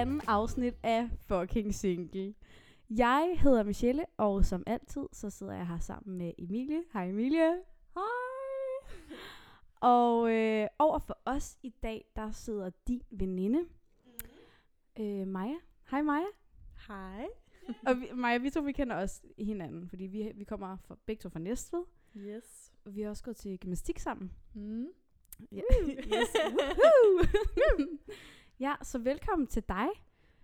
anden 0.00 0.20
afsnit 0.26 0.74
af 0.82 1.08
Fucking 1.26 1.74
Single. 1.74 2.34
Jeg 2.90 3.38
hedder 3.42 3.62
Michelle, 3.62 4.04
og 4.16 4.44
som 4.44 4.62
altid, 4.66 5.02
så 5.12 5.30
sidder 5.30 5.52
jeg 5.54 5.66
her 5.68 5.78
sammen 5.78 6.18
med 6.18 6.32
Emilie. 6.38 6.82
Hej 6.92 7.08
Emilie. 7.08 7.52
Hej. 7.94 8.02
Og 9.80 10.30
øh, 10.32 10.66
over 10.78 10.98
for 10.98 11.18
os 11.24 11.58
i 11.62 11.74
dag, 11.82 12.04
der 12.16 12.30
sidder 12.30 12.70
din 12.88 13.02
veninde, 13.10 13.60
Mm. 14.98 15.04
øh, 15.04 15.26
Maja. 15.26 15.54
Hej 15.90 16.02
Maja. 16.02 16.26
Hej. 16.88 17.26
Og 17.86 18.00
vi, 18.00 18.06
Maja, 18.14 18.38
vi 18.38 18.50
to, 18.50 18.60
vi 18.60 18.72
kender 18.72 18.96
også 18.96 19.22
hinanden, 19.38 19.88
fordi 19.88 20.04
vi, 20.04 20.32
vi 20.34 20.44
kommer 20.44 20.76
fra, 20.76 20.96
begge 21.06 21.20
to 21.20 21.28
fra 21.28 21.38
Næstved. 21.38 21.84
Yes. 22.16 22.72
Og 22.84 22.94
vi 22.94 23.02
har 23.02 23.10
også 23.10 23.22
gået 23.22 23.36
til 23.36 23.58
gymnastik 23.58 23.98
sammen. 23.98 24.32
Mm. 24.54 24.86
Ja. 25.52 25.60
yes. 26.14 26.28
Ja, 28.60 28.74
så 28.82 28.98
velkommen 28.98 29.46
til 29.46 29.62
dig. 29.68 29.88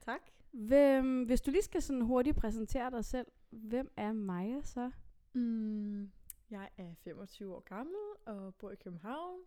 Tak. 0.00 0.20
Hvem, 0.50 1.24
hvis 1.24 1.40
du 1.40 1.50
lige 1.50 1.62
skal 1.62 1.82
sådan 1.82 2.02
hurtigt 2.02 2.36
præsentere 2.36 2.90
dig 2.90 3.04
selv, 3.04 3.26
hvem 3.50 3.92
er 3.96 4.12
Maja 4.12 4.62
så? 4.62 4.90
Mm. 5.32 6.10
Jeg 6.50 6.70
er 6.76 6.94
25 6.94 7.54
år 7.54 7.60
gammel 7.60 7.94
og 8.26 8.54
bor 8.54 8.70
i 8.70 8.76
København 8.76 9.40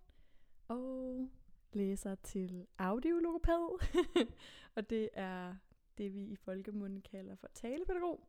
og 0.67 1.29
læser 1.73 2.15
til 2.15 2.67
audiologopæd. 2.77 3.79
og 4.75 4.89
det 4.89 5.09
er 5.13 5.55
det, 5.97 6.13
vi 6.13 6.23
i 6.23 6.35
folkemunden 6.35 7.01
kalder 7.01 7.35
for 7.35 7.47
talepædagog. 7.53 8.27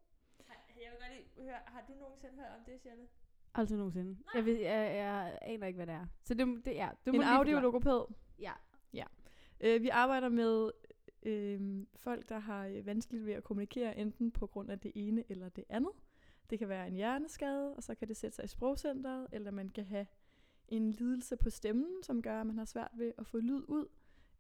Jeg 0.49 0.91
vil 0.91 0.99
godt 1.01 1.13
lige 1.13 1.47
høre, 1.47 1.59
har 1.67 1.85
du 1.89 1.93
nogensinde 2.01 2.35
hørt 2.35 2.53
om 2.59 2.65
det, 2.67 2.81
Sjælle? 2.81 3.09
Aldrig 3.55 3.79
nogensinde. 3.79 4.19
Jeg, 4.35 4.45
ved, 4.45 4.55
jeg, 4.55 4.97
jeg 4.97 5.39
aner 5.43 5.67
ikke, 5.67 5.77
hvad 5.77 5.87
det 5.87 5.95
er. 5.95 6.07
Så 6.25 6.35
det, 6.35 6.65
det, 6.65 6.75
ja, 6.75 6.91
du 7.07 7.13
må 7.13 7.23
en 7.23 7.29
audiologopæd. 7.29 8.15
Ja. 8.39 8.53
Øh, 9.61 9.83
vi 9.83 9.89
arbejder 9.89 10.29
med 10.29 10.71
øh, 11.23 11.87
folk, 11.97 12.29
der 12.29 12.39
har 12.39 12.67
øh, 12.67 12.87
vanskeligt 12.87 13.27
ved 13.27 13.33
at 13.33 13.45
kommunikere, 13.45 13.99
enten 13.99 14.31
på 14.31 14.47
grund 14.47 14.71
af 14.71 14.81
det 14.81 14.93
ene 14.95 15.25
eller 15.29 15.49
det 15.49 15.65
andet. 15.69 15.93
Det 16.51 16.59
kan 16.59 16.69
være 16.69 16.89
en 16.89 16.95
hjerneskade, 16.95 17.75
og 17.77 17.83
så 17.83 17.95
kan 17.95 18.09
det 18.09 18.17
sætte 18.17 18.37
sig 18.37 18.45
i 18.45 18.49
sprogcenteret, 18.49 19.27
eller 19.33 19.51
man 19.51 19.69
kan 19.69 19.85
have 19.85 20.07
en 20.69 20.91
lidelse 20.91 21.37
på 21.37 21.51
stemmen, 21.51 22.03
som 22.03 22.23
gør, 22.23 22.41
at 22.41 22.47
man 22.47 22.59
har 22.59 22.65
svært 22.65 22.91
ved 22.95 23.13
at 23.19 23.27
få 23.27 23.39
lyd 23.39 23.63
ud. 23.69 23.87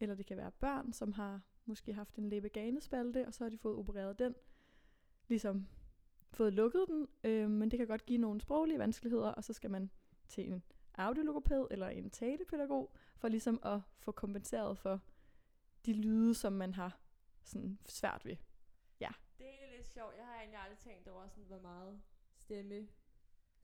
Eller 0.00 0.14
det 0.14 0.26
kan 0.26 0.36
være 0.36 0.50
børn, 0.50 0.92
som 0.92 1.12
har 1.12 1.40
måske 1.66 1.92
haft 1.92 2.16
en 2.16 2.28
læbeganespalte, 2.28 3.26
og 3.26 3.34
så 3.34 3.44
har 3.44 3.50
de 3.50 3.58
fået 3.58 3.76
opereret 3.76 4.18
den, 4.18 4.34
ligesom 5.28 5.66
fået 6.30 6.52
lukket 6.52 6.84
den, 6.88 7.08
øh, 7.24 7.50
men 7.50 7.70
det 7.70 7.78
kan 7.78 7.86
godt 7.86 8.06
give 8.06 8.18
nogle 8.18 8.40
sproglige 8.40 8.78
vanskeligheder, 8.78 9.28
og 9.28 9.44
så 9.44 9.52
skal 9.52 9.70
man 9.70 9.90
til 10.28 10.52
en 10.52 10.62
audiologoped 10.94 11.66
eller 11.70 11.88
en 11.88 12.10
talepædagog, 12.10 12.92
for 13.18 13.28
ligesom 13.28 13.60
at 13.62 13.80
få 13.98 14.12
kompenseret 14.12 14.78
for 14.78 15.00
de 15.86 15.92
lyde, 15.92 16.34
som 16.34 16.52
man 16.52 16.74
har 16.74 16.98
sådan 17.44 17.78
svært 17.86 18.24
ved. 18.24 18.36
Det 19.38 19.46
er 19.46 19.50
egentlig 19.50 19.76
lidt 19.76 19.88
sjovt. 19.88 20.14
Jeg 20.18 20.26
har 20.26 20.34
egentlig 20.34 20.58
aldrig 20.58 20.78
tænkt 20.78 21.08
over, 21.08 21.28
sådan, 21.28 21.44
hvor 21.44 21.60
meget 21.60 22.00
stemme, 22.36 22.88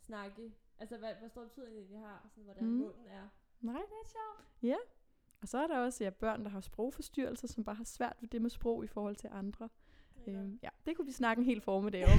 snakke, 0.00 0.54
altså 0.78 0.98
hvad, 0.98 1.14
hvor 1.14 1.28
stor 1.28 1.44
betydning 1.44 1.88
det 1.88 1.98
har, 1.98 2.26
sådan, 2.30 2.44
hvordan 2.44 2.64
Mm. 2.64 2.70
munden 2.70 3.06
er. 3.06 3.28
Nej. 3.60 3.74
Det 3.74 3.82
er 3.82 4.02
lidt 4.02 4.12
sjovt. 4.12 4.48
Og 5.42 5.48
så 5.48 5.58
er 5.58 5.66
der 5.66 5.78
også 5.78 6.04
ja, 6.04 6.10
børn, 6.10 6.44
der 6.44 6.50
har 6.50 6.60
sprogforstyrrelser, 6.60 7.48
som 7.48 7.64
bare 7.64 7.76
har 7.76 7.84
svært 7.84 8.16
ved 8.20 8.28
det 8.28 8.42
med 8.42 8.50
sprog 8.50 8.84
i 8.84 8.86
forhold 8.86 9.16
til 9.16 9.28
andre. 9.32 9.68
Øhm, 10.28 10.58
ja, 10.62 10.68
det 10.86 10.96
kunne 10.96 11.06
vi 11.06 11.12
snakke 11.12 11.40
en 11.40 11.46
hel 11.46 11.60
formiddag 11.60 12.04
om. 12.04 12.10
er 12.10 12.16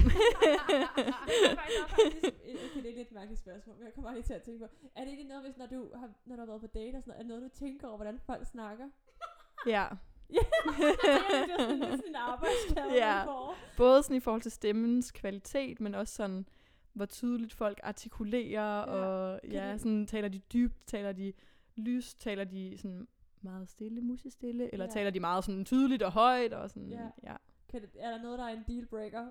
okay, 1.84 2.10
det 2.74 2.76
er 2.76 2.82
lidt 2.82 2.98
et 2.98 3.12
mærkeligt 3.12 3.40
spørgsmål, 3.40 3.76
men 3.76 3.84
jeg 3.84 3.94
kommer 3.94 4.12
lige 4.12 4.22
til 4.22 4.34
at 4.34 4.42
tænke 4.42 4.58
på, 4.66 4.72
er 4.96 5.04
det 5.04 5.10
ikke 5.10 5.24
noget, 5.24 5.42
hvis 5.44 5.56
når 5.56 5.66
du 5.66 5.90
har, 5.94 6.10
når 6.26 6.36
du 6.36 6.40
har 6.40 6.46
været 6.46 6.60
på 6.60 6.66
date 6.66 6.96
og 6.96 7.02
sådan 7.02 7.08
noget, 7.10 7.18
er 7.18 7.22
det 7.22 7.28
noget, 7.28 7.42
du 7.52 7.58
tænker 7.58 7.86
over, 7.88 7.96
hvordan 7.96 8.18
folk 8.26 8.46
snakker? 8.46 8.84
ja, 9.66 9.86
Ja, 10.34 10.38
det 10.38 11.52
er 11.52 11.58
sådan 12.68 12.88
lidt 12.88 12.96
Ja. 12.96 13.24
både 13.76 14.02
sådan 14.02 14.16
i 14.16 14.20
forhold 14.20 14.42
til 14.42 14.52
stemmens 14.52 15.12
kvalitet, 15.12 15.80
men 15.80 15.94
også 15.94 16.14
sådan, 16.14 16.46
hvor 16.92 17.06
tydeligt 17.06 17.52
folk 17.52 17.80
artikulerer, 17.82 18.78
Ja. 18.78 18.84
og 19.06 19.40
ja, 19.50 19.78
sådan 19.78 20.06
taler 20.06 20.28
de 20.28 20.38
dybt, 20.38 20.86
taler 20.86 21.12
de 21.12 21.32
lyst, 21.76 22.20
taler 22.20 22.44
de 22.44 22.78
sådan 22.78 23.08
meget 23.40 23.68
stille, 23.68 24.00
musestille, 24.00 24.72
eller 24.72 24.86
Ja. 24.86 24.90
taler 24.92 25.10
de 25.10 25.20
meget 25.20 25.44
sådan 25.44 25.64
tydeligt 25.64 26.02
og 26.02 26.12
højt, 26.12 26.52
og 26.52 26.70
sådan, 26.70 26.88
Ja. 26.88 27.08
ja. 27.22 27.36
Kan 27.80 27.82
det, 27.82 27.90
er 28.04 28.10
der 28.10 28.22
noget, 28.22 28.38
der 28.38 28.44
er 28.44 28.48
en 28.56 28.64
dealbreaker, 28.68 29.26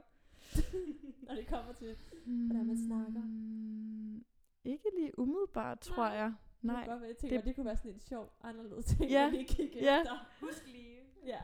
når 1.28 1.36
det 1.36 1.48
kommer 1.48 1.74
til 1.74 1.96
Hvordan 2.26 2.68
man 2.68 2.78
snakker. 2.78 3.22
Mm, 3.22 4.26
Ikke 4.64 4.90
lige 5.00 5.20
umiddelbart, 5.20 5.80
tror 5.80 6.04
Nej. 6.08 6.14
jeg. 6.14 6.34
Nej. 6.62 6.80
Det, 6.80 6.90
godt, 6.90 7.02
være, 7.02 7.08
jeg 7.10 7.18
tænker, 7.18 7.38
Det- 7.38 7.44
det, 7.44 7.48
det 7.48 7.56
kunne 7.56 7.66
være 7.66 7.78
sådan 7.78 7.92
en 7.92 8.00
sjov, 8.00 8.34
anderledes 8.44 8.86
ting, 8.86 9.02
Ja, 9.12 9.22
ja. 9.24 9.30
lige 9.30 9.46
kigge 9.46 9.80
ja. 9.84 10.00
efter. 10.00 10.30
Husk 10.42 10.68
lige. 10.68 11.00
Ja. 11.26 11.40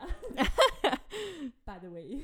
By 1.66 1.78
the 1.78 1.90
way. 1.90 2.20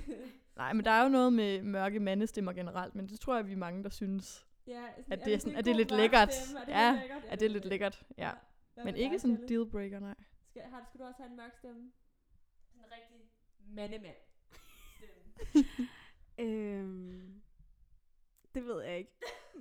Nej, 0.56 0.72
men 0.72 0.84
der 0.84 0.90
er 0.90 1.02
jo 1.02 1.08
noget 1.08 1.32
med 1.32 1.62
mørke 1.62 2.00
mandestemmer 2.00 2.52
generelt, 2.52 2.94
men 2.94 3.06
det 3.08 3.20
tror 3.20 3.36
jeg, 3.36 3.46
vi 3.46 3.52
er 3.52 3.56
mange, 3.56 3.82
der 3.82 3.88
synes, 3.90 4.46
ja, 4.66 4.82
sådan, 4.96 5.12
at 5.12 5.24
det 5.24 5.34
er, 5.34 5.38
sådan, 5.38 5.56
at 5.56 5.64
det 5.64 5.70
er 5.70 5.74
lidt 5.74 5.90
lækkert. 5.90 6.34
Stemme? 6.34 6.60
Er 6.60 6.64
det 6.64 6.72
ja, 6.72 6.90
lidt 6.90 7.00
lækkert? 7.00 7.24
at 7.32 7.40
det 7.40 7.46
er 7.46 7.50
lidt 7.50 7.64
lækkert. 7.64 8.02
Ja. 8.18 8.30
Hvad 8.74 8.84
Men 8.84 8.96
ikke 8.96 9.18
sådan 9.18 9.36
en 9.36 9.48
dealbreaker, 9.48 10.00
nej. 10.00 10.14
Skal, 10.50 10.62
har, 10.62 10.84
skal 10.88 11.00
du 11.00 11.04
også 11.04 11.22
have 11.22 11.30
en 11.30 11.36
mørk 11.36 11.54
stemme? 11.58 11.90
Sådan 12.68 12.84
en 12.84 12.92
rigtig 12.92 13.30
mandemand. 13.74 14.14
Øhm, 16.40 17.40
det 18.54 18.66
ved 18.66 18.82
jeg 18.82 18.98
ikke. 18.98 19.10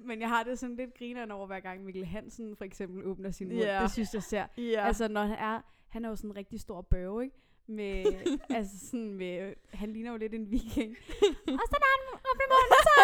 Men 0.06 0.22
jeg 0.22 0.30
har 0.30 0.44
det 0.44 0.60
sådan 0.60 0.76
lidt 0.76 0.94
grineren 0.94 1.32
over, 1.32 1.48
hver 1.48 1.60
gang 1.60 1.84
Mikkel 1.84 2.06
Hansen 2.06 2.56
for 2.56 2.66
eksempel 2.66 3.06
åbner 3.06 3.32
sin 3.32 3.48
mund. 3.48 3.60
Ja. 3.60 3.82
Det 3.82 3.92
synes 3.92 4.14
jeg 4.14 4.24
ser. 4.24 4.46
Ja. 4.58 4.88
Altså, 4.88 5.08
når 5.08 5.22
han 5.22 5.38
er, 5.38 5.62
han 5.88 6.06
er 6.06 6.10
jo 6.10 6.16
sådan 6.16 6.30
en 6.30 6.36
rigtig 6.38 6.60
stor 6.60 6.82
bøve, 6.82 7.24
ikke? 7.24 7.36
Med, 7.68 8.06
altså 8.58 8.88
sådan 8.88 9.14
med, 9.14 9.54
han 9.74 9.94
ligner 9.94 10.12
jo 10.12 10.18
lidt 10.18 10.34
en 10.34 10.52
viking. 10.52 10.92
og 11.60 11.66
så 11.72 11.78
når 11.84 11.90
han 11.94 12.02
åbner 12.30 12.48
munden, 12.54 12.72
så, 12.88 12.96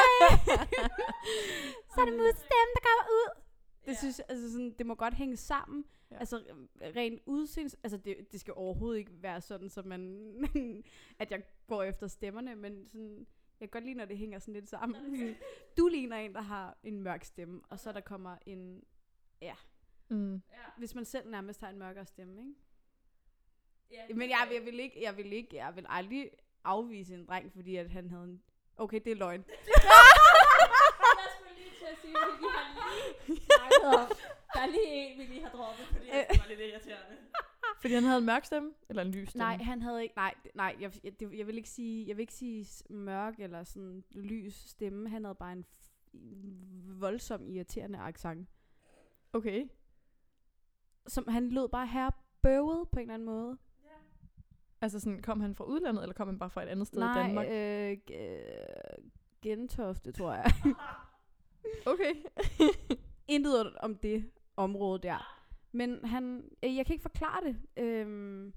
så 1.94 2.02
er 2.02 2.06
det 2.06 2.14
musstemme, 2.14 2.72
der 2.76 2.82
kommer 2.88 3.06
ud. 3.20 3.30
Det 3.86 3.98
synes 3.98 4.18
jeg, 4.18 4.26
altså 4.30 4.52
sådan, 4.52 4.76
det 4.78 4.86
må 4.86 4.96
godt 4.96 5.14
hænge 5.14 5.38
sammen. 5.38 5.86
Ja. 6.14 6.18
Ja. 6.18 6.20
Altså 6.20 6.44
rent 6.82 7.22
udseende, 7.26 7.76
altså 7.84 7.98
det, 7.98 8.32
det 8.32 8.40
skal 8.40 8.54
overhovedet 8.58 9.00
ikke 9.00 9.12
være 9.24 9.42
sådan, 9.42 9.70
så 9.70 9.82
man, 9.82 10.44
at 11.20 11.32
jeg 11.32 11.44
går 11.68 11.84
efter 11.84 12.08
stemmerne, 12.08 12.56
men 12.56 12.88
sådan, 12.88 13.28
jeg 13.60 13.70
kan 13.70 13.82
godt 13.82 13.84
lide, 13.84 13.98
når 13.98 14.06
det 14.06 14.18
hænger 14.18 14.40
sådan 14.40 14.54
lidt 14.54 14.70
sammen. 14.70 15.02
Sådan, 15.18 15.36
du 15.78 15.88
ligner 15.88 16.18
en, 16.18 16.34
der 16.34 16.42
har 16.42 16.78
en 16.84 17.02
mørk 17.02 17.24
stemme, 17.24 17.62
og 17.70 17.80
så 17.80 17.92
der 17.92 18.02
kommer 18.02 18.38
en, 18.46 18.84
mm. 20.10 20.34
Ja. 20.34 20.58
hvis 20.78 20.96
man 20.96 21.06
selv 21.06 21.30
nærmest 21.30 21.62
har 21.62 21.70
en 21.70 21.80
mørkere 21.80 22.06
stemme, 22.06 22.42
ikke? 22.42 22.54
ja 23.92 24.16
Men 24.16 24.30
jeg, 24.30 24.48
jeg, 24.54 24.66
vil 24.66 24.80
ikke, 24.80 25.04
jeg 25.04 25.18
vil 25.18 25.34
ikke, 25.34 25.56
jeg 25.56 25.76
vil 25.76 25.86
aldrig 25.90 26.30
afvise 26.64 27.14
en 27.14 27.26
dreng, 27.26 27.52
fordi 27.54 27.76
at 27.76 27.90
han 27.90 28.10
havde 28.10 28.24
en, 28.24 28.44
okay, 28.78 29.02
det 29.06 29.12
er 29.12 29.16
løgn. 29.16 29.46
Jeg 31.20 31.30
skulle 31.36 31.56
lige 31.56 31.70
til 31.80 31.86
at 31.92 31.98
sige, 32.02 32.18
at 32.18 32.40
vi 32.40 32.46
har 32.50 33.28
lige 33.28 33.42
snakket 33.46 34.00
om. 34.00 34.33
Der 34.54 34.60
er 34.62 34.66
lige 34.66 34.88
en, 35.14 35.20
vi 35.20 35.24
lige 35.24 35.42
har 35.42 35.50
droppet, 35.50 35.86
fordi 35.86 36.06
synes, 36.06 36.28
det 36.32 36.40
var 36.40 36.48
lidt 36.48 36.60
irriterende. 36.60 37.18
Fordi 37.82 37.94
han 37.94 38.04
havde 38.04 38.18
en 38.18 38.26
mørk 38.26 38.46
stemme? 38.46 38.74
Eller 38.90 39.02
en 39.02 39.12
lys 39.12 39.30
stemme? 39.30 39.44
Nej, 39.46 39.58
han 39.58 39.82
havde 39.82 40.04
ikke, 40.04 40.16
nej, 40.16 40.34
nej, 40.56 40.76
jeg, 40.80 40.92
jeg, 41.04 41.20
det, 41.20 41.38
jeg 41.38 41.48
vil 41.48 41.58
ikke 41.58 41.70
sige, 41.70 42.08
jeg 42.08 42.18
vil 42.18 42.22
ikke 42.22 42.34
sige 42.34 42.66
mørk 42.90 43.40
eller 43.40 43.64
sådan 43.64 44.04
lys 44.12 44.54
stemme. 44.56 45.10
Han 45.10 45.24
havde 45.24 45.36
bare 45.36 45.54
en 45.54 45.66
voldsom 47.00 47.50
irriterende 47.50 48.00
accent. 48.00 48.50
Okay. 49.34 49.68
Som 51.08 51.28
han 51.28 51.50
lød 51.50 51.68
bare 51.70 51.88
her 51.88 52.10
bøvet 52.42 52.90
på 52.90 53.00
en 53.00 53.02
eller 53.02 53.14
anden 53.14 53.26
måde. 53.26 53.58
Altså 54.82 55.00
sådan, 55.00 55.22
kom 55.22 55.40
han 55.42 55.56
fra 55.56 55.64
udlandet, 55.66 56.02
eller 56.02 56.14
kom 56.14 56.28
han 56.28 56.40
bare 56.40 56.50
fra 56.50 56.64
et 56.64 56.68
andet 56.68 56.88
sted 56.88 57.00
nej, 57.00 57.20
i 57.20 57.24
Danmark? 57.28 57.48
øh, 57.50 57.98
g- 58.12 58.14
øh, 58.18 59.10
Gentofte, 59.42 60.12
tror 60.12 60.34
jeg. 60.34 60.46
Okay. 61.86 62.14
Intet 63.28 63.76
om 63.76 63.96
det 63.98 64.32
område 64.56 65.02
der. 65.08 65.40
Men 65.72 66.06
han, 66.06 66.50
øh, 66.64 66.76
jeg 66.76 66.86
kan 66.86 66.94
ikke 66.94 67.02
forklare 67.02 67.44
det. 67.44 67.62
Øhm, 67.78 68.54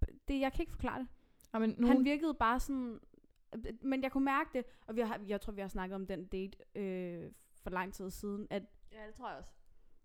b- 0.00 0.04
det 0.28 0.40
jeg 0.40 0.52
kan 0.52 0.62
ikke 0.62 0.72
forklare 0.72 0.98
det. 0.98 1.08
Ja, 1.54 1.58
men 1.58 1.70
Nogen... 1.70 1.96
Han 1.96 2.04
virkede 2.04 2.34
bare 2.34 2.60
sådan... 2.60 3.00
øh, 3.54 3.64
Men 3.82 4.02
jeg 4.02 4.12
kunne 4.12 4.24
mærke 4.24 4.50
det, 4.54 4.64
og 4.86 4.96
vi 4.96 5.00
har, 5.00 5.20
jeg 5.26 5.40
tror, 5.40 5.52
vi 5.52 5.60
har 5.60 5.68
snakket 5.68 5.94
om 5.94 6.06
den 6.06 6.26
date 6.26 6.58
øh, 6.74 7.32
for 7.62 7.70
lang 7.70 7.94
tid 7.94 8.10
siden, 8.10 8.46
at 8.50 8.62
Ja, 8.92 9.06
det 9.06 9.14
tror 9.14 9.28
jeg 9.28 9.38
også. 9.38 9.50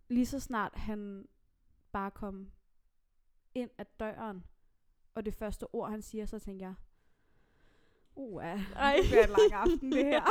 lige 0.10 0.26
så 0.26 0.40
snart 0.40 0.76
han 0.76 1.28
bare 1.92 2.12
kom 2.12 2.52
ind 3.56 3.70
ad 3.78 3.86
døren, 4.00 4.44
og 5.16 5.26
det 5.26 5.34
første 5.34 5.76
ord, 5.76 5.90
han 5.90 6.02
siger, 6.02 6.26
så 6.26 6.40
tænker 6.40 6.66
jeg, 6.66 6.76
uh, 8.16 8.44
ja, 8.44 8.60
Ej. 8.76 8.96
det 9.02 9.10
bliver 9.10 9.24
en 9.24 9.30
lang 9.30 9.54
aften, 9.54 9.92
det 9.92 10.06
her. 10.06 10.22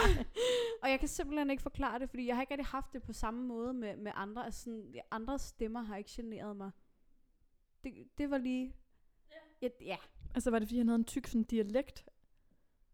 og 0.83 0.91
jeg 0.91 0.99
kan 1.01 1.09
simpelthen 1.09 1.51
ikke 1.51 1.63
forklare 1.63 1.99
det, 1.99 2.11
fordi 2.11 2.27
jeg 2.27 2.37
har 2.37 2.43
ikke 2.43 2.53
rigtig 2.55 2.67
haft 2.67 2.93
det 2.93 3.03
på 3.03 3.13
samme 3.13 3.47
måde 3.47 3.75
med, 3.75 3.97
med 3.97 4.13
andre. 4.15 4.45
Altså 4.45 4.61
sådan, 4.65 4.95
andre 5.11 5.39
stemmer 5.39 5.83
har 5.83 5.97
ikke 5.97 6.11
generet 6.17 6.57
mig. 6.57 6.71
Det, 7.85 7.93
det 8.19 8.31
var 8.31 8.39
lige... 8.39 8.75
Ja, 9.63 9.69
ja. 9.81 9.97
Altså 10.35 10.51
var 10.51 10.59
det, 10.59 10.69
fordi 10.69 10.79
han 10.79 10.89
havde 10.89 10.99
en 10.99 11.05
tyk 11.05 11.27
sådan 11.27 11.43
dialekt? 11.43 12.05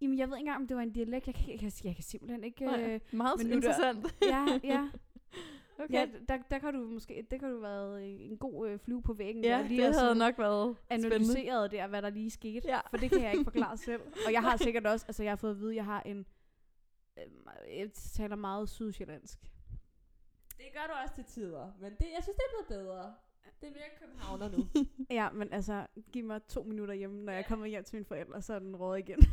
Jamen, 0.01 0.19
jeg 0.19 0.29
ved 0.29 0.37
ikke 0.37 0.43
engang, 0.43 0.57
om 0.63 0.67
det 0.67 0.77
var 0.77 0.83
en 0.83 0.93
dialekt. 0.93 1.27
Jeg 1.27 1.35
kan, 1.35 1.51
jeg 1.51 1.59
kan, 1.59 1.73
jeg 1.85 1.95
kan 1.95 2.05
simpelthen 2.05 2.45
ikke... 2.45 2.65
Nej, 2.65 2.95
Øh, 2.95 3.01
Meget 3.13 3.39
men 3.39 3.53
er 3.53 3.57
interessant. 3.57 4.15
ja, 4.23 4.61
ja. 4.65 4.89
Okay. 5.79 5.95
Ja, 5.95 6.07
der, 6.29 6.39
der 6.51 6.59
kan 6.59 6.75
du 6.75 6.81
måske, 6.81 7.27
det 7.31 7.41
kan 7.41 7.51
du 7.51 7.61
være 7.61 8.07
en 8.09 8.37
god 8.39 8.69
øh, 8.69 8.79
flue 8.79 9.03
på 9.03 9.13
væggen. 9.13 9.45
Ja, 9.45 9.51
der, 9.51 9.63
lige 9.69 9.87
det 9.87 9.95
havde 9.95 10.15
nok 10.15 10.39
været 10.39 10.77
spændende. 10.77 11.15
analyseret 11.17 11.71
der, 11.71 11.87
hvad 11.87 12.03
der 12.03 12.11
lige 12.11 12.31
skete. 12.31 12.69
Ja. 12.69 12.81
For 12.91 12.97
det 12.97 13.11
kan 13.11 13.23
jeg 13.23 13.33
ikke 13.33 13.45
forklare 13.45 13.77
selv. 13.89 14.03
Og 14.27 14.33
jeg 14.33 14.43
har 14.43 14.57
sikkert 14.57 14.87
også, 14.87 15.05
altså 15.09 15.23
jeg 15.23 15.31
har 15.33 15.37
fået 15.37 15.51
at 15.51 15.59
vide, 15.61 15.71
at 15.71 15.77
jeg 15.77 15.85
har 15.85 16.01
en, 16.03 16.27
øh, 17.19 17.79
jeg 17.79 17.93
taler 17.93 18.37
meget 18.37 18.69
sydsjællandsk. 18.69 19.39
Det 20.59 20.67
gør 20.73 20.87
du 20.87 20.93
også 21.03 21.15
til 21.15 21.25
tider, 21.25 21.73
men 21.81 21.91
det, 21.93 22.07
jeg 22.17 22.23
synes, 22.23 22.37
det 22.37 22.45
er 22.49 22.67
blevet 22.67 22.85
bedre. 22.87 23.15
Det 23.61 23.69
er 23.69 23.73
mere 23.73 23.99
københavner 24.01 24.49
nu. 24.57 24.67
Ja, 25.11 25.31
men 25.31 25.53
altså, 25.53 25.87
giv 26.13 26.25
mig 26.25 26.43
to 26.49 26.63
minutter 26.63 26.95
hjemme, 26.95 27.25
når 27.25 27.33
jeg 27.33 27.47
kommer 27.47 27.67
hjem 27.67 27.85
til 27.85 27.97
mine 27.97 28.05
forældre, 28.05 28.43
så 28.43 28.55
er 28.55 28.59
den 28.59 28.77
råd 28.77 28.97
igen. 28.97 29.19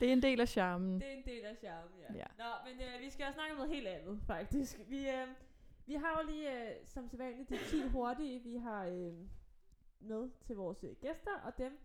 Det 0.00 0.08
er 0.08 0.12
en 0.12 0.22
del 0.22 0.40
af 0.40 0.48
charmen. 0.48 1.00
Det 1.00 1.08
er 1.08 1.12
en 1.16 1.24
del 1.24 1.44
af 1.44 1.56
charmen, 1.56 1.98
ja. 2.00 2.14
Ja. 2.14 2.24
Nå, 2.38 2.70
men 2.70 2.80
øh, 2.80 3.00
vi 3.00 3.10
skal 3.10 3.26
også 3.26 3.34
snakke 3.34 3.52
om 3.52 3.56
noget 3.56 3.74
helt 3.74 3.86
andet, 3.86 4.20
faktisk. 4.26 4.80
Vi, 4.88 5.08
øh, 5.08 5.28
vi 5.86 5.94
har 5.94 6.20
jo 6.22 6.28
lige, 6.30 6.68
øh, 6.70 6.86
som 6.86 7.08
sædvanligt, 7.08 7.48
de 7.48 7.58
10 7.70 7.82
hurtige, 7.88 8.42
vi 8.42 8.56
har 8.56 8.84
øh, 8.86 9.12
med 10.00 10.30
til 10.46 10.56
vores 10.56 10.84
øh, 10.84 10.96
gæster, 11.00 11.40
og 11.44 11.58
dem 11.58 11.78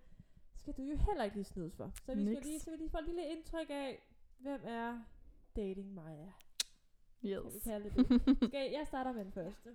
skal 0.55 0.73
du 0.73 0.81
jo 0.83 0.95
heller 0.97 1.23
ikke 1.23 1.35
lige 1.35 1.45
snydes 1.45 1.75
for. 1.75 1.91
Så 2.05 2.15
vi 2.15 2.23
Niks. 2.23 2.37
skal 2.39 2.47
lige, 2.49 2.59
så 2.59 2.71
vi 2.71 2.77
lige 2.77 2.89
få 2.89 2.97
et 2.97 3.05
lille 3.05 3.25
indtryk 3.31 3.67
af, 3.69 4.03
hvem 4.39 4.61
er 4.63 5.03
Dating 5.55 5.93
Maja? 5.93 6.15
Kan 7.21 7.29
vi 7.29 7.29
Yes. 7.29 7.63
kalde 7.63 7.89
det? 7.89 8.21
Skal, 8.49 8.71
jeg 8.71 8.87
starter 8.87 9.11
med 9.11 9.25
den 9.25 9.31
første. 9.31 9.69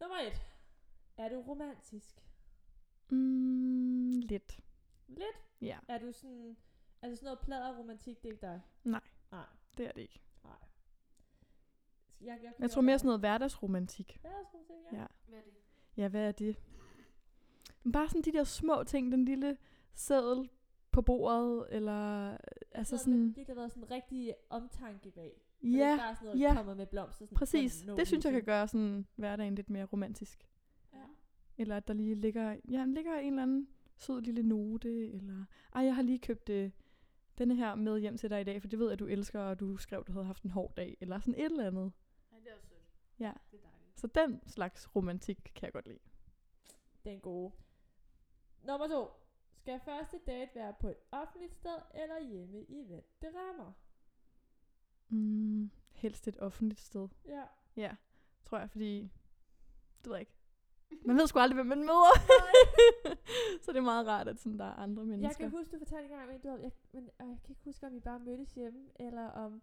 Nummer 0.00 0.16
et. 0.16 0.42
Er 1.16 1.28
du 1.28 1.40
romantisk? 1.40 2.22
mm, 3.10 4.10
lidt. 4.10 4.60
Lidt. 5.18 5.42
Ja, 5.60 5.78
Er 5.88 5.98
du 5.98 6.12
sådan, 6.12 6.56
altså 7.02 7.16
sådan 7.16 7.26
noget 7.26 7.38
plader 7.40 7.78
romantik, 7.78 8.22
det 8.22 8.28
er 8.28 8.32
ikke 8.32 8.46
dig? 8.46 8.60
Nej. 8.84 9.00
Nej, 9.30 9.44
det 9.78 9.86
er 9.86 9.92
det 9.92 10.00
ikke. 10.00 10.20
nej. 10.44 10.52
Jeg, 12.20 12.38
jeg, 12.42 12.52
Jeg 12.58 12.70
tror 12.70 12.82
mere 12.82 12.98
sådan 12.98 13.06
noget 13.06 13.20
hverdagsromantik. 13.20 14.18
Hverdagsromantik, 14.20 14.76
ja. 14.92 14.98
Ja. 15.00 15.06
Hvad 15.28 15.38
er 15.38 15.42
det? 15.42 15.52
Ja, 15.96 16.08
hvad 16.08 16.28
er 16.28 16.32
det? 16.32 16.56
Men 17.82 17.92
Bare 17.92 18.08
sådan 18.08 18.22
de 18.22 18.32
der 18.32 18.44
små 18.44 18.84
ting, 18.84 19.12
den 19.12 19.24
lille 19.24 19.56
seddel 19.94 20.50
på 20.90 21.02
bordet, 21.02 21.66
eller 21.70 22.36
altså 22.72 22.96
Sådan, 22.96 22.98
sådan, 22.98 23.28
det 23.28 23.36
virkelig 23.36 23.56
været 23.56 23.70
sådan 23.70 23.84
en 23.84 23.90
rigtig 23.90 24.34
omtanke 24.50 25.10
bag. 25.10 25.42
Så 25.60 25.66
det 25.66 25.74
er 25.82 25.90
ja, 25.90 25.96
bare 25.96 26.14
sådan 26.14 26.26
noget, 26.26 26.40
ja. 26.40 26.48
der 26.48 26.54
kommer 26.54 26.74
med 26.74 26.86
blomster. 26.86 27.26
Sådan, 27.26 27.36
præcis. 27.36 27.72
sådan, 27.72 27.96
Det 27.96 28.06
synes 28.06 28.24
jeg 28.24 28.32
kan 28.32 28.44
gøre 28.44 28.68
sådan 28.68 29.06
hverdagen 29.16 29.54
lidt 29.54 29.70
mere 29.70 29.84
romantisk. 29.84 30.48
Ja. 30.92 30.98
Eller 31.58 31.76
at 31.76 31.88
der 31.88 31.94
lige 31.94 32.14
ligger, 32.14 32.56
ja, 32.68 32.84
ligger 32.84 33.18
en 33.18 33.26
eller 33.32 33.42
anden 33.42 33.68
sød 34.02 34.20
lille 34.20 34.42
note, 34.42 35.12
eller 35.12 35.44
ej, 35.74 35.84
jeg 35.84 35.94
har 35.94 36.02
lige 36.02 36.18
købt 36.18 36.48
øh, 36.48 36.70
denne 37.38 37.56
her 37.56 37.74
med 37.74 38.00
hjem 38.00 38.16
til 38.16 38.30
dig 38.30 38.40
i 38.40 38.44
dag, 38.44 38.60
for 38.60 38.68
det 38.68 38.78
ved 38.78 38.86
jeg, 38.86 38.92
at 38.92 38.98
du 38.98 39.06
elsker, 39.06 39.40
og 39.40 39.60
du 39.60 39.76
skrev, 39.76 40.04
du 40.04 40.12
havde 40.12 40.26
haft 40.26 40.42
en 40.42 40.50
hård 40.50 40.74
dag, 40.76 40.96
eller 41.00 41.20
sådan 41.20 41.34
et 41.34 41.44
eller 41.44 41.66
andet. 41.66 41.92
Ja, 42.32 42.36
det 42.36 42.50
er 42.50 42.54
også 42.54 42.68
sødt. 42.68 42.82
Ja. 43.18 43.32
Det 43.50 43.58
er 43.58 43.62
dejligt. 43.62 44.00
Så 44.00 44.06
den 44.06 44.40
slags 44.46 44.96
romantik 44.96 45.52
kan 45.54 45.66
jeg 45.66 45.72
godt 45.72 45.86
lide. 45.86 45.98
Den 47.04 47.20
gode. 47.20 47.52
Nummer 48.62 48.88
to. 48.88 49.08
Skal 49.56 49.80
første 49.84 50.18
date 50.26 50.50
være 50.54 50.74
på 50.80 50.88
et 50.88 50.96
offentligt 51.12 51.54
sted, 51.54 51.78
eller 51.94 52.20
hjemme 52.20 52.64
i 52.64 52.84
vente 52.88 53.38
rammer? 53.38 53.72
Mm, 55.08 55.70
helst 55.92 56.28
et 56.28 56.38
offentligt 56.38 56.80
sted. 56.80 57.08
Ja. 57.24 57.44
Ja, 57.76 57.94
tror 58.44 58.58
jeg, 58.58 58.70
fordi... 58.70 59.12
Det 59.98 60.06
ved 60.06 60.12
jeg 60.12 60.20
ikke. 60.20 60.41
Man 61.04 61.16
ved 61.16 61.26
sgu 61.26 61.38
aldrig, 61.38 61.54
hvem 61.54 61.66
man 61.66 61.78
møder. 61.78 62.14
så 63.62 63.72
det 63.72 63.78
er 63.78 63.82
meget 63.82 64.06
rart, 64.06 64.28
at 64.28 64.38
sådan, 64.40 64.58
der 64.58 64.64
er 64.64 64.74
andre 64.74 65.02
Jeg 65.02 65.08
mennesker. 65.08 65.44
kan 65.44 65.50
huske, 65.50 65.72
du 65.72 65.78
fortalte 65.78 66.04
engang, 66.04 66.30
at 66.30 66.42
du 66.42 66.48
havde, 66.48 66.62
jeg, 66.62 66.70
men, 66.92 67.02
øh, 67.04 67.28
jeg 67.28 67.38
kan 67.44 67.50
ikke 67.50 67.60
huske, 67.64 67.86
om 67.86 67.94
I 67.94 68.00
bare 68.00 68.18
mødtes 68.18 68.52
hjemme, 68.54 68.80
eller 69.00 69.26
om 69.28 69.62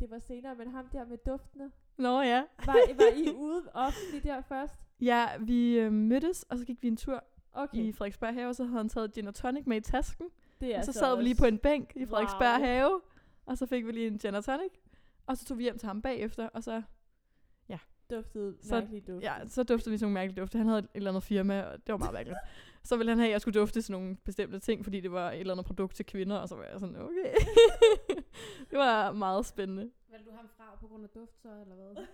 det 0.00 0.10
var 0.10 0.18
senere, 0.18 0.54
men 0.54 0.70
ham 0.70 0.86
der 0.92 1.04
med 1.04 1.18
duftene. 1.26 1.72
Nå 1.96 2.20
ja. 2.20 2.44
Var, 2.66 2.94
var 2.94 3.16
I 3.16 3.34
ude 3.34 3.62
offentligt 3.74 4.24
der 4.24 4.40
først? 4.40 4.74
Ja, 5.00 5.26
vi 5.40 5.78
øh, 5.78 5.92
mødtes, 5.92 6.42
og 6.42 6.58
så 6.58 6.64
gik 6.64 6.82
vi 6.82 6.88
en 6.88 6.96
tur 6.96 7.24
Okay, 7.52 7.78
i 7.78 7.92
Frederiksberg 7.92 8.34
Have, 8.34 8.48
og 8.48 8.54
så 8.54 8.64
havde 8.64 8.76
han 8.78 8.88
taget 8.88 9.12
gin 9.12 9.26
og 9.28 9.34
tonic 9.34 9.66
med 9.66 9.76
i 9.76 9.80
tasken. 9.80 10.26
det 10.60 10.74
er 10.74 10.78
og 10.78 10.84
så 10.84 10.92
så 10.92 10.98
sad 10.98 11.16
vi 11.16 11.22
lige 11.22 11.34
på 11.34 11.44
også 11.44 11.52
en 11.54 11.58
bænk 11.58 11.92
i 11.96 12.06
Frederiksberg 12.06 12.54
Wow. 12.60 12.66
Have, 12.66 13.00
og 13.46 13.58
så 13.58 13.66
fik 13.66 13.86
vi 13.86 13.92
lige 13.92 14.06
en 14.06 14.18
gin 14.18 14.34
og 14.34 14.44
tonic. 14.44 14.70
Og 15.26 15.36
så 15.36 15.44
tog 15.44 15.58
vi 15.58 15.62
hjem 15.62 15.78
til 15.78 15.86
ham 15.86 16.02
bagefter, 16.02 16.48
og 16.48 16.62
så, 16.64 16.82
duftede 18.10 18.56
Så- 18.62 18.74
mærkeligt 18.74 19.06
duft. 19.06 19.22
ja, 19.24 19.34
så 19.48 19.62
duftede 19.62 19.90
vi 19.90 19.98
sådan 19.98 20.04
nogle 20.06 20.14
mærkelige 20.14 20.40
dufte. 20.40 20.58
Han 20.58 20.66
havde 20.66 20.78
et 20.78 20.88
eller 20.94 21.10
andet 21.10 21.22
firma, 21.22 21.62
og 21.62 21.72
det 21.86 21.92
var 21.92 21.96
meget 21.98 22.12
mærkeligt. 22.12 22.38
så 22.84 22.96
ville 22.96 23.10
han 23.10 23.18
have, 23.18 23.26
at 23.28 23.32
jeg 23.32 23.40
skulle 23.40 23.60
dufte 23.60 23.82
til 23.82 23.92
nogle 23.92 24.16
bestemte 24.24 24.58
ting, 24.58 24.84
fordi 24.84 25.00
det 25.00 25.12
var 25.12 25.30
et 25.32 25.40
eller 25.40 25.52
andet 25.54 25.66
produkt 25.66 25.94
til 25.96 26.06
kvinder, 26.06 26.36
og 26.36 26.48
så 26.48 26.54
var 26.54 26.62
jeg 26.64 26.80
sådan, 26.80 26.96
okay. 26.96 27.34
det 28.70 28.78
var 28.78 29.12
meget 29.12 29.46
spændende. 29.46 29.90
Valgte 30.10 30.30
du 30.30 30.36
ham 30.36 30.48
fra 30.56 30.76
på 30.80 30.86
grund 30.86 31.04
af 31.04 31.10
duft 31.10 31.42
så, 31.42 31.48
eller 31.48 31.74
hvad? 31.74 32.04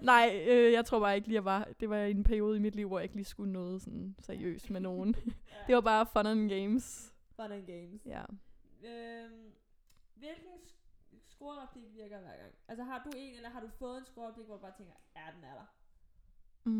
Nej, 0.10 0.44
øh, 0.48 0.72
jeg 0.72 0.84
tror 0.84 1.00
bare 1.00 1.16
ikke 1.16 1.28
lige, 1.28 1.34
jeg 1.34 1.44
var. 1.44 1.68
Det 1.80 1.90
var 1.90 1.96
i 1.96 2.10
en 2.10 2.24
periode 2.24 2.56
i 2.56 2.60
mit 2.60 2.74
liv, 2.74 2.88
hvor 2.88 2.98
jeg 2.98 3.02
ikke 3.04 3.14
lige 3.16 3.24
skulle 3.24 3.52
noget 3.52 3.82
sådan 3.82 4.16
seriøst 4.18 4.70
med 4.70 4.80
nogen. 4.80 5.14
det 5.66 5.74
var 5.74 5.80
bare 5.80 6.06
fun 6.06 6.26
and 6.26 6.48
games. 6.50 7.12
Fun 7.36 7.52
and 7.52 7.66
games. 7.66 8.06
Ja. 8.06 8.22
Øhm, 8.84 9.52
hvilken 10.16 10.52
sk- 10.66 10.79
scorereplik 11.40 11.94
virker 11.94 12.18
hver 12.20 12.36
gang? 12.36 12.54
Altså 12.68 12.84
har 12.84 13.02
du 13.04 13.10
en, 13.16 13.34
eller 13.34 13.48
har 13.50 13.60
du 13.60 13.68
fået 13.68 13.98
en 13.98 14.04
scorereplik, 14.06 14.46
hvor 14.46 14.54
du 14.54 14.60
bare 14.60 14.72
tænker, 14.76 14.92
ja, 15.16 15.20
den 15.36 15.44
er 15.44 15.54
der? 15.54 15.66
Mm, 16.64 16.72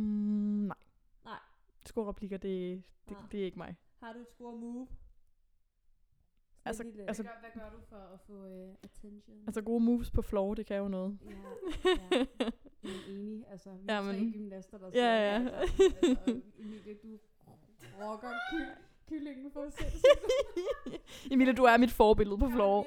nej. 0.66 0.76
Nej. 1.24 1.38
Skoreplikker, 1.86 2.36
det, 2.38 2.82
det, 3.08 3.16
Nej. 3.16 3.26
det 3.32 3.40
er 3.40 3.44
ikke 3.44 3.58
mig. 3.58 3.76
Har 4.00 4.12
du 4.12 4.18
et 4.18 4.28
score 4.28 4.56
move? 4.56 4.86
Sådan 4.88 6.68
Altså- 6.68 6.82
lille, 6.82 7.02
altså- 7.08 7.22
hvad, 7.22 7.32
gør, 7.32 7.40
hvad 7.40 7.50
gør 7.70 7.76
du 7.76 7.82
for 7.88 7.96
at 7.96 8.20
få 8.20 8.32
uh, 8.32 8.74
attention? 8.82 9.38
Altså 9.46 9.62
gode 9.62 9.84
moves 9.84 10.10
på 10.10 10.22
floor, 10.22 10.54
det 10.54 10.66
kan 10.66 10.76
jo 10.76 10.88
noget. 10.88 11.18
ja, 11.24 11.30
ja. 11.30 12.26
Jeg 12.82 12.90
er 12.92 13.08
enig. 13.08 13.44
Altså, 13.48 13.70
vi 13.70 13.84
er 13.88 13.94
Ja, 13.94 14.00
tre 14.00 14.12
men- 14.12 14.32
gymnaster, 14.32 14.78
der 14.78 14.90
Ja, 14.94 15.32
ja. 15.32 15.38
her 15.38 15.48
sammen. 15.48 15.62
Altså, 16.02 16.40
Emilie, 16.58 16.94
du 16.94 17.18
rocker 18.02 18.30
ky- 18.52 18.78
kyllingen 19.08 19.50
for 19.52 19.68
sindssygt. 19.70 20.02
Emilie, 21.32 21.52
du 21.52 21.62
er 21.64 21.76
mit 21.76 21.90
forbillede 21.92 22.38
på 22.38 22.48
floor. 22.48 22.86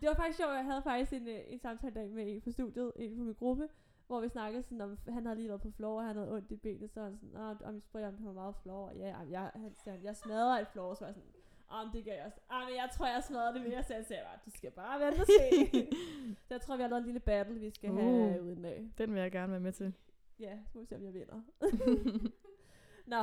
Det 0.00 0.08
var 0.08 0.14
faktisk 0.14 0.36
sjovt, 0.36 0.52
jeg 0.52 0.64
havde 0.64 0.82
faktisk 0.82 1.12
en, 1.12 1.28
øh, 1.28 1.40
en 1.46 1.58
samtale 1.58 1.94
dag 1.94 2.10
med 2.10 2.34
en 2.34 2.40
på 2.40 2.50
studiet, 2.50 2.92
en 2.96 3.16
på 3.16 3.22
min 3.22 3.34
gruppe, 3.34 3.68
hvor 4.06 4.20
vi 4.20 4.28
snakkede 4.28 4.62
sådan 4.62 4.80
om, 4.80 4.98
han 5.08 5.26
havde 5.26 5.36
lige 5.36 5.48
været 5.48 5.60
på 5.60 5.70
floor, 5.70 6.00
og 6.00 6.06
han 6.06 6.16
havde 6.16 6.32
ondt 6.32 6.50
i 6.52 6.56
benet, 6.56 6.90
så 6.90 7.02
han 7.02 7.16
sådan, 7.16 7.30
Nå, 7.30 7.66
om 7.68 7.74
jeg 7.74 7.82
spørger, 7.82 8.08
om 8.08 8.16
han 8.16 8.26
var 8.26 8.32
meget 8.32 8.54
floor, 8.62 8.88
og 8.88 8.96
ja, 8.96 9.18
jeg, 9.18 9.50
han 9.54 9.74
sagde, 9.84 10.00
jeg 10.02 10.16
smadrer 10.16 10.60
et 10.60 10.68
floor, 10.68 10.94
så 10.94 11.00
var 11.00 11.06
jeg 11.06 11.14
sådan, 11.14 11.30
om 11.68 11.90
det 11.92 12.04
gør 12.04 12.12
jeg 12.12 12.24
også. 12.26 12.38
Ah, 12.50 12.66
men 12.68 12.76
jeg 12.76 12.88
tror, 12.92 13.06
jeg 13.06 13.24
smadrer 13.24 13.52
det 13.52 13.62
mere, 13.62 13.82
så 13.82 13.94
jeg 13.94 14.04
sagde 14.04 14.22
bare, 14.24 14.38
du 14.44 14.50
skal 14.50 14.70
bare 14.70 15.00
vente 15.00 15.20
og 15.20 15.26
se. 15.26 15.70
så 16.46 16.54
jeg 16.54 16.60
tror, 16.60 16.76
vi 16.76 16.82
har 16.82 16.88
lavet 16.88 17.00
en 17.00 17.04
lille 17.06 17.20
battle, 17.20 17.58
vi 17.60 17.70
skal 17.70 17.90
have 17.92 18.40
Uh. 18.40 18.46
uden 18.46 18.64
af. 18.64 18.90
Den 18.98 19.12
vil 19.14 19.20
jeg 19.20 19.32
gerne 19.32 19.52
være 19.52 19.60
med 19.60 19.72
til. 19.72 19.94
Ja, 20.38 20.58
så 20.66 20.70
må 20.74 20.80
vi 20.80 20.86
se, 20.86 20.96
om 20.96 21.04
jeg 21.04 21.14
vinder. 21.14 21.42
Nå, 23.12 23.20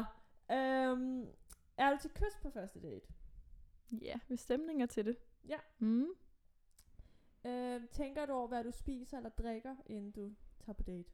øhm, 0.56 1.28
er 1.78 1.92
du 1.92 1.98
til 2.02 2.10
kys 2.14 2.38
på 2.42 2.50
første 2.50 2.82
date? 2.82 3.06
Ja, 4.02 4.20
hvis 4.28 4.40
stemningen 4.40 4.82
er 4.82 4.86
til 4.86 5.06
det. 5.06 5.18
Ja. 5.48 5.58
Mm. 5.80 6.08
Øhm, 7.48 7.88
tænker 7.92 8.26
du 8.26 8.34
over, 8.34 8.48
hvad 8.48 8.64
du 8.64 8.72
spiser 8.72 9.18
eller 9.18 9.30
drikker, 9.30 9.76
inden 9.86 10.12
du 10.12 10.34
tager 10.60 10.74
på 10.74 10.84
date? 10.84 11.10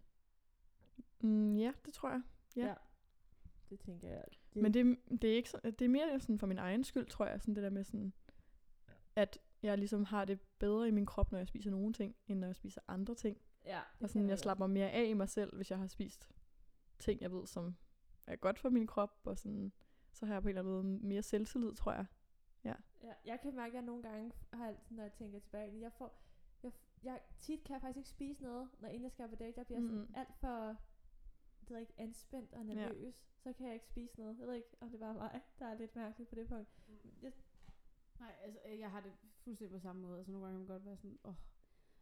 Mm, 1.21 1.55
ja, 1.55 1.73
det 1.85 1.93
tror 1.93 2.09
jeg. 2.09 2.21
Ja. 2.55 2.65
Ja. 2.67 2.73
Det 3.69 3.79
tænker 3.79 4.07
jeg. 4.09 4.23
Det, 4.53 4.61
Men 4.61 4.73
det, 4.73 4.97
det, 5.21 5.31
er 5.31 5.35
ikke 5.35 5.49
så, 5.49 5.59
det 5.63 5.81
er 5.81 5.89
mere 5.89 6.19
sådan 6.19 6.39
for 6.39 6.47
min 6.47 6.57
egen 6.57 6.83
skyld, 6.83 7.07
tror 7.07 7.25
jeg. 7.25 7.41
Sådan 7.41 7.55
det 7.55 7.63
der 7.63 7.69
med 7.69 7.83
sådan, 7.83 8.13
at 9.15 9.37
jeg 9.63 9.77
ligesom 9.77 10.03
har 10.03 10.25
det 10.25 10.41
bedre 10.59 10.87
i 10.87 10.91
min 10.91 11.05
krop, 11.05 11.31
når 11.31 11.39
jeg 11.39 11.47
spiser 11.47 11.71
nogle 11.71 11.93
ting, 11.93 12.15
end 12.27 12.39
når 12.39 12.47
jeg 12.47 12.55
spiser 12.55 12.81
andre 12.87 13.15
ting. 13.15 13.37
ja, 13.65 13.79
Og 13.99 14.09
sådan, 14.09 14.21
jeg 14.21 14.29
godt. 14.29 14.39
slapper 14.39 14.67
mere 14.67 14.91
af 14.91 15.05
i 15.05 15.13
mig 15.13 15.29
selv, 15.29 15.55
hvis 15.55 15.71
jeg 15.71 15.79
har 15.79 15.87
spist 15.87 16.29
ting, 16.99 17.21
jeg 17.21 17.31
ved, 17.31 17.47
som 17.47 17.75
er 18.27 18.35
godt 18.35 18.59
for 18.59 18.69
min 18.69 18.87
krop. 18.87 19.19
Og 19.23 19.37
sådan, 19.37 19.71
så 20.11 20.25
har 20.25 20.33
jeg 20.33 20.41
på 20.41 20.47
en 20.47 20.57
eller 20.57 20.71
anden 20.71 20.91
måde 20.91 21.07
mere 21.07 21.21
selvtillid, 21.21 21.73
tror 21.75 21.91
jeg. 21.91 22.05
Ja, 23.03 23.13
jeg 23.25 23.39
kan 23.41 23.55
mærke, 23.55 23.67
at 23.71 23.73
jeg 23.73 23.81
nogle 23.81 24.03
gange 24.03 24.31
har 24.53 24.67
altid, 24.67 24.95
når 24.95 25.03
jeg 25.03 25.13
tænker 25.13 25.39
tilbage, 25.39 25.79
jeg 25.81 25.91
får, 25.93 26.19
jeg, 26.63 26.71
jeg, 27.03 27.21
tit 27.41 27.63
kan 27.63 27.73
jeg 27.73 27.81
faktisk 27.81 27.97
ikke 27.97 28.09
spise 28.09 28.43
noget, 28.43 28.69
når 28.79 28.87
inden 28.87 29.03
jeg 29.03 29.11
skal 29.11 29.29
på 29.29 29.35
date. 29.35 29.53
Jeg 29.57 29.65
bliver 29.65 29.81
sådan 29.81 29.95
Mm-mm. 29.97 30.13
alt 30.15 30.33
for, 30.35 30.67
det 31.61 31.69
ved 31.69 31.77
ikke, 31.79 31.93
anspændt 31.97 32.53
og 32.53 32.65
nervøs. 32.65 33.13
Så 33.39 33.53
kan 33.53 33.65
jeg 33.65 33.73
ikke 33.73 33.85
spise 33.85 34.19
noget. 34.19 34.39
Jeg 34.39 34.47
ved 34.47 34.55
ikke, 34.55 34.69
om 34.81 34.89
det 34.89 34.95
er 34.95 34.99
bare 35.05 35.13
mig, 35.13 35.41
der 35.59 35.65
er 35.65 35.73
lidt 35.73 35.95
mærkeligt 35.95 36.29
på 36.29 36.35
det 36.35 36.47
punkt. 36.47 36.69
Jeg, 37.21 37.31
Nej, 38.19 38.35
altså, 38.43 38.59
øh, 38.65 38.79
jeg 38.79 38.91
har 38.91 39.01
det 39.01 39.11
fuldstændig 39.43 39.71
på 39.71 39.79
samme 39.79 40.01
måde. 40.01 40.17
Altså, 40.17 40.31
nogle 40.31 40.45
gange 40.47 40.59
kan 40.59 40.67
man 40.67 40.75
godt 40.77 40.85
være 40.85 40.97
sådan, 40.97 41.19
åh. 41.23 41.33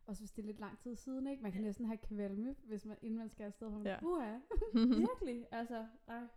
Og 0.06 0.15
så 0.15 0.22
hvis 0.22 0.32
det 0.32 0.41
er 0.41 0.46
lidt 0.46 0.60
lang 0.60 0.80
tid 0.80 0.96
siden, 0.96 1.27
ikke? 1.27 1.44
Man 1.44 1.51
kan 1.51 1.62
næsten 1.62 1.86
have 1.86 1.98
kvalme, 1.98 2.56
hvis 2.63 2.86
man, 2.86 2.98
inden 3.01 3.18
man 3.20 3.30
skal 3.30 3.44
afsted. 3.44 3.70
hvor 3.70 3.77
man, 3.77 3.88
Ja. 3.88 4.00
Uha. 4.03 4.39
virkelig, 5.10 5.48
altså, 5.51 5.88
ej. 6.08 6.27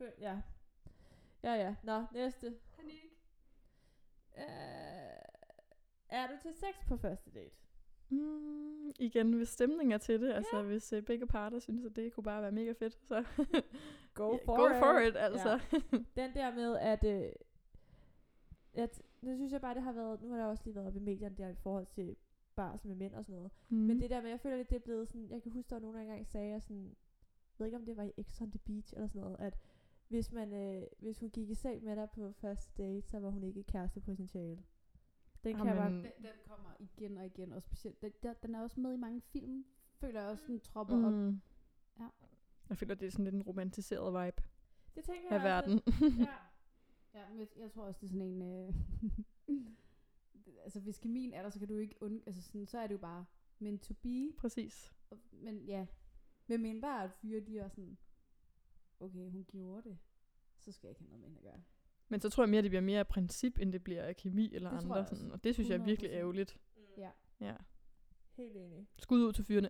Fø- 0.00 0.20
Ja. 0.20 0.40
Ja, 1.42 1.54
ja. 1.54 1.76
Nå, 1.82 2.06
næste. 2.12 2.58
Panik. 2.76 3.17
Øh, 4.38 5.18
er 6.08 6.26
du 6.26 6.32
til 6.42 6.54
sex 6.54 6.86
på 6.88 6.96
første 6.96 7.30
date? 7.30 7.56
Mm, 8.10 8.92
igen, 8.98 9.32
hvis 9.32 9.48
stemningen 9.48 9.92
er 9.92 9.98
til 9.98 10.20
det, 10.20 10.32
altså 10.32 10.62
hvis 10.62 10.92
uh, 10.92 11.02
begge 11.02 11.26
parter 11.26 11.58
synes, 11.58 11.84
at 11.84 11.96
det 11.96 12.12
kunne 12.12 12.24
bare 12.24 12.42
være 12.42 12.52
mega 12.52 12.72
fedt, 12.72 12.94
så 12.94 13.24
Go 14.14 14.32
ja, 14.32 14.38
for 14.44 14.56
go 14.56 14.66
it. 14.66 14.78
for 14.78 14.98
it, 14.98 15.16
altså. 15.16 15.60
Den 16.20 16.34
der 16.34 16.54
med, 16.54 16.76
at, 16.76 17.04
øh, 17.04 17.32
at 18.74 19.02
nu 19.22 19.34
synes 19.36 19.52
jeg 19.52 19.60
bare, 19.60 19.74
det 19.74 19.82
har 19.82 19.92
været, 19.92 20.22
nu 20.22 20.30
har 20.30 20.38
der 20.38 20.46
også 20.46 20.62
lige 20.64 20.74
været 20.74 20.86
op 20.86 20.96
i 20.96 20.98
medierne 20.98 21.36
der 21.36 21.48
i 21.48 21.54
forhold 21.54 21.86
til 21.86 22.16
barsel 22.56 22.88
med 22.88 22.96
mænd 22.96 23.14
og 23.14 23.24
sådan 23.24 23.36
noget. 23.36 23.50
Mm. 23.68 23.76
Men 23.76 24.00
det 24.00 24.10
der 24.10 24.22
med, 24.22 24.30
jeg 24.30 24.40
føler 24.40 24.56
lidt, 24.56 24.70
det 24.70 24.76
er 24.76 24.80
blevet 24.80 25.08
sådan, 25.08 25.30
jeg 25.30 25.42
kan 25.42 25.52
huske, 25.52 25.68
der 25.68 25.76
var 25.76 25.80
nogen, 25.80 25.96
der 25.96 26.02
engang 26.02 26.26
sagde, 26.26 26.54
at 26.54 26.62
sådan, 26.62 26.84
jeg 26.86 27.58
ved 27.58 27.66
ikke, 27.66 27.76
om 27.76 27.84
det 27.84 27.96
var 27.96 28.02
i 28.02 28.22
X 28.22 28.40
on 28.40 28.50
the 28.50 28.58
Beach 28.58 28.92
eller 28.94 29.08
sådan 29.08 29.22
noget, 29.22 29.36
at 29.40 29.58
hvis, 30.08 30.32
man, 30.32 30.52
øh, 30.52 30.82
hvis 30.98 31.18
hun 31.18 31.30
gik 31.30 31.50
i 31.50 31.54
seng 31.54 31.84
med 31.84 31.96
dig 31.96 32.10
på 32.10 32.32
første 32.32 32.82
date, 32.82 33.08
så 33.08 33.18
var 33.18 33.30
hun 33.30 33.42
ikke 33.42 33.62
kærestepotentiale. 33.62 34.62
Den 35.44 35.56
kan 35.56 35.66
jeg 35.66 35.76
bare... 35.76 35.90
Den, 35.92 36.02
den 36.02 36.30
kommer 36.48 36.70
igen 36.78 37.16
og 37.18 37.26
igen, 37.26 37.52
og 37.52 37.62
specielt, 37.62 38.02
den, 38.02 38.12
der, 38.22 38.32
den 38.32 38.54
er 38.54 38.60
også 38.60 38.80
med 38.80 38.92
i 38.92 38.96
mange 38.96 39.20
film, 39.20 39.64
føler 40.00 40.20
jeg 40.20 40.30
også, 40.30 40.44
den 40.46 40.60
tropper 40.60 40.96
mm. 40.96 41.04
op. 41.04 41.34
Ja. 42.00 42.08
Jeg 42.68 42.76
føler, 42.76 42.94
det 42.94 43.06
er 43.06 43.10
sådan 43.10 43.24
lidt 43.24 43.34
en 43.34 43.42
romantiseret 43.42 44.12
vibe 44.12 44.42
Det 44.94 45.04
tænker 45.04 45.30
af 45.30 45.34
jeg 45.34 45.42
verden. 45.42 45.80
Også, 45.86 46.04
ja. 46.18 46.26
Ja, 47.14 47.28
men 47.28 47.38
jeg, 47.38 47.48
jeg 47.56 47.70
tror 47.70 47.82
også, 47.82 47.98
det 48.00 48.06
er 48.06 48.10
sådan 48.10 48.42
en... 48.42 48.42
Øh, 48.42 48.74
altså, 50.64 50.80
hvis 50.80 50.98
kemien 50.98 51.32
er 51.32 51.42
der, 51.42 51.50
så 51.50 51.58
kan 51.58 51.68
du 51.68 51.76
ikke 51.76 52.02
und... 52.02 52.22
Altså, 52.26 52.42
sådan, 52.42 52.66
så 52.66 52.78
er 52.78 52.86
det 52.86 52.92
jo 52.94 52.98
bare 52.98 53.24
meant 53.58 53.82
to 53.82 53.94
be. 53.94 54.32
Præcis. 54.38 54.94
Men 55.32 55.64
ja, 55.64 55.86
men 56.46 56.62
mindre 56.62 57.04
at 57.04 57.12
fyre, 57.12 57.40
de 57.40 57.58
er 57.58 57.68
sådan, 57.68 57.98
okay, 59.00 59.30
hun 59.30 59.44
gjorde 59.44 59.88
det, 59.88 59.98
så 60.58 60.72
skal 60.72 60.86
jeg 60.88 60.90
ikke 60.90 61.00
have 61.00 61.08
noget 61.08 61.20
med 61.20 61.28
hende 61.28 61.38
at 61.38 61.44
gøre. 61.54 61.62
Men 62.08 62.20
så 62.20 62.30
tror 62.30 62.42
jeg 62.42 62.48
mere, 62.50 62.62
det 62.62 62.70
bliver 62.70 62.80
mere 62.82 62.98
af 62.98 63.08
princip, 63.08 63.58
end 63.58 63.72
det 63.72 63.84
bliver 63.84 64.02
af 64.02 64.16
kemi 64.16 64.54
eller 64.54 64.70
Det 64.70 64.80
tror 64.80 64.84
andre. 64.84 64.94
jeg 64.96 65.02
også. 65.02 65.16
Sådan. 65.16 65.32
Og 65.32 65.44
det 65.44 65.54
synes 65.54 65.68
jeg 65.70 65.78
er 65.78 65.84
virkelig 65.84 66.10
100%. 66.10 66.14
ærgerligt. 66.14 66.58
Ja. 66.96 67.10
Ja. 67.40 67.54
Helt 68.36 68.56
enig. 68.56 68.86
Skud 68.98 69.24
ud 69.24 69.32
til 69.32 69.44
fyrene. 69.44 69.68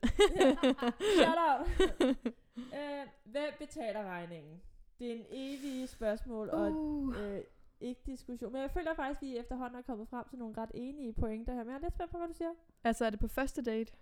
Shut 1.18 1.38
up. 1.50 1.68
øh, 2.78 3.06
hvem 3.24 3.52
betaler 3.58 4.02
regningen? 4.02 4.60
Det 4.98 5.10
er 5.10 5.14
en 5.14 5.24
evig 5.30 5.88
spørgsmål, 5.88 6.50
og 6.50 6.72
uh. 6.72 7.16
øh, 7.22 7.40
ikke 7.80 8.00
diskussion. 8.06 8.52
Men 8.52 8.62
jeg 8.62 8.70
føler 8.70 8.94
faktisk, 8.94 9.22
at 9.22 9.28
vi 9.28 9.36
efterhånden 9.36 9.78
er 9.78 9.82
kommet 9.82 10.08
frem 10.08 10.24
til 10.28 10.38
nogle 10.38 10.54
ret 10.56 10.70
enige 10.74 11.12
pointer 11.12 11.54
her. 11.54 11.64
Men 11.64 11.70
jeg 11.70 11.76
er 11.76 11.80
lidt 11.80 11.92
spændt 11.94 12.10
på, 12.12 12.18
hvad 12.18 12.28
du 12.28 12.34
siger. 12.34 12.50
Altså, 12.84 13.04
er 13.04 13.10
det 13.10 13.18
på 13.20 13.28
første 13.28 13.62
date? 13.62 13.92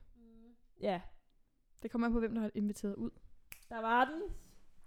Ja, 0.80 1.00
Det 1.82 1.90
kommer 1.90 2.06
an 2.06 2.12
på, 2.12 2.18
hvem 2.20 2.34
der 2.34 2.40
har 2.40 2.50
inviteret 2.54 2.94
ud. 2.94 3.10
der 3.68 3.78
var 3.80 4.04
den. 4.04 4.22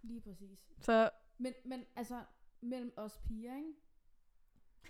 Lige 0.01 0.21
præcis. 0.21 0.59
Så, 0.81 1.09
Men, 1.37 1.53
men 1.65 1.85
altså, 1.95 2.23
mellem 2.61 2.93
os 2.97 3.17
piger, 3.27 3.57
ikke? 3.57 3.73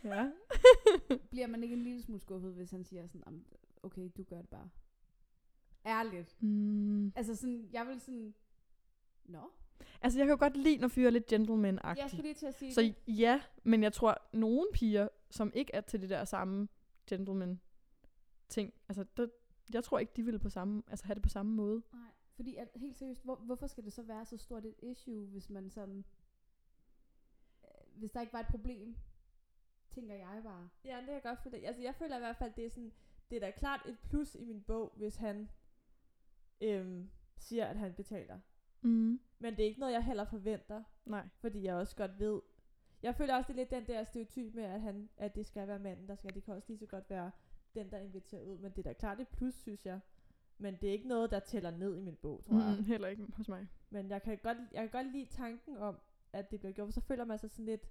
ja. 0.04 0.32
bliver 1.32 1.48
man 1.48 1.64
ikke 1.64 1.76
en 1.76 1.82
lille 1.84 2.02
smule 2.02 2.20
skuffet, 2.22 2.54
hvis 2.54 2.72
han 2.72 2.84
siger 2.84 3.08
sådan, 3.08 3.24
"Am, 3.26 3.46
okay, 3.84 4.10
du 4.18 4.24
gør 4.24 4.38
det 4.38 4.50
bare. 4.50 4.70
Ærligt. 5.86 6.42
mm. 6.42 7.08
Altså 7.16 7.36
sådan, 7.36 7.70
jeg 7.74 7.88
vil 7.88 8.00
sådan, 8.02 8.34
nå, 9.26 9.52
Altså, 10.02 10.20
jeg 10.20 10.26
kan 10.28 10.34
jo 10.34 10.40
godt 10.40 10.58
lide, 10.58 10.78
når 10.78 10.88
fyre 10.88 11.08
er 11.08 11.12
lidt 11.12 11.26
gentleman 11.26 11.80
Jeg 11.84 12.06
skulle 12.10 12.22
lige 12.24 12.34
til 12.34 12.46
at 12.46 12.54
sige 12.56 12.74
Så 12.74 12.82
det. 12.82 12.96
ja, 13.08 13.42
men 13.64 13.84
jeg 13.84 13.94
tror, 13.94 14.18
nogle 14.34 14.68
piger, 14.74 15.08
som 15.30 15.52
ikke 15.56 15.74
er 15.74 15.82
til 15.82 16.02
det 16.02 16.10
der 16.10 16.26
samme 16.26 16.68
gentleman 17.08 17.60
ting, 18.50 18.74
altså, 18.90 19.06
der, 19.18 19.28
jeg 19.74 19.84
tror 19.84 20.00
ikke, 20.00 20.14
de 20.16 20.24
ville 20.24 20.40
på 20.40 20.50
samme, 20.50 20.84
altså, 20.88 21.06
have 21.06 21.16
det 21.16 21.24
på 21.24 21.30
samme 21.30 21.52
måde. 21.52 21.84
nej. 21.94 22.02
Fordi 22.40 22.56
at, 22.56 22.70
helt 22.76 22.98
seriøst, 22.98 23.24
hvor, 23.24 23.36
hvorfor 23.36 23.68
skal 23.68 23.84
det 23.84 23.94
så 23.94 24.04
være 24.04 24.26
så 24.26 24.38
stort 24.38 24.66
et 24.66 24.76
issue, 24.82 25.26
hvis 25.26 25.50
man 25.50 25.70
sådan, 25.70 26.06
øh, 27.64 27.98
hvis 28.00 28.12
der 28.12 28.22
ikke 28.22 28.34
var 28.34 28.40
et 28.40 28.48
problem, 28.48 28.96
tænker 29.90 30.16
jeg 30.16 30.42
bare. 30.44 30.70
Ja, 30.86 30.98
det 30.98 31.06
kan 31.06 31.14
jeg 31.14 31.24
godt 31.24 31.40
føle. 31.40 31.58
Altså, 31.58 31.82
jeg 31.82 31.96
føler 31.96 32.16
i 32.16 32.20
hvert 32.20 32.38
fald, 32.38 32.54
det 32.56 32.66
er 32.66 32.70
sådan, 32.70 32.92
det 33.30 33.36
er 33.36 33.40
da 33.40 33.52
klart 33.52 33.86
et 33.86 34.00
plus 34.00 34.36
i 34.36 34.44
min 34.44 34.62
bog, 34.62 34.94
hvis 34.96 35.16
han 35.16 35.50
øhm, 36.62 37.10
siger, 37.38 37.66
at 37.66 37.78
han 37.78 37.94
betaler. 37.94 38.40
Mm. 38.82 39.20
Men 39.40 39.56
det 39.56 39.60
er 39.60 39.68
ikke 39.68 39.80
noget, 39.80 39.94
jeg 39.94 40.06
heller 40.06 40.26
forventer, 40.26 40.84
Nej. 41.06 41.28
fordi 41.40 41.64
jeg 41.64 41.76
også 41.76 41.96
godt 41.96 42.20
ved. 42.20 42.42
Jeg 43.04 43.16
føler 43.16 43.36
også, 43.36 43.48
det 43.48 43.54
er 43.54 43.62
lidt 43.64 43.72
den 43.72 43.88
der 43.88 44.04
stereotyp 44.04 44.54
med, 44.54 44.64
at, 44.64 44.82
han, 44.82 45.10
at 45.18 45.36
det 45.36 45.46
skal 45.46 45.68
være 45.68 45.80
manden, 45.80 46.08
der 46.08 46.16
skal. 46.16 46.34
Det 46.34 46.44
kan 46.44 46.54
også 46.54 46.68
lige 46.68 46.80
så 46.80 46.86
godt 46.86 47.10
være 47.10 47.32
den, 47.76 47.92
der 47.92 47.98
inviterer 47.98 48.44
ud. 48.44 48.58
Men 48.58 48.72
det 48.72 48.80
er 48.80 48.84
da 48.84 48.94
klart 48.94 49.20
et 49.20 49.28
plus, 49.28 49.54
synes 49.54 49.86
jeg. 49.86 50.00
Men 50.60 50.76
det 50.82 50.90
er 50.90 50.94
ikke 50.94 51.08
noget, 51.08 51.32
der 51.32 51.40
tæller 51.40 51.72
ned 51.72 51.98
i 51.98 52.02
min 52.02 52.16
bog, 52.16 52.44
tror 52.44 52.56
jeg. 52.60 52.76
Mm, 52.78 52.84
heller 52.86 53.08
ikke 53.08 53.28
hos 53.38 53.48
mig. 53.50 53.68
Men 53.90 54.10
jeg 54.10 54.22
kan, 54.22 54.38
godt, 54.44 54.58
jeg 54.72 54.82
kan 54.82 55.04
godt 55.04 55.12
lide 55.14 55.26
tanken 55.26 55.78
om, 55.78 55.98
at 56.34 56.52
det 56.52 56.60
bliver 56.60 56.74
gjort. 56.74 56.88
For 56.88 56.92
så 56.92 57.02
føler 57.02 57.26
man 57.26 57.40
sig 57.40 57.50
sådan 57.50 57.66
lidt 57.66 57.90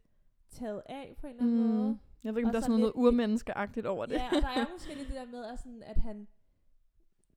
taget 0.51 0.83
af 0.87 1.17
på 1.21 1.27
en 1.27 1.31
eller 1.33 1.43
anden 1.43 1.77
måde. 1.77 1.89
Mm. 1.93 1.99
Jeg 2.25 2.35
ved 2.35 2.39
ikke, 2.41 2.47
om 2.47 2.49
Og 2.49 2.53
der 2.53 2.59
er 2.59 2.63
så 2.63 2.67
sådan 2.67 2.81
noget 2.81 2.93
urmenneskeagtigt 2.95 3.87
over 3.87 4.07
det. 4.07 4.15
Ja, 4.15 4.27
og 4.29 4.43
der 4.43 4.49
er 4.49 4.67
måske 4.75 4.95
lidt 4.95 5.09
det 5.09 5.17
der 5.17 5.27
med, 5.27 5.45
at, 5.45 5.59
sådan, 5.59 5.83
at 5.83 5.97
han 5.99 6.29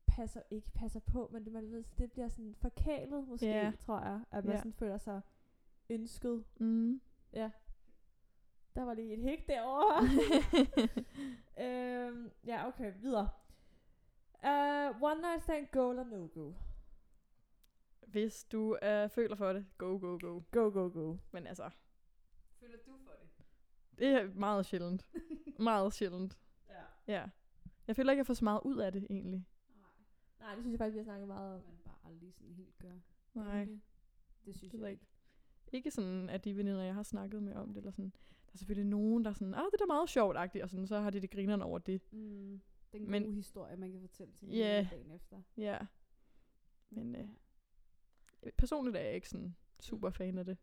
passer, 0.07 0.41
ikke 0.51 0.71
passer 0.71 0.99
på, 0.99 1.29
men 1.33 1.45
det, 1.45 1.53
man 1.53 1.71
ved, 1.71 1.83
det 1.97 2.11
bliver 2.11 2.27
sådan 2.27 2.55
forkælet 2.59 3.27
måske, 3.27 3.45
Ja. 3.45 3.71
tror 3.79 3.99
jeg. 3.99 4.19
At 4.31 4.45
man 4.45 4.53
Ja. 4.53 4.57
sådan 4.59 4.73
føler 4.73 4.97
sig 4.97 5.21
ønsket. 5.89 6.43
mm. 6.59 7.01
Ja. 7.33 7.49
Der 8.75 8.83
var 8.83 8.93
lige 8.93 9.13
et 9.13 9.19
hæk 9.23 9.47
derovre. 9.47 10.03
øhm, 11.65 12.31
ja, 12.45 12.67
okay, 12.67 12.93
videre. 13.01 13.29
Uh, 14.43 15.01
one 15.03 15.21
night 15.21 15.43
stand, 15.43 15.67
go 15.71 15.89
eller 15.89 16.03
no 16.03 16.27
go? 16.33 16.53
Hvis 18.07 18.43
du 18.43 18.71
uh, 18.81 19.09
føler 19.09 19.35
for 19.35 19.53
det, 19.53 19.65
go, 19.77 19.97
go, 19.99 20.17
go. 20.21 20.41
Go, 20.51 20.69
go, 20.71 20.89
go. 20.89 21.17
Men 21.31 21.47
altså, 21.47 21.69
Føler 22.59 22.77
du 22.77 22.91
for 23.05 23.11
det? 23.11 23.29
det 23.99 24.07
er 24.07 24.33
meget 24.33 24.65
sjældent. 24.65 25.05
meget 25.59 25.93
sjældent. 25.93 26.37
Ja. 27.07 27.13
Ja. 27.13 27.29
Jeg 27.87 27.95
føler 27.95 28.11
ikke, 28.11 28.19
jeg 28.19 28.25
får 28.25 28.33
så 28.33 28.43
meget 28.43 28.61
ud 28.65 28.77
af 28.77 28.91
det, 28.91 29.07
egentlig. 29.09 29.45
Nej, 29.69 30.47
Nej, 30.47 30.55
det 30.55 30.63
synes 30.63 30.71
jeg 30.71 30.79
faktisk, 30.79 30.93
vi 30.93 30.99
har 30.99 31.03
snakket 31.03 31.27
meget 31.27 31.55
om. 31.55 31.61
man 31.65 31.77
bare 31.85 31.95
aldrig 32.11 32.33
sådan 32.33 32.53
helt 32.53 32.77
gør. 32.79 32.93
Nej. 33.33 33.65
Det, 33.65 33.81
det 34.45 34.55
synes 34.55 34.71
Det 34.71 34.79
ved 34.79 34.87
jeg 34.87 34.89
jeg 34.89 34.91
ikke. 34.91 35.05
Ikke 35.73 35.91
sådan, 35.91 36.29
at 36.29 36.45
de 36.45 36.57
veninder, 36.57 36.81
jeg 36.83 36.93
har 36.93 37.03
snakket 37.03 37.43
med 37.43 37.53
om 37.55 37.67
det, 37.67 37.77
eller 37.77 37.91
sådan. 37.91 38.13
Der 38.45 38.51
er 38.53 38.57
selvfølgelig 38.57 38.89
nogen, 38.89 39.23
der 39.23 39.29
er 39.29 39.33
sådan, 39.33 39.53
ah, 39.53 39.59
det 39.65 39.73
er 39.73 39.77
da 39.77 39.85
meget 39.85 40.09
sjovt, 40.09 40.37
og 40.37 40.69
sådan, 40.69 40.87
så 40.87 40.99
har 40.99 41.09
de 41.09 41.19
det 41.21 41.31
grinerne 41.31 41.63
over 41.65 41.79
det. 41.79 42.01
Mm, 42.11 42.61
den 42.91 43.01
gode 43.01 43.11
Men- 43.11 43.33
historie, 43.33 43.77
man 43.77 43.91
kan 43.91 44.01
fortælle 44.01 44.33
til 44.33 44.47
yeah. 44.49 44.91
dagen 44.91 45.11
efter. 45.11 45.41
Ja. 45.57 45.77
Men 46.89 47.15
øh, 47.15 47.27
personligt 48.57 48.95
er 48.95 49.01
jeg 49.01 49.13
ikke 49.15 49.29
sådan 49.29 49.55
super 49.79 50.09
fan 50.09 50.37
af 50.37 50.45
det. 50.45 50.57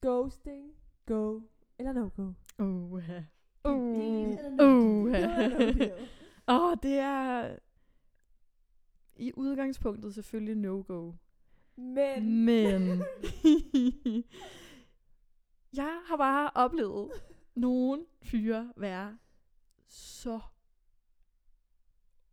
Ghosting, 0.00 0.74
go 1.06 1.40
eller 1.78 1.92
no 1.92 2.08
go? 2.16 2.32
Uh, 2.58 2.92
uh, 2.92 3.00
uh. 4.60 5.12
Åh, 6.48 6.76
det 6.82 6.98
er 6.98 7.56
i 9.16 9.32
udgangspunktet 9.36 10.14
selvfølgelig 10.14 10.56
no-go. 10.56 11.12
Men, 11.76 12.44
Men 12.44 12.82
jeg 15.80 16.00
har 16.06 16.16
bare 16.16 16.50
oplevet 16.54 17.10
nogen 17.54 18.06
fyre 18.22 18.72
være 18.76 19.18
så 19.92 20.40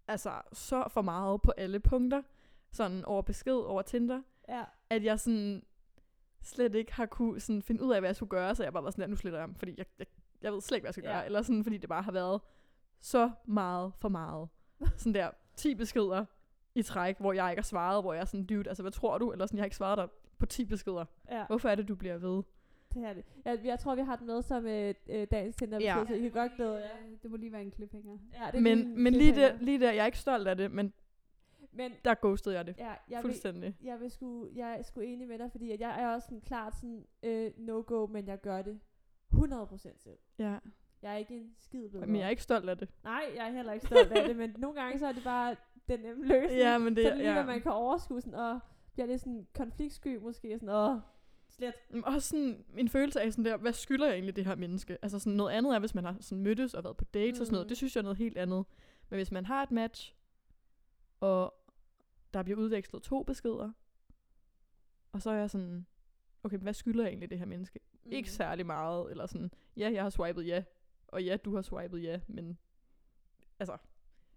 altså 0.08 0.42
så 0.54 0.84
for 0.90 1.02
meget 1.02 1.42
på 1.42 1.52
alle 1.58 1.80
punkter, 1.80 2.22
sådan 2.72 3.06
over 3.06 3.22
besked, 3.22 3.54
over 3.56 3.82
Tinder, 3.82 4.22
ja, 4.50 4.64
at 4.90 5.04
jeg 5.04 5.20
sådan 5.20 5.64
slet 6.42 6.76
ikke 6.76 6.94
har 6.94 7.06
kunne 7.06 7.40
sådan 7.40 7.62
finde 7.62 7.84
ud 7.84 7.94
af, 7.94 8.02
hvad 8.02 8.08
jeg 8.10 8.16
skulle 8.16 8.30
gøre, 8.30 8.56
så 8.56 8.64
jeg 8.64 8.74
bare 8.74 8.84
var 8.84 8.90
sådan, 8.92 9.02
der, 9.02 9.08
nu 9.08 9.16
sletter 9.16 9.40
jeg 9.40 9.50
fordi 9.58 9.74
jeg, 9.78 9.86
jeg, 10.00 10.08
jeg 10.42 10.54
ved 10.54 10.62
slet 10.62 10.78
ikke, 10.78 10.84
hvad 10.84 10.90
jeg 10.90 10.94
skal 10.94 11.04
Ja. 11.04 11.12
gøre, 11.12 11.26
eller 11.26 11.42
sådan, 11.42 11.64
fordi 11.64 11.78
det 11.78 11.90
bare 11.90 12.02
har 12.02 12.12
været 12.12 12.42
så 13.00 13.32
meget 13.46 13.94
for 14.00 14.10
meget. 14.10 14.50
Sådan 14.98 15.14
der 15.14 15.32
10 15.56 15.76
beskeder 15.76 16.26
i 16.76 16.82
træk, 16.84 17.18
hvor 17.20 17.34
jeg 17.34 17.50
ikke 17.52 17.60
har 17.62 17.64
svaret, 17.66 18.04
hvor 18.04 18.14
jeg 18.14 18.22
er 18.22 18.26
sådan, 18.26 18.46
dude, 18.46 18.68
altså 18.70 18.84
hvad 18.84 18.92
tror 18.92 19.18
du? 19.18 19.32
Eller 19.32 19.46
sådan, 19.46 19.58
jeg 19.58 19.62
har 19.62 19.66
ikke 19.66 19.76
svaret 19.76 19.98
dig 19.98 20.08
på 20.40 20.46
10 20.46 20.66
beskeder. 20.66 21.06
ja, 21.32 21.46
Hvorfor 21.48 21.70
er 21.70 21.76
det, 21.76 21.88
du 21.88 21.96
bliver 21.96 22.18
ved? 22.18 22.44
Det 22.98 23.10
er 23.10 23.13
det. 23.13 23.24
Jeg, 23.46 23.60
jeg 23.63 23.80
tror, 23.80 23.96
vi 23.96 24.01
har 24.01 24.16
den 24.16 24.27
med 24.27 24.42
som 24.42 24.66
øh, 24.68 24.94
øh, 25.10 25.27
dagens 25.32 25.56
tinder 25.56 25.80
Ja. 25.82 26.04
så 26.08 26.13
I 26.13 26.20
kan 26.20 26.32
godt 26.32 26.51
glæde 26.56 26.74
jer. 26.74 26.80
Ja, 26.80 26.88
det 27.24 27.32
må 27.32 27.38
lige 27.38 27.51
være 27.51 27.62
en 27.62 27.72
cliffhanger. 27.72 28.18
Ja, 28.34 28.51
det 28.51 28.63
Men, 28.63 29.04
men 29.04 29.13
lige, 29.13 29.36
der, 29.36 29.58
lige 29.62 29.80
der, 29.80 29.92
jeg 29.92 30.01
er 30.01 30.06
ikke 30.06 30.18
stolt 30.18 30.48
af 30.48 30.58
det, 30.58 30.72
men 30.72 30.94
Men 31.72 31.92
der 32.06 32.16
ghostede 32.22 32.56
jeg 32.56 32.68
det. 32.68 32.75
ja, 32.77 32.86
jeg 32.88 32.98
vil, 33.10 33.22
Fuldstændig. 33.22 33.75
jeg, 33.84 34.00
vil 34.00 34.12
sgu, 34.12 34.48
jeg 34.56 34.80
er 34.80 34.82
sgu 34.84 35.00
enig 35.00 35.27
med 35.27 35.38
dig, 35.39 35.51
fordi 35.51 35.72
at 35.72 35.80
jeg 35.80 36.01
er 36.01 36.08
også 36.13 36.25
sådan 36.25 36.42
klart 36.42 36.75
sådan 36.75 37.06
øh, 37.24 37.51
no-go, 37.58 38.06
men 38.08 38.27
jeg 38.27 38.42
gør 38.42 38.62
det 38.62 38.80
100% 39.34 39.77
selv. 39.77 40.18
Ja. 40.39 40.58
Jeg 41.01 41.13
er 41.13 41.18
ikke 41.18 41.36
en 41.36 41.56
skid 41.60 41.89
bedre. 41.89 42.06
Men 42.08 42.16
jeg 42.16 42.25
er 42.25 42.30
ikke 42.30 42.44
stolt 42.44 42.70
af 42.70 42.77
det. 42.77 42.89
Nej, 43.04 43.24
jeg 43.36 43.48
er 43.48 43.51
heller 43.51 43.74
ikke 43.74 43.86
stolt 43.86 44.12
af 44.12 44.27
det, 44.27 44.36
men 44.36 44.56
nogle 44.60 44.82
gange 44.82 45.00
så 45.00 45.08
er 45.08 45.12
det 45.12 45.24
bare 45.24 45.56
den 45.88 46.00
nemme 46.00 46.25
løsning. 46.25 46.60
Ja, 46.60 46.77
men 46.77 46.96
det 46.96 47.04
så 47.04 47.10
er 47.12 47.16
lige, 47.16 47.27
ja. 47.27 47.34
hvad 47.34 47.44
man 47.54 47.62
kan 47.62 47.72
overskue, 47.72 48.22
sådan, 48.22 48.36
og 48.39 48.60
bliver 48.94 49.08
lidt 49.08 49.22
sådan 49.22 49.48
konfliktsky 49.56 50.18
måske, 50.18 50.54
sådan, 50.60 50.70
åh, 50.70 50.98
slet. 51.58 51.74
Også 52.04 52.30
sådan 52.30 52.66
en 52.78 52.90
følelse 52.90 53.22
af 53.22 53.34
sådan 53.34 53.46
der, 53.46 53.58
hvad 53.58 53.74
skylder 53.74 54.06
jeg 54.06 54.14
egentlig 54.14 54.36
det 54.36 54.46
her 54.46 54.56
menneske? 54.56 54.98
Altså 55.02 55.20
sådan 55.20 55.34
noget 55.34 55.52
andet 55.52 55.76
er, 55.76 55.80
hvis 55.80 55.96
man 55.96 56.04
har 56.04 56.18
sådan 56.20 56.44
mødtes 56.44 56.74
og 56.74 56.84
været 56.84 56.98
på 56.98 57.06
dates 57.06 57.40
mm. 57.40 57.42
og 57.42 57.46
sådan 57.46 57.54
noget. 57.54 57.66
Mm. 57.66 57.70
Det 57.70 57.78
synes 57.78 57.96
jeg 57.96 58.02
er 58.02 58.04
noget 58.04 58.18
helt 58.18 58.38
andet. 58.38 58.66
Men 59.10 59.18
hvis 59.18 59.32
man 59.32 59.46
har 59.46 59.64
et 59.64 59.72
match, 59.72 60.16
og 61.20 61.54
der 62.34 62.44
bliver 62.44 62.60
udvekslet 62.60 63.04
to 63.04 63.24
beskeder, 63.24 63.72
og 65.12 65.22
så 65.22 65.30
er 65.30 65.36
jeg 65.36 65.50
sådan, 65.50 65.86
okay, 66.44 66.58
hvad 66.58 66.74
skylder 66.74 67.04
jeg 67.04 67.10
egentlig 67.10 67.30
det 67.30 67.40
her 67.40 67.46
menneske? 67.46 67.80
Mm. 68.04 68.12
Ikke 68.12 68.32
særlig 68.32 68.66
meget, 68.66 69.12
eller 69.12 69.26
sådan, 69.26 69.52
ja, 69.78 69.92
jeg 69.94 70.04
har 70.04 70.10
swipet 70.10 70.48
ja, 70.48 70.64
og 71.08 71.24
ja, 71.24 71.38
du 71.38 71.56
har 71.56 71.62
swipet 71.62 72.04
ja, 72.04 72.20
men 72.28 72.58
altså, 73.60 73.78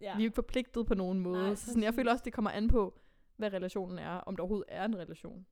Ja. 0.00 0.16
vi 0.16 0.22
er 0.22 0.24
jo 0.24 0.28
ikke 0.28 0.34
forpligtet 0.34 0.86
på 0.86 0.94
nogen 0.94 1.20
måde. 1.20 1.42
Nej, 1.42 1.54
så 1.54 1.66
sådan, 1.66 1.82
jeg 1.82 1.94
føler 1.94 2.12
også, 2.12 2.24
det 2.24 2.32
kommer 2.32 2.50
an 2.50 2.68
på, 2.68 2.98
hvad 3.36 3.52
relationen 3.52 3.98
er, 3.98 4.10
om 4.10 4.36
der 4.36 4.42
overhovedet 4.42 4.66
er 4.68 4.84
en 4.84 4.96
relation. 4.96 5.46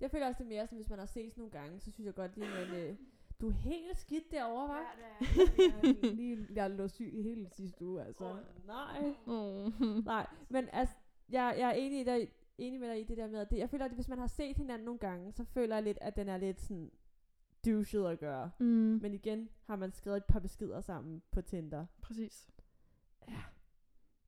Jeg 0.00 0.10
føler 0.10 0.26
også, 0.26 0.38
det 0.38 0.44
er 0.44 0.48
mere 0.56 0.66
sådan, 0.66 0.78
hvis 0.78 0.90
man 0.90 0.98
har 0.98 1.06
ses 1.06 1.36
nogle 1.36 1.52
gange, 1.52 1.80
så 1.80 1.90
synes 1.90 2.06
jeg 2.06 2.14
godt 2.14 2.36
lige, 2.36 2.50
man, 2.50 2.74
øh, 2.74 2.96
Du 3.40 3.48
er 3.48 3.52
helt 3.52 3.98
skidt 3.98 4.30
derovre, 4.30 4.80
hva'? 4.80 5.18
jeg 5.82 6.10
er 6.10 6.14
lige, 6.14 6.46
jeg 6.54 6.70
lå 6.70 6.88
syg 6.88 7.10
i 7.14 7.22
hele 7.22 7.48
sidste 7.50 7.86
uge, 7.86 8.02
altså. 8.02 8.24
Åh, 8.24 8.36
nej. 8.66 9.14
Oh. 9.26 9.72
Nej, 10.04 10.26
men 10.48 10.68
altså, 10.72 10.94
jeg, 11.28 11.54
jeg 11.58 11.68
er 11.68 11.72
enig, 11.72 12.00
i 12.00 12.04
dig, 12.04 12.28
enig 12.58 12.80
med 12.80 12.88
dig 12.88 13.00
i 13.00 13.04
det 13.04 13.16
der 13.16 13.28
med, 13.28 13.38
at 13.38 13.50
det, 13.50 13.58
jeg 13.58 13.70
føler, 13.70 13.84
at 13.84 13.90
hvis 13.90 14.08
man 14.08 14.18
har 14.18 14.26
set 14.26 14.56
hinanden 14.56 14.84
nogle 14.84 14.98
gange, 14.98 15.32
så 15.32 15.44
føler 15.44 15.76
jeg 15.76 15.82
lidt, 15.82 15.98
at 16.00 16.16
den 16.16 16.28
er 16.28 16.36
lidt 16.36 16.60
sådan 16.60 16.90
douchet 17.66 18.06
at 18.06 18.18
gøre. 18.18 18.50
Mm. 18.58 18.98
Men 19.02 19.14
igen 19.14 19.48
har 19.64 19.76
man 19.76 19.92
skrevet 19.92 20.16
et 20.16 20.24
par 20.24 20.40
beskeder 20.40 20.80
sammen 20.80 21.22
på 21.30 21.42
Tinder. 21.42 21.86
Præcis. 22.00 22.48
Ja. 23.28 23.42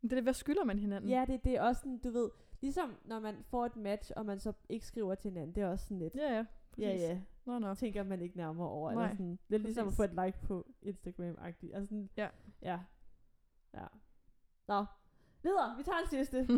Men 0.00 0.11
det 0.11 0.12
er 0.12 0.17
det, 0.17 0.25
hvad 0.25 0.35
skylder 0.35 0.65
man 0.65 0.79
hinanden? 0.79 1.11
Ja, 1.11 1.25
det, 1.29 1.45
det 1.45 1.57
er 1.57 1.62
også 1.62 1.81
sådan, 1.81 1.99
du 1.99 2.11
ved, 2.11 2.31
ligesom 2.61 2.97
når 3.05 3.21
man 3.21 3.45
får 3.50 3.67
et 3.67 3.76
match, 3.76 4.11
og 4.17 4.26
man 4.26 4.40
så 4.40 4.52
ikke 4.69 4.87
skriver 4.87 5.14
til 5.14 5.31
hinanden, 5.31 5.55
det 5.55 5.62
er 5.62 5.69
også 5.69 5.85
sådan 5.85 5.99
lidt, 5.99 6.14
Ja, 6.14 6.33
ja. 6.37 6.45
Præcis. 6.73 6.85
ja, 6.85 7.09
ja, 7.09 7.21
Nå, 7.45 7.59
nå. 7.59 7.75
tænker 7.75 8.02
man 8.02 8.23
ikke 8.23 8.37
nærmere 8.37 8.69
over. 8.69 8.90
Eller 8.90 9.02
Nej, 9.02 9.12
sådan, 9.12 9.38
lidt 9.49 9.62
ligesom 9.62 9.88
at 9.88 9.95
præcis. 9.97 9.97
få 9.97 10.02
et 10.21 10.26
like 10.26 10.38
på 10.47 10.67
Instagram-agtigt. 10.83 11.75
Altså 11.75 11.87
sådan, 11.87 12.11
Ja. 12.17 12.29
Ja. 12.62 12.79
Ja. 13.75 13.87
Nå, 14.69 14.85
videre, 15.43 15.76
vi 15.76 15.83
tager 15.83 15.99
en 15.99 16.09
sidste. 16.09 16.49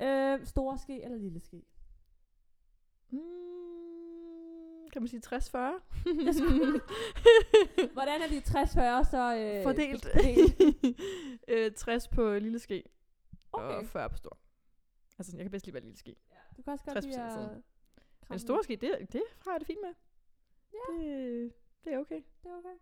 øh, 0.06 0.46
store 0.46 0.78
ske 0.78 1.02
eller 1.04 1.18
lille 1.18 1.40
ske? 1.40 1.62
mm, 3.10 4.88
kan 4.92 5.02
man 5.02 5.08
sige 5.08 5.22
60-40? 5.26 5.34
Jeg 6.24 6.34
skulle- 6.34 6.80
Hvordan 7.92 8.22
er 8.22 8.28
de 8.28 8.38
60-40 8.40 9.04
så 9.10 9.36
øh, 9.36 9.62
Fordelt. 9.62 10.06
fordelt? 10.12 11.00
øh, 11.48 11.72
60 11.72 12.08
på 12.08 12.32
lille 12.34 12.58
ske 12.58 12.84
Okay. 13.52 13.74
og 13.78 13.86
40 13.86 14.10
på 14.10 14.16
stor. 14.16 14.38
Altså, 15.18 15.36
jeg 15.36 15.44
kan 15.44 15.50
bedst 15.50 15.66
lide 15.66 15.74
være 15.74 15.82
lille 15.82 15.96
ske. 15.98 16.16
Du 16.56 16.62
kan 16.62 16.72
også 16.72 16.84
godt 16.84 16.98
60% 16.98 17.06
lide 17.08 17.22
at... 17.22 17.32
sådan. 17.32 17.48
kramme 17.48 17.62
Men 18.28 18.38
store 18.38 18.62
ske, 18.62 18.76
det, 18.76 19.12
det 19.12 19.22
har 19.44 19.50
jeg 19.52 19.60
det 19.60 19.66
fint 19.66 19.78
med. 19.82 19.94
Ja. 20.72 20.94
Det, 20.94 21.52
det 21.84 21.92
er 21.92 21.98
okay. 21.98 22.22
Det 22.42 22.50
er 22.50 22.56
okay. 22.56 22.76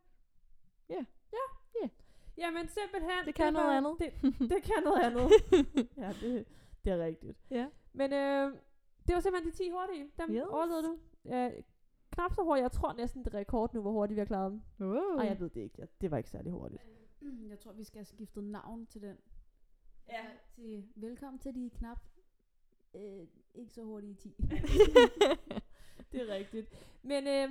Ja. 0.89 1.05
Ja. 1.33 1.45
Ja. 1.83 1.89
Jamen 2.37 2.69
simpelthen. 2.69 3.27
Det 3.27 3.35
kan 3.35 3.53
noget 3.53 3.67
var- 3.69 3.77
andet. 3.77 3.97
Det, 4.01 4.13
det 4.51 4.63
kan 4.63 4.83
noget 4.85 5.03
andet. 5.03 5.31
ja, 6.03 6.09
det, 6.21 6.47
det 6.85 6.93
er 6.93 7.05
rigtigt. 7.05 7.39
ja. 7.51 7.69
Men 7.93 8.13
øh, 8.13 8.53
det 9.07 9.15
var 9.15 9.21
simpelthen 9.21 9.53
de 9.53 9.57
10 9.57 9.71
hurtige. 9.71 10.11
Dem 10.19 10.35
Yes. 10.35 10.43
overlevede 10.43 10.83
du. 10.83 10.99
Øh, 11.35 11.51
knap 12.11 12.33
så 12.35 12.43
hurtigt. 12.43 12.63
Jeg 12.63 12.73
tror 12.73 12.93
næsten, 12.93 13.25
det 13.25 13.35
er 13.35 13.39
rekord 13.39 13.75
nu, 13.75 13.81
hvor 13.81 13.93
hurtigt 13.93 14.17
vi 14.17 14.19
har 14.21 14.27
klaret 14.27 14.51
dem. 14.53 14.61
Wow. 14.81 15.17
Nej, 15.17 15.27
jeg 15.27 15.41
ved 15.41 15.51
det 15.51 15.61
ikke. 15.61 15.75
Ja, 15.79 15.85
det 16.01 16.11
var 16.11 16.17
ikke 16.17 16.31
særlig 16.31 16.53
hurtigt. 16.53 16.83
Jeg 17.49 17.59
tror, 17.59 17.73
vi 17.73 17.85
skal 17.85 17.99
have 17.99 18.05
skiftet 18.05 18.45
navn 18.45 18.87
til 18.87 19.03
den. 19.03 19.17
Ja. 20.09 20.25
Til 20.55 20.89
velkommen 20.97 21.39
til 21.39 21.55
de 21.55 21.71
knap 21.71 22.01
øh, 22.95 23.27
ikke 23.55 23.73
så 23.73 23.83
hurtige 23.83 24.15
10. 24.15 24.29
det 26.13 26.21
er 26.21 26.35
rigtigt. 26.35 26.69
Men 27.03 27.27
øh, 27.27 27.51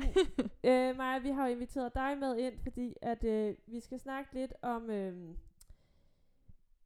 øh, 0.64 0.98
Maja, 0.98 1.20
vi 1.20 1.30
har 1.30 1.48
jo 1.48 1.54
inviteret 1.54 1.96
dig 1.96 2.18
med 2.18 2.38
ind, 2.38 2.60
fordi 2.60 2.96
at 3.02 3.24
øh, 3.24 3.56
vi 3.68 3.80
skal 3.80 4.00
snakke 4.00 4.34
lidt 4.34 4.54
om 4.62 4.90
øh, 4.90 5.30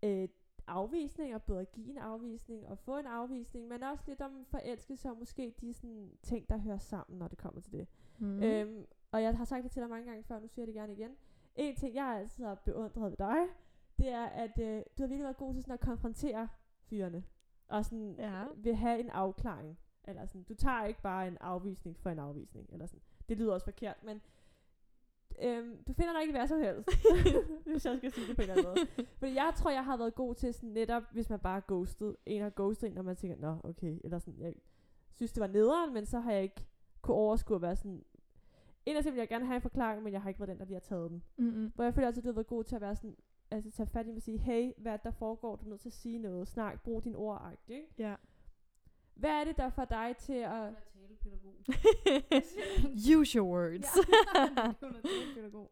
øh, 0.04 0.28
afvisninger, 0.68 1.38
både 1.38 1.62
at 1.62 1.72
give 1.72 1.90
en 1.90 1.98
afvisning 1.98 2.68
og 2.68 2.80
få 2.80 2.98
en 2.98 3.06
afvisning, 3.06 3.68
men 3.68 3.84
også 3.84 4.04
lidt 4.08 4.22
om 4.22 4.46
forelskelse 4.46 5.10
og 5.10 5.18
måske 5.18 5.54
de 5.62 5.74
sådan, 5.74 6.12
ting, 6.22 6.50
der 6.50 6.58
hører 6.58 6.78
sammen, 6.78 7.20
når 7.20 7.28
det 7.28 7.38
kommer 7.38 7.62
til 7.62 7.74
det. 7.74 7.88
Mm. 8.20 8.44
Øhm, 8.44 8.86
og 9.12 9.24
jeg 9.24 9.38
har 9.38 9.46
sagt 9.46 9.64
det 9.64 9.72
til 9.72 9.82
dig 9.82 9.90
mange 9.90 10.06
gange 10.06 10.24
før, 10.24 10.40
nu 10.40 10.48
siger 10.48 10.64
jeg 10.64 10.68
det 10.68 10.76
gerne 10.76 10.94
igen. 10.94 11.12
En 11.56 11.76
ting, 11.76 11.96
jeg 11.96 12.06
altid 12.06 12.44
har 12.44 12.56
beundret 12.56 13.12
ved 13.12 13.18
dig, 13.18 13.38
det 13.98 14.10
er, 14.10 14.26
at 14.26 14.60
øh, 14.60 14.84
du 14.98 15.04
har 15.04 15.08
virkelig 15.08 15.24
været 15.24 15.38
god 15.38 15.54
til 15.54 15.64
sådan 15.64 15.74
at 15.74 15.80
konfrontere 15.80 16.48
fyrene. 16.90 17.24
Og 17.74 17.86
sådan 17.86 18.16
Ja. 18.18 18.44
vil 18.56 18.76
have 18.76 19.00
en 19.00 19.10
afklaring. 19.10 19.80
Eller 20.04 20.26
sådan, 20.26 20.44
du 20.44 20.54
tager 20.54 20.86
ikke 20.86 21.02
bare 21.02 21.28
en 21.28 21.38
afvisning 21.42 21.98
for 22.00 22.10
en 22.10 22.20
afvisning. 22.20 22.70
Eller 22.72 22.86
sådan. 22.86 23.02
Det 23.30 23.38
lyder 23.38 23.54
også 23.54 23.66
forkert, 23.66 24.04
men 24.04 24.22
øhm, 25.42 25.84
du 25.88 25.94
finder 25.94 26.14
dig 26.14 26.22
ikke 26.22 26.32
i 26.32 26.38
hvad 26.38 26.48
som 26.48 26.60
helst. 26.60 26.90
hvis 27.66 27.86
jeg 27.86 27.98
skal 27.98 28.12
sige 28.12 28.28
det 28.28 28.36
på 28.36 28.42
en 28.42 28.50
eller 28.50 28.70
anden 28.70 28.86
måde. 28.98 29.06
Fordi 29.18 29.34
jeg 29.34 29.54
tror, 29.56 29.72
jeg 29.72 29.86
har 29.86 29.98
været 29.98 30.16
god 30.16 30.36
til 30.36 30.54
sådan 30.54 30.70
netop, 30.70 31.04
hvis 31.12 31.30
man 31.30 31.40
bare 31.40 31.62
ghostet, 31.68 32.16
en 32.26 32.42
har 32.42 32.50
ghostet 32.50 32.88
en, 32.88 32.94
når 32.94 33.02
man 33.02 33.16
tænker, 33.16 33.38
nå, 33.38 33.58
okay, 33.64 34.00
eller 34.04 34.20
sådan, 34.20 34.40
jeg 34.40 34.54
synes, 35.16 35.32
det 35.32 35.42
var 35.42 35.48
nederen, 35.48 35.94
men 35.94 36.06
så 36.06 36.20
har 36.20 36.32
jeg 36.32 36.44
ikke 36.44 36.66
kunne 37.02 37.16
overskue 37.18 37.56
at 37.56 37.62
være 37.62 37.76
sådan, 37.76 38.04
Inderst 38.86 39.08
vil 39.12 39.16
jeg 39.18 39.28
gerne 39.30 39.46
have 39.46 39.56
en 39.56 39.62
forklaring, 39.62 40.04
men 40.04 40.14
jeg 40.14 40.22
har 40.22 40.30
ikke 40.30 40.40
været 40.40 40.50
den, 40.50 40.60
der 40.60 40.66
lige 40.66 40.76
har 40.76 40.80
taget 40.80 41.12
den. 41.12 41.24
Mm-mm. 41.38 41.72
Hvor 41.76 41.84
jeg 41.84 41.94
føler 41.94 42.08
altid, 42.08 42.22
at 42.22 42.24
du 42.24 42.30
har 42.30 42.34
været 42.34 42.48
god 42.48 42.64
til 42.64 42.76
at 42.76 42.82
være 42.82 42.96
sådan, 42.96 43.16
altså 43.54 43.72
tage 43.72 43.88
fat 43.88 44.06
i 44.06 44.10
mig 44.10 44.16
og 44.16 44.22
sige, 44.22 44.38
hey, 44.38 44.72
hvad 44.78 44.92
er 44.92 44.98
det, 44.98 45.04
der 45.04 45.12
foregår? 45.12 45.56
Du 45.56 45.66
er 45.66 45.70
nødt 45.70 45.82
til 45.82 45.90
at 45.90 45.94
sige 45.94 46.20
noget. 46.20 46.48
Snak, 46.48 46.84
brug 46.84 47.04
dine 47.04 47.18
ord, 47.18 47.52
ikke? 47.68 47.88
Ja. 47.98 48.16
Hvad 49.16 49.30
er 49.30 49.44
det, 49.44 49.58
der 49.58 49.70
får 49.70 49.86
dig 49.86 50.16
til 50.20 50.34
at... 50.34 50.74
Talepædagog. 50.94 51.56
Use 53.18 53.38
your 53.38 53.48
words. 53.48 53.88
Talepædagog. 54.80 55.70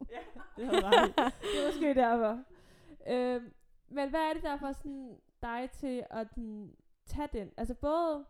Det 0.57 0.65
har 0.65 0.73
ret. 0.73 1.33
Det 1.41 1.61
er 1.61 1.67
måske 1.67 1.93
derfor. 1.93 2.43
Øhm, 3.07 3.53
men 3.89 4.09
hvad 4.09 4.19
er 4.19 4.33
det, 4.33 4.43
der 4.43 4.57
får 4.57 4.71
sådan 4.71 5.17
dig 5.41 5.69
til 5.73 6.03
at 6.09 6.27
den, 6.35 6.75
tage 7.05 7.29
den? 7.33 7.51
Altså 7.57 7.73
både, 7.73 8.25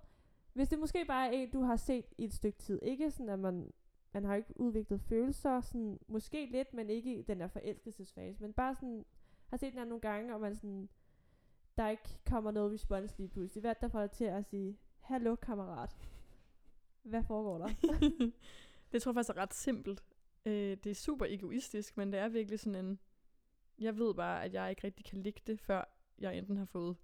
hvis 0.53 0.69
det 0.69 0.79
måske 0.79 1.05
bare 1.05 1.27
er 1.27 1.31
en, 1.31 1.51
du 1.51 1.61
har 1.61 1.75
set 1.75 2.05
i 2.17 2.23
et 2.23 2.33
stykke 2.33 2.57
tid. 2.57 2.79
Ikke 2.81 3.11
sådan, 3.11 3.29
at 3.29 3.39
man, 3.39 3.71
man 4.13 4.23
har 4.23 4.35
ikke 4.35 4.61
udviklet 4.61 5.01
følelser, 5.01 5.61
sådan, 5.61 5.99
måske 6.07 6.45
lidt, 6.45 6.73
men 6.73 6.89
ikke 6.89 7.19
i 7.19 7.21
den 7.21 7.39
der 7.39 7.47
forelskelsesfase. 7.47 8.41
Men 8.41 8.53
bare 8.53 8.75
sådan, 8.75 9.05
har 9.51 9.57
set 9.57 9.73
den 9.73 9.87
nogle 9.87 10.01
gange, 10.01 10.33
og 10.33 10.41
man 10.41 10.55
sådan, 10.55 10.89
der 11.77 11.89
ikke 11.89 12.19
kommer 12.29 12.51
noget 12.51 12.73
respons 12.73 13.17
lige 13.17 13.29
pludselig. 13.29 13.61
Hvad 13.61 13.71
er 13.71 13.73
der 13.73 13.87
får 13.87 13.99
dig 13.99 14.11
til 14.11 14.23
at 14.23 14.45
sige, 14.45 14.77
hallo 14.99 15.35
kammerat, 15.35 15.95
hvad 17.03 17.23
foregår 17.23 17.57
der? 17.57 17.67
det 18.91 19.01
tror 19.01 19.11
jeg 19.11 19.15
faktisk 19.15 19.37
er 19.37 19.41
ret 19.41 19.53
simpelt. 19.53 20.03
Øh, 20.45 20.77
det 20.83 20.87
er 20.87 20.95
super 20.95 21.25
egoistisk, 21.29 21.97
men 21.97 22.11
det 22.11 22.19
er 22.19 22.29
virkelig 22.29 22.59
sådan 22.59 22.85
en... 22.85 22.99
Jeg 23.79 23.97
ved 23.97 24.13
bare, 24.13 24.43
at 24.43 24.53
jeg 24.53 24.69
ikke 24.69 24.83
rigtig 24.83 25.05
kan 25.05 25.21
ligge 25.21 25.41
det, 25.47 25.59
før 25.59 25.83
jeg 26.19 26.37
enten 26.37 26.57
har 26.57 26.65
fået 26.65 26.97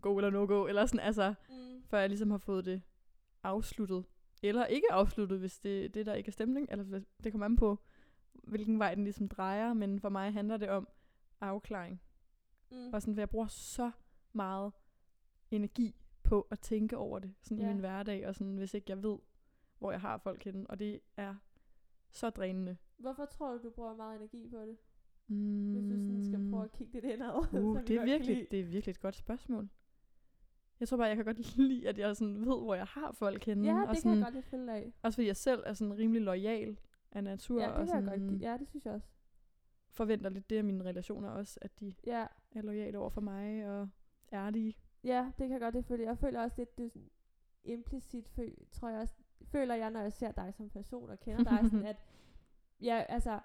go 0.00 0.16
eller 0.16 0.30
no 0.30 0.46
go, 0.46 0.66
eller 0.66 0.86
sådan, 0.86 1.00
altså, 1.00 1.34
mm. 1.48 1.82
før 1.84 1.98
jeg 1.98 2.08
ligesom 2.08 2.30
har 2.30 2.38
fået 2.38 2.64
det 2.64 2.82
afsluttet. 3.42 4.04
Eller 4.42 4.66
ikke 4.66 4.92
afsluttet, 4.92 5.38
hvis 5.38 5.58
det, 5.58 5.94
det 5.94 6.06
der 6.06 6.14
ikke 6.14 6.28
er 6.28 6.32
stemning, 6.32 6.68
eller 6.70 7.00
det 7.24 7.32
kommer 7.32 7.44
an 7.44 7.56
på, 7.56 7.78
hvilken 8.32 8.78
vej 8.78 8.94
den 8.94 9.04
ligesom 9.04 9.28
drejer, 9.28 9.74
men 9.74 10.00
for 10.00 10.08
mig 10.08 10.32
handler 10.32 10.56
det 10.56 10.68
om 10.68 10.88
afklaring. 11.42 12.02
Mm. 12.70 12.92
Og 12.92 13.02
sådan, 13.02 13.14
for 13.14 13.20
jeg 13.20 13.30
bruger 13.30 13.46
så 13.46 13.90
meget 14.32 14.72
energi 15.50 15.96
på 16.22 16.46
at 16.50 16.60
tænke 16.60 16.96
over 16.96 17.18
det, 17.18 17.34
sådan 17.42 17.58
Ja. 17.58 17.64
i 17.64 17.68
min 17.68 17.78
hverdag, 17.80 18.28
og 18.28 18.34
sådan, 18.34 18.56
hvis 18.56 18.74
ikke 18.74 18.86
jeg 18.88 19.02
ved, 19.02 19.18
hvor 19.78 19.90
jeg 19.90 20.00
har 20.00 20.18
folk 20.18 20.44
henne, 20.44 20.66
og 20.70 20.78
det 20.78 21.00
er 21.16 21.34
så 22.10 22.30
drænende. 22.30 22.76
Hvorfor 22.96 23.24
tror 23.24 23.52
du, 23.52 23.62
du 23.62 23.70
bruger 23.70 23.96
meget 23.96 24.16
energi 24.16 24.48
på 24.48 24.56
det? 24.60 24.76
Mm. 25.26 25.72
Hvis 25.72 25.84
du 25.84 25.90
sådan 25.90 26.24
skal 26.24 26.50
prøve 26.50 26.64
at 26.64 26.72
kigge 26.72 26.92
lidt 26.92 27.04
indad. 27.04 27.34
Uh, 27.64 27.76
det, 27.80 27.90
er 27.90 27.98
kan 27.98 28.06
virkelig, 28.06 28.36
lide. 28.36 28.46
det 28.50 28.60
er 28.60 28.64
virkelig 28.64 28.90
et 28.90 29.00
godt 29.00 29.14
spørgsmål. 29.14 29.68
Jeg 30.80 30.88
tror 30.88 30.96
bare, 30.96 31.06
jeg 31.06 31.16
kan 31.16 31.24
godt 31.24 31.56
lide, 31.68 31.88
at 31.88 31.98
jeg 31.98 32.16
sådan 32.16 32.40
ved, 32.40 32.60
hvor 32.62 32.74
jeg 32.74 32.86
har 32.86 33.12
folk 33.12 33.44
henne. 33.44 33.64
Ja, 33.66 33.74
og 33.74 33.80
det 33.80 33.88
kan 33.88 33.96
sådan, 33.96 34.18
jeg 34.18 34.32
godt 34.32 34.44
følge 34.44 34.72
af. 34.72 34.92
Også 35.02 35.16
fordi 35.16 35.26
jeg 35.26 35.36
selv 35.36 35.62
er 35.66 35.72
sådan 35.72 35.98
rimelig 35.98 36.22
lojal 36.22 36.78
af 37.12 37.24
natur, 37.24 37.60
Ja, 37.60 37.66
det 37.66 37.72
og 37.74 37.78
kan 37.86 37.94
jeg 37.94 38.02
sådan 38.04 38.28
godt. 38.28 38.42
Ja, 38.42 38.56
det 38.58 38.68
synes 38.68 38.84
jeg 38.84 38.94
også. 38.94 39.08
Forventer 39.92 40.30
lidt 40.30 40.50
det 40.50 40.56
af 40.56 40.64
mine 40.64 40.84
relationer 40.84 41.28
også, 41.30 41.58
at 41.62 41.80
de 41.80 41.94
Ja, 42.06 42.26
er 42.52 42.62
lojale 42.62 42.98
over 42.98 43.10
for 43.10 43.20
mig 43.20 43.68
og 43.70 43.88
ærlige. 44.32 44.76
ja 45.04 45.30
det 45.38 45.48
kan 45.48 45.60
godt 45.60 45.74
lidt 45.74 45.86
følge. 45.86 46.06
Jeg 46.06 46.18
føler 46.18 46.40
også 46.40 46.54
lidt, 46.58 46.78
det 46.78 46.86
er 46.86 47.00
implicit, 47.64 48.28
føl, 48.28 48.56
tror 48.70 48.88
jeg 48.88 49.00
også, 49.00 49.14
føler 49.42 49.74
jeg, 49.74 49.90
når 49.90 50.00
jeg 50.00 50.12
ser 50.12 50.32
dig 50.32 50.54
som 50.54 50.70
person 50.70 51.10
og 51.10 51.20
kender 51.20 51.44
dig, 51.44 51.70
sådan 51.70 51.86
at, 51.92 51.96
ja, 52.80 53.04
altså, 53.08 53.40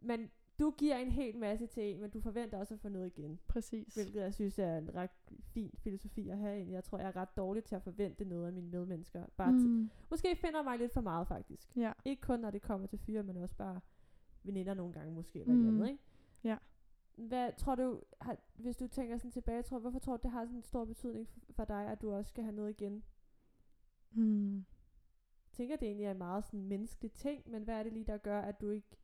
men 0.00 0.30
du 0.58 0.70
giver 0.70 0.96
en 0.96 1.10
hel 1.10 1.38
masse 1.38 1.66
til 1.66 1.82
en, 1.82 2.00
men 2.00 2.10
du 2.10 2.20
forventer 2.20 2.58
også 2.58 2.74
at 2.74 2.80
få 2.80 2.88
noget 2.88 3.06
igen. 3.06 3.40
Præcis. 3.48 3.94
Hvilket 3.94 4.20
jeg 4.20 4.34
synes 4.34 4.58
er 4.58 4.78
en 4.78 4.94
ret 4.94 5.10
fin 5.40 5.74
filosofi 5.78 6.28
at 6.28 6.38
have. 6.38 6.66
Jeg 6.70 6.84
tror, 6.84 6.98
jeg 6.98 7.06
er 7.08 7.16
ret 7.16 7.36
dårlig 7.36 7.64
til 7.64 7.74
at 7.74 7.82
forvente 7.82 8.24
noget 8.24 8.46
af 8.46 8.52
mine 8.52 8.68
medmennesker. 8.68 9.26
Bare 9.36 9.52
mm. 9.52 9.58
til, 9.58 9.90
måske 10.10 10.36
finder 10.36 10.62
mig 10.62 10.78
lidt 10.78 10.92
for 10.92 11.00
meget, 11.00 11.28
faktisk. 11.28 11.76
Ja. 11.76 11.92
Ikke 12.04 12.20
kun, 12.22 12.40
når 12.40 12.50
det 12.50 12.62
kommer 12.62 12.86
til 12.86 12.98
fyre, 12.98 13.22
men 13.22 13.36
også 13.36 13.56
bare 13.56 13.80
veninder 14.44 14.74
nogle 14.74 14.92
gange 14.92 15.12
måske, 15.14 15.40
eller 15.40 15.54
Mm. 15.54 15.68
andet, 15.68 15.88
ikke? 15.88 16.02
Ja. 16.44 16.58
Hvad 17.16 17.52
tror 17.58 17.74
du, 17.74 18.02
har, 18.20 18.36
hvis 18.54 18.76
du 18.76 18.86
tænker 18.88 19.16
sådan 19.18 19.30
tilbage, 19.30 19.62
tror, 19.62 19.78
hvorfor 19.78 19.98
tror 19.98 20.16
du, 20.16 20.22
det 20.22 20.30
har 20.30 20.44
sådan 20.44 20.56
en 20.56 20.62
stor 20.62 20.84
betydning 20.84 21.28
for 21.50 21.64
dig, 21.64 21.86
at 21.86 22.02
du 22.02 22.12
også 22.12 22.28
skal 22.28 22.44
have 22.44 22.56
noget 22.56 22.70
igen? 22.70 23.04
Mm. 24.12 24.56
Jeg 24.56 25.52
tænker, 25.52 25.76
det 25.76 25.86
egentlig 25.86 26.06
er 26.06 26.10
en 26.10 26.18
meget 26.18 26.44
sådan 26.44 26.62
menneskelig 26.64 27.12
ting, 27.12 27.50
men 27.50 27.62
hvad 27.62 27.74
er 27.78 27.82
det 27.82 27.92
lige, 27.92 28.04
der 28.04 28.16
gør, 28.18 28.40
at 28.40 28.60
du 28.60 28.70
ikke, 28.70 28.96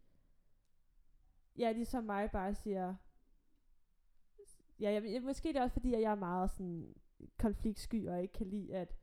ja, 1.56 1.72
ligesom 1.72 2.04
mig 2.04 2.30
bare 2.30 2.54
siger, 2.54 2.94
ja, 4.80 4.90
jeg, 4.92 5.04
jeg, 5.12 5.22
måske 5.22 5.48
det 5.48 5.56
er 5.56 5.62
også 5.62 5.72
fordi, 5.72 5.94
at 5.94 6.00
jeg 6.00 6.10
er 6.10 6.14
meget 6.14 6.50
sådan 6.50 6.94
konfliktsky, 7.38 8.08
og 8.08 8.22
ikke 8.22 8.34
kan 8.34 8.46
lide, 8.46 8.74
at 8.74 8.96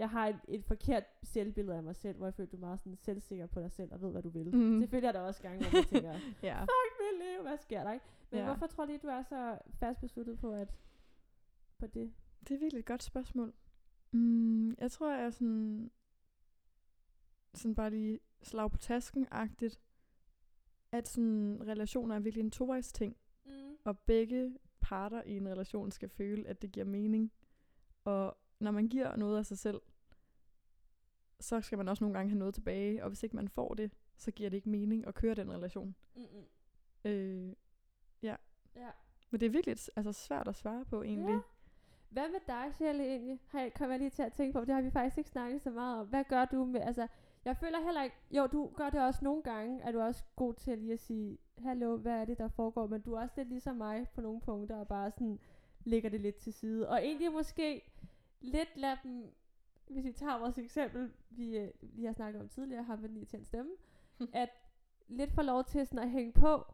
jeg 0.00 0.10
har 0.10 0.28
et, 0.28 0.38
et 0.48 0.64
forkert 0.64 1.04
selvbillede 1.22 1.76
af 1.76 1.82
mig 1.82 1.96
selv, 1.96 2.16
hvor 2.16 2.26
jeg 2.26 2.34
føler, 2.34 2.48
du 2.50 2.56
er 2.56 2.60
meget 2.60 2.80
sådan 2.80 2.96
selvsikker 2.96 3.46
på 3.46 3.60
dig 3.60 3.70
selv, 3.72 3.92
og 3.92 4.00
ved, 4.00 4.10
hvad 4.10 4.22
du 4.22 4.28
vil. 4.28 4.54
Mm. 4.56 4.80
Selvfølgelig 4.80 5.08
er 5.08 5.12
der 5.12 5.20
også 5.20 5.42
gange, 5.42 5.58
hvor 5.64 5.78
man 5.78 5.84
tænker, 5.84 6.12
Ja. 6.48 6.60
fuck 6.60 6.92
mit 7.00 7.26
liv, 7.28 7.42
hvad 7.42 7.58
sker 7.58 7.84
der, 7.84 7.92
ikke? 7.92 8.04
Men 8.30 8.38
Ja. 8.40 8.44
hvorfor 8.46 8.66
tror 8.66 8.84
du 8.84 8.88
lige, 8.90 8.98
du 9.02 9.06
er 9.06 9.22
så 9.22 9.58
fast 9.78 10.00
besluttet 10.00 10.38
på, 10.38 10.52
at 10.52 10.74
på 11.78 11.86
det? 11.86 12.12
Det 12.48 12.54
er 12.54 12.58
virkelig 12.58 12.78
et 12.80 12.86
godt 12.86 13.02
spørgsmål. 13.02 13.52
Mm, 14.12 14.74
jeg 14.78 14.90
tror, 14.90 15.10
jeg 15.14 15.22
er 15.24 15.30
sådan, 15.30 15.90
sådan 17.54 17.74
bare 17.74 17.90
lige 17.90 18.20
slag 18.42 18.70
på 18.70 18.78
tasken-agtigt, 18.78 19.80
at 20.92 21.08
sådan, 21.08 21.58
relationer 21.66 22.14
er 22.14 22.20
virkelig 22.20 22.44
en 22.44 22.50
tovejs 22.50 22.92
ting, 22.92 23.16
Mm. 23.44 23.52
og 23.84 23.98
begge 23.98 24.56
parter 24.80 25.22
i 25.22 25.36
en 25.36 25.48
relation 25.48 25.90
skal 25.90 26.08
føle, 26.08 26.48
at 26.48 26.62
det 26.62 26.72
giver 26.72 26.86
mening. 26.86 27.32
Og 28.04 28.36
når 28.60 28.70
man 28.70 28.88
giver 28.88 29.16
noget 29.16 29.38
af 29.38 29.46
sig 29.46 29.58
selv, 29.58 29.80
så 31.40 31.60
skal 31.60 31.78
man 31.78 31.88
også 31.88 32.04
nogle 32.04 32.18
gange 32.18 32.30
have 32.30 32.38
noget 32.38 32.54
tilbage, 32.54 33.02
og 33.04 33.08
hvis 33.08 33.22
ikke 33.22 33.36
man 33.36 33.48
får 33.48 33.74
det, 33.74 33.90
så 34.16 34.30
giver 34.30 34.50
det 34.50 34.56
ikke 34.56 34.68
mening 34.68 35.06
at 35.06 35.14
køre 35.14 35.34
den 35.34 35.52
relation. 35.52 35.94
Mm-mm. 36.14 36.44
Øh, 37.04 37.52
ja. 38.22 38.36
Ja. 38.76 38.90
Men 39.30 39.40
det 39.40 39.46
er 39.46 39.50
virkelig 39.50 39.76
altså, 39.96 40.12
svært 40.12 40.48
at 40.48 40.56
svare 40.56 40.84
på 40.84 41.02
egentlig. 41.02 41.34
Ja. 41.34 41.40
Hvad 42.10 42.28
med 42.28 42.40
dig, 42.46 42.74
Shelley, 42.74 43.04
egentlig? 43.04 43.40
Har 43.46 43.60
jeg, 43.60 43.74
kommer 43.74 43.94
jeg 43.94 44.00
lige 44.00 44.10
til 44.10 44.22
at 44.22 44.32
tænke 44.32 44.52
på, 44.52 44.58
for 44.58 44.64
det 44.64 44.74
har 44.74 44.82
vi 44.82 44.90
faktisk 44.90 45.18
ikke 45.18 45.30
snakket 45.30 45.62
så 45.62 45.70
meget 45.70 46.00
om. 46.00 46.06
Hvad 46.06 46.24
gør 46.24 46.44
du 46.44 46.64
med, 46.64 46.80
altså, 46.80 47.06
jeg 47.44 47.56
føler 47.56 47.84
heller 47.84 48.02
ikke, 48.02 48.16
jo, 48.30 48.46
du 48.46 48.70
gør 48.76 48.90
det 48.90 49.02
også 49.02 49.20
nogle 49.24 49.42
gange, 49.42 49.82
er 49.82 49.92
du 49.92 50.00
også 50.00 50.24
god 50.36 50.54
til 50.54 50.78
lige 50.78 50.92
at 50.92 51.00
sige, 51.00 51.38
hallo, 51.58 51.96
hvad 51.96 52.12
er 52.12 52.24
det, 52.24 52.38
der 52.38 52.48
foregår, 52.48 52.86
men 52.86 53.00
du 53.00 53.14
er 53.14 53.20
også 53.20 53.34
lidt 53.36 53.48
ligesom 53.48 53.76
mig 53.76 54.08
på 54.14 54.20
nogle 54.20 54.40
punkter, 54.40 54.76
og 54.76 54.88
bare 54.88 55.10
sådan 55.10 55.38
lægger 55.84 56.10
det 56.10 56.20
lidt 56.20 56.36
til 56.36 56.52
side. 56.52 56.88
Og 56.88 57.04
egentlig 57.04 57.32
måske 57.32 57.82
lidt 58.40 58.76
lade 58.76 58.98
dem, 59.02 59.34
hvis 59.90 60.04
vi 60.04 60.12
tager 60.12 60.38
vores 60.38 60.58
eksempel, 60.58 61.12
vi 61.30 61.58
øh, 61.58 61.70
lige 61.80 62.06
har 62.06 62.12
snakket 62.12 62.40
om 62.42 62.48
tidligere, 62.48 62.82
ham 62.82 62.98
med 62.98 63.08
den 63.08 63.44
stemme, 63.44 63.70
at 64.32 64.48
lidt 65.08 65.32
få 65.32 65.42
lov 65.42 65.64
til 65.64 65.86
sådan 65.86 65.98
at 66.04 66.10
hænge 66.10 66.32
på, 66.32 66.64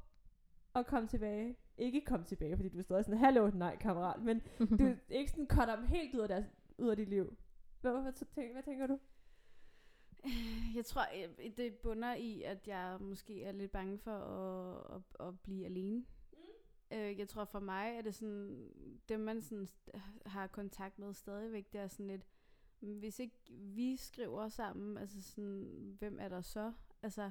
og 0.76 0.86
komme 0.86 1.08
tilbage. 1.08 1.56
Ikke 1.78 2.00
komme 2.00 2.26
tilbage, 2.26 2.56
fordi 2.56 2.68
du 2.68 2.78
er 2.78 2.82
stadig 2.82 3.04
sådan, 3.04 3.20
hallo, 3.20 3.50
nej, 3.50 3.76
kammerat, 3.76 4.22
men 4.22 4.42
du 4.78 4.96
ikke 5.08 5.30
sådan 5.30 5.46
cutter 5.46 5.76
dem 5.76 5.86
helt 5.86 6.14
ud 6.14 6.20
af, 6.20 6.28
deres, 6.28 6.46
ud 6.78 6.88
af 6.88 6.96
dit 6.96 7.08
liv. 7.08 7.36
Hvad, 7.80 7.92
hvad, 7.92 8.02
hvad, 8.34 8.52
hvad 8.52 8.62
tænker 8.62 8.86
du? 8.86 8.98
Jeg 10.74 10.84
tror, 10.84 11.02
øh, 11.02 11.50
det 11.56 11.74
bunder 11.74 12.14
i, 12.14 12.42
at 12.42 12.68
jeg 12.68 12.96
måske 13.00 13.44
er 13.44 13.52
lidt 13.52 13.72
bange 13.72 13.98
for 13.98 14.18
at, 14.18 15.02
at, 15.20 15.26
at 15.28 15.40
blive 15.40 15.64
alene. 15.66 16.04
Mm. 16.32 17.18
Jeg 17.18 17.28
tror 17.28 17.44
for 17.44 17.60
mig 17.60 17.96
er 17.96 18.02
det 18.02 18.14
sådan, 18.14 18.70
det 19.08 19.20
man 19.20 19.42
sådan 19.42 19.68
har 20.26 20.46
kontakt 20.46 20.98
med 20.98 21.14
stadigvæk, 21.14 21.72
det 21.72 21.80
er 21.80 21.88
sådan 21.88 22.06
lidt, 22.06 22.22
"Men 22.22 22.35
hvis 22.80 23.18
ikke 23.18 23.36
vi 23.50 23.96
skriver 23.96 24.48
sammen, 24.48 24.98
altså 24.98 25.22
sådan, 25.22 25.96
hvem 25.98 26.18
er 26.20 26.28
der 26.28 26.40
så? 26.40 26.72
Altså, 27.02 27.30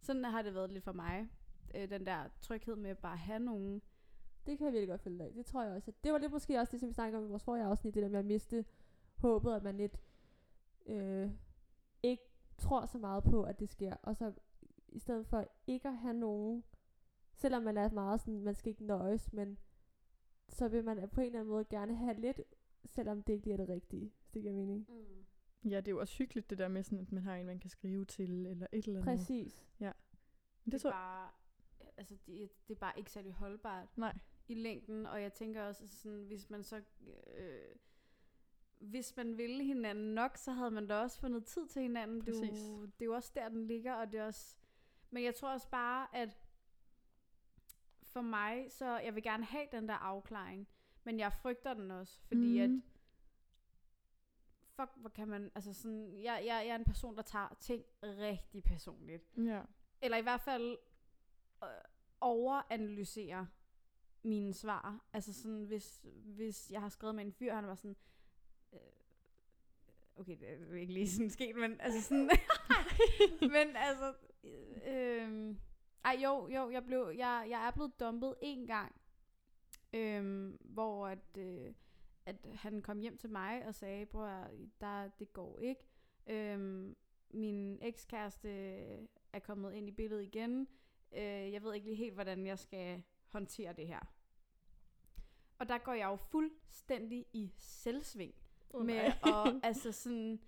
sådan 0.00 0.24
har 0.24 0.42
det 0.42 0.54
været 0.54 0.72
lidt 0.72 0.84
for 0.84 0.92
mig. 0.92 1.28
Øh, 1.74 1.90
Den 1.90 2.06
der 2.06 2.28
tryghed 2.40 2.76
med 2.76 2.90
at 2.90 2.98
bare 2.98 3.16
have 3.16 3.38
nogen. 3.38 3.82
Det 4.46 4.58
kan 4.58 4.64
jeg 4.64 4.72
virkelig 4.72 4.88
godt 4.88 5.00
følge 5.00 5.18
dig 5.18 5.26
af. 5.26 5.32
Det 5.32 5.46
tror 5.46 5.62
jeg 5.62 5.72
også. 5.72 5.92
Det 6.04 6.12
var 6.12 6.18
lidt 6.18 6.32
måske 6.32 6.58
også 6.58 6.70
det, 6.70 6.80
som 6.80 6.88
vi 6.88 6.94
snakkede 6.94 7.18
om 7.18 7.26
i 7.26 7.30
vores 7.30 7.44
forrige 7.44 7.64
afsnit, 7.64 7.94
det 7.94 8.02
der 8.02 8.08
med 8.08 8.18
at 8.18 8.24
miste 8.24 8.64
håbet, 9.16 9.54
at 9.54 9.62
man 9.62 9.76
lidt 9.76 9.96
øh, 10.86 11.30
ikke 12.02 12.22
tror 12.58 12.86
så 12.86 12.98
meget 12.98 13.24
på, 13.24 13.42
at 13.42 13.60
det 13.60 13.68
sker. 13.68 13.94
Og 14.02 14.16
så 14.16 14.32
i 14.88 14.98
stedet 14.98 15.26
for 15.26 15.48
ikke 15.66 15.88
at 15.88 15.96
have 15.96 16.14
nogen, 16.14 16.64
selvom 17.34 17.62
man 17.62 17.76
er 17.76 17.90
meget 17.90 18.20
sådan, 18.20 18.40
man 18.40 18.54
skal 18.54 18.70
ikke 18.70 18.84
nøjes, 18.84 19.32
men 19.32 19.58
så 20.48 20.68
vil 20.68 20.84
man 20.84 21.08
på 21.08 21.20
en 21.20 21.26
eller 21.26 21.38
anden 21.38 21.52
måde 21.52 21.64
gerne 21.64 21.94
have 21.94 22.20
lidt, 22.20 22.40
selvom 22.84 23.22
det 23.22 23.32
ikke 23.32 23.52
er 23.52 23.56
det 23.56 23.68
rigtige, 23.68 24.12
det 24.34 24.42
giver 24.42 24.54
mening. 24.54 24.86
Mm. 24.88 25.70
Ja, 25.70 25.76
det 25.76 25.88
er 25.88 25.92
jo 25.92 26.00
også 26.00 26.18
hyggeligt 26.18 26.50
det 26.50 26.58
der 26.58 26.68
med 26.68 26.82
sådan, 26.82 27.00
at 27.00 27.12
man 27.12 27.22
har 27.22 27.36
en, 27.36 27.46
man 27.46 27.58
kan 27.58 27.70
skrive 27.70 28.04
til, 28.04 28.46
eller 28.46 28.66
et 28.72 28.84
eller 28.86 29.00
andet. 29.00 29.18
Præcis. 29.18 29.64
Men 29.78 29.92
Det, 30.64 30.72
det 30.72 30.80
tror 30.80 30.90
er 30.90 30.94
bare, 30.94 31.30
altså, 31.96 32.14
det, 32.26 32.50
det 32.68 32.74
er 32.74 32.78
bare 32.78 32.92
ikke 32.96 33.10
særlig 33.10 33.32
holdbart. 33.32 33.98
Nej. 33.98 34.18
i 34.48 34.54
længden, 34.54 35.06
og 35.06 35.22
jeg 35.22 35.32
tænker 35.32 35.62
også, 35.62 35.82
altså 35.82 35.98
sådan, 35.98 36.24
hvis 36.24 36.50
man 36.50 36.62
så, 36.62 36.82
øh, 37.36 37.76
hvis 38.78 39.16
man 39.16 39.38
ville 39.38 39.64
hinanden 39.64 40.14
nok, 40.14 40.36
så 40.36 40.52
havde 40.52 40.70
man 40.70 40.86
da 40.86 40.94
også 40.94 41.20
fundet 41.20 41.44
tid 41.44 41.68
til 41.68 41.82
hinanden. 41.82 42.20
Det 42.20 42.28
er, 42.28 42.40
Præcis. 42.40 42.68
jo, 42.68 42.82
det 42.82 43.02
er 43.02 43.04
jo 43.04 43.14
også 43.14 43.32
der, 43.34 43.48
den 43.48 43.66
ligger, 43.66 43.94
og 43.94 44.12
det 44.12 44.20
er 44.20 44.24
også, 44.26 44.56
men 45.10 45.24
jeg 45.24 45.34
tror 45.34 45.52
også 45.52 45.68
bare, 45.70 46.16
at 46.16 46.38
for 48.02 48.20
mig, 48.20 48.66
så 48.72 48.98
jeg 48.98 49.14
vil 49.14 49.22
gerne 49.22 49.44
have 49.44 49.66
den 49.72 49.88
der 49.88 49.94
afklaring, 49.94 50.68
men 51.04 51.18
jeg 51.18 51.32
frygter 51.32 51.74
den 51.74 51.90
også, 51.90 52.20
fordi 52.22 52.66
mm. 52.66 52.74
at. 52.74 52.82
Fuck, 54.82 55.00
hvor 55.00 55.08
kan 55.10 55.28
man, 55.28 55.50
altså 55.54 55.72
sådan, 55.72 56.14
jeg, 56.22 56.42
jeg, 56.46 56.46
jeg 56.46 56.68
er 56.68 56.74
en 56.76 56.84
person, 56.84 57.16
der 57.16 57.22
tager 57.22 57.56
ting 57.60 57.84
rigtig 58.02 58.64
personligt 58.64 59.24
Ja. 59.36 59.62
eller 60.02 60.16
i 60.16 60.22
hvert 60.22 60.40
fald 60.40 60.78
øh, 61.64 61.68
overanalyserer 62.20 63.46
mine 64.22 64.54
svar. 64.54 65.00
Altså 65.12 65.32
sådan, 65.32 65.64
hvis, 65.64 66.00
hvis 66.24 66.70
jeg 66.70 66.80
har 66.80 66.88
skrevet 66.88 67.14
med 67.14 67.24
en 67.24 67.32
fyr, 67.32 67.54
han 67.54 67.66
var 67.66 67.74
sådan, 67.74 67.96
øh, 68.72 68.78
okay, 70.16 70.36
det 70.40 70.48
er 70.48 70.74
ikke 70.74 70.92
lige 70.92 71.10
sådan 71.10 71.30
sket, 71.30 71.56
men 71.56 71.80
altså 71.80 72.02
sådan, 72.02 72.30
men 73.54 73.76
altså, 73.76 74.14
øh, 74.44 74.80
øh, 74.86 75.56
ej 76.04 76.18
jo, 76.24 76.48
jo, 76.48 76.70
jeg, 76.70 76.84
blev, 76.84 77.12
jeg, 77.16 77.46
jeg 77.50 77.66
er 77.66 77.70
blevet 77.70 78.00
dumpet 78.00 78.34
en 78.42 78.66
gang, 78.66 79.00
øh, 79.92 80.52
hvor 80.60 81.06
at, 81.06 81.36
øh, 81.38 81.74
at 82.26 82.36
han 82.54 82.82
kom 82.82 82.98
hjem 82.98 83.18
til 83.18 83.30
mig 83.30 83.66
og 83.66 83.74
sagde, 83.74 84.06
bror, 84.06 84.48
der, 84.80 85.08
det 85.18 85.32
går 85.32 85.58
ikke. 85.60 85.86
Øh, 86.26 86.94
min 87.30 87.78
ekskæreste 87.82 88.48
er 89.32 89.38
kommet 89.38 89.72
ind 89.72 89.88
i 89.88 89.92
billedet 89.92 90.22
igen. 90.22 90.68
Øh, 91.12 91.52
jeg 91.52 91.62
ved 91.62 91.74
ikke 91.74 91.86
lige 91.86 91.96
helt, 91.96 92.14
hvordan 92.14 92.46
jeg 92.46 92.58
skal 92.58 93.02
håndtere 93.28 93.72
det 93.72 93.86
her. 93.86 94.00
Og 95.58 95.68
der 95.68 95.78
går 95.78 95.92
jeg 95.92 96.06
jo 96.06 96.16
fuldstændig 96.16 97.26
i 97.32 97.52
selvsving. 97.58 98.34
Oh, 98.70 98.86
med 98.86 98.94
at, 98.94 99.14
altså 99.62 99.92
sådan, 99.92 100.40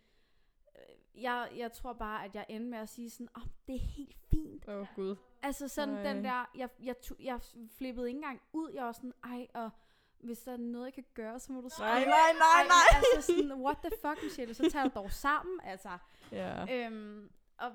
øh, 0.76 1.22
jeg, 1.22 1.52
jeg 1.56 1.72
tror 1.72 1.92
bare, 1.92 2.24
at 2.24 2.34
jeg 2.34 2.46
ender 2.48 2.68
med 2.68 2.78
at 2.78 2.88
sige 2.88 3.10
sådan, 3.10 3.28
åh, 3.36 3.42
oh, 3.42 3.48
det 3.66 3.74
er 3.74 3.78
helt 3.78 4.16
fint. 4.30 4.68
Åh, 4.68 4.80
oh, 4.80 4.86
gud. 4.96 5.16
Altså 5.42 5.68
sådan 5.68 5.94
Ej. 5.94 6.12
den 6.12 6.24
der, 6.24 6.50
jeg, 6.56 6.68
jeg, 6.82 6.96
jeg 7.20 7.40
flippede 7.70 8.08
ikke 8.08 8.18
engang 8.18 8.40
ud. 8.52 8.70
Jeg 8.70 8.84
var 8.84 8.92
sådan, 8.92 9.12
ej, 9.24 9.46
og 9.54 9.70
hvis 10.24 10.38
der 10.38 10.52
er 10.52 10.56
noget, 10.56 10.84
jeg 10.86 10.94
kan 10.94 11.04
gøre, 11.14 11.40
så 11.40 11.52
må 11.52 11.60
du 11.60 11.68
skrive. 11.68 11.88
Nej, 11.88 11.98
nej, 12.04 12.32
nej, 12.32 12.60
Ej, 12.60 12.66
nej. 12.66 13.00
Altså 13.16 13.32
sådan, 13.32 13.52
what 13.52 13.76
the 13.78 13.90
fuck, 14.00 14.22
Michelle, 14.22 14.54
så 14.54 14.70
tager 14.70 14.88
du 14.88 14.90
dog 14.94 15.10
sammen, 15.12 15.60
altså. 15.64 15.98
Ja. 16.32 16.86
Øhm, 16.86 17.30
og 17.58 17.72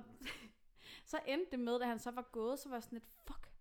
så 1.12 1.19
endte 1.27 1.51
det 1.51 1.59
med, 1.59 1.79
da 1.79 1.85
han 1.85 1.99
så 1.99 2.12
var 2.12 2.21
gået, 2.31 2.59
så 2.59 2.69
var 2.69 2.75
jeg 2.75 2.83
sådan 2.83 2.95
lidt, 2.95 3.09
fuck, 3.27 3.51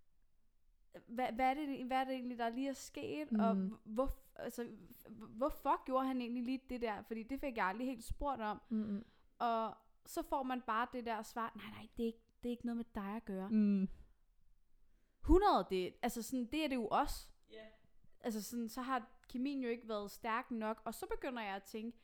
hvad, 1.06 1.32
hvad, 1.32 1.46
er 1.50 1.54
det, 1.54 1.86
hvad 1.86 1.96
er 1.96 2.04
det 2.04 2.14
egentlig, 2.14 2.38
der 2.38 2.48
lige 2.48 2.68
er 2.68 2.72
sket, 2.72 3.32
mm. 3.32 3.40
og 3.40 3.56
Mm. 3.56 3.76
hvor, 3.84 4.14
altså, 4.36 4.68
hvorfor 5.08 5.84
gjorde 5.84 6.06
han 6.06 6.20
egentlig 6.20 6.42
lige 6.44 6.60
det 6.70 6.80
der, 6.82 7.02
fordi 7.02 7.22
det 7.22 7.40
fik 7.40 7.56
jeg 7.56 7.64
aldrig 7.66 7.86
helt 7.86 8.04
spurgt 8.04 8.40
om, 8.40 8.60
Mm-mm. 8.68 9.04
og 9.38 9.74
så 10.06 10.22
får 10.22 10.42
man 10.42 10.60
bare 10.60 10.86
det 10.92 11.06
der 11.06 11.22
svar, 11.22 11.52
nej, 11.56 11.70
nej, 11.70 11.88
det 11.96 12.02
er 12.02 12.06
ikke, 12.06 12.22
det 12.42 12.48
er 12.48 12.50
ikke 12.50 12.66
noget 12.66 12.76
med 12.76 12.84
dig 12.94 13.16
at 13.16 13.24
gøre. 13.24 13.48
Mm. 13.48 13.88
100, 15.20 15.66
det, 15.70 15.94
altså 16.02 16.22
sådan, 16.22 16.44
det 16.44 16.64
er 16.64 16.68
det 16.68 16.76
jo 16.76 16.86
også. 16.88 17.28
Altså 18.20 18.42
sådan, 18.42 18.68
så 18.68 18.82
har 18.82 19.08
kemien 19.28 19.62
jo 19.62 19.68
ikke 19.68 19.88
været 19.88 20.10
stærk 20.10 20.50
nok, 20.50 20.82
og 20.84 20.94
så 20.94 21.06
begynder 21.06 21.42
jeg 21.42 21.54
at 21.56 21.62
tænke, 21.62 21.98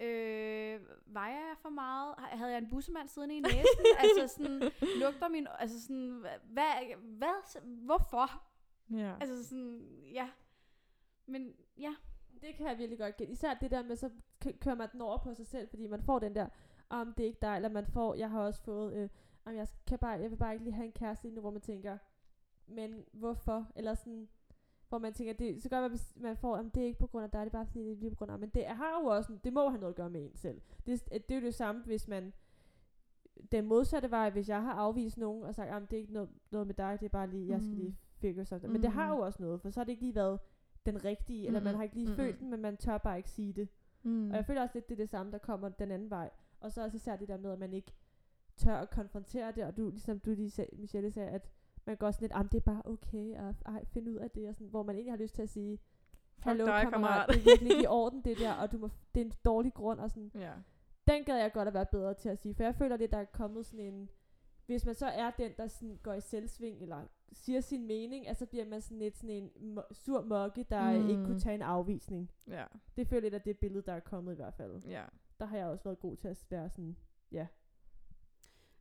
øh, 0.00 0.80
vejer 1.06 1.46
jeg 1.48 1.56
for 1.58 1.68
meget? 1.68 2.14
Havde 2.18 2.50
jeg 2.52 2.58
en 2.58 2.70
bussemand 2.70 3.08
siddende 3.08 3.36
i 3.36 3.40
næsen? 3.40 3.84
altså 4.02 4.36
sådan, 4.36 4.70
lugter 5.00 5.28
min, 5.28 5.46
altså 5.58 5.82
sådan, 5.82 6.22
hva- 6.24 6.46
hvad, 6.52 6.96
hvad, 7.02 7.60
hvorfor? 7.64 8.42
Ja. 8.90 9.14
Altså 9.20 9.48
sådan, 9.48 9.80
ja. 10.12 10.30
Men 11.26 11.54
ja, 11.78 11.94
Det 12.42 12.54
kan 12.56 12.66
jeg 12.66 12.78
virkelig 12.78 12.98
godt 12.98 13.16
gætte. 13.16 13.32
Især 13.32 13.54
det 13.54 13.70
der 13.70 13.82
med, 13.82 13.96
så 13.96 14.10
kører 14.60 14.74
man 14.74 14.88
den 14.92 15.00
over 15.00 15.18
på 15.18 15.34
sig 15.34 15.46
selv, 15.46 15.68
fordi 15.68 15.86
man 15.86 16.02
får 16.02 16.18
den 16.18 16.34
der, 16.34 16.48
om 16.88 17.12
det 17.12 17.22
er 17.22 17.26
ikke 17.26 17.38
dig, 17.42 17.56
eller 17.56 17.68
man 17.68 17.86
får, 17.86 18.14
jeg 18.14 18.30
har 18.30 18.40
også 18.40 18.62
fået, 18.62 18.94
øh, 18.94 19.08
om 19.44 19.54
jeg, 19.54 19.68
kan 19.86 19.98
bare, 19.98 20.10
jeg 20.10 20.30
vil 20.30 20.36
bare 20.36 20.52
ikke 20.52 20.64
lige 20.64 20.74
have 20.74 20.86
en 20.86 20.92
kæreste 20.92 21.24
lige 21.24 21.34
nu, 21.34 21.40
hvor 21.40 21.50
man 21.50 21.60
tænker, 21.60 21.98
men 22.66 23.04
hvorfor? 23.12 23.66
Eller 23.76 23.94
sådan, 23.94 24.28
hvor 24.94 24.98
man 24.98 25.12
tænker, 25.12 25.32
det, 25.32 25.62
så 25.62 25.68
gør 25.68 25.80
man, 25.80 25.90
hvis 25.90 26.12
man 26.16 26.36
får, 26.36 26.56
om 26.56 26.70
det 26.70 26.82
er 26.82 26.86
ikke 26.86 26.98
på 26.98 27.06
grund 27.06 27.24
af 27.24 27.30
dig, 27.30 27.40
det 27.40 27.46
er 27.46 27.50
bare 27.58 27.66
fordi, 27.66 27.80
det 27.84 27.92
er 27.92 27.96
lige 27.96 28.10
på 28.10 28.16
grund 28.16 28.30
af, 28.32 28.38
men 28.38 28.48
det 28.48 28.66
har 28.66 29.00
jo 29.00 29.06
også, 29.06 29.32
det 29.44 29.52
må 29.52 29.68
have 29.68 29.80
noget 29.80 29.92
at 29.92 29.96
gøre 29.96 30.10
med 30.10 30.24
en 30.24 30.36
selv. 30.36 30.60
Det, 30.86 31.04
det 31.28 31.30
er 31.30 31.40
jo 31.40 31.46
det 31.46 31.54
samme, 31.54 31.82
hvis 31.82 32.08
man, 32.08 32.32
den 33.52 33.66
modsatte 33.66 34.10
vej, 34.10 34.30
hvis 34.30 34.48
jeg 34.48 34.62
har 34.62 34.72
afvist 34.72 35.18
nogen 35.18 35.42
og 35.44 35.54
sagt, 35.54 35.70
at 35.70 35.82
det 35.90 35.96
er 35.96 36.00
ikke 36.00 36.12
noget, 36.12 36.28
noget 36.50 36.66
med 36.66 36.74
dig, 36.74 36.96
det 37.00 37.06
er 37.06 37.10
bare 37.10 37.30
lige, 37.30 37.48
jeg 37.48 37.60
skal 37.60 37.72
Mm. 37.74 37.78
lige 37.80 37.96
figure 38.20 38.44
something. 38.44 38.72
Men 38.72 38.82
det 38.82 38.90
har 38.90 39.12
Mm. 39.12 39.18
jo 39.18 39.24
også 39.24 39.42
noget, 39.42 39.60
for 39.60 39.70
så 39.70 39.80
har 39.80 39.84
det 39.84 39.92
ikke 39.92 40.02
lige 40.02 40.14
været 40.14 40.40
den 40.86 41.04
rigtige, 41.04 41.46
eller 41.46 41.60
man 41.60 41.74
har 41.74 41.82
ikke 41.82 41.94
lige 41.94 42.06
Mm-mm. 42.06 42.16
følt 42.16 42.38
den, 42.40 42.50
men 42.50 42.60
man 42.60 42.76
tør 42.76 42.98
bare 42.98 43.16
ikke 43.16 43.30
sige 43.30 43.52
det. 43.52 43.68
Mm. 44.02 44.30
Og 44.30 44.36
jeg 44.36 44.46
føler 44.46 44.62
også 44.62 44.74
lidt, 44.74 44.88
det 44.88 44.94
er 44.94 45.02
det 45.02 45.08
samme, 45.08 45.32
der 45.32 45.38
kommer 45.38 45.68
den 45.68 45.90
anden 45.90 46.10
vej. 46.10 46.30
Og 46.60 46.72
så 46.72 46.82
også 46.84 46.96
især 46.96 47.16
det 47.16 47.28
der 47.28 47.36
med, 47.38 47.52
at 47.52 47.58
man 47.58 47.72
ikke 47.72 47.92
tør 48.56 48.74
at 48.76 48.90
konfrontere 48.90 49.52
det, 49.52 49.64
og 49.64 49.76
du, 49.76 49.90
ligesom 49.90 50.18
du 50.20 50.30
lige 50.30 50.50
sagde, 50.50 50.76
Michelle 50.76 51.10
sagde, 51.10 51.28
at 51.30 51.50
man 51.86 51.96
går 51.96 52.10
sådan 52.10 52.24
lidt, 52.24 52.32
at 52.46 52.52
det 52.52 52.58
er 52.58 52.64
bare 52.72 52.82
okay, 52.84 53.38
og 53.38 53.54
ej, 53.66 53.84
finde 53.84 54.10
ud 54.10 54.16
af 54.16 54.30
det, 54.30 54.48
og 54.48 54.54
sådan, 54.54 54.68
hvor 54.68 54.82
man 54.82 54.94
egentlig 54.94 55.12
har 55.12 55.18
lyst 55.18 55.34
til 55.34 55.42
at 55.42 55.48
sige, 55.48 55.78
hallo 56.38 56.66
dig, 56.66 56.72
kammerat, 56.82 56.92
kammerat. 56.92 57.28
det 57.28 57.36
er 57.36 57.44
virkelig 57.44 57.70
ikke 57.70 57.82
i 57.82 57.86
orden 57.86 58.22
det 58.24 58.38
der, 58.38 58.52
og 58.52 58.72
du 58.72 58.78
må, 58.78 58.88
det 59.14 59.20
er 59.20 59.24
en 59.24 59.32
dårlig 59.44 59.74
grund, 59.74 60.00
og 60.00 60.10
sådan, 60.10 60.30
Ja. 60.34 60.52
den 61.08 61.24
gad 61.24 61.36
jeg 61.36 61.52
godt 61.52 61.68
at 61.68 61.74
være 61.74 61.86
bedre 61.86 62.14
til 62.14 62.28
at 62.28 62.38
sige, 62.38 62.54
for 62.54 62.62
jeg 62.62 62.74
føler 62.74 62.96
lidt, 62.96 63.10
der 63.10 63.18
er 63.18 63.24
kommet 63.24 63.66
sådan 63.66 63.80
en, 63.84 64.10
hvis 64.66 64.86
man 64.86 64.94
så 64.94 65.06
er 65.06 65.30
den, 65.30 65.52
der 65.56 65.66
sådan 65.66 65.98
går 66.02 66.12
i 66.12 66.20
selvsving, 66.20 66.82
eller 66.82 67.02
siger 67.32 67.60
sin 67.60 67.86
mening, 67.86 68.28
altså 68.28 68.46
bliver 68.46 68.66
man 68.66 68.80
sådan 68.80 68.98
lidt 68.98 69.16
sådan 69.16 69.50
en 69.56 69.78
sur 69.92 70.22
mokke, 70.22 70.62
der 70.70 70.98
mm. 71.02 71.08
ikke 71.10 71.24
kunne 71.24 71.40
tage 71.40 71.54
en 71.54 71.62
afvisning. 71.62 72.30
Ja. 72.46 72.64
Det 72.96 73.08
føler 73.08 73.22
jeg 73.22 73.22
lidt 73.22 73.34
af 73.34 73.42
det 73.42 73.58
billede, 73.58 73.82
der 73.82 73.92
er 73.92 74.00
kommet 74.00 74.32
i 74.32 74.36
hvert 74.36 74.54
fald. 74.54 74.82
Ja. 74.86 75.04
Der 75.40 75.46
har 75.46 75.56
jeg 75.56 75.66
også 75.66 75.84
været 75.84 75.98
god 75.98 76.16
til 76.16 76.28
at 76.28 76.46
være 76.50 76.70
sådan, 76.70 76.96
ja. 77.32 77.46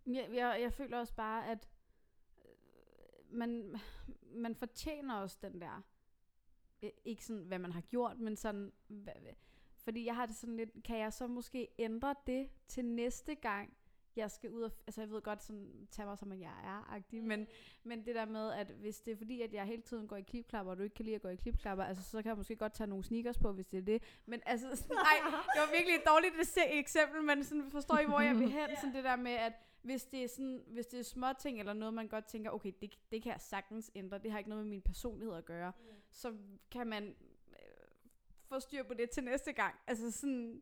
jeg, 0.05 0.29
jeg, 0.33 0.59
jeg 0.61 0.73
føler 0.73 0.99
også 0.99 1.13
bare, 1.15 1.47
at 1.51 1.69
man, 3.33 3.75
man 4.35 4.55
fortjener 4.55 5.15
også 5.15 5.37
den 5.41 5.61
der, 5.61 5.81
øh, 6.83 6.89
ikke 7.05 7.25
sådan, 7.25 7.43
hvad 7.43 7.59
man 7.59 7.71
har 7.71 7.81
gjort, 7.81 8.19
men 8.19 8.35
sådan, 8.35 8.71
hvad, 8.87 9.13
fordi 9.77 10.05
jeg 10.05 10.15
har 10.15 10.25
det 10.25 10.35
sådan 10.35 10.55
lidt, 10.55 10.69
kan 10.83 10.97
jeg 10.97 11.13
så 11.13 11.27
måske 11.27 11.67
ændre 11.77 12.15
det 12.27 12.49
til 12.67 12.85
næste 12.85 13.35
gang, 13.35 13.77
jeg 14.15 14.31
skal 14.31 14.49
ud 14.49 14.61
og, 14.61 14.71
altså 14.87 15.01
jeg 15.01 15.09
ved 15.09 15.21
godt 15.21 15.43
sådan, 15.43 15.87
tage 15.91 16.05
mig 16.05 16.17
som 16.17 16.31
jeg 16.31 16.53
er, 16.63 16.91
agtig, 16.91 17.23
men, 17.23 17.47
men 17.83 18.05
det 18.05 18.15
der 18.15 18.25
med, 18.25 18.51
at 18.51 18.67
hvis 18.67 19.01
det 19.01 19.11
er 19.11 19.17
fordi, 19.17 19.41
at 19.41 19.53
jeg 19.53 19.65
hele 19.65 19.81
tiden 19.81 20.07
går 20.07 20.15
i 20.15 20.21
klipklapper, 20.21 20.71
og 20.71 20.77
du 20.77 20.83
ikke 20.83 20.95
kan 20.95 21.05
lide 21.05 21.15
at 21.15 21.21
gå 21.21 21.27
i 21.27 21.35
klipklapper, 21.35 21.83
altså 21.83 22.03
så 22.03 22.21
kan 22.21 22.29
jeg 22.29 22.37
måske 22.37 22.55
godt 22.55 22.73
tage 22.73 22.87
nogle 22.87 23.03
sneakers 23.03 23.37
på, 23.37 23.51
hvis 23.51 23.67
det 23.67 23.77
er 23.77 23.81
det. 23.81 24.03
Men 24.25 24.41
altså, 24.45 24.75
sådan, 24.75 24.95
nej, 24.95 25.31
det 25.53 25.59
var 25.59 25.71
virkelig 25.71 25.95
et 25.95 26.03
dårligt 26.07 26.33
ekse- 26.33 26.73
eksempel, 26.79 27.23
men 27.23 27.43
sådan, 27.43 27.71
forstår 27.71 27.99
I, 27.99 28.05
hvor 28.05 28.19
jeg 28.19 28.35
vil 28.35 28.51
hen? 28.51 28.69
Sådan 28.81 28.95
det 28.95 29.03
der 29.03 29.15
med, 29.15 29.31
at 29.31 29.53
hvis 29.83 30.03
det 30.05 30.23
er 30.23 30.27
sådan, 30.27 30.63
hvis 30.67 30.85
det 30.87 30.99
er 30.99 31.03
små 31.03 31.27
ting 31.39 31.59
eller 31.59 31.73
noget, 31.73 31.93
man 31.93 32.07
godt 32.07 32.25
tænker, 32.25 32.51
okay, 32.51 32.71
det, 32.81 32.93
det 33.11 33.23
kan 33.23 33.31
jeg 33.31 33.41
sagtens 33.41 33.91
ændre, 33.95 34.17
det 34.17 34.31
har 34.31 34.37
ikke 34.37 34.49
noget 34.49 34.65
med 34.65 34.69
min 34.69 34.81
personlighed 34.81 35.35
at 35.35 35.45
gøre, 35.45 35.71
så 36.11 36.33
kan 36.71 36.87
man 36.87 37.03
øh, 37.49 37.55
få 38.45 38.59
styr 38.59 38.83
på 38.83 38.93
det 38.93 39.09
til 39.09 39.23
næste 39.23 39.53
gang. 39.53 39.75
Altså 39.87 40.11
sådan, 40.11 40.61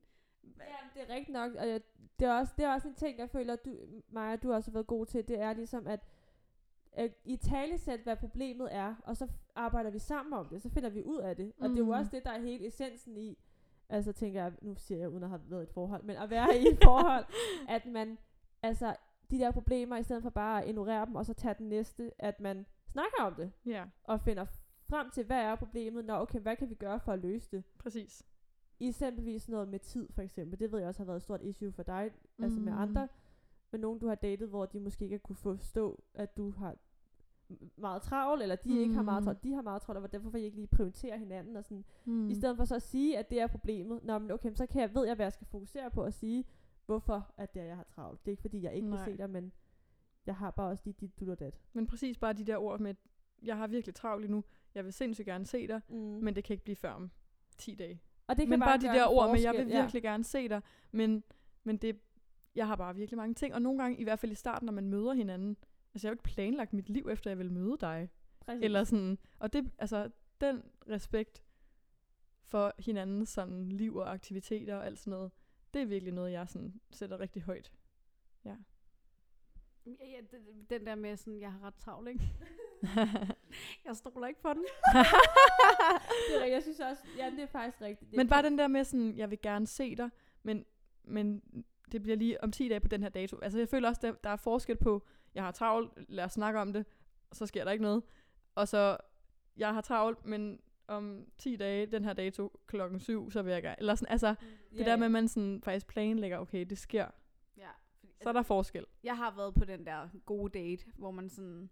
Ja, 0.57 0.63
det 1.01 1.09
er 1.09 1.13
rigtigt 1.15 1.33
nok, 1.33 1.51
og 1.55 1.69
jeg, 1.69 1.81
det, 2.19 2.27
er 2.27 2.33
også, 2.33 2.53
det 2.57 2.65
er 2.65 2.73
også 2.73 2.87
en 2.87 2.95
ting, 2.95 3.17
jeg 3.19 3.29
føler, 3.29 3.55
du, 3.55 3.75
Maja, 4.09 4.35
du 4.35 4.53
også 4.53 4.71
har 4.71 4.73
været 4.73 4.87
god 4.87 5.05
til, 5.05 5.27
det 5.27 5.39
er 5.39 5.53
ligesom, 5.53 5.87
at, 5.87 5.99
i 7.25 7.37
talesæt, 7.37 7.99
hvad 7.99 8.15
problemet 8.15 8.75
er, 8.75 8.95
og 9.03 9.17
så 9.17 9.27
arbejder 9.55 9.89
vi 9.89 9.99
sammen 9.99 10.33
om 10.33 10.49
det, 10.49 10.61
så 10.61 10.69
finder 10.69 10.89
vi 10.89 11.03
ud 11.03 11.17
af 11.17 11.35
det. 11.35 11.53
Og 11.57 11.69
det 11.69 11.75
er 11.75 11.79
jo 11.79 11.83
Mhm. 11.85 11.91
også 11.93 12.11
det, 12.11 12.23
der 12.23 12.31
er 12.31 12.39
hele 12.41 12.67
essensen 12.67 13.17
i, 13.17 13.37
altså 13.89 14.11
tænker 14.13 14.41
jeg, 14.43 14.53
nu 14.61 14.75
siger 14.77 14.99
jeg 14.99 15.09
uden 15.09 15.23
at 15.23 15.29
have 15.29 15.41
været 15.47 15.61
i 15.61 15.63
et 15.63 15.73
forhold, 15.73 16.03
men 16.03 16.15
at 16.17 16.29
være 16.29 16.57
i 16.57 16.67
et 16.67 16.79
forhold, 16.83 17.25
at 17.75 17.85
man, 17.85 18.17
altså 18.63 18.95
de 19.31 19.39
der 19.39 19.51
problemer, 19.51 19.97
i 19.97 20.03
stedet 20.03 20.23
for 20.23 20.29
bare 20.29 20.61
at 20.63 20.69
ignorere 20.69 21.05
dem, 21.05 21.15
og 21.15 21.25
så 21.25 21.33
tage 21.33 21.55
den 21.57 21.69
næste, 21.69 22.11
at 22.19 22.39
man 22.39 22.65
snakker 22.91 23.17
om 23.23 23.35
det, 23.35 23.51
Ja, 23.65 23.83
og 24.03 24.21
finder 24.21 24.45
frem 24.89 25.09
til, 25.09 25.25
hvad 25.25 25.41
er 25.41 25.55
problemet, 25.55 26.05
når 26.05 26.15
okay, 26.19 26.39
hvad 26.39 26.55
kan 26.55 26.69
vi 26.69 26.75
gøre 26.75 26.99
for 26.99 27.11
at 27.11 27.19
løse 27.19 27.51
det? 27.51 27.63
præcis. 27.79 28.23
eksempelvis 28.79 29.49
noget 29.49 29.67
med 29.67 29.79
tid, 29.79 30.09
for 30.13 30.21
eksempel. 30.21 30.59
Det 30.59 30.71
ved 30.71 30.79
jeg 30.79 30.87
også 30.87 30.99
har 30.99 31.05
været 31.05 31.17
et 31.17 31.23
stort 31.23 31.41
issue 31.41 31.71
for 31.71 31.83
dig, 31.83 32.11
mm. 32.37 32.43
altså 32.43 32.59
med 32.59 32.71
Mm. 32.71 32.77
andre, 32.79 33.07
med 33.71 33.79
nogen 33.79 33.99
du 33.99 34.07
har 34.07 34.15
datet, 34.15 34.47
hvor 34.49 34.65
de 34.65 34.79
måske 34.79 35.03
ikke 35.03 35.13
har 35.13 35.19
kunne 35.19 35.35
forstå, 35.35 36.03
at 36.13 36.37
du 36.37 36.51
har 36.51 36.75
meget 37.77 38.01
travlt, 38.01 38.41
eller 38.43 38.55
de 38.55 38.69
mm. 38.73 38.79
ikke 38.79 38.93
har 38.93 39.01
meget 39.01 39.21
Mm. 39.21 39.25
travlt, 39.25 39.43
de 39.43 39.53
har 39.53 39.61
meget 39.61 39.81
travlt, 39.81 40.03
og 40.03 40.11
derfor 40.13 40.29
får 40.29 40.37
I 40.37 40.43
ikke 40.43 40.57
lige 40.57 40.67
prioritere 40.67 41.17
hinanden, 41.19 41.55
og 41.55 41.63
sådan, 41.63 41.85
mm. 42.05 42.29
i 42.29 42.35
stedet 42.35 42.57
for 42.57 42.65
så 42.65 42.75
at 42.75 42.81
sige, 42.81 43.17
at 43.17 43.29
det 43.29 43.41
er 43.41 43.47
problemet, 43.47 44.03
Nå, 44.03 44.17
men 44.19 44.31
okay, 44.31 44.53
så 44.53 44.65
kan 44.65 44.81
jeg, 44.81 44.95
ved 44.95 45.05
jeg, 45.05 45.15
hvad 45.15 45.25
jeg 45.25 45.33
skal 45.33 45.47
fokusere 45.47 45.91
på, 45.91 46.03
at 46.03 46.13
sige, 46.13 46.45
hvorfor 46.91 47.33
at 47.37 47.53
det 47.53 47.61
er, 47.61 47.65
jeg 47.65 47.75
har 47.75 47.83
travlt. 47.83 48.19
Det 48.25 48.27
er 48.27 48.31
ikke 48.31 48.41
fordi, 48.41 48.61
jeg 48.63 48.73
ikke 48.75 48.89
Nej. 48.89 48.97
vil 49.05 49.13
se 49.13 49.17
dig, 49.17 49.29
men 49.29 49.51
jeg 50.25 50.35
har 50.35 50.51
bare 50.51 50.69
også 50.69 50.83
dit, 50.85 50.99
dit, 51.01 51.19
dut 51.19 51.29
og 51.29 51.39
dat. 51.39 51.59
Men 51.73 51.87
præcis 51.87 52.17
bare 52.17 52.33
de 52.33 52.45
der 52.45 52.57
ord 52.57 52.79
med, 52.79 52.95
jeg 53.43 53.57
har 53.57 53.67
virkelig 53.67 53.95
travlt 53.95 54.21
lige 54.21 54.31
nu, 54.31 54.43
jeg 54.75 54.85
vil 54.85 54.93
sindssygt 54.93 55.25
gerne 55.25 55.45
se 55.45 55.67
dig, 55.67 55.81
Mm. 55.89 55.95
men 55.97 56.35
det 56.35 56.43
kan 56.43 56.53
ikke 56.53 56.63
blive 56.63 56.75
før 56.75 56.91
om 56.91 57.11
10 57.57 57.75
dage. 57.75 58.01
og 58.27 58.37
det 58.37 58.43
kan 58.43 58.49
men 58.49 58.59
bare, 58.59 58.77
de 58.77 58.85
gøre 58.85 58.95
der 58.95 59.07
ord 59.07 59.31
med, 59.31 59.41
jeg 59.41 59.53
vil 59.53 59.67
virkelig 59.67 60.01
gerne 60.01 60.23
se 60.23 60.49
dig, 60.49 60.61
men, 60.91 61.23
men 61.63 61.77
det, 61.77 61.99
jeg 62.55 62.67
har 62.67 62.75
bare 62.75 62.95
virkelig 62.95 63.17
mange 63.17 63.33
ting, 63.33 63.53
og 63.53 63.61
nogle 63.61 63.81
gange, 63.81 63.97
i 63.99 64.03
hvert 64.03 64.19
fald 64.19 64.31
i 64.31 64.35
starten, 64.35 64.65
når 64.65 64.73
man 64.73 64.87
møder 64.89 65.13
hinanden, 65.13 65.57
altså 65.93 66.07
jeg 66.07 66.09
har 66.09 66.11
jo 66.11 66.13
ikke 66.13 66.23
planlagt 66.23 66.73
mit 66.73 66.89
liv, 66.89 67.07
efter 67.11 67.29
jeg 67.29 67.37
vil 67.37 67.51
møde 67.51 67.77
dig, 67.79 68.09
Præcis. 68.39 68.63
eller 68.63 68.83
sådan, 68.83 69.17
og 69.39 69.53
det, 69.53 69.71
altså, 69.77 70.09
den 70.41 70.63
respekt 70.89 71.43
for 72.43 72.73
hinandens 72.79 73.29
sådan 73.29 73.69
liv 73.69 73.95
og 73.95 74.11
aktiviteter 74.13 74.75
og 74.75 74.85
alt 74.85 74.99
sådan 74.99 75.11
noget, 75.11 75.31
det 75.73 75.81
er 75.81 75.85
virkelig 75.85 76.13
noget, 76.13 76.31
jeg 76.31 76.49
sådan 76.49 76.81
sætter 76.91 77.19
rigtig 77.19 77.41
højt. 77.41 77.71
ja, 79.85 80.05
ja, 80.05 80.21
den, 80.31 80.65
den 80.69 80.85
der 80.85 80.95
med 80.95 81.17
sådan, 81.17 81.41
jeg 81.41 81.51
har 81.51 81.63
ret 81.63 81.75
travlt, 81.75 82.09
ikke? 82.09 82.23
jeg 83.85 83.95
stoler 83.95 84.27
ikke 84.27 84.41
på 84.41 84.53
den. 84.53 84.65
det 86.29 86.41
er, 86.41 86.45
jeg 86.45 86.61
synes 86.61 86.79
også, 86.79 87.03
ja, 87.17 87.29
det 87.29 87.39
er 87.39 87.47
faktisk 87.47 87.81
rigtigt. 87.81 88.11
Det 88.11 88.17
Men 88.17 88.27
bare 88.27 88.43
den 88.43 88.57
der 88.57 88.67
med 88.67 88.83
sådan, 88.83 89.17
jeg 89.17 89.29
vil 89.29 89.41
gerne 89.41 89.67
se 89.67 89.95
dig, 89.95 90.09
men, 90.43 90.65
men 91.03 91.41
det 91.91 92.01
bliver 92.01 92.17
lige 92.17 92.43
om 92.43 92.51
10 92.51 92.67
dage 92.67 92.79
på 92.79 92.87
den 92.87 93.03
her 93.03 93.09
dato. 93.09 93.39
Altså 93.41 93.59
jeg 93.59 93.69
føler 93.69 93.89
også, 93.89 94.01
der, 94.03 94.11
der 94.11 94.29
er 94.29 94.35
forskel 94.35 94.77
på, 94.77 95.07
jeg 95.35 95.43
har 95.43 95.51
travlt, 95.51 95.93
lad 96.09 96.23
os 96.23 96.31
snakke 96.31 96.59
om 96.59 96.73
det, 96.73 96.85
og 97.29 97.35
så 97.35 97.45
sker 97.45 97.63
der 97.63 97.71
ikke 97.71 97.83
noget. 97.83 98.03
Og 98.55 98.67
så, 98.67 98.97
jeg 99.57 99.73
har 99.73 99.81
travlt, 99.81 100.25
men 100.25 100.61
om 100.91 101.25
10 101.37 101.55
dage, 101.55 101.85
den 101.85 102.05
her 102.05 102.13
dato, 102.13 102.59
klokken 102.67 102.99
7, 102.99 103.31
så 103.31 103.41
vil 103.41 103.53
jeg 103.53 103.61
gerne. 103.63 103.75
Eller 103.79 103.95
sådan, 103.95 104.11
altså, 104.11 104.35
det 104.71 104.79
Ja, 104.79 104.83
der 104.83 104.95
med, 104.95 105.05
at 105.05 105.11
man 105.11 105.27
sådan 105.27 105.61
faktisk 105.63 105.87
planlægger, 105.87 106.37
okay, 106.37 106.65
det 106.65 106.77
sker. 106.77 107.07
Ja, 107.57 107.69
fordi, 107.99 108.13
Så 108.23 108.29
er 108.29 108.33
der 108.33 108.41
forskel. 108.41 108.85
jeg 109.03 109.17
har 109.17 109.35
været 109.35 109.53
på 109.53 109.65
den 109.65 109.85
der 109.85 110.09
gode 110.25 110.59
date, 110.59 110.85
hvor 110.95 111.11
man 111.11 111.29
sådan 111.29 111.69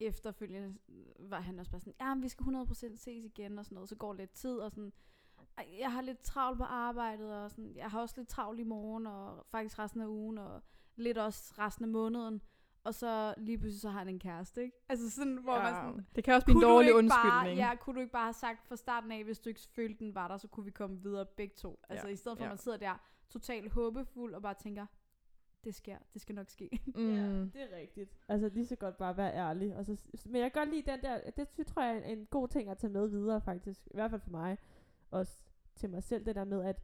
efterfølgende 0.00 0.74
var 1.18 1.40
han 1.40 1.58
også 1.58 1.70
bare 1.70 1.80
sådan, 1.80 1.94
ja, 2.00 2.14
vi 2.14 2.28
skal 2.28 2.44
100% 2.46 2.74
ses 2.96 3.24
igen 3.24 3.58
og 3.58 3.64
sådan 3.64 3.74
noget, 3.74 3.88
så 3.88 3.96
går 3.96 4.12
lidt 4.14 4.32
tid 4.32 4.56
og 4.56 4.70
sådan, 4.70 4.92
"Ej, 5.58 5.66
jeg 5.78 5.92
har 5.92 6.02
lidt 6.02 6.22
travlt 6.22 6.58
på 6.58 6.64
arbejdet 6.64 7.34
og 7.34 7.50
sådan, 7.50 7.76
jeg 7.76 7.90
har 7.90 8.00
også 8.00 8.14
lidt 8.18 8.28
travlt 8.28 8.60
i 8.60 8.64
morgen 8.64 9.06
og 9.06 9.46
faktisk 9.50 9.78
resten 9.78 10.00
af 10.00 10.06
ugen 10.06 10.38
og 10.38 10.62
lidt 10.96 11.18
også 11.18 11.54
resten 11.58 11.84
af 11.84 11.88
måneden. 11.88 12.42
Og 12.84 12.94
så 12.94 13.34
lige 13.36 13.58
pludselig 13.58 13.80
så 13.80 13.90
har 13.90 13.98
han 13.98 14.08
en 14.08 14.18
kæreste, 14.18 14.62
ikke? 14.62 14.76
Altså 14.88 15.10
sådan, 15.10 15.36
hvor 15.36 15.58
man 15.58 15.74
sådan, 15.74 16.06
det 16.16 16.24
kan 16.24 16.34
også 16.34 16.44
blive 16.44 16.54
en 16.54 16.60
kunne 16.60 16.68
du 16.68 16.74
dårlig 16.74 16.88
ikke 16.88 16.98
undskyldning. 16.98 17.58
Bare, 17.58 17.68
ja, 17.70 17.76
kunne 17.76 17.94
du 17.94 18.00
ikke 18.00 18.12
bare 18.12 18.24
have 18.24 18.32
sagt 18.32 18.66
fra 18.68 18.76
starten 18.76 19.12
af, 19.12 19.24
hvis 19.24 19.38
du 19.38 19.48
ikke 19.48 19.60
følte, 19.60 20.04
den 20.04 20.14
var 20.14 20.28
der, 20.28 20.36
så 20.36 20.48
kunne 20.48 20.64
vi 20.64 20.70
komme 20.70 21.02
videre 21.02 21.26
begge 21.26 21.54
to. 21.56 21.80
Altså 21.88 22.06
Ja, 22.06 22.12
i 22.12 22.16
stedet 22.16 22.38
for, 22.38 22.44
at 22.44 22.48
ja. 22.48 22.50
man 22.50 22.58
sidder 22.58 22.78
der 22.78 23.02
totalt 23.30 23.72
håbefuld 23.72 24.34
og 24.34 24.42
bare 24.42 24.54
tænker, 24.54 24.86
det 25.64 25.74
sker, 25.74 25.96
det 26.12 26.20
skal 26.22 26.34
nok 26.34 26.48
ske. 26.50 26.70
Mm. 26.96 27.14
Ja, 27.14 27.22
det 27.38 27.72
er 27.72 27.76
rigtigt. 27.76 28.10
Altså 28.28 28.48
lige 28.48 28.66
så 28.66 28.76
godt 28.76 28.96
bare 28.96 29.16
være 29.16 29.34
ærlig. 29.34 29.76
Og 29.76 29.84
så, 29.84 29.96
men 30.26 30.40
jeg 30.42 30.52
kan 30.52 30.60
godt 30.64 30.74
lide 30.74 30.90
den 30.90 31.00
der, 31.00 31.30
det 31.56 31.66
tror 31.66 31.82
jeg 31.82 31.96
er 31.96 32.02
en, 32.04 32.18
en 32.18 32.26
god 32.26 32.48
ting 32.48 32.68
at 32.70 32.78
tage 32.78 32.92
med 32.92 33.08
videre 33.08 33.40
faktisk. 33.40 33.80
I 33.86 33.94
hvert 33.94 34.10
fald 34.10 34.20
for 34.20 34.30
mig. 34.30 34.58
Også 35.10 35.42
til 35.76 35.90
mig 35.90 36.02
selv, 36.02 36.24
det 36.26 36.34
der 36.34 36.44
med, 36.44 36.62
at 36.64 36.82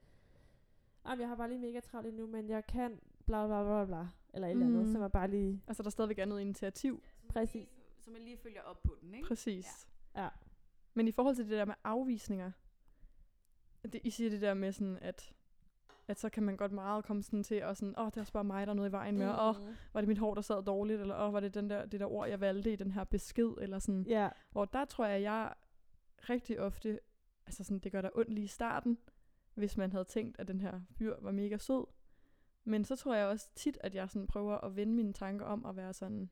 "Jamen, 1.07 1.21
jeg 1.21 1.29
har 1.29 1.37
bare 1.37 1.49
lige 1.49 1.59
mega 1.61 1.81
travlt 1.81 2.07
lige 2.07 2.17
nu, 2.17 2.27
men 2.27 2.49
jeg 2.49 2.67
kan 2.67 3.01
bla 3.27 3.47
bla 3.47 3.63
bla 3.65 3.85
bla. 3.85 4.09
Eller 4.35 4.49
et 4.49 4.53
eller 4.53 4.67
andet, 4.67 4.83
Mm. 4.87 4.93
så 4.93 4.99
man 4.99 5.11
bare 5.11 5.29
lige 5.29 5.63
Altså, 5.67 5.83
der 5.83 5.87
er 5.87 5.91
stadigvæk 5.91 6.19
andet 6.19 6.41
initiativ. 6.41 7.03
præcis. 7.29 7.69
Så 8.01 8.11
man 8.11 8.23
lige 8.23 8.37
følger 8.37 8.63
op 8.63 8.83
på 8.83 8.97
den, 9.03 9.15
ikke? 9.15 9.29
Præcis. 9.29 9.89
Ja. 10.17 10.29
Men 10.95 11.09
i 11.09 11.13
forhold 11.13 11.35
til 11.37 11.45
det 11.45 11.53
der 11.59 11.65
med 11.65 11.75
afvisninger, 11.85 12.51
det, 13.83 14.01
I 14.05 14.11
siger 14.11 14.31
det 14.31 14.41
der 14.41 14.55
med 14.55 14.73
sådan, 14.73 14.99
at, 15.03 15.33
at 16.09 16.19
så 16.21 16.29
kan 16.29 16.43
man 16.43 16.57
godt 16.57 16.73
meget 16.73 17.05
komme 17.05 17.23
sådan 17.23 17.43
til, 17.43 17.65
og 17.65 17.77
sådan, 17.77 17.95
åh, 17.99 18.05
oh, 18.07 18.11
det 18.11 18.17
er 18.17 18.21
også 18.21 18.33
bare 18.33 18.45
mig, 18.45 18.67
der 18.67 18.71
er 18.71 18.75
noget 18.77 18.89
i 18.89 18.93
vejen 18.93 19.19
med, 19.19 19.29
åh, 19.29 19.49
oh, 19.49 19.57
Mm. 19.57 19.75
var 19.93 20.01
det 20.01 20.09
mit 20.09 20.19
hår, 20.19 20.35
der 20.35 20.43
sad 20.43 20.63
dårligt, 20.65 21.01
eller 21.01 21.15
åh, 21.17 21.27
oh, 21.29 21.33
var 21.35 21.41
det 21.41 21.55
den 21.55 21.71
der, 21.71 21.87
det 21.87 22.01
der 22.01 22.07
ord, 22.07 22.29
jeg 22.29 22.41
valgte 22.41 22.73
i 22.73 22.77
den 22.77 22.91
her 22.91 23.05
besked, 23.05 23.55
eller 23.61 23.79
sådan. 23.79 24.03
Ja, 24.07 24.29
Hvor 24.51 24.65
der 24.65 24.85
tror 24.85 25.07
jeg, 25.07 25.23
jeg 25.23 25.53
rigtig 26.29 26.61
ofte, 26.61 27.01
altså 27.47 27.65
sådan, 27.65 27.79
det 27.79 27.93
gør 27.93 28.03
der 28.03 28.11
ondt 28.15 28.31
lige 28.33 28.45
i 28.45 28.47
starten, 28.47 28.99
hvis 29.55 29.77
man 29.77 29.93
havde 29.93 30.05
tænkt, 30.05 30.41
at 30.41 30.49
den 30.49 30.61
her 30.61 30.81
fyr 30.91 31.17
var 31.21 31.31
mega 31.33 31.57
sød. 31.57 31.85
Men 32.69 32.85
så 32.85 32.97
tror 32.97 33.15
jeg 33.15 33.27
også 33.27 33.49
tit, 33.55 33.79
at 33.81 33.95
jeg 33.95 34.11
sådan 34.11 34.27
prøver 34.27 34.59
at 34.59 34.77
vende 34.77 34.95
mine 34.95 35.13
tanker 35.13 35.47
om 35.47 35.67
at 35.67 35.77
være 35.77 35.93
sådan, 35.93 36.31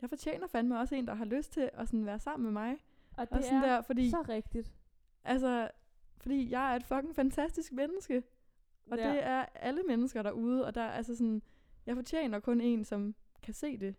jeg 0.00 0.08
fortjener 0.08 0.46
fandme 0.46 0.78
også 0.78 0.94
en, 0.94 1.06
der 1.06 1.14
har 1.14 1.24
lyst 1.24 1.52
til 1.52 1.70
at 1.72 1.88
sådan 1.88 2.06
være 2.06 2.18
sammen 2.18 2.44
med 2.44 2.52
mig. 2.52 2.72
og 3.16 3.26
Og 3.30 3.36
det 3.36 3.44
sådan 3.44 3.62
er 3.62 3.66
der, 3.66 3.82
fordi, 3.82 4.10
så 4.10 4.24
rigtigt. 4.28 4.72
altså, 5.24 5.70
fordi 6.16 6.50
jeg 6.50 6.72
er 6.72 6.76
et 6.76 6.84
fucking 6.84 7.14
fantastisk 7.14 7.72
menneske. 7.72 8.22
Og 8.90 8.98
Ja. 8.98 9.10
det 9.10 9.24
er 9.24 9.46
alle 9.54 9.82
mennesker 9.82 10.22
derude, 10.22 10.66
og 10.66 10.74
der 10.74 10.80
er 10.80 10.90
altså 10.90 11.16
sådan, 11.16 11.42
jeg 11.86 11.96
fortjener 11.96 12.40
kun 12.40 12.60
en, 12.60 12.84
som 12.84 13.14
kan 13.42 13.54
se 13.54 13.76
det. 13.78 13.94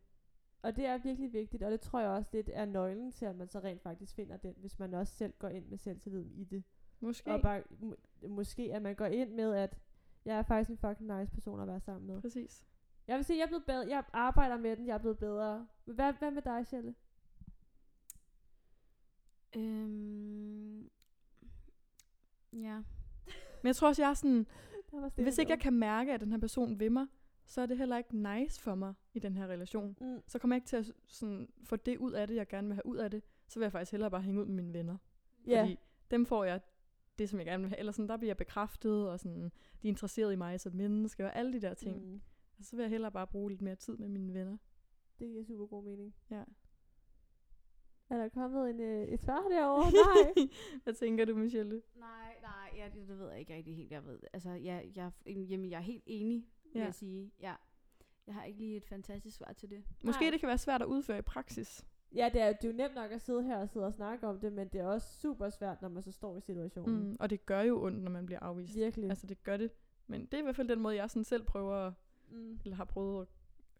Og 0.61 0.75
det 0.75 0.85
er 0.85 0.97
virkelig 0.97 1.33
vigtigt, 1.33 1.63
og 1.63 1.71
det 1.71 1.81
tror 1.81 1.99
jeg 1.99 2.09
også 2.09 2.29
lidt 2.33 2.49
er 2.53 2.65
nøglen 2.65 3.11
til, 3.11 3.25
at 3.25 3.35
man 3.35 3.49
så 3.49 3.59
rent 3.59 3.81
faktisk 3.81 4.15
finder 4.15 4.37
den, 4.37 4.53
hvis 4.57 4.79
man 4.79 4.93
også 4.93 5.13
selv 5.13 5.33
går 5.39 5.47
ind 5.47 5.65
med 5.65 5.77
selvtilliden 5.77 6.31
i 6.35 6.43
det. 6.43 6.63
Måske. 6.99 7.31
Og 7.31 7.41
bare, 7.41 7.63
må, 7.79 7.95
måske 8.27 8.69
at 8.73 8.81
man 8.81 8.95
går 8.95 9.05
ind 9.05 9.31
med, 9.33 9.53
at 9.55 9.77
jeg 10.27 10.37
er 10.37 10.43
faktisk 10.43 10.69
en 10.69 10.77
fucking 10.77 11.19
nice 11.19 11.31
person 11.31 11.59
at 11.59 11.67
være 11.67 11.79
sammen 11.79 12.07
med. 12.07 12.21
Præcis. 12.21 12.65
Jeg 13.07 13.15
vil 13.15 13.25
sige, 13.25 13.37
jeg 13.37 13.43
er 13.43 13.47
blevet 13.47 13.65
bedre. 13.65 13.87
Jeg 13.89 14.03
arbejder 14.13 14.57
med 14.57 14.75
den, 14.75 14.87
jeg 14.87 14.93
er 14.93 14.97
blevet 14.97 15.17
bedre. 15.17 15.67
Hvad, 15.85 16.13
hvad 16.13 16.31
med 16.31 16.41
dig, 16.41 16.67
Sjælle? 16.67 16.95
Øhm, 19.55 20.89
ja. 22.53 22.75
Men 23.61 23.67
jeg 23.67 23.75
tror 23.75 23.87
også, 23.87 24.01
jeg 24.01 24.09
er 24.09 24.13
sådan, 24.13 24.47
hvis 25.23 25.37
ikke 25.37 25.51
jeg 25.51 25.59
kan 25.59 25.73
mærke, 25.73 26.13
at 26.13 26.19
den 26.19 26.31
her 26.31 26.39
person 26.39 26.79
vil 26.79 26.91
mig, 26.91 27.07
så 27.45 27.61
er 27.61 27.65
det 27.65 27.77
heller 27.77 27.97
ikke 27.97 28.17
nice 28.17 28.61
for 28.61 28.75
mig 28.75 28.93
i 29.13 29.19
den 29.19 29.37
her 29.37 29.47
relation. 29.47 29.97
Mm. 30.01 30.21
Så 30.27 30.39
kommer 30.39 30.55
jeg 30.55 30.57
ikke 30.57 30.67
til 30.67 30.75
at 30.77 30.91
sådan, 31.07 31.49
få 31.63 31.75
det 31.75 31.97
ud 31.97 32.11
af 32.11 32.27
det, 32.27 32.35
jeg 32.35 32.47
gerne 32.47 32.67
vil 32.67 32.75
have 32.75 32.85
ud 32.85 32.97
af 32.97 33.11
det. 33.11 33.23
Så 33.47 33.59
vil 33.59 33.65
jeg 33.65 33.71
faktisk 33.71 33.91
hellere 33.91 34.11
bare 34.11 34.21
hænge 34.21 34.41
ud 34.41 34.45
med 34.45 34.55
mine 34.55 34.73
venner. 34.73 34.97
Ja, 35.47 35.61
Fordi 35.61 35.79
dem 36.11 36.25
får 36.25 36.43
jeg 36.43 36.61
det, 37.19 37.29
som 37.29 37.39
jeg 37.39 37.45
gerne 37.45 37.63
vil 37.63 37.69
have. 37.69 37.79
Eller 37.79 37.91
sådan, 37.91 38.09
der 38.09 38.17
bliver 38.17 38.29
jeg 38.29 38.37
bekræftet, 38.37 39.09
og 39.09 39.19
sådan, 39.19 39.43
de 39.81 39.87
er 39.87 39.89
interesseret 39.91 40.33
i 40.33 40.35
mig 40.35 40.59
som 40.59 40.73
menneske, 40.73 41.25
og 41.25 41.35
alle 41.35 41.53
de 41.53 41.61
der 41.61 41.73
ting. 41.73 42.05
Mm. 42.05 42.11
Mm. 42.11 42.21
Så 42.61 42.75
vil 42.75 42.83
jeg 42.83 42.89
hellere 42.89 43.11
bare 43.11 43.27
bruge 43.27 43.49
lidt 43.49 43.61
mere 43.61 43.75
tid 43.75 43.97
med 43.97 44.07
mine 44.07 44.33
venner. 44.33 44.57
Det 45.19 45.27
giver 45.27 45.43
super 45.43 45.65
god 45.65 45.83
mening. 45.83 46.15
Ja. 46.29 46.43
Er 48.09 48.17
der 48.17 48.29
kommet 48.29 48.69
en, 48.69 48.79
øh, 48.79 49.07
et 49.07 49.21
svar 49.21 49.41
derovre? 49.49 49.91
Nej. 49.91 50.47
Hvad 50.83 50.93
tænker 50.93 51.25
du, 51.25 51.35
Michelle? 51.35 51.81
Nej, 51.95 52.35
nej, 52.41 52.71
ja, 52.75 52.89
det, 52.93 53.07
det 53.07 53.19
ved 53.19 53.29
jeg 53.29 53.39
ikke 53.39 53.55
rigtig 53.55 53.75
helt. 53.75 53.91
Jeg 53.91 54.05
ved, 54.05 54.19
altså, 54.33 54.49
jeg, 54.51 54.91
jeg, 54.95 55.11
jamen, 55.25 55.69
jeg 55.69 55.77
er 55.77 55.81
helt 55.81 56.03
enig, 56.05 56.45
vil 56.73 56.79
Ja. 56.79 56.85
jeg 56.85 56.93
sige. 56.93 57.31
Ja. 57.41 57.55
jeg 58.27 58.35
har 58.35 58.43
ikke 58.43 58.59
lige 58.59 58.77
et 58.77 58.85
fantastisk 58.85 59.37
svar 59.37 59.53
til 59.53 59.69
det. 59.69 59.83
Måske 60.03 60.21
Nej. 60.23 60.31
det 60.31 60.39
kan 60.39 60.47
være 60.47 60.57
svært 60.57 60.81
at 60.81 60.85
udføre 60.87 61.19
i 61.19 61.21
praksis. 61.21 61.85
Ja, 62.15 62.29
det 62.33 62.41
er, 62.41 62.53
det 62.53 62.63
er 62.63 62.67
jo 62.71 62.77
nemt 62.77 62.95
nok 62.95 63.11
at 63.11 63.21
sidde 63.21 63.43
her 63.43 63.57
og 63.57 63.69
sidde 63.69 63.85
og 63.85 63.93
snakke 63.93 64.27
om 64.27 64.39
det, 64.39 64.53
men 64.53 64.67
det 64.67 64.81
er 64.81 64.85
også 64.85 65.19
super 65.19 65.49
svært, 65.49 65.81
når 65.81 65.89
man 65.89 66.03
så 66.03 66.11
står 66.11 66.37
i 66.37 66.41
situationen. 66.41 67.09
Mm, 67.09 67.17
og 67.19 67.29
det 67.29 67.45
gør 67.45 67.61
jo 67.61 67.83
ondt, 67.83 68.03
når 68.03 68.11
man 68.11 68.25
bliver 68.25 68.39
afvist. 68.39 68.75
Virkelig. 68.75 69.09
Altså 69.09 69.27
det 69.27 69.43
gør 69.43 69.57
det. 69.57 69.71
Men 70.07 70.21
det 70.25 70.33
er 70.33 70.37
i 70.37 70.41
hvert 70.43 70.55
fald 70.55 70.67
den 70.67 70.79
måde, 70.79 70.95
jeg 70.95 71.09
sådan 71.09 71.23
selv 71.23 71.43
prøver, 71.43 71.75
at- 71.75 71.93
mm. 72.31 72.59
eller 72.63 72.75
har 72.75 72.85
prøvet 72.85 73.27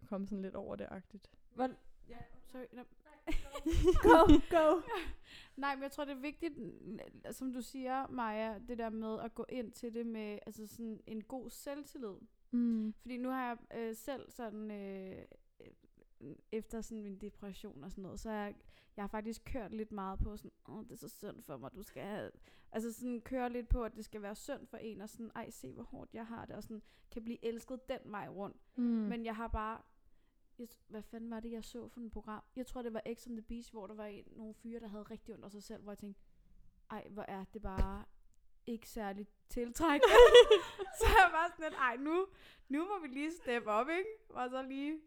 at 0.02 0.08
komme 0.08 0.28
sådan 0.28 0.42
lidt 0.42 0.56
over 0.56 0.76
det 0.76 0.88
agtigt. 0.92 1.30
Hvordan, 1.56 1.76
Sorry, 2.52 2.66
no. 2.74 2.82
go, 4.04 4.34
go. 4.50 4.82
Nej, 5.62 5.76
men 5.76 5.84
jeg 5.84 5.92
tror, 5.92 6.06
det 6.06 6.12
er 6.12 6.20
vigtigt, 6.22 6.54
som 7.32 7.54
du 7.54 7.62
siger, 7.62 8.08
Maja, 8.08 8.60
det 8.68 8.78
der 8.78 8.90
med 8.90 9.20
at 9.20 9.36
gå 9.36 9.46
ind 9.50 9.72
til 9.72 9.94
det 9.94 10.06
med 10.08 10.40
altså 10.46 10.68
sådan 10.68 11.02
en 11.08 11.24
god 11.24 11.50
selvtillid. 11.50 12.14
Mm. 12.52 12.94
Fordi 13.02 13.18
nu 13.18 13.30
har 13.30 13.48
jeg 13.48 13.80
øh, 13.80 13.96
selv 13.96 14.32
sådan, 14.32 14.72
øh, 14.72 15.18
efter 16.52 16.82
sådan 16.82 17.04
min 17.04 17.18
depression 17.18 17.84
og 17.84 17.92
sådan 17.92 18.02
noget, 18.02 18.20
så 18.20 18.30
har 18.30 18.38
jeg, 18.38 18.56
jeg 18.96 19.04
har 19.04 19.08
faktisk 19.08 19.42
kørt 19.46 19.74
lidt 19.74 19.92
meget 19.92 20.20
på 20.20 20.38
sådan, 20.38 20.52
åh, 20.68 20.84
det 20.84 20.92
er 20.92 20.96
så 20.96 21.10
synd 21.10 21.44
for 21.44 21.58
mig, 21.58 21.72
du 21.76 21.84
skal 21.84 22.04
have, 22.04 22.32
altså 22.72 22.94
sådan 22.94 23.22
køre 23.22 23.50
lidt 23.50 23.70
på, 23.70 23.84
at 23.84 23.96
det 23.96 24.06
skal 24.06 24.22
være 24.22 24.36
synd 24.36 24.68
for 24.68 24.78
en, 24.78 25.02
og 25.02 25.10
sådan, 25.10 25.32
ej, 25.36 25.50
se 25.50 25.74
hvor 25.74 25.84
hårdt 25.84 26.14
jeg 26.14 26.28
har 26.28 26.46
det, 26.46 26.56
og 26.56 26.64
sådan, 26.64 26.82
kan 27.12 27.24
blive 27.24 27.46
elsket 27.46 27.90
den 27.90 28.00
vej 28.06 28.28
rundt. 28.28 28.58
Mm. 28.76 28.84
Men 28.84 29.26
jeg 29.26 29.36
har 29.36 29.48
bare... 29.48 29.82
Jeg, 30.60 30.68
hvad 30.88 31.02
fanden 31.02 31.32
var 31.32 31.40
det, 31.40 31.52
jeg 31.52 31.64
så 31.64 31.88
for 31.88 32.02
et 32.02 32.12
program? 32.12 32.44
Jeg 32.56 32.68
tror, 32.68 32.82
det 32.82 32.94
var 32.94 33.02
X 33.14 33.28
on 33.28 33.36
the 33.36 33.42
Beach, 33.42 33.72
hvor 33.72 33.88
der 33.88 33.94
var 33.94 34.06
en, 34.06 34.26
nogle 34.36 34.54
fyre, 34.54 34.80
der 34.80 34.88
havde 34.88 35.04
rigtig 35.04 35.34
ondt 35.34 35.46
af 35.46 35.52
sig 35.52 35.64
selv, 35.64 35.82
hvor 35.82 35.92
jeg 35.92 35.98
tænkte, 35.98 36.22
ej, 36.92 37.08
hvor 37.10 37.22
er 37.28 37.44
det 37.54 37.62
bare 37.62 38.06
ikke 38.68 38.90
særligt 38.90 39.30
tiltrækkende. 39.50 40.14
så 41.00 41.06
jeg 41.06 41.30
var 41.32 41.48
sådan 41.52 41.66
lidt, 41.66 41.80
ej, 41.80 41.98
nu, 41.98 42.28
nu 42.70 42.86
må 42.86 43.00
vi 43.02 43.08
lige 43.08 43.32
steppe 43.32 43.72
op, 43.72 43.90
ikke? 43.90 44.10
Og 44.30 44.50
så 44.50 44.62
lige... 44.62 45.00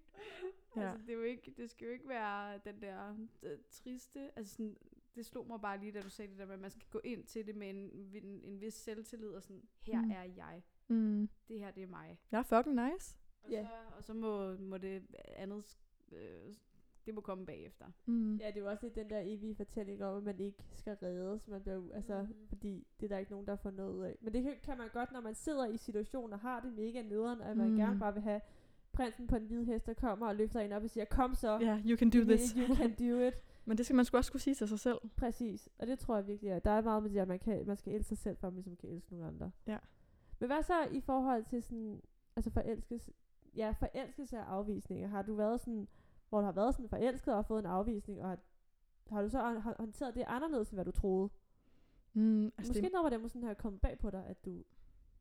Ja. 0.76 0.90
Altså, 0.90 1.06
det, 1.06 1.12
er 1.12 1.16
jo 1.16 1.22
ikke, 1.22 1.54
det 1.56 1.70
skal 1.70 1.87
jo 1.87 1.92
ikke 1.92 2.09
være 2.09 2.59
den 2.64 2.80
der 2.83 3.16
øh, 3.42 3.59
triste... 3.70 4.30
Altså, 4.37 4.54
sådan, 4.54 4.76
det 5.14 5.26
slog 5.26 5.46
mig 5.46 5.61
bare 5.61 5.78
lige, 5.78 5.92
da 5.92 6.00
du 6.00 6.11
sagde 6.11 6.30
det 6.30 6.38
der 6.38 6.46
med, 6.46 6.54
at 6.54 6.61
man 6.61 6.70
skal 6.70 6.85
gå 6.90 7.00
ind 7.04 7.24
til 7.24 7.46
det 7.46 7.56
med 7.56 7.70
en, 7.70 7.76
en, 8.14 8.40
en 8.44 8.61
vis 8.61 8.74
selvtillid, 8.74 9.28
og 9.28 9.42
sådan, 9.42 9.62
her 9.83 10.00
Mm. 10.00 10.04
mm. 10.06 10.11
er 10.11 10.22
jeg. 10.37 10.62
Mm. 10.88 11.28
Det 11.48 11.59
her, 11.59 11.70
det 11.70 11.83
er 11.83 11.87
mig. 11.87 12.18
Er 12.33 12.42
fucking 12.42 12.74
nice. 12.92 13.16
Og, 13.42 13.50
Ja. 13.50 13.62
så, 13.64 13.68
og 13.96 14.04
så 14.04 14.14
må, 14.14 14.56
må 14.56 14.78
det 14.78 15.02
andet, 15.37 15.78
øh, 16.12 16.54
det 17.06 17.14
må 17.14 17.20
komme 17.20 17.46
bagefter. 17.46 17.87
Mm. 18.06 18.37
Ja, 18.37 18.46
det 18.46 18.56
er 18.56 18.61
jo 18.61 18.68
også 18.70 18.87
lidt 18.87 18.94
den 18.94 19.11
der 19.11 19.20
evige 19.24 19.54
fortælling 19.54 20.04
om, 20.04 20.16
at 20.16 20.22
man 20.22 20.40
ikke 20.40 20.59
skal 20.74 20.96
reddes. 21.02 21.48
Man 21.48 21.61
bliver, 21.62 21.74
jo- 21.76 21.90
altså, 21.90 22.22
Mhm. 22.22 22.46
fordi 22.48 22.87
det 23.00 23.06
er 23.06 23.09
der 23.09 23.18
ikke 23.18 23.30
nogen, 23.30 23.46
der 23.46 23.56
får 23.56 23.70
noget 23.70 23.94
ud 23.96 24.04
af. 24.04 24.16
Men 24.20 24.33
det 24.33 24.42
kan, 24.42 24.56
kan 24.62 24.78
man 24.78 24.88
godt, 24.92 25.12
når 25.12 25.20
man 25.20 25.35
sidder 25.35 25.66
i 25.66 25.76
situationen 25.76 26.33
og 26.33 26.38
har 26.40 26.61
det 26.61 26.72
mega 26.72 27.02
nederen, 27.02 27.40
og 27.40 27.56
man 27.56 27.70
Mm. 27.70 27.76
gerne 27.76 27.98
bare 27.98 28.12
vil 28.14 28.22
have 28.22 28.40
prinsen 29.02 29.26
på 29.26 29.36
en 29.36 29.42
hvid 29.46 29.64
hest, 29.64 29.86
der 29.86 29.94
kommer 29.94 30.26
og 30.28 30.36
løfter 30.36 30.60
en 30.60 30.72
op 30.72 30.82
og 30.82 30.90
siger, 30.90 31.04
kom 31.04 31.34
så, 31.34 31.58
Ja, 31.58 31.64
yeah, 31.66 31.86
you 31.86 31.96
can 31.96 32.10
do 32.10 32.18
you, 32.18 32.24
this. 32.24 32.50
you 32.52 32.74
can 32.74 32.94
do 32.94 33.18
it. 33.28 33.34
Men 33.66 33.78
det 33.78 33.86
skal 33.86 33.96
man 33.96 34.04
sgu 34.04 34.16
også 34.16 34.32
kunne 34.32 34.40
sige 34.40 34.54
til 34.54 34.68
sig 34.68 34.78
selv. 34.78 34.98
Præcis, 35.16 35.68
og 35.78 35.86
det 35.86 35.98
tror 35.98 36.16
jeg 36.16 36.26
virkelig 36.26 36.50
er. 36.50 36.58
Der 36.58 36.70
er 36.70 36.80
meget 36.80 37.02
med 37.02 37.10
det, 37.10 37.18
at 37.18 37.28
man, 37.28 37.38
kan, 37.38 37.66
man 37.66 37.76
skal 37.76 37.92
elske 37.94 38.08
sig 38.08 38.18
selv, 38.18 38.36
for 38.36 38.46
at 38.46 38.52
man 38.52 38.56
ligesom 38.58 38.76
kan 38.76 38.88
elske 38.90 39.10
nogle 39.10 39.26
andre. 39.26 39.50
Ja. 39.66 39.78
Men 40.38 40.46
hvad 40.46 40.62
så 40.62 40.74
i 40.92 41.00
forhold 41.00 41.44
til 41.44 41.62
sådan, 41.62 42.00
altså 42.36 42.50
forelskelse, 42.50 43.12
ja, 43.56 43.70
forelskelse 43.78 44.38
og 44.38 44.52
afvisninger? 44.54 45.08
Har 45.08 45.22
du 45.22 45.34
været 45.34 45.60
sådan, 45.60 45.88
hvor 46.28 46.38
du 46.38 46.44
har 46.44 46.52
været 46.52 46.74
sådan 46.74 46.88
forelsket 46.88 47.34
og 47.34 47.46
fået 47.46 47.58
en 47.58 47.66
afvisning, 47.66 48.22
og 48.22 48.28
har, 48.28 48.38
har 49.10 49.22
du 49.22 49.28
så 49.28 49.38
hå- 49.38 49.60
hå- 49.60 49.74
håndteret 49.78 50.14
det 50.14 50.24
anderledes, 50.26 50.68
end 50.70 50.76
hvad 50.76 50.84
du 50.84 50.90
troede? 50.92 51.30
Mm, 52.12 52.44
altså, 52.44 52.70
Måske 52.70 52.82
det, 52.82 52.92
noget, 52.92 53.02
hvor 53.04 53.10
det 53.10 53.20
måske 53.20 53.32
sådan 53.32 53.46
har 53.46 53.54
kommet 53.54 53.80
bag 53.80 53.98
på 53.98 54.10
dig, 54.10 54.26
at 54.26 54.44
du 54.44 54.64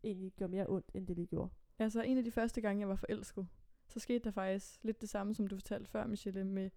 egentlig 0.04 0.32
gjorde 0.32 0.52
mere 0.52 0.66
ondt, 0.70 0.92
end 0.94 1.08
det 1.08 1.16
lige 1.16 1.28
gjorde. 1.28 1.50
altså 1.80 2.02
en 2.02 2.18
af 2.18 2.24
de 2.24 2.32
første 2.32 2.62
gange, 2.62 2.80
jeg 2.80 2.90
var 2.90 2.96
forelsket, 2.96 3.48
så 3.90 4.00
skete 4.00 4.24
der 4.24 4.32
faktisk 4.32 4.84
lidt 4.84 5.02
det 5.02 5.10
samme, 5.10 5.36
som 5.36 5.48
du 5.48 5.56
fortalte 5.56 5.90
før, 5.90 6.08
Michelle, 6.08 6.44
med, 6.44 6.70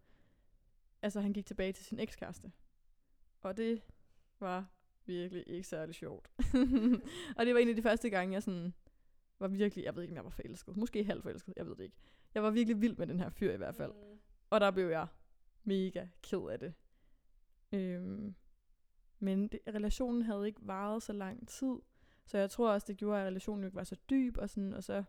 altså 1.03 1.21
han 1.21 1.33
gik 1.33 1.47
tilbage 1.47 1.73
til 1.73 1.85
sin 1.85 1.99
ekskæreste. 1.99 2.53
Og 3.41 3.57
det 3.57 3.83
var 4.41 4.67
virkelig 5.07 5.45
ikke 5.47 5.69
særlig 5.69 5.95
sjovt. 5.95 6.31
og 7.37 7.47
det 7.47 7.55
var 7.55 7.61
en 7.61 7.69
af 7.69 7.77
de 7.77 7.83
første 7.83 8.11
gange, 8.11 8.35
jeg 8.35 8.43
sådan 8.43 8.75
var 9.39 9.49
virkelig, 9.49 9.85
jeg 9.85 9.97
ved 9.97 10.03
ikke, 10.03 10.13
om 10.13 10.17
jeg 10.17 10.25
var 10.25 10.31
forelsket. 10.31 10.77
Måske 10.77 11.05
halvt 11.05 11.23
forelsket, 11.23 11.55
jeg 11.57 11.67
ved 11.67 11.77
det 11.77 11.85
ikke. 11.85 11.97
Jeg 12.35 12.43
var 12.43 12.51
virkelig 12.51 12.81
vild 12.81 12.97
med 12.97 13.07
den 13.07 13.21
her 13.21 13.31
fyr 13.31 13.53
i 13.53 13.57
hvert 13.57 13.75
fald. 13.75 13.93
Mm. 13.93 14.19
Og 14.51 14.61
der 14.61 14.71
blev 14.71 14.89
jeg 14.89 15.07
mega 15.65 16.07
ked 16.23 16.49
af 16.51 16.59
det. 16.59 16.75
Øhm, 17.73 18.35
men 19.19 19.49
det, 19.49 19.61
relationen 19.69 20.23
havde 20.23 20.47
ikke 20.47 20.61
varet 20.63 21.03
så 21.03 21.13
lang 21.13 21.49
tid. 21.49 21.77
Så 22.27 22.39
jeg 22.39 22.51
tror 22.51 22.71
også, 22.71 22.87
det 22.87 22.97
gjorde, 22.97 23.21
at 23.21 23.27
relationen 23.27 23.65
ikke 23.65 23.77
var 23.77 23.85
så 23.85 23.97
dyb. 24.11 24.37
Og, 24.37 24.51
sådan, 24.51 24.75
og 24.75 24.85
så, 24.85 25.05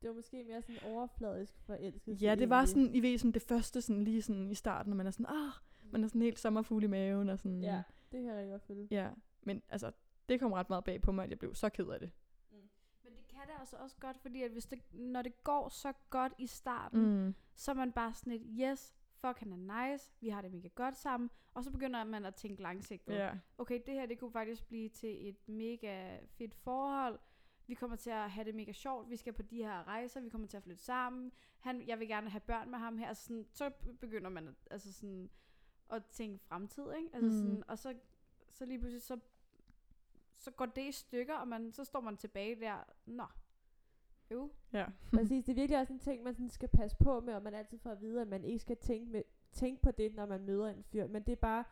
Det 0.00 0.08
var 0.08 0.14
måske 0.14 0.44
mere 0.44 0.62
sådan 0.62 0.92
overfladisk 0.92 1.54
forelskelse. 1.66 2.24
ja, 2.24 2.34
det 2.34 2.50
var 2.50 2.64
sådan, 2.64 2.94
I 2.94 3.00
ved, 3.02 3.18
sådan 3.18 3.32
det 3.32 3.42
første 3.42 3.82
sådan, 3.82 4.04
lige 4.04 4.22
sådan 4.22 4.50
i 4.50 4.54
starten, 4.54 4.90
når 4.90 4.96
man 4.96 5.06
er 5.06 5.10
sådan, 5.10 5.26
ah, 5.26 5.52
man 5.92 6.04
er 6.04 6.08
sådan 6.08 6.22
helt 6.22 6.38
sommerfugl 6.38 6.84
i 6.84 6.86
maven. 6.86 7.28
Og 7.28 7.38
sådan, 7.38 7.60
Ja, 7.62 7.82
det 8.12 8.22
kan 8.22 8.24
jeg 8.24 8.36
rigtig 8.36 8.50
godt 8.50 8.62
følge. 8.62 8.88
ja. 8.90 9.10
Men 9.42 9.62
altså, 9.68 9.92
det 10.28 10.40
kom 10.40 10.52
ret 10.52 10.68
meget 10.68 10.84
bag 10.84 11.02
på 11.02 11.12
mig, 11.12 11.24
at 11.24 11.30
jeg 11.30 11.38
blev 11.38 11.54
så 11.54 11.68
ked 11.68 11.86
af 11.88 12.00
det. 12.00 12.10
Men 13.04 13.12
det 13.16 13.26
kan 13.28 13.40
det 13.46 13.54
altså 13.60 13.76
også 13.76 13.96
godt, 14.00 14.18
fordi 14.18 14.42
at 14.42 14.50
hvis 14.50 14.66
det, 14.66 14.78
når 14.92 15.22
det 15.22 15.44
går 15.44 15.68
så 15.68 15.92
godt 16.10 16.32
i 16.38 16.46
starten, 16.46 17.24
Mm. 17.26 17.34
så 17.54 17.70
er 17.70 17.74
man 17.74 17.92
bare 17.92 18.14
sådan 18.14 18.32
et, 18.32 18.42
yes, 18.60 18.94
fuck 19.20 19.38
han 19.38 19.52
er 19.52 19.90
nice, 19.90 20.12
vi 20.20 20.28
har 20.28 20.42
det 20.42 20.52
mega 20.52 20.68
godt 20.74 20.96
sammen, 20.96 21.30
og 21.54 21.64
så 21.64 21.70
begynder 21.70 22.04
man 22.04 22.24
at 22.24 22.34
tænke 22.34 22.62
langsigtet. 22.62 23.14
Ja. 23.14 23.30
Okay, 23.58 23.80
det 23.86 23.94
her 23.94 24.06
det 24.06 24.18
kunne 24.18 24.32
faktisk 24.32 24.68
blive 24.68 24.88
til 24.88 25.28
et 25.28 25.48
mega 25.48 26.16
fedt 26.38 26.54
forhold, 26.54 27.18
vi 27.70 27.74
kommer 27.74 27.96
til 27.96 28.10
at 28.10 28.30
have 28.30 28.44
det 28.44 28.54
mega 28.54 28.72
sjovt, 28.72 29.10
vi 29.10 29.16
skal 29.16 29.32
på 29.32 29.42
de 29.42 29.56
her 29.56 29.86
rejser, 29.88 30.20
vi 30.20 30.28
kommer 30.28 30.48
til 30.48 30.56
at 30.56 30.62
flytte 30.62 30.82
sammen, 30.82 31.32
han, 31.60 31.88
jeg 31.88 31.98
vil 31.98 32.08
gerne 32.08 32.30
have 32.30 32.40
børn 32.40 32.70
med 32.70 32.78
ham 32.78 32.98
her, 32.98 33.08
altså 33.08 33.24
sådan, 33.24 33.46
så 33.52 33.70
begynder 34.00 34.30
man 34.30 34.48
at, 34.48 34.54
altså 34.70 34.92
sådan, 34.92 35.30
at 35.90 36.02
tænke 36.06 36.38
fremtid, 36.38 36.92
ikke? 36.98 37.08
Altså 37.12 37.26
Mm. 37.30 37.32
sådan, 37.36 37.64
og 37.68 37.78
så, 37.78 37.94
så 38.50 38.64
lige 38.66 38.78
pludselig, 38.78 39.02
så, 39.02 39.18
så 40.36 40.50
går 40.50 40.66
det 40.66 40.88
i 40.88 40.92
stykker, 40.92 41.34
og 41.34 41.48
man, 41.48 41.72
så 41.72 41.84
står 41.84 42.00
man 42.00 42.16
tilbage 42.16 42.60
der, 42.60 42.84
nå, 43.06 43.24
jo, 44.30 44.50
ja. 44.72 44.86
Præcis, 45.14 45.44
det 45.44 45.52
er 45.52 45.54
virkelig 45.56 45.80
også 45.80 45.92
en 45.92 45.98
ting, 45.98 46.22
man 46.22 46.34
sådan 46.34 46.50
skal 46.50 46.68
passe 46.68 46.96
på 46.96 47.20
med, 47.20 47.34
og 47.34 47.42
man 47.42 47.54
altid 47.54 47.78
får 47.78 47.90
at 47.90 48.00
vide, 48.00 48.20
at 48.20 48.28
man 48.28 48.44
ikke 48.44 48.58
skal 48.58 48.76
tænke, 48.76 49.12
med, 49.12 49.22
tænke 49.52 49.82
på 49.82 49.90
det, 49.90 50.14
når 50.14 50.26
man 50.26 50.44
møder 50.44 50.68
en 50.68 50.82
fyr. 50.84 51.06
Men 51.06 51.22
det 51.22 51.32
er 51.32 51.36
bare 51.36 51.64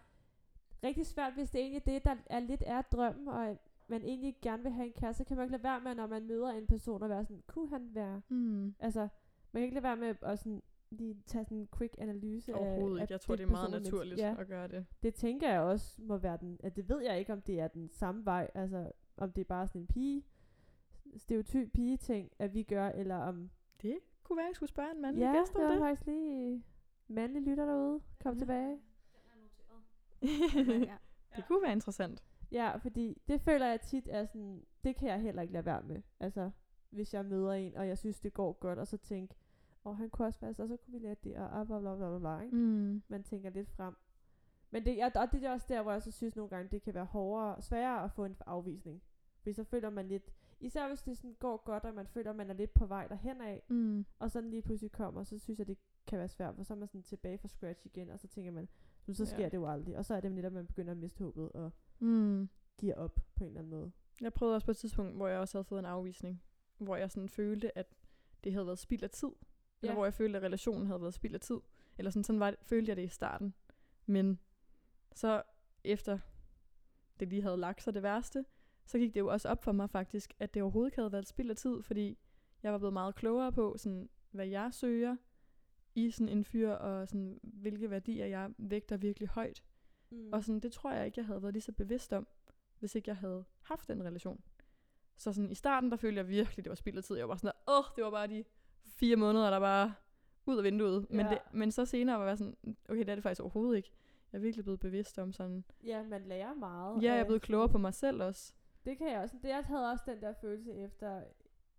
rigtig 0.85 1.07
svært, 1.07 1.33
hvis 1.33 1.51
det 1.51 1.59
er 1.59 1.63
egentlig 1.63 1.87
det, 1.87 2.05
der 2.05 2.17
er 2.27 2.41
lidt 2.41 2.63
er 2.67 2.83
drømmen, 2.83 3.29
og 3.29 3.59
man 3.89 4.03
egentlig 4.03 4.37
gerne 4.43 4.63
vil 4.63 4.73
have 4.73 4.87
en 4.87 4.93
kæreste, 4.93 5.19
så 5.19 5.25
kan 5.25 5.37
man 5.37 5.45
ikke 5.45 5.53
lade 5.53 5.63
være 5.63 5.81
med, 5.81 5.95
når 5.95 6.07
man 6.07 6.27
møder 6.27 6.49
en 6.51 6.67
person, 6.67 7.03
og 7.03 7.09
være 7.09 7.25
sådan, 7.25 7.43
kunne 7.47 7.69
han 7.69 7.89
være... 7.95 8.23
Mm. 8.29 8.75
Altså, 8.81 9.01
man 9.53 9.61
kan 9.61 9.63
ikke 9.63 9.75
lade 9.75 9.83
være 9.83 9.97
med 9.97 10.15
at 10.23 10.39
sådan, 10.39 10.63
lige 10.91 11.23
tage 11.27 11.45
sådan 11.45 11.59
en 11.59 11.69
quick 11.79 11.95
analyse 11.99 12.53
af, 12.55 12.59
Overhovedet 12.59 12.99
af 12.99 13.03
ikke. 13.03 13.13
Jeg 13.13 13.21
tror, 13.21 13.37
det 13.37 13.43
er 13.45 13.51
meget 13.51 13.71
naturligt 13.71 14.19
Ja, 14.21 14.35
at 14.39 14.47
gøre 14.49 14.69
det. 14.69 14.87
det 15.03 15.15
tænker 15.15 15.51
jeg 15.51 15.61
også 15.61 16.03
må 16.03 16.17
være 16.17 16.37
den, 16.41 16.61
at 16.63 16.77
det 16.77 16.89
ved 16.89 17.01
jeg 17.03 17.19
ikke, 17.19 17.33
om 17.33 17.41
det 17.43 17.61
er 17.61 17.69
den 17.69 17.89
samme 17.89 18.25
vej, 18.25 18.51
altså 18.55 18.93
om 19.17 19.33
det 19.33 19.41
er 19.41 19.45
bare 19.45 19.67
sådan 19.67 19.81
en 19.81 19.87
pige, 19.87 20.25
stereotyp 21.17 21.73
pige 21.73 21.97
ting, 21.97 22.31
at 22.39 22.55
vi 22.55 22.63
gør, 22.63 22.89
eller 22.89 23.17
om 23.17 23.51
Det 23.83 23.99
kunne 24.23 24.37
være, 24.37 24.47
at 24.47 24.49
jeg 24.49 24.57
skulle 24.57 24.71
spørge 24.71 24.91
en 24.95 25.03
mandlig 25.03 25.23
ja, 25.23 25.33
gæst 25.39 25.53
det 25.53 25.57
om 25.61 25.65
var 25.67 25.71
det. 25.71 25.81
faktisk 25.81 26.07
lige 26.07 26.65
mandlig 27.09 27.43
lytter 27.43 27.67
derude. 27.67 28.01
Kom 28.23 28.33
Ja. 28.35 28.39
tilbage. 28.39 28.79
ja. 30.91 30.97
det 31.37 31.45
kunne 31.49 31.63
være 31.63 31.73
interessant. 31.73 32.25
Ja, 32.53 32.77
fordi 32.77 33.23
det 33.29 33.41
føler 33.41 33.67
jeg 33.67 33.81
tit 33.81 34.09
er 34.11 34.25
sådan, 34.25 34.65
det 34.85 34.97
kan 34.97 35.09
jeg 35.09 35.21
heller 35.21 35.43
ikke 35.43 35.53
lade 35.55 35.65
være 35.67 35.83
med. 35.83 36.03
Altså, 36.21 36.51
hvis 36.91 37.15
jeg 37.15 37.25
møder 37.25 37.53
en, 37.53 37.77
og 37.77 37.89
jeg 37.89 37.99
synes, 37.99 38.21
det 38.21 38.35
går 38.35 38.53
godt, 38.53 38.79
og 38.79 38.87
så 38.87 38.97
tænke, 38.97 39.35
åh, 39.85 39.97
han 39.97 40.11
kunne 40.11 40.27
også 40.29 40.41
være 40.41 40.55
så, 40.55 40.67
så 40.67 40.77
kunne 40.77 40.93
vi 41.01 41.07
lade 41.07 41.17
det, 41.25 41.37
og 41.37 41.67
bla 41.67 41.81
bla 41.81 41.97
bla 41.97 42.09
bla 42.09 42.19
bla, 42.19 42.41
ikke? 42.41 42.57
Mm. 42.57 43.03
Man 43.09 43.23
tænker 43.23 43.51
lidt 43.51 43.69
frem. 43.71 43.95
Men 44.71 44.85
det, 44.85 45.05
og 45.05 45.11
og 45.23 45.33
det 45.33 45.45
er 45.45 45.51
også 45.51 45.67
der, 45.69 45.83
hvor 45.83 45.93
jeg 45.93 46.03
så 46.03 46.11
synes 46.11 46.37
nogle 46.37 46.49
gange, 46.51 46.69
det 46.71 46.83
kan 46.83 46.95
være 46.95 47.05
hårdere, 47.05 47.63
sværere 47.63 48.05
at 48.05 48.13
få 48.13 48.25
en 48.25 48.37
afvisning. 48.47 49.03
Fordi 49.39 49.53
så 49.53 49.65
føler 49.65 49.91
man 49.91 50.09
lidt, 50.09 50.33
især 50.61 50.89
hvis 50.89 51.03
det 51.03 51.17
sådan 51.17 51.37
går 51.39 51.57
godt, 51.65 51.85
og 51.85 51.95
man 51.95 52.07
føler, 52.07 52.33
man 52.33 52.51
er 52.51 52.55
lidt 52.55 52.75
på 52.75 52.87
vej 52.87 53.07
derhen 53.07 53.41
af, 53.41 53.63
Mm. 53.69 54.05
og 54.19 54.31
så 54.31 54.41
den 54.41 54.51
lige 54.51 54.63
pludselig 54.63 54.93
kommer, 54.93 55.25
så 55.25 55.39
synes 55.39 55.59
jeg, 55.59 55.67
det 55.67 55.79
kan 56.07 56.19
være 56.19 56.29
svært, 56.29 56.55
for 56.57 56.63
så 56.63 56.75
er 56.75 56.79
man 56.79 56.89
sådan 56.89 57.03
tilbage 57.03 57.39
fra 57.39 57.49
scratch 57.49 57.87
igen, 57.87 58.11
og 58.11 58.19
så 58.21 58.29
tænker 58.29 58.51
man, 58.53 58.69
nu 59.09 59.15
så 59.15 59.25
sker 59.27 59.39
Ja. 59.43 59.49
det 59.49 59.55
jo 59.57 59.67
aldrig. 59.71 59.97
Og 59.97 60.05
så 60.05 60.15
er 60.15 60.21
det 60.21 60.33
netop, 60.33 60.47
at 60.51 60.53
man 60.53 60.67
begynder 60.67 60.91
at 60.93 60.97
miste 60.99 61.25
håbet 61.25 61.53
og 61.53 61.73
Mm. 61.99 62.49
giver 62.79 62.95
op 62.95 63.21
på 63.35 63.45
en 63.45 63.49
eller 63.49 63.61
anden 63.61 63.71
måde. 63.71 63.93
Jeg 64.21 64.33
prøvede 64.33 64.55
også 64.55 64.65
på 64.65 64.71
et 64.71 64.77
tidspunkt, 64.77 65.17
hvor 65.17 65.29
jeg 65.29 65.39
også 65.39 65.59
havde 65.59 65.65
fået 65.65 65.79
en 65.79 65.85
afvisning, 65.85 66.43
hvor 66.79 66.97
jeg 66.97 67.11
sådan 67.11 67.29
følte, 67.29 67.79
at 67.79 67.95
det 68.45 68.53
havde 68.53 68.67
været 68.67 68.79
spild 68.79 69.03
af 69.03 69.11
tid. 69.11 69.29
Eller 69.83 69.93
Ja. 69.93 69.95
hvor 69.95 70.05
jeg 70.05 70.15
følte, 70.15 70.37
at 70.37 70.43
relationen 70.43 70.87
havde 70.87 71.01
været 71.01 71.15
spild 71.15 71.35
af 71.35 71.41
tid. 71.41 71.59
Eller 71.99 72.11
sådan, 72.11 72.25
sådan 72.25 72.41
var 72.41 72.51
det, 72.51 72.59
følte 72.63 72.89
jeg 72.91 72.97
det 72.97 73.03
i 73.05 73.09
starten. 73.09 73.55
Men 74.07 74.39
så 75.15 75.43
efter 75.85 76.19
det 77.21 77.29
lige 77.29 77.43
havde 77.43 77.57
lagt 77.57 77.83
sig 77.83 77.95
det 77.95 78.03
værste, 78.03 78.45
så 78.87 78.99
gik 78.99 79.15
det 79.15 79.21
jo 79.21 79.29
også 79.29 79.49
op 79.49 79.63
for 79.65 79.73
mig 79.73 79.91
faktisk, 79.91 80.35
at 80.39 80.55
det 80.55 80.63
overhovedet 80.63 80.89
ikke 80.89 80.99
havde 80.99 81.13
været 81.13 81.27
spild 81.27 81.51
af 81.51 81.57
tid, 81.57 81.83
fordi 81.83 82.19
jeg 82.63 82.73
var 82.73 82.79
blevet 82.79 82.93
meget 82.93 83.15
klogere 83.15 83.53
på, 83.53 83.77
sådan, 83.79 84.09
hvad 84.31 84.47
jeg 84.47 84.75
søger 84.75 85.17
i 85.95 86.11
sådan 86.11 86.29
en 86.29 86.45
fyr, 86.45 86.71
og 86.71 87.09
sådan, 87.09 87.41
hvilke 87.43 87.91
værdier 87.91 88.27
jeg 88.27 88.51
vægter 88.59 88.97
virkelig 88.97 89.29
højt. 89.29 89.63
Mm. 90.11 90.33
Og 90.33 90.45
sådan, 90.45 90.61
det 90.61 90.73
tror 90.73 90.93
jeg 90.93 91.07
ikke, 91.07 91.19
jeg 91.19 91.27
havde 91.27 91.43
været 91.43 91.55
lige 91.55 91.63
så 91.63 91.73
bevidst 91.73 92.13
om, 92.13 92.27
hvis 92.79 92.95
ikke 92.95 93.09
jeg 93.09 93.17
havde 93.17 93.45
haft 93.63 93.89
den 93.89 94.03
relation. 94.05 94.41
Så 95.17 95.33
sådan, 95.33 95.51
i 95.51 95.55
starten, 95.55 95.91
der 95.91 95.97
følte 95.97 96.19
jeg 96.19 96.29
virkelig, 96.29 96.65
det 96.65 96.71
var 96.71 96.75
spild 96.75 96.97
af 96.97 97.05
tid. 97.05 97.17
Jeg 97.17 97.29
var 97.29 97.37
sådan, 97.37 97.53
åh, 97.69 97.85
det 97.97 98.05
var 98.05 98.11
bare 98.11 98.27
de 98.27 98.45
fire 98.87 99.17
måneder, 99.17 99.51
der 99.51 99.61
bare 99.61 99.95
ud 100.47 100.59
af 100.59 100.65
vinduet. 100.65 101.07
Men, 101.11 101.27
Ja. 101.27 101.31
det, 101.33 101.39
men 101.53 101.71
så 101.73 101.85
senere 101.85 102.19
var 102.21 102.27
jeg 102.29 102.39
sådan, 102.39 102.57
okay, 102.89 102.99
det 103.01 103.09
er 103.09 103.15
det 103.15 103.23
faktisk 103.23 103.41
overhovedet 103.41 103.77
ikke. 103.77 103.91
Jeg 104.33 104.39
er 104.39 104.43
virkelig 104.43 104.65
blevet 104.65 104.81
bevidst 104.81 105.19
om 105.19 105.33
sådan, 105.33 105.65
Ja, 105.85 106.03
man 106.03 106.23
lærer 106.23 106.55
meget. 106.55 107.03
ja, 107.03 107.13
jeg 107.13 107.21
er 107.21 107.25
blevet 107.25 107.43
klogere 107.43 107.69
på 107.69 107.79
mig 107.79 107.95
selv 107.95 108.23
også. 108.23 108.53
Det 108.85 108.99
kan 108.99 109.13
jeg 109.13 109.21
også. 109.21 109.37
Det, 109.43 109.49
jeg 109.49 109.65
havde 109.65 109.91
også 109.91 110.05
den 110.07 110.21
der 110.21 110.33
følelse 110.41 110.75
efter 110.75 111.23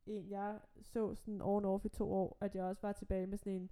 en, 0.06 0.30
jeg 0.30 0.60
så 0.82 1.16
sådan 1.16 1.42
on 1.42 1.66
off 1.66 1.86
i 1.86 1.90
to 1.90 2.12
år, 2.14 2.38
at 2.42 2.56
jeg 2.56 2.64
også 2.64 2.82
var 2.82 2.92
tilbage 2.92 3.28
med 3.28 3.38
sådan 3.38 3.54
en, 3.54 3.60
"Hvad- 3.60 3.70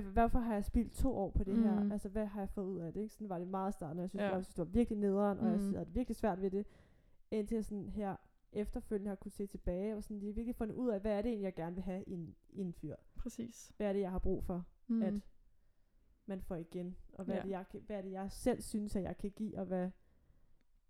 hvorfor 0.00 0.38
har 0.38 0.54
jeg 0.54 0.64
spildt 0.64 0.92
to 0.92 1.16
år 1.16 1.30
på 1.30 1.44
det 1.44 1.54
mm. 1.54 1.62
her? 1.62 1.80
Mm. 1.82 1.92
Altså, 1.92 2.08
hvad 2.08 2.26
har 2.26 2.40
jeg 2.40 2.48
fået 2.48 2.66
ud 2.66 2.78
af 2.78 2.92
det? 2.92 3.00
Ikke? 3.00 3.14
Sådan 3.14 3.28
var 3.28 3.38
det 3.38 3.48
meget 3.48 3.74
starten, 3.74 3.98
og 3.98 4.02
jeg 4.02 4.10
synes, 4.10 4.20
Ja. 4.22 4.26
ja. 4.28 4.34
jeg 4.34 4.44
synes, 4.44 4.54
det 4.54 4.58
var 4.66 4.72
virkelig 4.72 4.98
nederen, 4.98 5.38
og 5.38 5.46
jeg 5.50 5.58
Mm. 5.60 5.72
havde 5.72 5.84
det 5.84 5.94
virkelig 5.94 6.16
svært 6.16 6.42
ved 6.42 6.50
det, 6.50 6.66
indtil 7.30 7.54
jeg 7.54 7.64
sådan 7.64 7.88
her 7.88 8.16
efterfølgende 8.52 9.08
har 9.08 9.16
kunne 9.16 9.30
se 9.32 9.46
tilbage, 9.46 9.96
og 9.96 10.02
sådan 10.02 10.18
lige 10.18 10.34
virkelig 10.34 10.56
fundet 10.56 10.74
ud 10.74 10.88
af, 10.88 11.00
hvad 11.00 11.12
er 11.12 11.22
det 11.22 11.28
egentlig, 11.28 11.44
jeg 11.44 11.54
gerne 11.54 11.74
vil 11.74 11.84
have 11.84 12.04
i 12.06 12.12
en, 12.12 12.34
i 12.48 12.60
en 12.60 12.72
fyr? 12.72 12.96
Præcis. 13.16 13.72
Hvad 13.76 13.88
er 13.88 13.92
det, 13.92 14.00
jeg 14.00 14.10
har 14.10 14.18
brug 14.18 14.44
for, 14.44 14.64
Mm. 14.86 14.96
mm. 14.96 15.02
at 15.02 15.14
man 16.26 16.40
får 16.42 16.56
igen? 16.56 16.96
Og 17.12 17.24
hvad, 17.24 17.34
Ja. 17.34 17.46
ja. 17.46 17.58
er 17.58 17.62
det, 17.62 17.74
jeg, 17.74 17.80
hvad 17.86 17.96
er 17.96 18.02
det, 18.02 18.10
jeg 18.12 18.32
selv 18.32 18.60
synes, 18.62 18.96
at 18.96 19.02
jeg 19.02 19.16
kan 19.18 19.30
give, 19.30 19.58
og 19.58 19.64
hvad, 19.66 19.90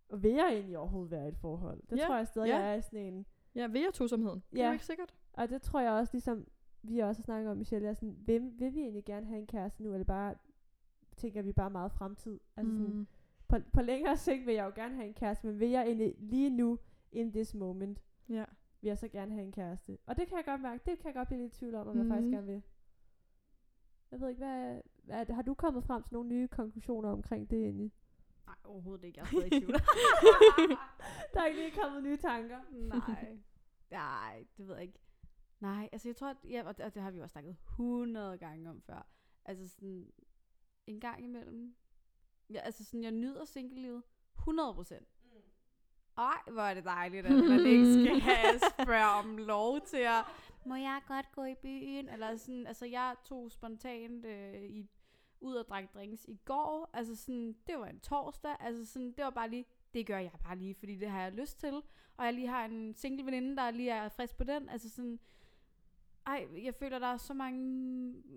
og 0.08 0.22
vil 0.22 0.30
jeg 0.32 0.48
egentlig 0.52 0.78
overhovedet 0.78 1.10
være 1.10 1.24
i 1.24 1.28
et 1.28 1.36
forhold? 1.36 1.82
Det 1.90 1.98
Ja, 1.98 2.06
tror 2.06 2.16
jeg 2.16 2.26
stadig, 2.26 2.48
ja. 2.48 2.56
jeg 2.58 2.76
er 2.76 2.80
sådan 2.80 3.14
en, 3.14 3.26
Ja, 3.54 3.66
ved 3.66 3.80
jeg 3.80 3.90
tosomheden. 3.94 4.42
Det 4.52 4.58
er 4.58 4.62
Ja. 4.62 4.68
jo 4.68 4.72
ikke 4.72 4.84
sikkert. 4.86 5.14
og 5.32 5.48
det 5.48 5.62
tror 5.62 5.80
jeg 5.80 5.92
også, 5.92 6.12
ligesom 6.14 6.46
vi 6.82 6.98
også 6.98 7.20
har 7.20 7.24
snakket 7.24 7.50
om, 7.50 7.56
Michelle, 7.56 7.88
er 7.88 7.94
sådan, 7.94 8.16
vil, 8.26 8.52
vil 8.58 8.74
vi 8.74 8.80
egentlig 8.80 9.04
gerne 9.04 9.26
have 9.26 9.38
en 9.38 9.46
kæreste 9.46 9.82
nu, 9.82 9.92
eller 9.92 10.04
bare 10.04 10.34
tænker 11.16 11.42
vi 11.42 11.52
bare 11.52 11.70
meget 11.70 11.92
fremtid? 11.92 12.40
Altså 12.56 12.72
sådan, 12.72 12.94
Mm. 12.94 13.06
på, 13.48 13.56
på 13.72 13.82
længere 13.82 14.16
sigt 14.16 14.46
vil 14.46 14.54
jeg 14.54 14.64
jo 14.64 14.72
gerne 14.82 14.94
have 14.94 15.06
en 15.06 15.14
kæreste, 15.14 15.46
men 15.46 15.60
vil 15.60 15.68
jeg 15.70 15.82
egentlig 15.86 16.14
lige 16.18 16.50
nu, 16.50 16.78
in 17.12 17.32
this 17.32 17.54
moment, 17.54 18.02
Ja. 18.28 18.44
vil 18.80 18.88
jeg 18.88 18.98
så 18.98 19.08
gerne 19.08 19.32
have 19.32 19.44
en 19.44 19.52
kæreste? 19.52 19.98
Og 20.06 20.16
det 20.16 20.28
kan 20.28 20.36
jeg 20.36 20.44
godt 20.44 20.60
mærke, 20.60 20.82
det 20.90 20.98
kan 20.98 21.06
jeg 21.06 21.14
godt 21.14 21.28
blive 21.28 21.42
lidt 21.42 21.54
i 21.54 21.58
tvivl 21.58 21.74
om, 21.74 21.88
om 21.88 21.98
jeg 21.98 22.06
faktisk 22.06 22.24
Mhm. 22.26 22.32
gerne 22.32 22.46
vil. 22.46 22.62
Jeg 24.10 24.20
ved 24.20 24.28
ikke, 24.28 24.38
hvad, 24.44 24.80
hvad 25.04 25.20
er 25.20 25.24
det- 25.24 25.34
har 25.34 25.42
du 25.42 25.54
kommet 25.54 25.84
frem 25.84 26.02
til 26.02 26.14
nogle 26.14 26.28
nye 26.28 26.48
konklusioner 26.48 27.08
omkring 27.10 27.50
det 27.50 27.58
egentlig? 27.62 27.92
Nej, 28.46 28.54
overhovedet 28.64 29.04
ikke. 29.04 29.18
Jeg 29.20 29.24
er 29.24 29.26
stadig 29.28 29.46
i 29.46 29.60
tvivl. 29.60 29.72
Der 31.34 31.40
er 31.40 31.46
ikke 31.46 31.60
lige 31.60 31.82
kommet 31.82 32.02
nye 32.02 32.16
tanker. 32.16 32.58
Nej. 32.72 33.38
Nej, 33.90 34.44
det 34.56 34.68
ved 34.68 34.74
jeg 34.74 34.82
ikke. 34.82 34.98
Nej, 35.62 35.88
altså 35.92 36.08
jeg 36.08 36.16
tror, 36.16 36.28
at, 36.28 36.36
ja, 36.44 36.62
og 36.66 36.76
det, 36.76 36.84
og 36.84 36.94
det 36.94 37.02
har 37.02 37.10
vi 37.10 37.16
jo 37.16 37.22
også 37.22 37.32
snakket 37.32 37.56
100 37.68 38.38
gange 38.38 38.70
om 38.70 38.82
før. 38.82 39.06
Altså 39.44 39.68
sådan, 39.68 40.12
en 40.86 41.00
gang 41.00 41.24
imellem. 41.24 41.74
Ja, 42.50 42.58
altså 42.58 42.84
sådan, 42.84 43.02
jeg 43.02 43.10
nyder 43.10 43.44
single-livet 43.44 44.02
100 44.38 44.74
procent. 44.74 45.08
Ej, 46.18 46.38
hvor 46.52 46.62
er 46.62 46.74
det 46.74 46.84
dejligt, 46.84 47.26
at 47.26 47.32
man 47.32 47.66
ikke 47.66 48.04
skal 48.04 48.20
have 48.30 48.58
spørge 48.58 49.10
om 49.24 49.36
lov 49.36 49.80
til 49.80 49.96
at, 49.96 50.24
må 50.66 50.74
jeg 50.74 51.00
godt 51.08 51.32
gå 51.32 51.44
i 51.44 51.54
byen? 51.54 52.08
Eller 52.08 52.36
sådan, 52.36 52.66
altså 52.66 52.86
jeg 52.86 53.16
tog 53.24 53.50
spontant 53.50 54.24
øh, 54.24 54.62
i, 54.62 54.90
ud 55.40 55.54
og 55.54 55.68
drak 55.68 55.94
drinks 55.94 56.24
i 56.28 56.40
går. 56.44 56.90
Altså 56.92 57.16
sådan, 57.16 57.56
det 57.66 57.78
var 57.78 57.86
en 57.86 58.00
torsdag. 58.00 58.56
Altså 58.60 58.86
sådan, 58.86 59.12
det 59.12 59.24
var 59.24 59.30
bare 59.30 59.50
lige, 59.50 59.64
det 59.94 60.06
gør 60.06 60.18
jeg 60.18 60.32
bare 60.44 60.56
lige, 60.56 60.74
fordi 60.74 60.96
det 60.96 61.10
har 61.10 61.22
jeg 61.22 61.32
lyst 61.32 61.60
til. 61.60 61.82
Og 62.16 62.24
jeg 62.24 62.34
lige 62.34 62.48
har 62.48 62.64
en 62.64 62.94
single 62.94 63.26
veninde, 63.26 63.56
der 63.56 63.70
lige 63.70 63.90
er 63.90 64.08
frisk 64.08 64.36
på 64.36 64.44
den. 64.44 64.68
Altså 64.68 64.90
sådan, 64.90 65.20
ej, 66.26 66.46
jeg 66.64 66.74
føler, 66.74 66.98
der 66.98 67.06
er 67.06 67.16
så 67.16 67.34
mange 67.34 67.58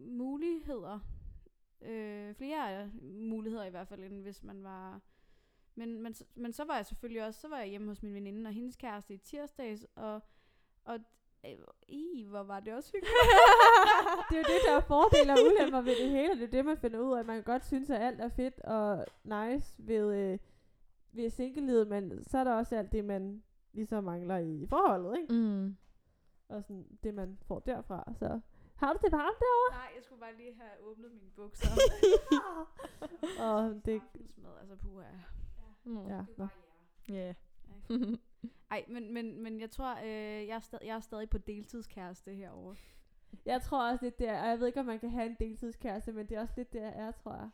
muligheder. 0.07 0.99
Øh, 1.81 2.33
flere 2.35 2.91
muligheder 3.03 3.65
i 3.65 3.69
hvert 3.69 3.87
fald, 3.87 4.03
end 4.03 4.21
hvis 4.21 4.43
man 4.43 4.63
var... 4.63 5.01
Men, 5.75 6.01
men, 6.01 6.13
så- 6.13 6.25
men 6.35 6.53
så 6.53 6.63
var 6.65 6.75
jeg 6.75 6.85
selvfølgelig 6.85 7.25
også, 7.25 7.41
så 7.41 7.47
var 7.47 7.57
jeg 7.59 7.67
hjemme 7.67 7.87
hos 7.87 8.03
min 8.03 8.13
veninde 8.13 8.47
og 8.47 8.53
hendes 8.53 8.75
kæreste 8.75 9.13
i 9.13 9.17
tirsdags, 9.17 9.85
og, 9.95 10.21
og 10.85 10.99
øh, 11.45 11.51
i, 11.87 12.25
hvor 12.29 12.43
var 12.43 12.59
det 12.59 12.73
også 12.73 12.91
hyggeligt. 12.91 13.13
det 14.29 14.35
er 14.35 14.39
jo 14.39 14.53
det, 14.55 14.61
der 14.67 14.75
er 14.75 14.79
fordele 14.81 15.33
og 15.33 15.37
ulemper 15.45 15.81
ved 15.81 15.95
det 16.03 16.09
hele. 16.09 16.35
Det 16.35 16.43
er 16.43 16.47
det, 16.51 16.65
man 16.65 16.77
finder 16.77 16.99
ud 16.99 17.17
af. 17.17 17.25
Man 17.25 17.35
kan 17.35 17.43
godt 17.43 17.65
synes, 17.65 17.89
at 17.89 18.01
alt 18.01 18.21
er 18.21 18.29
fedt 18.29 18.59
og 18.59 19.05
nice 19.23 19.75
ved, 19.77 20.15
øh, 20.15 20.39
ved 21.11 21.29
singlelivet, 21.29 21.87
men 21.87 22.23
så 22.23 22.37
er 22.37 22.43
der 22.43 22.53
også 22.53 22.75
alt 22.75 22.91
det, 22.91 23.05
man 23.05 23.43
ligesom 23.73 24.03
mangler 24.03 24.37
i 24.37 24.65
forholdet, 24.69 25.17
ikke? 25.21 25.33
Mm. 25.33 25.75
Og 26.49 26.63
sådan 26.63 26.97
det, 27.03 27.13
man 27.13 27.37
får 27.47 27.59
derfra. 27.59 28.13
Så 28.19 28.39
har 28.75 28.93
du 28.93 28.99
det 29.01 29.11
varmt 29.11 29.39
derovre? 29.39 29.71
Nej, 29.77 29.91
jeg 29.95 30.03
skulle 30.03 30.19
bare 30.19 30.35
lige 30.35 30.53
have 30.53 30.71
åbnet 30.81 31.11
mine 31.11 31.29
bukser. 31.35 31.67
Og 33.47 33.81
det, 33.85 34.01
Aftensmad, 34.01 34.51
altså 34.59 34.75
puha. 34.75 35.05
Mm. 35.83 36.07
ja, 36.07 36.25
nå. 36.37 36.47
Ja. 37.09 37.33
Ej, 38.71 38.85
men, 38.87 39.13
men, 39.13 39.43
men 39.43 39.59
jeg 39.59 39.71
tror, 39.71 39.95
øh, 40.03 40.47
jeg, 40.47 40.55
er 40.55 40.59
stadig, 40.59 40.85
jeg 40.87 40.95
er 40.95 40.99
stadig 40.99 41.29
på 41.29 41.37
deltidskæreste 41.37 42.33
herovre. 42.33 42.75
Jeg 43.45 43.61
tror 43.61 43.89
også 43.91 44.05
lidt, 44.05 44.19
det 44.19 44.27
er, 44.27 44.41
og 44.41 44.47
jeg 44.49 44.59
ved 44.59 44.67
ikke, 44.67 44.79
om 44.79 44.85
man 44.85 44.99
kan 44.99 45.09
have 45.09 45.25
en 45.25 45.35
deltidskæreste, 45.39 46.11
men 46.11 46.29
det 46.29 46.37
er 46.37 46.41
også 46.41 46.53
lidt 46.57 46.73
det, 46.73 46.81
jeg 46.81 46.93
er, 46.95 47.11
tror 47.11 47.33
jeg. 47.33 47.49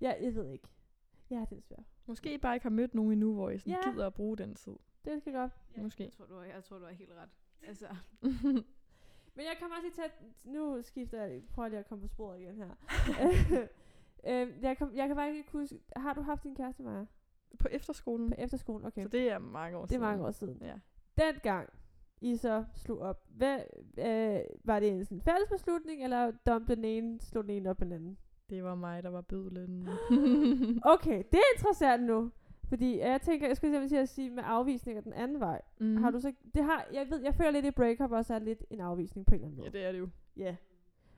Ja, 0.00 0.14
jeg 0.20 0.34
ved 0.34 0.50
ikke. 0.50 0.68
Ja, 1.30 1.44
det 1.50 1.58
er 1.58 1.62
svært. 1.62 1.84
Måske 2.06 2.34
I 2.34 2.38
bare 2.38 2.54
ikke 2.54 2.64
har 2.64 2.70
mødt 2.70 2.94
nogen 2.94 3.12
endnu, 3.12 3.34
hvor 3.34 3.50
I 3.50 3.58
sådan 3.58 3.72
Ja. 3.84 3.90
gider 3.90 4.06
at 4.06 4.14
bruge 4.14 4.36
den 4.36 4.54
tid. 4.54 4.76
Det 5.04 5.20
skal 5.20 5.32
godt. 5.32 5.52
Måske. 5.76 6.02
Jeg 6.04 6.12
tror, 6.12 6.26
du 6.26 6.34
har, 6.34 6.44
jeg 6.44 6.64
tror, 6.64 6.78
du 6.78 6.84
har 6.84 6.92
helt 6.92 7.12
ret. 7.12 7.28
Altså, 7.66 7.86
Men 9.36 9.44
jeg 9.44 9.56
kommer 9.60 9.76
også 9.76 9.86
lige 9.86 9.94
til 9.94 10.02
at, 10.02 10.12
nu 10.44 10.78
skifter 10.82 11.22
jeg, 11.22 11.42
prøver 11.54 11.68
lige 11.68 11.78
at 11.78 11.88
komme 11.88 12.02
på 12.02 12.08
sporet 12.08 12.40
igen 12.40 12.56
her. 12.56 12.70
øh, 14.30 14.62
jeg, 14.62 14.78
kom, 14.78 14.94
jeg 14.94 15.06
kan 15.06 15.16
bare 15.16 15.34
ikke 15.36 15.52
huske, 15.52 15.80
har 15.96 16.14
du 16.14 16.20
haft 16.22 16.42
din 16.42 16.54
kæreste, 16.54 16.82
Maja? 16.82 17.04
På 17.58 17.68
efterskolen. 17.70 18.28
På 18.30 18.34
efterskolen? 18.38 18.86
Okay, 18.86 19.02
Så 19.02 19.08
det 19.08 19.30
er 19.30 19.38
mange 19.38 19.76
år 19.76 19.80
det 19.80 19.86
er 19.86 19.88
siden. 19.88 20.02
mange 20.02 20.24
år 20.26 20.30
siden. 20.30 20.58
Ja. 20.62 20.74
Dengang 21.18 21.68
I 22.20 22.36
så 22.36 22.64
slog 22.74 22.98
op, 22.98 23.22
hvad, 23.28 23.58
øh, 23.98 24.40
var 24.64 24.80
det 24.80 24.88
en 24.88 25.04
sådan 25.04 25.20
fælles 25.20 25.48
beslutning, 25.50 26.04
eller 26.04 26.30
dumpede 26.46 26.76
den 26.76 26.84
ene, 26.84 27.20
slog 27.20 27.44
den 27.44 27.50
ene 27.50 27.70
op 27.70 27.80
den 27.80 27.92
anden? 27.92 28.18
Det 28.50 28.64
var 28.64 28.74
mig, 28.74 29.02
der 29.02 29.08
var 29.10 29.20
bødlen. 29.20 29.88
Okay, 30.94 31.18
det 31.32 31.34
er 31.38 31.56
interessant 31.56 32.02
nu. 32.04 32.30
Fordi 32.68 32.98
jeg 32.98 33.20
tænker, 33.20 33.46
jeg 33.46 33.56
skulle 33.56 33.72
simpelthen 33.72 33.96
til 33.98 34.02
at 34.02 34.08
sige 34.08 34.30
med 34.30 34.42
afvisninger 34.46 35.02
den 35.02 35.12
anden 35.12 35.40
vej. 35.40 35.60
mm. 35.78 35.96
Har 35.96 36.10
du 36.10 36.20
så, 36.20 36.32
det 36.54 36.64
har, 36.64 36.86
jeg 36.92 37.06
ved, 37.10 37.20
jeg 37.22 37.34
føler 37.34 37.50
lidt 37.50 37.66
i 37.66 37.70
breakup 37.70 38.12
også 38.12 38.34
er 38.34 38.38
lidt 38.38 38.64
en 38.70 38.80
afvisning 38.80 39.26
på 39.26 39.34
en 39.34 39.40
eller 39.40 39.46
anden 39.46 39.58
Ja, 39.64 39.68
måde. 39.70 39.78
det 39.78 39.86
er 39.88 39.92
det 39.92 39.98
jo. 39.98 40.08
Ja. 40.36 40.56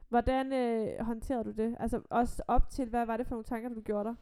Hvordan 0.09 0.53
øh, 0.53 1.05
håndterede 1.05 1.45
du 1.45 1.51
det? 1.51 1.77
Altså 1.81 2.01
også 2.11 2.43
op 2.49 2.69
til, 2.71 2.89
hvad 2.89 3.07
var 3.07 3.17
det 3.17 3.27
for 3.27 3.35
nogle 3.35 3.45
tanker, 3.45 3.69
du 3.69 3.81
gjorde 3.81 4.05
dig? 4.09 4.15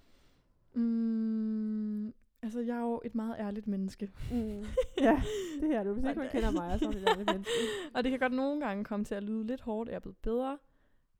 Mm, 0.74 2.06
altså, 2.42 2.60
jeg 2.60 2.76
er 2.76 2.80
jo 2.80 3.00
et 3.04 3.14
meget 3.14 3.36
ærligt 3.38 3.66
menneske. 3.66 4.10
Mm. 4.32 4.64
ja, 5.06 5.22
det 5.60 5.68
her 5.68 5.80
er 5.80 5.84
du. 5.84 5.92
Hvis 5.92 6.04
ikke 6.04 6.18
man 6.18 6.28
kender 6.28 6.50
mig, 6.50 6.78
så 6.78 6.84
er 6.86 6.90
et 7.20 7.26
menneske. 7.26 7.50
Og 7.94 8.04
det 8.04 8.10
kan 8.10 8.20
godt 8.20 8.32
nogle 8.32 8.60
gange 8.66 8.84
komme 8.84 9.04
til 9.04 9.14
at 9.14 9.22
lyde 9.22 9.46
lidt 9.46 9.60
hårdt. 9.60 9.88
Jeg 9.88 9.96
er 9.96 10.00
blevet 10.00 10.16
bedre 10.16 10.58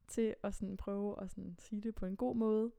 til 0.09 0.35
at 0.43 0.55
sådan 0.55 0.77
prøve 0.77 1.23
at 1.23 1.31
sådan 1.31 1.57
sige 1.59 1.81
det 1.81 1.95
på 1.95 2.07
en 2.07 2.17
god 2.17 2.37
måde. 2.37 2.71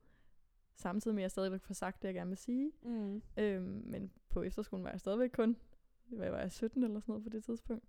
Samtidig 0.78 1.14
med, 1.14 1.22
at 1.22 1.24
jeg 1.24 1.30
stadigvæk 1.30 1.62
får 1.62 1.74
sagt 1.74 2.02
det, 2.02 2.08
jeg 2.08 2.14
gerne 2.14 2.30
vil 2.30 2.38
sige. 2.38 2.72
Mm. 2.82 3.22
Øhm, 3.36 3.82
men 3.86 4.10
på 4.28 4.42
efterskolen 4.42 4.84
var 4.84 4.90
jeg 4.90 5.00
stadigvæk 5.00 5.30
kun, 5.30 5.56
hvad 6.06 6.30
var 6.30 6.38
jeg, 6.38 6.52
17 6.52 6.84
eller 6.84 7.00
sådan 7.00 7.12
noget 7.12 7.24
på 7.24 7.30
det 7.30 7.44
tidspunkt. 7.44 7.84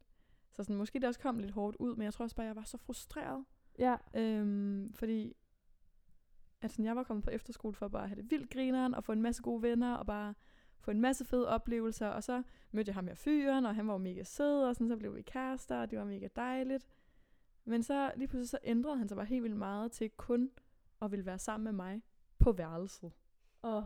Så 0.51 0.63
sådan, 0.63 0.75
måske 0.75 0.99
det 0.99 1.07
også 1.07 1.19
kom 1.19 1.39
lidt 1.39 1.51
hårdt 1.51 1.77
ud, 1.79 1.95
men 1.95 2.03
jeg 2.05 2.13
tror 2.13 2.23
også 2.23 2.35
bare, 2.35 2.45
jeg 2.45 2.55
var 2.55 2.63
så 2.63 2.77
frustreret. 2.77 3.45
Ja. 3.79 3.95
Øhm, 4.13 4.93
fordi 4.93 5.35
at 6.61 6.71
sådan, 6.71 6.85
jeg 6.85 6.95
var 6.95 7.03
kommet 7.03 7.23
på 7.23 7.29
efterskole 7.29 7.73
for 7.73 7.85
at 7.85 7.91
bare 7.91 8.07
have 8.07 8.21
det 8.21 8.31
vildt 8.31 8.49
grineren, 8.49 8.95
og 8.95 9.03
få 9.03 9.11
en 9.11 9.21
masse 9.21 9.41
gode 9.41 9.61
venner, 9.61 9.93
og 9.93 10.05
bare 10.05 10.33
få 10.79 10.91
en 10.91 11.01
masse 11.01 11.25
fede 11.25 11.47
oplevelser. 11.47 12.07
Og 12.07 12.23
så 12.23 12.43
mødte 12.71 12.89
jeg 12.89 12.95
ham 12.95 13.07
her 13.07 13.15
fyren, 13.15 13.65
og 13.65 13.75
han 13.75 13.87
var 13.87 13.93
jo 13.93 13.97
mega 13.97 14.23
sød, 14.23 14.63
og 14.63 14.75
sådan, 14.75 14.89
så 14.89 14.97
blev 14.97 15.15
vi 15.15 15.21
kærester, 15.21 15.77
og 15.77 15.91
det 15.91 15.99
var 15.99 16.05
mega 16.05 16.27
dejligt. 16.35 16.87
Men 17.65 17.83
så 17.83 18.11
lige 18.15 18.27
pludselig 18.27 18.49
så 18.49 18.59
ændrede 18.63 18.97
han 18.97 19.07
sig 19.07 19.17
bare 19.17 19.25
helt 19.25 19.43
vildt 19.43 19.57
meget 19.57 19.91
til 19.91 20.09
kun 20.09 20.51
at 21.01 21.11
ville 21.11 21.25
være 21.25 21.39
sammen 21.39 21.63
med 21.63 21.73
mig 21.73 22.01
på 22.39 22.51
værelset. 22.51 23.11
Og 23.61 23.85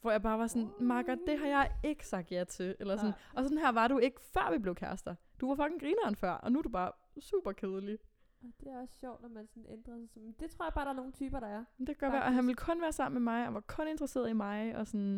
Hvor 0.00 0.10
jeg 0.10 0.22
bare 0.22 0.38
var 0.38 0.46
sådan, 0.46 0.70
Marker, 0.80 1.14
det 1.26 1.38
har 1.38 1.46
jeg 1.46 1.72
ikke 1.84 2.06
sagt 2.06 2.32
ja 2.32 2.44
til. 2.44 2.76
Eller 2.80 2.96
sådan. 2.96 3.10
Nej. 3.10 3.18
Og 3.34 3.42
sådan 3.44 3.58
her 3.58 3.72
var 3.72 3.88
du 3.88 3.98
ikke, 3.98 4.20
før 4.20 4.50
vi 4.52 4.58
blev 4.58 4.74
kærester. 4.74 5.14
Du 5.40 5.48
var 5.48 5.54
fucking 5.64 5.80
grineren 5.80 6.16
før, 6.16 6.30
og 6.32 6.52
nu 6.52 6.58
er 6.58 6.62
du 6.62 6.68
bare 6.68 6.92
super 7.20 7.52
kedelig. 7.52 7.98
og 8.42 8.48
det 8.60 8.68
er 8.68 8.80
også 8.80 8.94
sjovt, 9.00 9.22
når 9.22 9.28
man 9.28 9.46
sådan 9.46 9.66
ændrer 9.68 10.06
sig. 10.06 10.22
Men 10.22 10.32
det 10.40 10.50
tror 10.50 10.64
jeg 10.64 10.72
bare, 10.74 10.84
der 10.84 10.90
er 10.90 10.94
nogle 10.94 11.12
typer, 11.12 11.40
der 11.40 11.46
er. 11.46 11.64
Men 11.78 11.86
Det 11.86 11.98
godt 11.98 12.12
være, 12.12 12.26
at 12.26 12.32
han 12.34 12.46
ville 12.46 12.56
kun 12.56 12.80
være 12.80 12.92
sammen 12.92 13.22
med 13.22 13.32
mig, 13.32 13.46
og 13.48 13.54
var 13.54 13.60
kun 13.60 13.88
interesseret 13.88 14.30
i 14.30 14.32
mig, 14.32 14.76
og 14.76 14.86
sådan, 14.86 15.16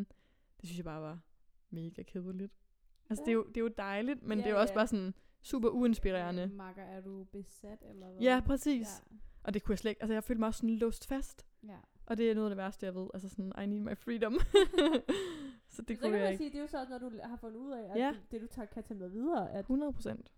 det 0.60 0.68
synes 0.68 0.76
jeg 0.76 0.84
bare 0.84 1.02
var 1.02 1.18
mega 1.70 2.02
kedeligt. 2.02 2.52
Altså, 3.10 3.22
det, 3.24 3.30
er 3.30 3.34
jo, 3.34 3.44
det 3.48 3.56
er 3.56 3.60
jo 3.60 3.68
dejligt, 3.68 4.22
men 4.22 4.38
Ja, 4.38 4.44
det 4.44 4.50
er 4.50 4.54
jo 4.54 4.60
også 4.60 4.72
ja. 4.72 4.78
bare 4.78 4.86
sådan 4.86 5.14
super 5.42 5.68
uinspirerende. 5.68 6.46
Makker, 6.46 6.82
er 6.82 7.00
du 7.00 7.24
besat, 7.24 7.82
eller 7.90 8.06
hvad? 8.10 8.20
Ja, 8.22 8.42
præcis. 8.46 9.02
Ja. 9.10 9.16
Og 9.44 9.54
det 9.54 9.62
kunne 9.62 9.72
jeg 9.72 9.78
slet 9.78 9.90
ikke, 9.90 10.02
altså 10.02 10.12
jeg 10.14 10.24
følte 10.24 10.40
mig 10.40 10.46
også 10.46 10.58
sådan 10.58 10.74
låst 10.76 11.08
fast. 11.08 11.46
ja. 11.62 11.78
Og 12.06 12.18
det 12.18 12.30
er 12.30 12.34
noget 12.34 12.46
af 12.46 12.50
det 12.50 12.56
værste, 12.56 12.86
jeg 12.86 12.94
ved. 12.94 13.06
Altså 13.14 13.28
sådan, 13.28 13.52
I 13.62 13.66
need 13.66 13.80
my 13.80 13.96
freedom. 13.96 14.32
så 15.74 15.82
det 15.82 15.88
Det 15.88 15.96
så 15.98 16.02
kunne 16.02 16.10
kan 16.10 16.12
jeg 16.12 16.20
man 16.20 16.32
ikke. 16.32 16.36
sige, 16.44 16.50
det 16.50 16.56
er 16.56 16.60
jo 16.60 16.66
så 16.66 16.86
når 16.90 16.98
du 16.98 17.10
har 17.22 17.36
fundet 17.36 17.56
ud 17.58 17.72
af, 17.72 17.90
at 17.90 17.96
Ja. 17.98 18.14
det 18.30 18.40
du 18.40 18.46
tager, 18.46 18.66
kan 18.66 18.82
tage 18.82 18.98
med 18.98 19.08
videre, 19.08 19.50
at 19.52 19.58
100 19.60 19.92
procent. 19.92 20.32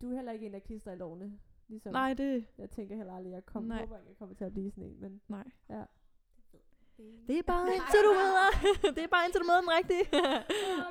du 0.00 0.10
er 0.10 0.14
heller 0.14 0.32
ikke 0.32 0.46
en, 0.46 0.52
der 0.52 0.58
klister 0.58 0.92
i 0.92 0.96
lovene. 0.96 1.38
Ligesom, 1.68 1.92
Nej, 1.92 2.14
det, 2.14 2.46
Jeg 2.58 2.70
tænker 2.70 2.96
heller 2.96 3.12
aldrig, 3.14 3.30
at 3.32 3.34
jeg 3.34 3.46
kommer, 3.46 3.68
Nej. 3.68 3.78
håber 3.80 3.96
ikke, 3.96 4.08
jeg 4.08 4.16
kommer 4.16 4.34
til 4.34 4.44
at 4.44 4.52
blive 4.52 4.70
sådan 4.70 4.84
en, 4.84 5.00
men 5.00 5.20
nej. 5.28 5.44
ja. 5.70 5.82
Det 7.28 7.38
er 7.38 7.42
bare 7.42 7.66
indtil 7.76 8.00
du 8.04 8.12
møder. 8.12 8.48
det 8.96 9.02
er 9.04 9.08
bare 9.08 9.24
indtil 9.26 9.40
du 9.40 9.46
møder 9.46 9.60
den 9.60 9.70
rigtige. 9.78 10.04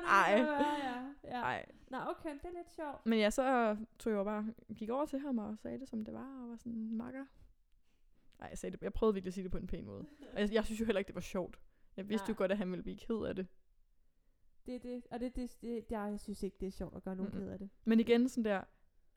Ej. 0.06 0.32
Ja, 0.38 1.00
ja. 1.24 1.40
Nej. 1.40 1.66
Nå, 1.90 1.96
okay, 2.10 2.30
det 2.30 2.44
er 2.44 2.56
lidt 2.56 2.70
sjovt. 2.70 3.06
Men 3.06 3.18
ja, 3.18 3.30
så 3.30 3.76
tog 3.98 4.12
jeg 4.12 4.24
bare, 4.24 4.46
gik 4.76 4.90
over 4.90 5.06
til 5.06 5.18
ham 5.18 5.38
og 5.38 5.58
sagde 5.58 5.78
det, 5.78 5.88
som 5.88 6.04
det 6.04 6.14
var, 6.14 6.40
og 6.42 6.48
var 6.50 6.56
sådan, 6.56 6.88
makker. 6.92 7.24
Nej, 8.38 8.48
jeg, 8.48 8.58
sagde 8.58 8.76
det, 8.76 8.82
jeg 8.82 8.92
prøvede 8.92 9.14
virkelig 9.14 9.30
at 9.30 9.34
sige 9.34 9.44
det 9.44 9.52
på 9.52 9.58
en 9.58 9.66
pæn 9.66 9.84
måde. 9.86 10.04
Og 10.32 10.40
jeg, 10.40 10.52
jeg 10.52 10.64
synes 10.64 10.80
jo 10.80 10.84
heller 10.84 10.98
ikke, 10.98 11.08
det 11.08 11.14
var 11.14 11.20
sjovt. 11.20 11.60
Jeg 11.96 12.08
vidste 12.08 12.24
Nej. 12.26 12.34
jo 12.34 12.38
godt, 12.38 12.52
at 12.52 12.58
han 12.58 12.70
ville 12.70 12.82
blive 12.82 12.96
ked 12.96 13.24
af 13.24 13.34
det. 13.36 13.46
Det 14.66 14.74
er 14.74 14.78
det, 14.78 15.02
og 15.10 15.20
det, 15.20 15.36
det, 15.36 15.62
det, 15.62 15.84
jeg 15.90 16.20
synes 16.20 16.42
ikke, 16.42 16.56
det 16.60 16.66
er 16.66 16.70
sjovt 16.70 16.96
at 16.96 17.02
gøre 17.02 17.16
nogen 17.16 17.32
Mm-mm. 17.32 17.42
ked 17.44 17.52
af 17.52 17.58
det. 17.58 17.70
Men 17.84 18.00
igen, 18.00 18.28
sådan 18.28 18.44
der, 18.44 18.62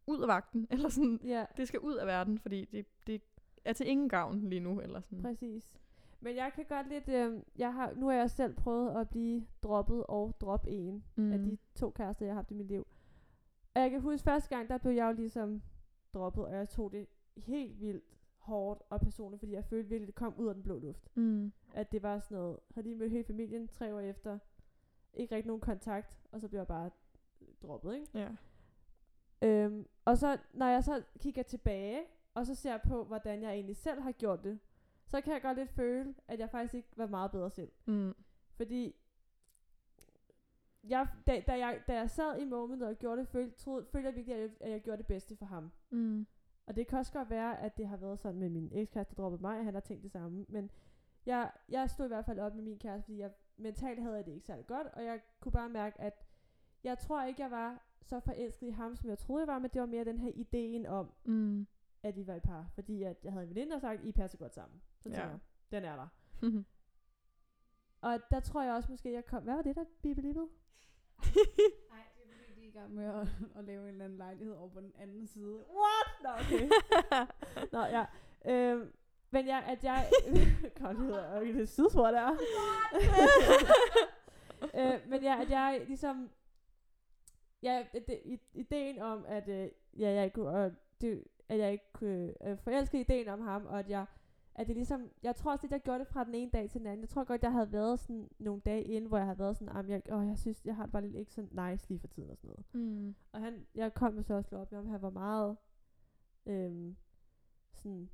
ud 0.08 0.22
af 0.22 0.28
vagten, 0.28 0.68
eller 0.72 0.90
sådan, 0.90 1.20
Ja, 1.24 1.46
det 1.58 1.68
skal 1.68 1.80
ud 1.80 1.96
af 1.96 2.08
verden, 2.08 2.40
fordi 2.40 2.66
det, 2.66 2.86
det 3.08 3.22
er 3.66 3.74
til 3.74 3.88
ingen 3.88 4.10
gavn 4.10 4.50
lige 4.50 4.60
nu, 4.60 4.80
eller 4.82 5.02
sådan. 5.02 5.22
præcis. 5.24 5.80
Men 6.22 6.36
jeg 6.36 6.52
kan 6.56 6.66
godt 6.66 6.90
lidt, 6.90 7.10
øh, 7.10 7.42
jeg 7.56 7.74
har, 7.74 7.94
nu 7.94 8.08
har 8.08 8.14
jeg 8.14 8.30
selv 8.32 8.54
prøvet 8.54 9.02
at 9.02 9.10
blive 9.10 9.48
droppet 9.64 10.06
og 10.06 10.36
drop 10.42 10.66
en 10.68 11.04
mm. 11.16 11.32
af 11.32 11.40
de 11.40 11.58
to 11.76 11.90
kærester, 11.92 12.26
jeg 12.26 12.34
har 12.34 12.40
haft 12.40 12.52
i 12.52 12.54
mit 12.54 12.68
liv. 12.68 12.88
Og 13.74 13.82
jeg 13.82 13.92
kan 13.92 14.02
huske 14.02 14.24
første 14.24 14.56
gang, 14.56 14.70
der 14.70 14.78
blev 14.78 14.92
jeg 14.94 15.08
jo 15.08 15.12
ligesom 15.14 15.62
droppet, 16.14 16.46
og 16.46 16.56
jeg 16.56 16.70
tog 16.70 16.92
det 16.92 17.08
helt 17.38 17.82
vildt 17.82 18.04
hårdt 18.50 18.82
og 18.90 19.02
personligt, 19.02 19.40
fordi 19.40 19.52
jeg 19.54 19.66
følte 19.66 19.90
virkelig, 19.90 20.08
det 20.08 20.16
kom 20.16 20.34
ud 20.38 20.48
af 20.48 20.54
den 20.54 20.64
blå 20.64 20.80
luft. 20.80 21.18
Mm. 21.18 21.52
At 21.74 21.92
det 21.92 22.04
var 22.04 22.20
sådan 22.20 22.38
noget, 22.38 22.58
havde 22.74 22.88
lige 22.88 22.96
mødt 22.96 23.12
hele 23.12 23.24
familien 23.24 23.68
tre 23.68 23.96
år 23.96 24.00
efter, 24.00 24.40
ikke 25.14 25.36
rigtig 25.36 25.48
nogen 25.48 25.62
kontakt, 25.62 26.20
og 26.32 26.42
så 26.42 26.48
blev 26.48 26.60
jeg 26.60 26.68
bare 26.68 26.90
droppet, 27.62 27.96
ikke? 27.96 28.08
Ja. 28.14 28.30
Øhm, 29.42 29.88
og 30.06 30.18
så, 30.18 30.38
når 30.54 30.66
jeg 30.66 30.84
så 30.84 31.04
kigger 31.20 31.44
tilbage, 31.44 32.02
og 32.34 32.46
så 32.46 32.56
ser 32.56 32.78
på, 32.78 33.04
hvordan 33.04 33.42
jeg 33.42 33.54
egentlig 33.54 33.76
selv 33.76 34.02
har 34.02 34.12
gjort 34.12 34.44
det, 34.44 34.60
så 35.06 35.22
kan 35.22 35.34
jeg 35.34 35.42
godt 35.42 35.58
lidt 35.58 35.70
føle, 35.70 36.16
at 36.28 36.40
jeg 36.40 36.50
faktisk 36.50 36.74
ikke 36.74 36.90
var 36.96 37.08
meget 37.08 37.32
bedre 37.32 37.50
selv. 37.50 37.72
Mm. 37.86 38.16
Fordi, 38.56 38.96
jeg, 40.84 41.08
da, 41.28 41.44
da, 41.48 41.58
jeg, 41.58 41.82
da 41.88 41.94
jeg 41.94 42.10
sad 42.10 42.40
i 42.40 42.46
momentet 42.46 42.88
og 42.88 42.96
gjorde 42.96 43.22
det, 43.22 43.28
følte, 43.28 43.58
troede, 43.58 43.86
følte 43.92 44.08
jeg 44.08 44.16
virkelig, 44.16 44.36
at 44.36 44.42
jeg, 44.42 44.52
at 44.60 44.72
jeg 44.72 44.82
gjorde 44.82 44.98
det 44.98 45.08
bedste 45.08 45.36
for 45.36 45.46
ham. 45.46 45.72
Mm. 45.90 46.28
Og 46.70 46.76
det 46.76 46.88
kan 46.88 46.98
også 47.00 47.12
godt 47.14 47.30
være, 47.30 47.60
at 47.60 47.78
det 47.78 47.88
har 47.88 47.98
været 47.98 48.20
sådan 48.20 48.40
med 48.40 48.50
min 48.50 48.70
ekskæreste, 48.74 49.16
der 49.16 49.22
droppede 49.22 49.42
mig, 49.42 49.60
og 49.60 49.66
han 49.66 49.74
har 49.74 49.82
tænkt 49.82 50.04
det 50.04 50.12
samme. 50.12 50.46
Men 50.50 50.72
jeg, 51.26 51.52
jeg 51.70 51.90
stod 51.90 52.06
i 52.06 52.08
hvert 52.08 52.26
fald 52.26 52.40
op 52.40 52.56
med 52.56 52.64
min 52.64 52.80
kæreste, 52.80 53.04
fordi 53.06 53.18
jeg 53.20 53.32
mentalt 53.58 54.02
havde 54.02 54.16
jeg 54.16 54.26
det 54.26 54.32
ikke 54.32 54.46
særlig 54.48 54.68
godt, 54.68 54.88
og 54.88 55.04
jeg 55.06 55.22
kunne 55.40 55.52
bare 55.52 55.70
mærke, 55.70 56.02
at 56.02 56.26
jeg 56.84 56.98
tror 56.98 57.24
ikke, 57.24 57.42
jeg 57.42 57.52
var 57.52 57.82
så 58.02 58.20
forelsket 58.20 58.68
i 58.68 58.70
ham, 58.70 58.96
som 58.96 59.10
jeg 59.10 59.18
troede, 59.18 59.42
jeg 59.42 59.48
var, 59.48 59.60
men 59.60 59.70
det 59.74 59.82
var 59.82 59.88
mere 59.88 60.06
den 60.06 60.18
her 60.20 60.32
ideen 60.36 60.86
om, 60.86 61.12
Mm. 61.26 61.68
at 62.04 62.16
vi 62.16 62.28
var 62.28 62.36
i 62.36 62.40
par. 62.40 62.70
Fordi 62.74 63.04
at 63.04 63.18
jeg 63.24 63.32
havde 63.32 63.44
en 63.44 63.50
veninde, 63.50 63.72
der 63.72 63.80
sagt, 63.80 64.04
I 64.04 64.12
passer 64.12 64.38
godt 64.38 64.54
sammen. 64.54 64.82
Så 64.98 65.04
tænker 65.04 65.20
Ja. 65.20 65.28
jeg, 65.28 65.40
den 65.72 65.84
er 65.86 65.96
der. 65.96 66.08
Og 68.02 68.20
der 68.32 68.40
tror 68.40 68.64
jeg 68.64 68.74
også 68.74 68.92
måske, 68.92 69.12
jeg 69.14 69.26
kom... 69.26 69.44
Hvad 69.44 69.56
var 69.56 69.62
det 69.62 69.76
der, 69.76 69.86
bibelippet? 70.02 70.50
i 72.70 72.78
gang 72.78 72.94
med 72.94 73.06
at, 73.06 73.28
at 73.58 73.64
lave 73.64 73.82
en 73.82 73.88
eller 73.90 74.06
anden 74.06 74.18
lejlighed 74.18 74.54
over 74.56 74.70
på 74.70 74.80
den 74.80 74.94
anden 75.00 75.28
side. 75.28 75.54
What? 75.54 76.08
Nå, 76.24 76.30
okay. 76.30 76.70
Nå, 77.74 77.80
ja. 77.80 78.06
Øhm, 78.46 78.94
men 79.32 79.48
jeg, 79.48 79.64
at 79.68 79.84
jeg... 79.84 80.10
Kom, 80.82 80.96
det 80.96 81.06
hedder 81.06 81.40
jo 81.40 81.54
det 81.54 81.70
sidespor 81.70 82.08
der. 82.08 82.32
øh, 84.76 85.10
men 85.10 85.22
ja, 85.24 85.42
at 85.42 85.50
jeg 85.50 85.84
ligesom... 85.88 86.30
Ja, 87.62 87.86
det, 87.94 88.40
ideen 88.54 89.02
om, 89.02 89.26
at 89.28 89.50
øh, 89.50 89.70
ja, 90.00 90.10
jeg 90.12 90.24
ikke 90.26 90.36
kunne, 90.36 90.50
og 90.50 90.72
det, 91.02 91.24
at 91.50 91.60
jeg 91.60 91.72
ikke 91.72 91.94
kunne 91.94 92.34
øh, 92.48 92.58
forelske 92.58 93.00
ideen 93.00 93.28
om 93.28 93.42
ham, 93.42 93.66
og 93.66 93.80
at 93.80 93.90
jeg, 93.90 94.06
at 94.60 94.68
det 94.68 94.76
ligesom, 94.76 95.10
jeg 95.24 95.36
tror 95.36 95.52
også, 95.52 95.68
at 95.68 95.72
jeg 95.72 95.82
gjorde 95.82 96.00
det 96.00 96.08
fra 96.08 96.24
den 96.24 96.36
ene 96.36 96.52
dag 96.52 96.70
til 96.70 96.80
den 96.80 96.88
anden. 96.88 97.02
Jeg 97.02 97.10
tror 97.10 97.24
godt, 97.24 97.44
jeg 97.44 97.52
havde 97.52 97.72
været 97.72 98.00
sådan 98.00 98.30
nogle 98.40 98.62
dage 98.66 98.84
inden, 98.84 99.08
hvor 99.08 99.18
jeg 99.18 99.26
havde 99.26 99.40
været 99.40 99.58
sådan, 99.58 99.76
"Jamen, 99.76 99.92
jeg, 99.92 100.02
åh, 100.12 100.28
jeg 100.28 100.38
synes, 100.38 100.66
jeg 100.66 100.76
har 100.76 100.84
det 100.84 100.92
bare 100.92 101.02
lidt 101.02 101.16
ikke 101.16 101.34
så 101.34 101.42
nice 101.42 101.90
lige 101.90 102.00
for 102.00 102.08
tiden 102.08 102.30
og 102.30 102.38
sådan 102.38 102.50
noget. 102.50 102.66
mm. 102.74 103.16
Og 103.32 103.42
han, 103.42 103.66
jeg 103.76 103.94
kom 103.94 104.16
jo 104.16 104.22
så 104.24 104.34
også 104.34 104.58
op 104.58 104.72
med 104.72 104.80
ham, 104.80 104.88
han 104.88 105.02
var 105.02 105.10
meget 105.10 105.58
øhm, 106.46 106.96
sådan, 107.74 108.10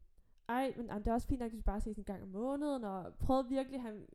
ej, 0.49 0.73
men 0.77 0.85
jamen, 0.85 1.03
det 1.03 1.09
er 1.09 1.13
også 1.13 1.27
fint 1.27 1.39
nok, 1.39 1.51
at 1.51 1.57
vi 1.57 1.61
bare 1.61 1.81
ses 1.81 1.97
en 1.97 2.03
gang 2.03 2.23
om 2.23 2.29
måneden, 2.29 2.83
og 2.83 3.13
prøvede 3.19 3.47
virkelig, 3.49 3.81
han, 3.81 4.05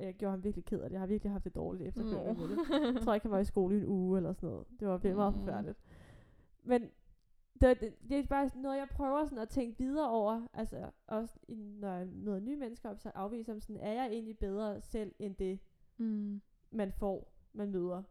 jeg 0.00 0.14
gjorde 0.14 0.30
ham 0.30 0.44
virkelig 0.44 0.64
ked 0.64 0.80
af 0.80 0.88
det. 0.90 0.92
Jeg 0.92 1.00
har 1.00 1.06
virkelig 1.06 1.32
haft 1.32 1.44
det 1.44 1.54
dårligt 1.54 1.88
efterfølgende 1.88 2.34
med 2.40 2.48
det. 2.48 2.94
Jeg 2.94 3.02
tror 3.02 3.14
ikke, 3.14 3.24
han 3.24 3.30
var 3.32 3.38
i 3.38 3.44
skole 3.44 3.74
i 3.74 3.78
en 3.78 3.86
uge 3.86 4.16
eller 4.18 4.32
sådan 4.32 4.48
noget. 4.48 4.66
Det 4.80 4.88
var 4.88 4.94
virkelig 4.96 5.16
meget 5.16 5.34
Mm. 5.34 5.38
forfærdeligt. 5.40 5.78
Men 6.64 6.90
det, 7.68 7.80
det, 7.80 7.94
det 8.08 8.18
er 8.18 8.26
bare 8.26 8.50
noget, 8.54 8.78
jeg 8.78 8.88
prøver 8.88 9.24
sådan 9.24 9.38
at 9.38 9.48
tænke 9.48 9.78
videre 9.78 10.08
over. 10.10 10.46
Altså 10.52 10.90
også 11.06 11.38
i, 11.48 11.54
når 11.54 11.92
jeg 11.92 12.06
møder 12.06 12.40
nye 12.40 12.56
mennesker 12.56 12.90
op, 12.90 12.98
så 12.98 13.10
afviser 13.14 13.52
dem 13.52 13.60
sådan, 13.60 13.76
er 13.80 13.92
jeg 13.92 14.06
egentlig 14.06 14.38
bedre 14.38 14.80
selv, 14.80 15.14
end 15.18 15.34
det, 15.36 15.58
Mm. 15.96 16.42
man 16.70 16.92
får, 16.92 17.32
man 17.52 17.70
møder? 17.70 18.02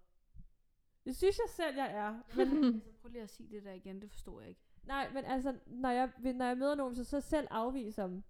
Det 1.05 1.15
synes 1.15 1.37
jeg 1.37 1.49
selv, 1.49 1.75
jeg 1.77 1.91
er. 1.91 2.19
Men 2.35 2.47
Altså, 2.75 2.91
prøv 3.01 3.11
lige 3.11 3.21
at 3.21 3.29
sige 3.29 3.49
det 3.49 3.63
der 3.63 3.71
igen, 3.73 4.01
det 4.01 4.09
forstår 4.09 4.39
jeg 4.39 4.49
ikke. 4.49 4.61
Nej, 4.83 5.09
men 5.13 5.25
altså, 5.25 5.55
når 5.65 5.89
jeg, 5.89 6.11
når 6.35 6.45
jeg 6.45 6.57
møder 6.57 6.75
nogen, 6.75 6.95
så, 6.95 7.03
så 7.03 7.19
selv 7.21 7.47
afviser 7.51 8.07
dem, 8.07 8.23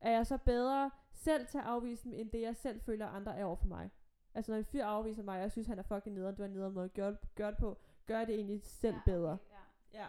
er 0.00 0.10
jeg 0.10 0.26
så 0.26 0.38
bedre 0.38 0.90
selv 1.12 1.46
til 1.46 1.58
at 1.58 1.64
afvise 1.64 2.04
dem, 2.04 2.14
end 2.14 2.30
det 2.30 2.40
jeg 2.40 2.56
selv 2.56 2.80
føler, 2.80 3.06
andre 3.06 3.36
er 3.36 3.44
over 3.44 3.56
for 3.56 3.66
mig. 3.68 3.90
Altså, 4.34 4.52
når 4.52 4.58
en 4.58 4.64
fyr 4.64 4.84
afviser 4.84 5.22
mig, 5.22 5.34
og 5.36 5.40
jeg 5.40 5.52
synes, 5.52 5.66
han 5.66 5.78
er 5.78 5.82
fucking 5.82 6.14
nederen, 6.14 6.34
du 6.36 6.42
er 6.42 6.46
nederen 6.48 6.74
måde 6.74 6.84
at 6.84 6.92
gøre, 6.94 7.16
gøre 7.34 7.50
det 7.50 7.58
på, 7.58 7.78
gør 8.06 8.24
det 8.24 8.34
egentlig 8.34 8.62
selv 8.62 8.94
ja, 8.94 9.00
bedre. 9.04 9.38
ja. 9.92 10.00
Ja. 10.00 10.06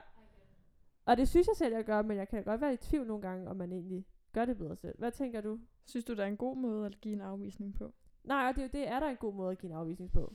Og 1.10 1.18
det 1.18 1.28
synes 1.30 1.48
jeg 1.48 1.56
selv, 1.56 1.74
jeg 1.76 1.86
gør, 1.86 2.02
men 2.02 2.18
jeg 2.18 2.28
kan 2.28 2.44
godt 2.44 2.62
være 2.62 2.74
i 2.74 2.78
tvivl 2.78 3.08
nogle 3.08 3.22
gange, 3.22 3.48
om 3.50 3.56
man 3.56 3.72
egentlig 3.72 4.06
gør 4.34 4.46
det 4.46 4.58
bedre 4.58 4.76
selv. 4.76 4.96
Hvad 5.00 5.12
tænker 5.12 5.42
du? 5.42 5.60
Synes 5.86 6.06
du, 6.06 6.16
der 6.16 6.24
er 6.24 6.28
en 6.28 6.38
god 6.38 6.58
måde 6.58 6.86
at 6.86 7.02
give 7.02 7.14
en 7.14 7.22
afvisning 7.22 7.74
på? 7.74 7.94
Nej, 8.24 8.48
og 8.50 8.56
det 8.56 8.62
er 8.62 8.66
jo 8.66 8.70
det, 8.74 8.88
er 8.88 9.00
der 9.00 9.08
en 9.10 9.18
god 9.18 9.34
måde 9.34 9.52
at 9.52 9.58
give 9.60 9.70
en 9.72 9.78
afvisning 9.78 10.12
på. 10.12 10.34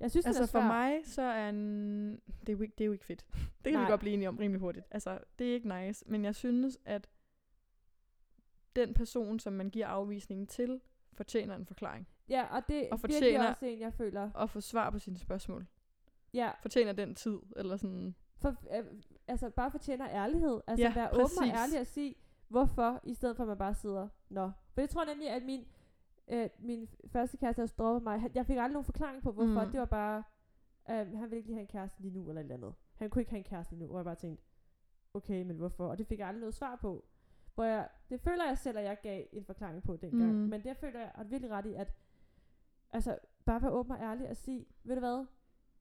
Jeg 0.00 0.10
synes, 0.10 0.26
Altså 0.26 0.40
den 0.42 0.48
er 0.48 0.50
for 0.52 0.60
mig, 0.60 1.00
så 1.04 1.22
er 1.22 1.48
en... 1.48 2.10
Det 2.40 2.48
er 2.48 2.52
jo 2.52 2.60
ikke, 2.62 2.74
det 2.78 2.84
er 2.84 2.86
jo 2.86 2.92
ikke 2.92 3.04
fedt. 3.04 3.26
Det 3.64 3.72
kan 3.72 3.72
Nej. 3.72 3.82
vi 3.84 3.90
godt 3.90 4.00
blive 4.00 4.14
enige 4.14 4.28
om 4.28 4.36
rimelig 4.38 4.60
hurtigt. 4.60 4.86
Altså, 4.90 5.18
det 5.38 5.50
er 5.50 5.54
ikke 5.54 5.68
nice. 5.68 6.04
Men 6.08 6.24
jeg 6.24 6.34
synes, 6.34 6.78
at 6.84 7.08
den 8.76 8.94
person, 8.94 9.38
som 9.38 9.52
man 9.52 9.70
giver 9.70 9.86
afvisningen 9.86 10.46
til, 10.46 10.80
fortjener 11.12 11.56
en 11.56 11.66
forklaring. 11.66 12.08
Ja, 12.28 12.56
og 12.56 12.62
det 12.68 12.84
er 12.86 12.88
og 12.92 13.00
fortjener- 13.00 13.48
også 13.48 13.66
en, 13.66 13.80
jeg 13.80 13.92
føler. 13.94 14.30
Og 14.34 14.50
få 14.50 14.60
svar 14.60 14.90
på 14.90 14.98
sine 14.98 15.18
spørgsmål. 15.18 15.66
Ja, 16.34 16.50
Fortjener 16.62 16.92
den 16.92 17.14
tid, 17.14 17.38
eller 17.56 17.76
sådan... 17.76 18.14
for, 18.36 18.56
øh, 18.76 18.84
altså 19.28 19.50
bare 19.50 19.70
fortjener 19.70 20.08
ærlighed. 20.10 20.60
Altså 20.66 20.86
Ja, 20.86 20.94
være 20.94 21.08
åben 21.10 21.20
og 21.22 21.30
præcis. 21.38 21.54
ærlig 21.54 21.80
og 21.80 21.86
sige, 21.86 22.14
hvorfor, 22.48 23.00
i 23.04 23.14
stedet 23.14 23.36
for 23.36 23.44
at 23.44 23.48
man 23.48 23.58
bare 23.58 23.74
sidder, 23.74 24.08
nå. 24.28 24.50
For 24.74 24.80
jeg 24.80 24.90
tror 24.90 25.04
nemlig, 25.04 25.28
at 25.30 25.42
min, 25.42 25.66
øh, 26.28 26.48
min 26.58 26.88
første 27.06 27.36
kæreste, 27.36 27.62
der 27.62 27.68
droppede 27.78 28.04
mig, 28.04 28.20
han, 28.20 28.30
jeg 28.34 28.46
fik 28.46 28.56
aldrig 28.56 28.72
nogen 28.72 28.84
forklaring 28.84 29.22
på, 29.22 29.32
hvorfor. 29.32 29.64
Mm. 29.64 29.70
Det 29.70 29.80
var 29.80 29.86
bare, 29.86 30.22
øh, 30.90 30.96
han 30.96 31.20
ville 31.22 31.36
ikke 31.36 31.46
lige 31.48 31.54
have 31.56 31.60
en 31.62 31.66
kæreste 31.68 32.00
lige 32.02 32.14
nu, 32.14 32.28
eller 32.28 32.40
et 32.40 32.44
eller 32.44 32.54
andet. 32.54 32.74
Han 32.94 33.10
kunne 33.10 33.22
ikke 33.22 33.30
have 33.30 33.38
en 33.38 33.44
kæreste 33.44 33.72
lige 33.74 33.82
nu, 33.82 33.86
hvor 33.88 33.98
jeg 33.98 34.04
bare 34.04 34.14
tænkte, 34.14 34.44
okay, 35.14 35.42
men 35.42 35.56
hvorfor? 35.56 35.86
Og 35.88 35.98
det 35.98 36.06
fik 36.06 36.18
jeg 36.18 36.28
aldrig 36.28 36.40
noget 36.40 36.54
svar 36.54 36.76
på. 36.76 37.04
Hvor 37.54 37.64
jeg, 37.64 37.88
det 38.10 38.20
føler 38.20 38.44
jeg 38.46 38.58
selv, 38.58 38.78
at 38.78 38.84
jeg 38.84 38.98
gav 39.02 39.24
en 39.32 39.44
forklaring 39.44 39.82
på 39.82 39.96
dengang. 39.96 40.32
Mm. 40.32 40.38
Men 40.38 40.64
det 40.64 40.76
føler 40.76 41.00
jeg 41.00 41.12
har 41.14 41.24
virkelig 41.24 41.50
ret 41.50 41.66
i, 41.66 41.74
at 41.74 41.92
altså, 42.90 43.18
bare 43.44 43.62
være 43.62 43.70
åben 43.72 43.92
og 43.92 43.98
ærlig 44.00 44.28
og 44.30 44.36
sige, 44.36 44.66
ved 44.84 44.94
du 44.96 45.00
hvad, 45.00 45.26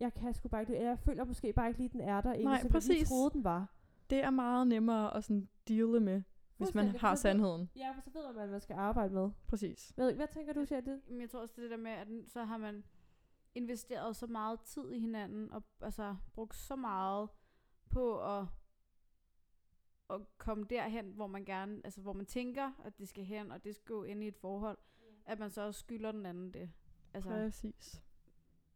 jeg 0.03 0.13
kan 0.13 0.33
sgu 0.33 0.47
bare 0.47 0.61
ikke, 0.61 0.81
jeg 0.81 0.99
føler 0.99 1.23
måske 1.23 1.53
bare 1.53 1.67
ikke 1.67 1.79
lige, 1.79 1.89
den 1.89 2.01
er 2.01 2.21
der 2.21 2.29
egentlig, 2.29 2.45
Nej, 2.45 2.59
som 2.59 2.67
jeg 2.67 2.71
præcis. 2.71 3.07
troede, 3.09 3.33
den 3.33 3.43
var. 3.43 3.73
Det 4.09 4.23
er 4.23 4.29
meget 4.29 4.67
nemmere 4.67 5.17
at 5.17 5.23
sådan 5.23 5.49
deale 5.67 5.99
med, 5.99 6.21
hvis 6.57 6.73
man 6.73 6.87
har 6.87 7.15
sandheden. 7.15 7.69
Ja, 7.75 7.91
for 7.91 8.01
så 8.01 8.09
ved 8.13 8.23
man, 8.25 8.33
hvad 8.33 8.47
man 8.47 8.61
skal 8.61 8.75
arbejde 8.75 9.13
med. 9.13 9.29
Præcis. 9.47 9.91
Hvad, 9.95 10.13
hvad 10.13 10.27
tænker 10.27 10.53
du, 10.53 10.65
Sjette? 10.65 11.01
Men 11.07 11.21
jeg 11.21 11.29
tror 11.29 11.39
også, 11.39 11.53
det 11.55 11.63
er 11.63 11.69
det 11.69 11.71
der 11.71 11.83
med, 11.83 11.91
at 11.91 12.07
så 12.27 12.43
har 12.43 12.57
man 12.57 12.83
investeret 13.55 14.15
så 14.15 14.27
meget 14.27 14.59
tid 14.61 14.91
i 14.91 14.99
hinanden, 14.99 15.51
og 15.51 15.63
altså 15.81 16.15
brugt 16.33 16.55
så 16.55 16.75
meget 16.75 17.29
på 17.89 18.37
at, 18.37 18.45
at 20.09 20.21
komme 20.37 20.63
derhen, 20.69 21.05
hvor 21.05 21.27
man 21.27 21.45
gerne, 21.45 21.81
altså 21.83 22.01
hvor 22.01 22.13
man 22.13 22.25
tænker, 22.25 22.71
at 22.85 22.97
det 22.97 23.07
skal 23.07 23.23
hen, 23.23 23.51
og 23.51 23.63
det 23.63 23.75
skal 23.75 23.85
gå 23.85 24.03
ind 24.03 24.23
i 24.23 24.27
et 24.27 24.35
forhold, 24.35 24.77
at 25.25 25.39
man 25.39 25.49
så 25.49 25.61
også 25.61 25.79
skylder 25.79 26.11
den 26.11 26.25
anden 26.25 26.53
det. 26.53 26.69
Altså, 27.13 27.29
Præcis. 27.29 28.02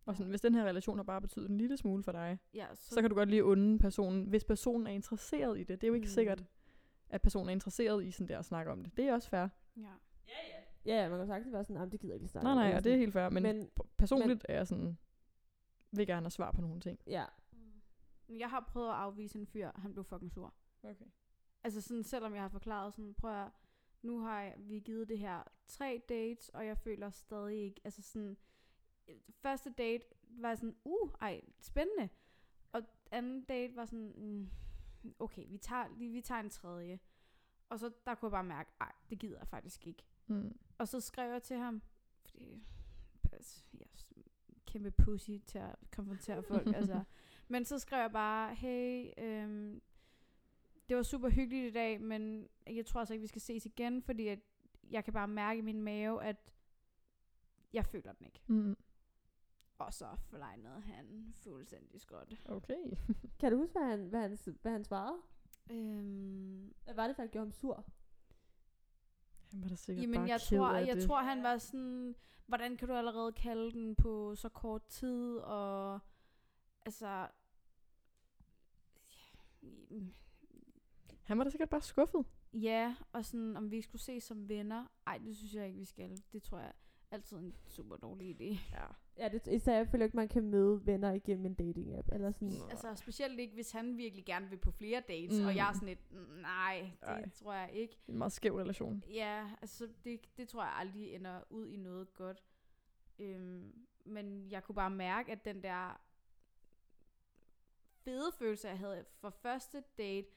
Og 0.07 0.15
sådan, 0.15 0.29
hvis 0.29 0.41
den 0.41 0.55
her 0.55 0.65
relation 0.65 0.97
har 0.97 1.03
bare 1.03 1.21
betydet 1.21 1.49
en 1.49 1.57
lille 1.57 1.77
smule 1.77 2.03
for 2.03 2.11
dig, 2.11 2.39
ja, 2.53 2.67
så, 2.75 2.89
så 2.95 3.01
kan 3.01 3.09
du 3.09 3.15
godt 3.15 3.29
lige 3.29 3.43
unde 3.43 3.79
personen, 3.79 4.25
hvis 4.27 4.43
personen 4.43 4.87
er 4.87 4.91
interesseret 4.91 5.59
i 5.59 5.63
det. 5.63 5.81
Det 5.81 5.83
er 5.83 5.87
jo 5.87 5.93
ikke 5.93 6.05
Mm. 6.05 6.09
sikkert, 6.11 6.43
at 7.09 7.21
personen 7.21 7.49
er 7.49 7.53
interesseret 7.53 8.05
i 8.05 8.11
sådan 8.11 8.27
der 8.27 8.39
at 8.39 8.45
snakke 8.45 8.71
om 8.71 8.83
det. 8.83 8.97
Det 8.97 9.05
er 9.07 9.13
også 9.13 9.29
fair. 9.29 9.47
Ja. 9.77 9.81
Ja, 10.85 11.03
ja, 11.03 11.09
man 11.09 11.17
kan 11.19 11.27
sagtens 11.27 11.53
være 11.53 11.63
sådan, 11.63 11.81
at 11.81 11.91
det 11.91 11.99
gider 11.99 12.13
ikke 12.13 12.27
snakke 12.27 12.43
Nej, 12.45 12.51
om," 12.51 12.57
nej, 12.57 12.75
og 12.77 12.83
det 12.83 12.93
er 12.93 12.97
helt 12.97 13.13
fair. 13.13 13.29
Men, 13.29 13.43
Men- 13.43 13.57
men 13.57 13.69
personligt 13.97 14.45
er 14.49 14.55
jeg 14.55 14.67
sådan, 14.67 14.97
vil 15.91 16.07
gerne 16.07 16.23
have 16.25 16.31
svar 16.31 16.51
på 16.51 16.61
nogle 16.61 16.79
ting. 16.81 16.99
Ja, 17.07 17.25
Men 18.27 18.39
Jeg 18.39 18.49
har 18.49 18.59
prøvet 18.71 18.89
at 18.89 18.95
afvise 18.95 19.39
en 19.39 19.47
fyr, 19.47 19.71
han 19.75 19.93
blev 19.93 20.03
fucking 20.03 20.31
sur. 20.31 20.53
Okay. 20.83 21.05
Altså 21.63 21.81
sådan, 21.81 22.03
selvom 22.03 22.33
jeg 22.33 22.41
har 22.41 22.49
forklaret 22.49 22.93
sådan, 22.93 23.13
prøv 23.13 23.43
at, 23.43 23.47
nu 24.01 24.19
har 24.19 24.41
jeg, 24.41 24.53
vi 24.59 24.79
givet 24.79 25.09
det 25.09 25.19
her 25.19 25.43
tre 25.67 26.01
dates, 26.09 26.49
og 26.49 26.65
jeg 26.65 26.77
føler 26.77 27.09
stadig 27.09 27.57
ikke, 27.63 27.81
altså 27.83 28.01
sådan, 28.01 28.37
første 29.41 29.69
date 29.69 30.05
var 30.29 30.55
sådan, 30.55 30.75
uh, 30.83 31.09
ej, 31.21 31.41
spændende. 31.61 32.09
Og 32.71 32.81
anden 33.11 33.41
date 33.43 33.75
var 33.75 33.85
sådan, 33.85 34.13
mm, 34.15 34.49
okay, 35.19 35.45
vi 35.47 35.57
tager, 35.57 35.87
vi, 35.97 36.21
tager 36.21 36.41
en 36.41 36.49
tredje. 36.49 36.99
Og 37.69 37.79
så 37.79 37.91
der 38.05 38.15
kunne 38.15 38.27
jeg 38.27 38.31
bare 38.31 38.43
mærke, 38.43 38.71
ej, 38.81 38.91
det 39.09 39.19
gider 39.19 39.37
jeg 39.37 39.47
faktisk 39.47 39.87
ikke. 39.87 40.03
Mm. 40.27 40.57
Og 40.77 40.87
så 40.87 40.99
skrev 41.01 41.31
jeg 41.31 41.43
til 41.43 41.57
ham, 41.57 41.81
fordi 42.25 42.63
jeg 43.79 43.87
kæmpe 44.65 44.91
pussy 44.91 45.31
til 45.47 45.57
at 45.57 45.75
konfrontere 45.91 46.43
folk. 46.43 46.67
altså. 46.79 47.03
Men 47.47 47.65
så 47.65 47.79
skrev 47.79 47.99
jeg 47.99 48.11
bare, 48.11 48.55
hey, 48.55 49.11
øhm, 49.17 49.81
det 50.89 50.97
var 50.97 51.03
super 51.03 51.29
hyggeligt 51.29 51.69
i 51.69 51.73
dag, 51.73 52.01
men 52.01 52.49
jeg 52.67 52.85
tror 52.85 52.99
altså 52.99 53.13
ikke, 53.13 53.21
vi 53.21 53.27
skal 53.27 53.41
ses 53.41 53.65
igen, 53.65 54.01
fordi 54.01 54.27
at 54.27 54.39
jeg 54.89 55.03
kan 55.03 55.13
bare 55.13 55.27
mærke 55.27 55.57
i 55.57 55.61
min 55.61 55.81
mave, 55.81 56.23
at 56.23 56.53
jeg 57.73 57.85
føler 57.85 58.13
den 58.13 58.25
ikke. 58.25 58.41
Mm. 58.47 58.77
Og 59.77 59.93
så 59.93 60.07
forlegnede 60.29 60.81
han 60.81 61.33
fuldstændig 61.43 62.01
skråt. 62.01 62.33
Okay. 62.45 62.83
Kan 63.39 63.51
du 63.51 63.57
huske, 63.57 63.79
hvad 63.79 63.89
han, 63.89 64.07
hvad 64.07 64.19
han, 64.21 64.37
hvad 64.61 64.71
han 64.71 64.83
svarede? 64.83 65.17
Øhm, 65.71 66.73
Hvad 66.83 66.93
var 66.93 67.07
det, 67.07 67.17
der 67.17 67.27
gjorde 67.27 67.45
ham 67.45 67.51
sur? 67.51 67.85
Han 69.51 69.61
var 69.61 69.67
da 69.69 69.75
sikkert 69.75 70.01
Jamen, 70.03 70.15
bare 70.19 70.27
jeg 70.29 70.39
ked 70.49 70.57
tror, 70.57 70.67
af 70.67 70.87
jeg 70.87 70.95
det. 70.95 71.07
tror, 71.07 71.21
han 71.21 71.43
var 71.43 71.57
sådan, 71.57 72.15
hvordan 72.45 72.77
kan 72.77 72.87
du 72.87 72.93
allerede 72.93 73.31
kalde 73.33 73.71
den 73.71 73.95
på 73.95 74.35
så 74.35 74.49
kort 74.49 74.85
tid, 74.87 75.37
og 75.37 75.99
altså, 76.85 77.27
Han 81.23 81.37
var 81.37 81.43
da 81.43 81.49
sikkert 81.49 81.69
bare 81.69 81.81
skuffet. 81.81 82.25
ja, 82.53 82.95
og 83.11 83.25
sådan, 83.25 83.57
om 83.57 83.71
vi 83.71 83.81
skulle 83.81 84.01
ses 84.01 84.23
som 84.23 84.49
venner, 84.49 84.85
ej, 85.07 85.17
det 85.17 85.37
synes 85.37 85.53
jeg 85.53 85.67
ikke, 85.67 85.79
vi 85.79 85.85
skal. 85.85 86.17
Det 86.31 86.43
tror 86.43 86.59
jeg 86.59 86.73
altid 87.11 87.37
er 87.37 87.41
en 87.41 87.55
super 87.67 87.95
dårlig 87.95 88.41
idé. 88.41 88.59
Ja. 88.71 88.85
Ja, 89.17 89.29
det, 89.29 89.47
især 89.47 89.75
jeg 89.77 89.87
føler 89.87 90.05
ikke, 90.05 90.17
man 90.17 90.27
kan 90.27 90.43
møde 90.43 90.85
venner 90.85 91.11
igennem 91.11 91.45
en 91.45 91.55
dating-app. 91.59 92.07
Eller 92.15 92.31
sådan. 92.31 92.51
Altså, 92.69 92.95
specielt 92.95 93.39
ikke, 93.39 93.53
hvis 93.53 93.71
han 93.71 93.97
virkelig 93.97 94.25
gerne 94.25 94.49
vil 94.49 94.57
på 94.57 94.71
flere 94.71 95.03
dates, 95.07 95.39
mm. 95.39 95.45
og 95.45 95.55
jeg 95.55 95.69
er 95.69 95.73
sådan 95.73 95.87
lidt, 95.87 96.11
"Mm, 96.11 96.17
nej, 96.41 96.91
det 97.01 97.07
Ej. 97.09 97.29
tror 97.29 97.53
jeg 97.53 97.69
ikke. 97.73 97.97
En 98.07 98.17
meget 98.17 98.31
skæv 98.31 98.55
relation. 98.55 99.03
Ja, 99.09 99.49
altså 99.61 99.89
det, 100.03 100.37
det 100.37 100.47
tror 100.49 100.63
jeg 100.63 100.73
aldrig 100.75 101.15
ender 101.15 101.41
ud 101.49 101.67
i 101.67 101.75
noget 101.77 102.13
godt. 102.13 102.43
Øhm, 103.19 103.73
men 104.05 104.51
jeg 104.51 104.63
kunne 104.63 104.75
bare 104.75 104.89
mærke, 104.89 105.31
at 105.31 105.45
den 105.45 105.63
der 105.63 106.01
fede 108.03 108.31
følelse, 108.39 108.67
jeg 108.67 108.77
havde 108.79 109.05
for 109.19 109.29
første 109.29 109.83
date, 109.97 110.27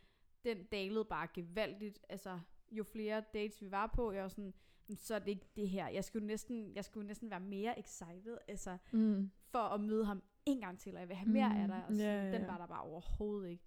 den 0.45 0.65
dalede 0.65 1.05
bare 1.05 1.29
gevaldigt. 1.35 1.99
Altså, 2.09 2.39
jo 2.71 2.85
flere 2.85 3.25
dates 3.35 3.63
vi 3.63 3.71
var 3.71 3.87
på, 3.87 4.13
jeg 4.13 4.23
var 4.23 4.29
sådan, 4.29 4.45
"Men 4.45 4.55
så 4.97 5.15
er 5.15 5.19
det 5.19 5.29
ikke 5.29 5.47
det 5.57 5.69
her. 5.69 5.89
Jeg 5.89 6.05
skulle 6.05 6.27
næsten, 6.27 6.73
jeg 6.75 6.85
skulle 6.85 7.07
næsten 7.07 7.31
være 7.31 7.41
mere 7.41 7.79
excited, 7.79 8.39
altså, 8.49 8.77
Mm. 8.93 9.31
for 9.51 9.59
at 9.59 9.81
møde 9.81 10.05
ham 10.05 10.23
en 10.47 10.61
gang 10.61 10.79
til, 10.79 10.95
og 10.95 11.01
jeg 11.01 11.09
vil 11.09 11.17
have 11.17 11.31
mere 11.33 11.57
af 11.57 11.63
Mm, 11.63 11.69
dig. 11.69 11.85
Og 11.89 11.95
så, 11.95 12.03
ja, 12.03 12.25
ja, 12.25 12.33
Den 12.33 12.41
ja. 12.41 12.47
var 12.47 12.59
der 12.59 12.67
bare 12.67 12.83
overhovedet 12.83 13.49
ikke. 13.51 13.65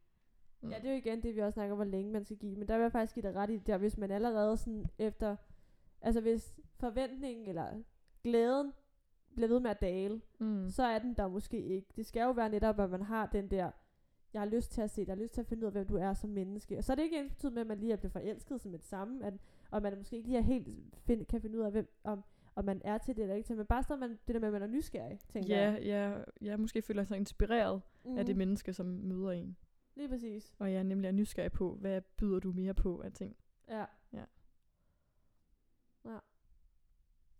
Mm. 0.62 0.70
Ja, 0.70 0.76
det 0.78 0.86
er 0.86 0.92
jo 0.92 0.98
igen 0.98 1.24
det, 1.24 1.36
vi 1.36 1.40
også 1.42 1.54
snakker 1.54 1.72
om, 1.74 1.78
hvor 1.78 1.86
længe 1.86 2.12
man 2.12 2.26
skal 2.26 2.38
give. 2.38 2.56
Men 2.56 2.68
der 2.68 2.76
vil 2.78 2.82
jeg 2.82 2.92
faktisk 2.92 3.14
give 3.16 3.24
dig 3.24 3.36
ret 3.36 3.50
i, 3.50 3.58
der 3.58 3.78
hvis 3.78 3.98
man 3.98 4.12
allerede 4.12 4.58
sådan 4.58 4.86
efter, 4.98 5.36
altså 6.02 6.22
hvis 6.22 6.56
forventningen 6.80 7.48
eller 7.48 7.82
glæden 8.24 8.74
bliver 9.36 9.48
ved 9.48 9.60
med 9.60 9.70
at 9.72 9.82
dale, 9.82 10.22
Mm. 10.40 10.70
så 10.70 10.84
er 10.84 11.00
den 11.00 11.14
der 11.14 11.28
måske 11.28 11.62
ikke. 11.64 11.88
Det 11.96 12.06
skal 12.06 12.22
jo 12.22 12.32
være 12.32 12.50
netop, 12.50 12.80
at 12.80 12.90
man 12.90 13.02
har 13.02 13.26
den 13.26 13.52
der, 13.52 13.72
jeg 14.34 14.42
har 14.42 14.46
lyst 14.50 14.72
til 14.72 14.82
at 14.82 14.90
se 14.90 15.02
dig, 15.02 15.08
jeg 15.08 15.16
har 15.16 15.22
lyst 15.22 15.34
til 15.34 15.42
at 15.42 15.48
finde 15.48 15.62
ud 15.62 15.66
af, 15.68 15.72
hvem 15.72 15.88
du 15.88 15.96
er 15.96 16.14
som 16.14 16.30
menneske. 16.30 16.78
Og 16.78 16.84
så 16.84 16.92
er 16.94 16.96
det 16.96 17.04
ikke 17.04 17.20
ens 17.20 17.44
med, 17.44 17.58
at 17.62 17.68
man 17.68 17.78
lige 17.80 17.92
er 17.92 17.96
blevet 17.98 18.12
forelsket 18.12 18.62
som 18.62 18.74
et 18.74 18.84
samme, 18.84 19.26
at, 19.26 19.34
og 19.74 19.82
man 19.82 19.98
måske 19.98 20.16
ikke 20.16 20.28
lige 20.28 20.38
er 20.38 20.42
helt 20.42 20.68
find, 21.00 21.26
kan 21.26 21.42
finde 21.42 21.58
ud 21.60 21.64
af, 21.64 21.72
hvem, 21.72 21.88
om, 22.04 22.24
om 22.56 22.66
man 22.66 22.82
er 22.86 22.98
til 22.98 23.16
det 23.16 23.22
eller 23.22 23.36
ikke 23.36 23.48
til, 23.48 23.58
men 23.58 23.66
bare 23.66 23.84
sådan, 23.84 24.00
man, 24.00 24.10
det 24.28 24.34
der 24.36 24.40
med, 24.40 24.48
at 24.48 24.54
man 24.54 24.62
er 24.62 24.68
nysgerrig, 24.68 25.20
tænker 25.30 25.56
Ja, 25.58 25.72
jeg. 25.72 25.82
ja, 25.84 26.24
jeg 26.48 26.60
måske 26.60 26.82
føler 26.82 27.04
sig 27.04 27.18
inspireret 27.18 27.82
mm. 28.06 28.18
af 28.18 28.26
det 28.26 28.36
Mhm. 28.36 28.38
menneske, 28.38 28.74
som 28.74 28.86
møder 28.86 29.32
en. 29.32 29.58
Lige 29.96 30.10
præcis. 30.10 30.56
Og 30.60 30.72
jeg 30.72 30.80
er 30.80 30.84
nemlig 30.84 31.08
er 31.08 31.12
nysgerrig 31.12 31.52
på, 31.52 31.76
hvad 31.76 32.02
byder 32.02 32.40
du 32.40 32.52
mere 32.52 32.74
på 32.74 33.02
af 33.02 33.12
ting. 33.14 33.36
Ja. 33.70 33.86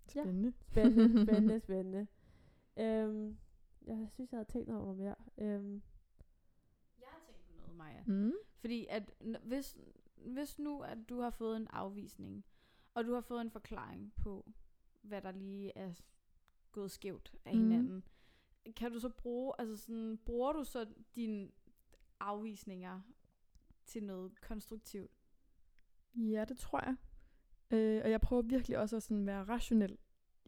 Spændende. 0.08 0.54
Spændende, 0.62 1.22
spændende, 1.26 1.60
spændende. 1.60 2.08
Øhm, 2.78 3.38
jeg 3.86 4.08
synes, 4.12 4.32
jeg 4.32 4.38
havde 4.38 4.50
tænkt 4.52 4.70
over 4.70 4.80
noget 4.82 4.98
mere. 4.98 5.16
Øhm, 5.38 5.82
Jeg 7.00 7.08
har 7.10 7.20
tænkt 7.26 7.46
på 7.48 7.54
noget, 7.60 7.76
Maja. 7.78 8.04
Mm. 8.08 8.34
Fordi 8.60 8.86
at 8.90 9.12
n- 9.22 9.48
hvis, 9.48 9.78
hvis 10.26 10.60
nu, 10.60 10.82
at 10.82 10.98
du 11.10 11.20
har 11.22 11.30
fået 11.30 11.58
en 11.58 11.68
afvisning, 11.68 12.46
og 12.94 13.06
du 13.06 13.14
har 13.14 13.22
fået 13.22 13.42
en 13.42 13.52
forklaring 13.52 14.14
på, 14.16 14.52
hvad 15.02 15.22
der 15.22 15.32
lige 15.32 15.78
er 15.78 15.94
gået 16.72 16.92
skævt 16.92 17.36
af 17.46 17.54
Mhm. 17.56 17.62
hinanden, 17.64 18.04
kan 18.76 18.92
du 18.92 19.00
så 19.00 19.10
bruge, 19.10 19.54
altså 19.60 19.78
sådan, 19.78 20.18
bruger 20.26 20.54
du 20.54 20.64
så 20.64 20.88
dine 21.16 21.52
afvisninger 22.20 23.02
til 23.86 24.04
noget 24.04 24.42
konstruktivt? 24.42 25.12
Ja, 26.16 26.46
det 26.46 26.58
tror 26.58 26.80
jeg. 26.86 26.96
Øh, 27.72 28.02
og 28.04 28.12
jeg 28.12 28.22
prøver 28.22 28.42
virkelig 28.42 28.78
også 28.78 28.96
at 28.96 29.04
sådan 29.04 29.26
være 29.26 29.44
rationel. 29.44 29.98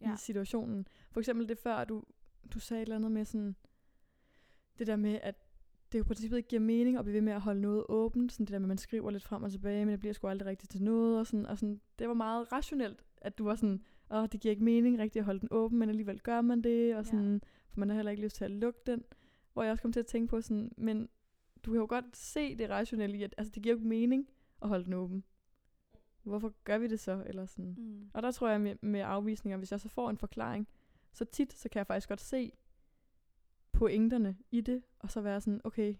Ja. 0.01 0.13
i 0.13 0.17
situationen. 0.17 0.87
For 1.11 1.19
eksempel 1.19 1.49
det 1.49 1.57
før, 1.57 1.83
du, 1.83 2.03
du 2.53 2.59
sagde 2.59 2.81
et 2.81 2.85
eller 2.85 2.95
andet 2.95 3.11
med 3.11 3.25
sådan, 3.25 3.55
det 4.77 4.87
der 4.87 4.95
med, 4.95 5.19
at 5.23 5.44
det 5.91 5.97
jo 5.99 6.03
i 6.03 6.07
princippet 6.07 6.37
ikke 6.37 6.49
giver 6.49 6.59
mening 6.59 6.97
at 6.97 7.05
blive 7.05 7.13
ved 7.13 7.21
med 7.21 7.33
at 7.33 7.41
holde 7.41 7.61
noget 7.61 7.85
åbent. 7.89 8.31
Sådan 8.31 8.45
det 8.45 8.53
der 8.53 8.59
med, 8.59 8.65
at 8.65 8.67
man 8.67 8.77
skriver 8.77 9.11
lidt 9.11 9.23
frem 9.23 9.43
og 9.43 9.51
tilbage, 9.51 9.85
men 9.85 9.91
det 9.91 9.99
bliver 9.99 10.13
sgu 10.13 10.27
aldrig 10.27 10.47
rigtigt 10.47 10.71
til 10.71 10.83
noget. 10.83 11.19
Og 11.19 11.27
sådan, 11.27 11.45
og 11.45 11.57
sådan, 11.57 11.81
det 11.99 12.07
var 12.07 12.13
meget 12.13 12.51
rationelt, 12.51 13.05
at 13.17 13.37
du 13.37 13.43
var 13.43 13.55
sådan, 13.55 13.81
åh, 14.11 14.27
det 14.31 14.41
giver 14.41 14.51
ikke 14.51 14.63
mening 14.63 14.99
rigtigt 14.99 15.21
at 15.21 15.25
holde 15.25 15.39
den 15.39 15.47
åben, 15.51 15.79
men 15.79 15.89
alligevel 15.89 16.19
gør 16.19 16.41
man 16.41 16.61
det. 16.61 16.95
Og 16.95 17.05
sådan, 17.05 17.41
For 17.69 17.79
man 17.79 17.89
har 17.89 17.95
heller 17.95 18.11
ikke 18.11 18.23
lyst 18.23 18.35
til 18.35 18.45
at 18.45 18.51
lukke 18.51 18.79
den. 18.85 19.03
Hvor 19.53 19.63
jeg 19.63 19.71
også 19.71 19.81
kom 19.81 19.91
til 19.91 19.99
at 19.99 20.05
tænke 20.05 20.29
på 20.29 20.41
sådan, 20.41 20.71
men 20.77 21.09
du 21.65 21.71
kan 21.71 21.79
jo 21.79 21.85
godt 21.89 22.17
se 22.17 22.55
det 22.55 22.69
rationelle 22.69 23.17
i, 23.17 23.23
at 23.23 23.35
altså, 23.37 23.51
det 23.55 23.63
giver 23.63 23.73
jo 23.75 23.77
ikke 23.77 23.87
mening 23.87 24.29
at 24.61 24.67
holde 24.67 24.85
den 24.85 24.93
åben. 24.93 25.23
Hvorfor 26.23 26.53
gør 26.63 26.77
vi 26.77 26.87
det 26.87 26.99
så? 26.99 27.23
Eller 27.25 27.45
sådan. 27.45 27.75
Mm. 27.77 28.09
Og 28.13 28.23
der 28.23 28.31
tror 28.31 28.49
jeg 28.49 28.61
med, 28.61 28.75
med 28.81 28.99
afvisninger, 28.99 29.57
hvis 29.57 29.71
jeg 29.71 29.79
så 29.79 29.89
får 29.89 30.09
en 30.09 30.17
forklaring, 30.17 30.67
så 31.13 31.25
tit, 31.25 31.53
så 31.53 31.69
kan 31.69 31.79
jeg 31.79 31.87
faktisk 31.87 32.09
godt 32.09 32.21
se 32.21 32.51
pointerne 33.75 34.37
i 34.51 34.61
det, 34.61 34.83
og 34.99 35.11
så 35.11 35.21
være 35.21 35.41
sådan, 35.41 35.61
okay, 35.63 35.95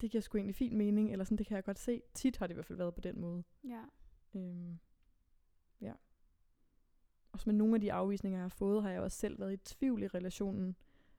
det 0.00 0.10
giver 0.10 0.22
sgu 0.22 0.38
egentlig 0.38 0.54
fin 0.54 0.76
mening, 0.76 1.12
eller 1.12 1.24
sådan, 1.24 1.38
det 1.38 1.46
kan 1.46 1.54
jeg 1.54 1.64
godt 1.64 1.78
se. 1.78 2.02
Tit 2.14 2.36
har 2.36 2.46
det 2.46 2.52
i 2.52 2.54
hvert 2.54 2.66
fald 2.66 2.78
været 2.78 2.94
på 2.94 3.00
den 3.00 3.20
måde. 3.20 3.44
Ja. 3.64 3.82
Øhm, 4.34 4.78
ja. 5.80 5.92
Også 7.32 7.48
med 7.48 7.54
nogle 7.54 7.74
af 7.74 7.80
de 7.80 7.92
afvisninger, 7.92 8.38
jeg 8.38 8.44
har 8.44 8.48
fået, 8.48 8.82
har 8.82 8.90
jeg 8.90 9.00
også 9.00 9.18
selv 9.18 9.40
været 9.40 9.52
i 9.52 9.56
tvivl 9.56 10.02
i 10.02 10.06
relationen. 10.06 10.76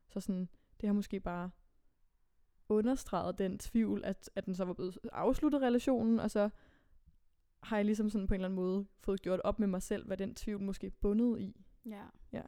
Så 0.07 0.20
sådan, 0.20 0.49
det 0.82 0.88
har 0.88 0.93
måske 0.93 1.20
bare 1.20 1.49
understreget 2.70 3.38
den 3.38 3.60
tvivl, 3.60 4.03
at, 4.03 4.30
at 4.36 4.45
den 4.45 4.55
så 4.55 4.66
var 4.66 4.74
blevet 4.74 4.97
afsluttet 5.12 5.62
relationen, 5.62 6.20
og 6.20 6.32
så 6.32 6.49
har 7.64 7.76
jeg 7.76 7.86
ligesom 7.86 8.10
sådan 8.10 8.28
på 8.28 8.34
en 8.34 8.39
eller 8.39 8.47
anden 8.47 8.55
måde 8.55 8.86
fået 8.99 9.22
gjort 9.22 9.39
op 9.39 9.60
med 9.60 9.68
mig 9.68 9.82
selv, 9.82 10.07
hvad 10.07 10.18
den 10.18 10.36
tvivl 10.36 10.62
måske 10.62 10.89
bundet 10.89 11.39
i. 11.39 11.66
Ja. 11.86 12.05
Ja. 12.32 12.41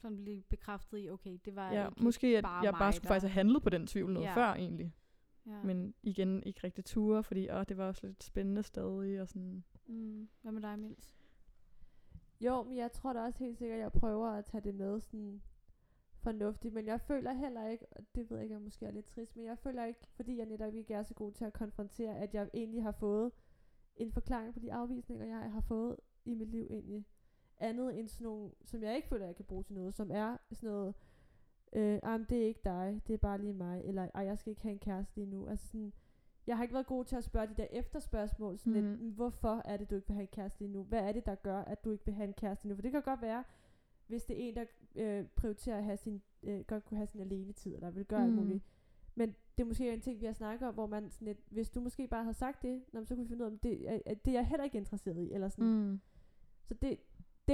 Sådan 0.00 0.16
blive 0.16 0.42
bekræftet 0.42 0.98
i, 0.98 1.10
okay, 1.10 1.38
det 1.44 1.56
var 1.56 1.72
Ja, 1.72 1.88
ikke 1.88 2.04
måske 2.04 2.36
at 2.38 2.44
bare 2.44 2.64
jeg 2.64 2.72
bare 2.72 2.86
mig, 2.86 2.94
skulle 2.94 3.08
der- 3.08 3.14
faktisk 3.14 3.22
have 3.32 3.34
handlet 3.34 3.62
på 3.62 3.70
den 3.70 3.86
tvivl 3.86 4.12
noget 4.12 4.26
Ja. 4.26 4.34
før 4.36 4.54
egentlig. 4.54 4.94
Ja. 5.46 5.62
Men 5.64 5.94
igen, 6.02 6.42
ikke 6.42 6.60
rigtig 6.64 6.84
ture, 6.84 7.22
fordi 7.22 7.50
åh, 7.50 7.64
det 7.68 7.76
var 7.76 7.86
også 7.86 8.06
lidt 8.06 8.24
spændende 8.24 8.62
stadig. 8.62 9.20
Og 9.20 9.28
sådan. 9.28 9.64
Mm. 9.86 10.28
Hvad 10.42 10.52
med 10.52 10.62
dig, 10.62 10.78
Mils? 10.78 11.16
Jo, 12.40 12.62
men 12.62 12.76
jeg 12.76 12.92
tror 12.92 13.12
da 13.12 13.20
også 13.20 13.38
helt 13.44 13.58
sikkert, 13.58 13.76
at 13.76 13.82
jeg 13.82 13.92
prøver 13.92 14.28
at 14.28 14.44
tage 14.44 14.60
det 14.60 14.74
med 14.74 15.00
sådan 15.00 15.42
fornuftigt, 16.22 16.74
men 16.74 16.86
jeg 16.86 17.00
føler 17.00 17.32
heller 17.32 17.68
ikke, 17.68 17.86
og 17.90 18.02
det 18.14 18.30
ved 18.30 18.36
jeg 18.36 18.44
ikke, 18.44 18.52
jeg 18.54 18.62
måske 18.62 18.86
er 18.86 18.90
lidt 18.90 19.06
trist, 19.06 19.36
men 19.36 19.44
jeg 19.46 19.58
føler 19.58 19.84
ikke, 19.84 20.00
fordi 20.16 20.36
jeg 20.38 20.46
netop 20.46 20.74
ikke 20.74 20.94
er 20.94 21.02
så 21.02 21.14
god 21.14 21.32
til 21.32 21.44
at 21.44 21.52
konfrontere, 21.52 22.16
at 22.18 22.34
jeg 22.34 22.50
egentlig 22.54 22.82
har 22.82 22.92
fået 22.92 23.32
en 23.96 24.12
forklaring 24.12 24.52
på 24.54 24.58
de 24.60 24.72
afvisninger, 24.72 25.26
jeg 25.26 25.52
har 25.52 25.60
fået 25.60 25.96
i 26.24 26.34
mit 26.34 26.48
liv 26.48 26.66
egentlig. 26.70 27.04
Andet 27.60 27.98
end 27.98 28.08
sådan 28.08 28.24
nogle, 28.24 28.50
som 28.64 28.82
jeg 28.82 28.96
ikke 28.96 29.08
føler, 29.08 29.26
jeg 29.26 29.36
kan 29.36 29.44
bruge 29.44 29.62
til 29.64 29.74
noget, 29.74 29.94
som 29.94 30.10
er 30.10 30.36
sådan 30.52 30.70
noget, 30.70 30.94
øh, 31.72 31.98
ah, 32.02 32.20
det 32.28 32.42
er 32.42 32.46
ikke 32.46 32.60
dig, 32.64 33.00
det 33.06 33.12
er 33.14 33.18
bare 33.18 33.38
lige 33.40 33.52
mig, 33.52 33.82
eller 33.84 34.08
ej, 34.14 34.22
jeg 34.24 34.38
skal 34.38 34.50
ikke 34.50 34.62
have 34.62 34.72
en 34.72 34.78
kæreste 34.78 35.14
lige 35.16 35.26
nu. 35.26 35.46
Altså 35.48 35.66
sådan, 35.66 35.92
jeg 36.46 36.56
har 36.56 36.64
ikke 36.64 36.74
været 36.74 36.86
god 36.86 37.04
til 37.04 37.16
at 37.16 37.24
spørge 37.24 37.46
de 37.46 37.54
der 37.56 37.66
efterspørgsmål, 37.70 38.58
sådan 38.58 38.72
mm. 38.72 38.78
Mhm. 38.88 38.90
lidt, 38.90 39.02
"Mm, 39.02 39.10
hvorfor 39.10 39.62
er 39.64 39.76
det, 39.76 39.90
du 39.90 39.94
ikke 39.94 40.06
vil 40.08 40.14
have 40.14 40.22
en 40.22 40.28
kæreste 40.32 40.58
lige 40.60 40.72
nu? 40.72 40.82
Hvad 40.82 41.00
er 41.00 41.12
det, 41.12 41.26
der 41.26 41.34
gør, 41.34 41.58
at 41.58 41.84
du 41.84 41.90
ikke 41.90 42.04
vil 42.04 42.14
have 42.14 42.26
en 42.28 42.32
kæreste 42.34 42.64
lige 42.64 42.68
nu? 42.70 42.74
For 42.74 42.82
det 42.82 42.92
kan 42.92 43.02
godt 43.02 43.22
være, 43.22 43.44
hvis 44.06 44.24
det 44.24 44.44
er 44.44 44.48
en, 44.48 44.56
der 44.56 44.64
øh, 44.94 45.26
prioriterer 45.36 45.78
at 45.78 45.84
have 45.84 45.96
sin, 45.96 46.22
øh, 46.42 46.60
godt 46.60 46.84
kunne 46.84 46.96
have 46.98 47.06
sin 47.06 47.20
alene 47.20 47.52
tid, 47.52 47.74
eller 47.74 47.90
vil 47.90 48.04
gøre 48.04 48.20
mm. 48.20 48.24
alt 48.26 48.34
Mm. 48.34 48.42
muligt. 48.42 48.64
Men 49.14 49.28
det 49.28 49.64
er 49.64 49.68
måske 49.68 49.92
en 49.92 50.00
ting, 50.00 50.20
vi 50.20 50.26
har 50.26 50.32
snakket 50.32 50.68
om, 50.68 50.74
hvor 50.74 50.86
man 50.86 51.10
sådan 51.10 51.26
lidt, 51.26 51.38
hvis 51.50 51.70
du 51.70 51.80
måske 51.80 52.06
bare 52.08 52.22
havde 52.24 52.34
sagt 52.36 52.62
det, 52.62 52.82
så 53.04 53.14
kunne 53.14 53.24
vi 53.24 53.28
finde 53.28 53.44
ud 53.44 53.46
af, 53.50 53.52
om 53.52 53.58
det, 53.58 53.90
er, 53.90 53.98
at 54.06 54.24
det 54.24 54.30
er 54.30 54.38
jeg 54.38 54.46
heller 54.46 54.64
ikke 54.64 54.78
interesseret 54.78 55.22
i. 55.22 55.32
Eller 55.32 55.48
sådan. 55.48 55.66
Mm. 55.90 56.00
Så 56.64 56.74
det, 56.74 56.98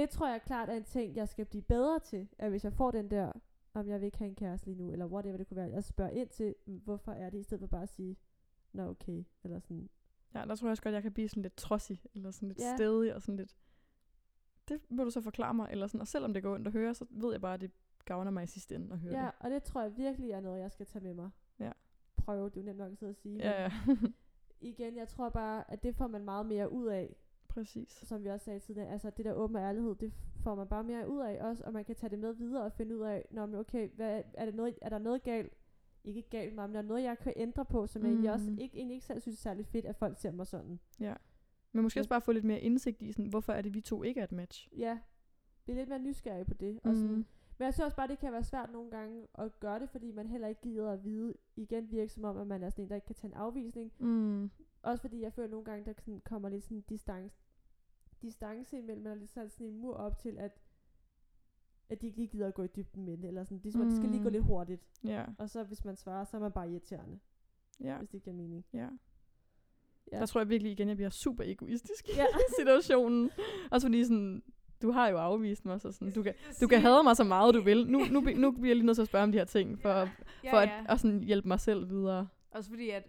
det 0.01 0.09
tror 0.09 0.27
jeg 0.29 0.41
klart 0.41 0.69
er 0.69 0.73
en 0.73 0.83
ting, 0.83 1.15
jeg 1.15 1.27
skal 1.29 1.45
blive 1.45 1.61
bedre 1.61 1.99
til, 1.99 2.27
at 2.37 2.49
hvis 2.49 2.63
jeg 2.63 2.73
får 2.73 2.91
den 2.91 3.11
der, 3.11 3.31
om 3.73 3.87
jeg 3.87 3.99
vil 3.99 4.05
ikke 4.05 4.17
have 4.17 4.29
en 4.29 4.35
kæreste 4.35 4.67
lige 4.67 4.77
nu, 4.77 4.91
eller 4.91 5.05
whatever 5.05 5.37
det 5.37 5.47
kunne 5.47 5.57
være, 5.57 5.69
jeg 5.69 5.83
spørger 5.83 6.11
ind 6.11 6.29
til, 6.29 6.55
"Mm, 6.67 6.77
hvorfor 6.77 7.11
er 7.11 7.29
det, 7.29 7.37
i 7.39 7.43
stedet 7.43 7.59
for 7.59 7.67
bare 7.67 7.83
at 7.83 7.89
sige, 7.89 8.17
nå 8.73 8.89
okay, 8.89 9.23
eller 9.43 9.59
sådan. 9.59 9.89
Ja, 10.33 10.39
der 10.45 10.55
tror 10.55 10.67
jeg 10.67 10.71
også 10.71 10.83
godt, 10.83 10.93
jeg 10.93 11.01
kan 11.01 11.11
blive 11.13 11.29
sådan 11.29 11.43
lidt 11.43 11.57
trodsig, 11.57 12.01
eller 12.15 12.31
sådan 12.31 12.47
lidt 12.47 12.59
Ja. 12.59 12.69
ja. 12.69 12.75
stedig, 12.75 13.15
og 13.15 13.21
sådan 13.21 13.35
lidt, 13.37 13.55
det 14.67 14.81
må 14.89 15.03
du 15.03 15.09
så 15.09 15.21
forklare 15.21 15.53
mig, 15.53 15.67
eller 15.71 15.87
sådan, 15.87 16.01
og 16.01 16.07
selvom 16.07 16.33
det 16.33 16.43
går 16.43 16.53
ondt 16.53 16.67
at 16.67 16.73
høre, 16.73 16.93
så 16.93 17.05
ved 17.09 17.31
jeg 17.31 17.41
bare, 17.41 17.53
at 17.53 17.61
det 17.61 17.71
gavner 18.05 18.31
mig 18.31 18.43
i 18.43 18.47
sidste 18.47 18.75
ende 18.75 18.93
at 18.93 18.99
høre 18.99 19.13
Ja, 19.19 19.25
det. 19.25 19.31
og 19.39 19.49
det 19.49 19.63
tror 19.63 19.81
jeg 19.81 19.97
virkelig 19.97 20.31
er 20.31 20.39
noget, 20.39 20.61
jeg 20.61 20.71
skal 20.71 20.85
tage 20.85 21.03
med 21.03 21.13
mig. 21.13 21.29
Ja. 21.59 21.71
Prøve, 22.17 22.49
det 22.49 22.57
er 22.57 22.61
jo 22.61 22.65
nemt 22.65 22.77
nok 22.77 22.91
at 22.91 22.97
sidde 22.97 23.09
og 23.09 23.15
sige. 23.15 23.37
Ja, 23.37 23.61
ja. 23.63 23.71
igen, 24.71 24.95
jeg 24.97 25.07
tror 25.07 25.29
bare, 25.29 25.71
at 25.71 25.83
det 25.83 25.95
får 25.95 26.07
man 26.07 26.25
meget 26.25 26.45
mere 26.45 26.71
ud 26.71 26.85
af, 26.87 27.15
Præcis. 27.61 27.91
som 27.91 28.23
vi 28.23 28.29
også 28.29 28.45
sagde 28.45 28.59
tidligere, 28.59 28.89
altså 28.91 29.09
det 29.09 29.25
der 29.25 29.33
åbne 29.33 29.59
ærlighed, 29.59 29.95
det 29.95 30.13
får 30.43 30.55
man 30.55 30.67
bare 30.67 30.83
mere 30.83 31.09
ud 31.09 31.19
af 31.19 31.43
også, 31.49 31.63
og 31.63 31.73
man 31.73 31.85
kan 31.85 31.95
tage 31.95 32.09
det 32.09 32.19
med 32.19 32.33
videre 32.33 32.63
og 32.63 32.71
finde 32.73 32.97
ud 32.97 33.01
af, 33.03 33.25
Nå, 33.31 33.45
men 33.45 33.55
okay, 33.55 33.89
hvad, 33.89 34.23
er, 34.33 34.45
det 34.45 34.55
noget, 34.55 34.75
er 34.81 34.89
der 34.89 34.97
noget 34.99 35.23
galt, 35.23 35.53
ikke 36.03 36.21
galt 36.29 36.49
med 36.49 36.55
mig, 36.55 36.69
men 36.69 36.75
er 36.75 36.81
der 36.81 36.87
noget, 36.87 37.03
jeg 37.03 37.17
kan 37.17 37.33
ændre 37.35 37.65
på, 37.65 37.87
som 37.87 38.01
mm. 38.01 38.05
jeg 38.05 38.11
egentlig 38.13 38.31
også 38.31 38.51
Mm. 38.51 38.57
ikke, 38.57 38.77
egentlig 38.77 38.95
ikke 38.95 39.05
selv 39.05 39.21
synes 39.21 39.37
er 39.37 39.41
særlig 39.41 39.65
fedt, 39.65 39.85
at 39.85 39.95
folk 39.95 40.17
ser 40.19 40.31
mig 40.31 40.47
sådan. 40.47 40.79
Ja. 40.99 41.13
Men 41.71 41.83
måske 41.83 41.99
også 41.99 42.09
bare 42.09 42.21
få 42.21 42.31
lidt 42.31 42.45
mere 42.45 42.59
indsigt 42.59 43.01
i, 43.01 43.11
sådan, 43.11 43.29
hvorfor 43.29 43.53
er 43.53 43.61
det, 43.61 43.73
vi 43.73 43.81
to 43.81 44.03
ikke 44.03 44.19
er 44.19 44.23
et 44.23 44.31
match? 44.31 44.69
Ja, 44.77 44.99
det 45.65 45.71
er 45.71 45.75
lidt 45.77 45.89
mere 45.89 45.99
nysgerrig 45.99 46.45
på 46.45 46.53
det. 46.53 46.79
Og 46.83 46.95
sådan, 46.95 47.11
Mm. 47.11 47.25
Men 47.59 47.65
jeg 47.65 47.73
synes 47.73 47.85
også 47.85 47.97
bare, 47.97 48.07
det 48.07 48.19
kan 48.19 48.31
være 48.31 48.43
svært 48.43 48.71
nogle 48.71 48.91
gange 48.91 49.27
at 49.37 49.59
gøre 49.59 49.79
det, 49.79 49.89
fordi 49.89 50.11
man 50.11 50.27
heller 50.27 50.47
ikke 50.47 50.61
gider 50.61 50.91
at 50.91 51.03
vide, 51.03 51.33
igen 51.55 51.91
virker 51.91 52.09
som 52.09 52.23
om, 52.23 52.37
at 52.37 52.47
man 52.47 52.63
er 52.63 52.69
sådan 52.69 52.83
en, 52.85 52.89
der 52.89 52.95
ikke 52.95 53.05
kan 53.07 53.15
tage 53.15 53.31
en 53.31 53.37
afvisning. 53.37 53.91
Mm. 53.99 54.51
Også 54.81 55.01
fordi 55.01 55.21
jeg 55.21 55.33
føler 55.33 55.49
nogle 55.49 55.65
gange, 55.65 55.85
der 55.85 55.93
sådan 55.93 56.21
kommer 56.25 56.49
lidt 56.49 56.63
sådan 56.63 56.81
distance, 56.81 57.35
distance 58.21 58.77
imellem, 58.77 59.05
eller 59.05 59.15
lidt 59.15 59.31
sådan 59.33 59.49
sådan 59.49 59.67
en 59.67 59.77
mur 59.77 59.93
op 59.95 60.17
til, 60.17 60.37
at, 60.37 60.61
at 61.89 62.01
de 62.01 62.05
ikke 62.05 62.17
lige 62.17 62.27
gider 62.27 62.47
at 62.47 62.53
gå 62.53 62.63
i 62.63 62.67
dybden 62.67 63.05
med 63.05 63.17
det, 63.17 63.25
eller 63.25 63.43
sådan, 63.43 63.59
ligesom, 63.63 63.81
mm. 63.81 63.87
det 63.87 63.97
skal 63.97 64.09
lige 64.09 64.23
gå 64.23 64.29
Mm. 64.29 64.33
lidt 64.33 64.43
hurtigt. 64.43 64.81
Ja, 65.03 65.25
Og 65.37 65.49
så 65.49 65.63
hvis 65.63 65.85
man 65.85 65.95
svarer, 65.95 66.23
så 66.23 66.37
er 66.37 66.41
man 66.41 66.51
bare 66.51 66.69
irriterende, 66.71 67.19
ja, 67.79 67.97
hvis 67.97 68.09
det 68.09 68.21
giver 68.23 68.35
mening. 68.35 68.65
ja. 68.73 68.87
Ja. 70.11 70.19
Der 70.19 70.25
tror 70.25 70.41
jeg 70.41 70.49
virkelig 70.49 70.71
igen, 70.71 70.87
jeg 70.87 70.97
bliver 70.97 71.09
super 71.09 71.43
egoistisk 71.43 72.09
i 72.09 72.11
Ja. 72.15 72.25
situationen. 72.59 73.29
Også 73.71 73.87
fordi 73.87 74.03
sådan, 74.03 74.43
du 74.81 74.91
har 74.91 75.07
jo 75.07 75.17
afvist 75.17 75.65
mig, 75.65 75.81
så 75.81 75.91
sådan, 75.91 76.13
du 76.13 76.23
kan, 76.23 76.33
du 76.61 76.67
kan 76.67 76.81
hade 76.81 77.03
mig 77.03 77.15
så 77.15 77.23
meget, 77.23 77.53
du 77.55 77.61
vil. 77.61 77.87
Nu, 77.87 77.99
nu, 78.11 78.19
nu 78.21 78.51
bliver 78.51 78.67
jeg 78.67 78.75
lige 78.75 78.85
nødt 78.85 78.95
til 78.97 79.01
at 79.01 79.07
spørge 79.07 79.23
om 79.23 79.31
de 79.31 79.37
her 79.37 79.45
ting, 79.45 79.79
for, 79.79 79.89
ja, 79.89 80.05
for 80.53 80.57
ja. 80.57 80.79
at, 80.79 80.85
at 80.89 80.99
sådan 80.99 81.23
hjælpe 81.23 81.47
mig 81.47 81.59
selv 81.59 81.89
videre. 81.89 82.27
Også 82.51 82.69
fordi, 82.69 82.89
at 82.89 83.03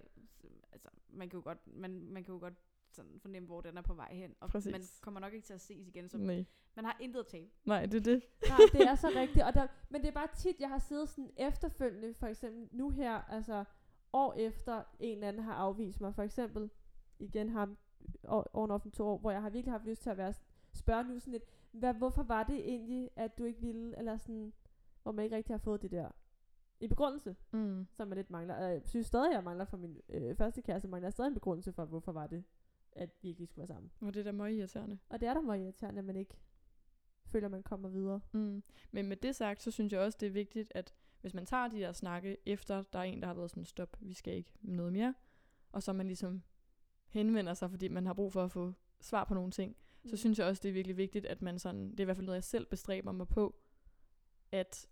altså, 0.72 0.88
man 1.10 1.28
kan 1.28 1.36
jo 1.38 1.44
godt, 1.44 1.58
man, 1.76 1.90
man 2.10 2.24
kan 2.24 2.34
jo 2.34 2.40
godt 2.40 2.54
sådan 3.02 3.20
fornemme, 3.20 3.46
hvor 3.46 3.60
den 3.60 3.76
er 3.78 3.82
på 3.82 3.94
vej 3.94 4.14
hen. 4.14 4.34
Og 4.40 4.48
Præcis. 4.48 4.72
man 4.72 4.82
kommer 5.00 5.20
nok 5.20 5.32
ikke 5.32 5.46
til 5.46 5.54
at 5.54 5.60
ses 5.60 5.88
igen, 5.88 6.08
så 6.08 6.18
Nej. 6.18 6.44
man 6.76 6.84
har 6.84 6.96
intet 7.00 7.20
at 7.20 7.26
tabe. 7.26 7.50
Nej, 7.64 7.86
det 7.86 7.94
er 7.94 8.00
det. 8.12 8.22
Nej, 8.48 8.58
det 8.72 8.80
er 8.80 8.94
så 8.94 9.08
rigtigt. 9.16 9.44
Og 9.44 9.54
der, 9.54 9.66
men 9.90 10.00
det 10.02 10.08
er 10.08 10.12
bare 10.12 10.28
tit, 10.36 10.60
jeg 10.60 10.68
har 10.68 10.78
siddet 10.78 11.08
sådan 11.08 11.30
efterfølgende, 11.36 12.14
for 12.14 12.26
eksempel 12.26 12.68
nu 12.72 12.90
her, 12.90 13.12
altså 13.14 13.64
år 14.12 14.34
efter 14.34 14.82
en 15.00 15.14
eller 15.14 15.28
anden 15.28 15.42
har 15.42 15.54
afvist 15.54 16.00
mig, 16.00 16.14
for 16.14 16.22
eksempel 16.22 16.70
igen 17.18 17.48
ham 17.48 17.78
år- 18.28 18.50
oven 18.52 18.70
over 18.70 18.90
to 18.92 19.04
år, 19.06 19.18
hvor 19.18 19.30
jeg 19.30 19.42
har 19.42 19.50
virkelig 19.50 19.72
haft 19.72 19.84
lyst 19.84 20.02
til 20.02 20.10
at 20.10 20.16
være, 20.16 20.34
spørge 20.72 21.04
nu 21.04 21.18
sådan 21.18 21.32
lidt, 21.32 21.44
hvad, 21.72 21.94
hvorfor 21.94 22.22
var 22.22 22.42
det 22.42 22.58
egentlig, 22.68 23.10
at 23.16 23.38
du 23.38 23.44
ikke 23.44 23.60
ville, 23.60 23.98
eller 23.98 24.16
sådan, 24.16 24.52
hvor 25.02 25.12
man 25.12 25.24
ikke 25.24 25.36
rigtig 25.36 25.52
har 25.52 25.58
fået 25.58 25.82
det 25.82 25.90
der 25.90 26.08
i 26.80 26.88
begrundelse, 26.88 27.36
Mm. 27.52 27.86
som 27.92 28.08
man 28.08 28.16
lidt 28.16 28.30
mangler. 28.30 28.54
Og 28.54 28.62
Jeg 28.72 28.82
synes 28.84 29.06
stadig, 29.06 29.32
jeg 29.32 29.44
mangler 29.44 29.64
for 29.64 29.76
min 29.76 30.00
øh, 30.08 30.36
første 30.36 30.62
kæreste, 30.62 30.88
mangler 30.88 31.06
jeg 31.06 31.12
stadig 31.12 31.28
en 31.28 31.34
begrundelse 31.34 31.72
for, 31.72 31.84
hvorfor 31.84 32.12
var 32.12 32.26
det, 32.26 32.44
at 32.98 33.10
vi 33.22 33.28
ikke 33.28 33.40
lige 33.40 33.46
skulle 33.46 33.58
være 33.58 33.66
sammen. 33.66 33.90
Og 34.00 34.14
det 34.14 34.20
er 34.20 34.24
da 34.24 34.32
meget 34.32 34.54
irriterende. 34.54 34.98
Og 35.08 35.20
det 35.20 35.28
er 35.28 35.34
da 35.34 35.40
meget 35.40 35.60
irriterende, 35.60 35.98
at 35.98 36.04
man 36.04 36.16
ikke 36.16 36.34
føler, 37.26 37.46
at 37.46 37.50
man 37.50 37.62
kommer 37.62 37.88
videre. 37.88 38.20
Mm. 38.32 38.62
Men 38.90 39.06
med 39.08 39.16
det 39.16 39.36
sagt, 39.36 39.62
så 39.62 39.70
synes 39.70 39.92
jeg 39.92 40.00
også, 40.00 40.18
det 40.20 40.26
er 40.26 40.30
vigtigt, 40.30 40.72
at 40.74 40.94
hvis 41.20 41.34
man 41.34 41.46
tager 41.46 41.68
de 41.68 41.78
der 41.78 41.92
snakke, 41.92 42.36
efter 42.46 42.82
der 42.92 42.98
er 42.98 43.02
en, 43.02 43.20
der 43.20 43.26
har 43.26 43.34
været 43.34 43.50
sådan, 43.50 43.64
stop, 43.64 43.96
vi 44.00 44.14
skal 44.14 44.34
ikke 44.34 44.52
noget 44.60 44.92
mere, 44.92 45.14
og 45.72 45.82
så 45.82 45.92
man 45.92 46.06
ligesom 46.06 46.42
henvender 47.08 47.54
sig, 47.54 47.70
fordi 47.70 47.88
man 47.88 48.06
har 48.06 48.14
brug 48.14 48.32
for 48.32 48.44
at 48.44 48.50
få 48.50 48.72
svar 49.00 49.24
på 49.24 49.34
nogle 49.34 49.50
ting, 49.50 49.76
så 50.06 50.16
synes 50.16 50.38
jeg 50.38 50.46
også, 50.46 50.60
det 50.62 50.68
er 50.68 50.72
virkelig 50.72 50.96
vigtigt, 50.96 51.26
at 51.26 51.42
man 51.42 51.58
sådan, 51.58 51.90
det 51.90 52.00
er 52.00 52.04
i 52.04 52.04
hvert 52.04 52.16
fald 52.16 52.26
noget, 52.26 52.36
jeg 52.36 52.44
selv 52.44 52.66
bestræber 52.66 53.12
mig 53.12 53.28
på, 53.28 53.54
at 54.52 54.88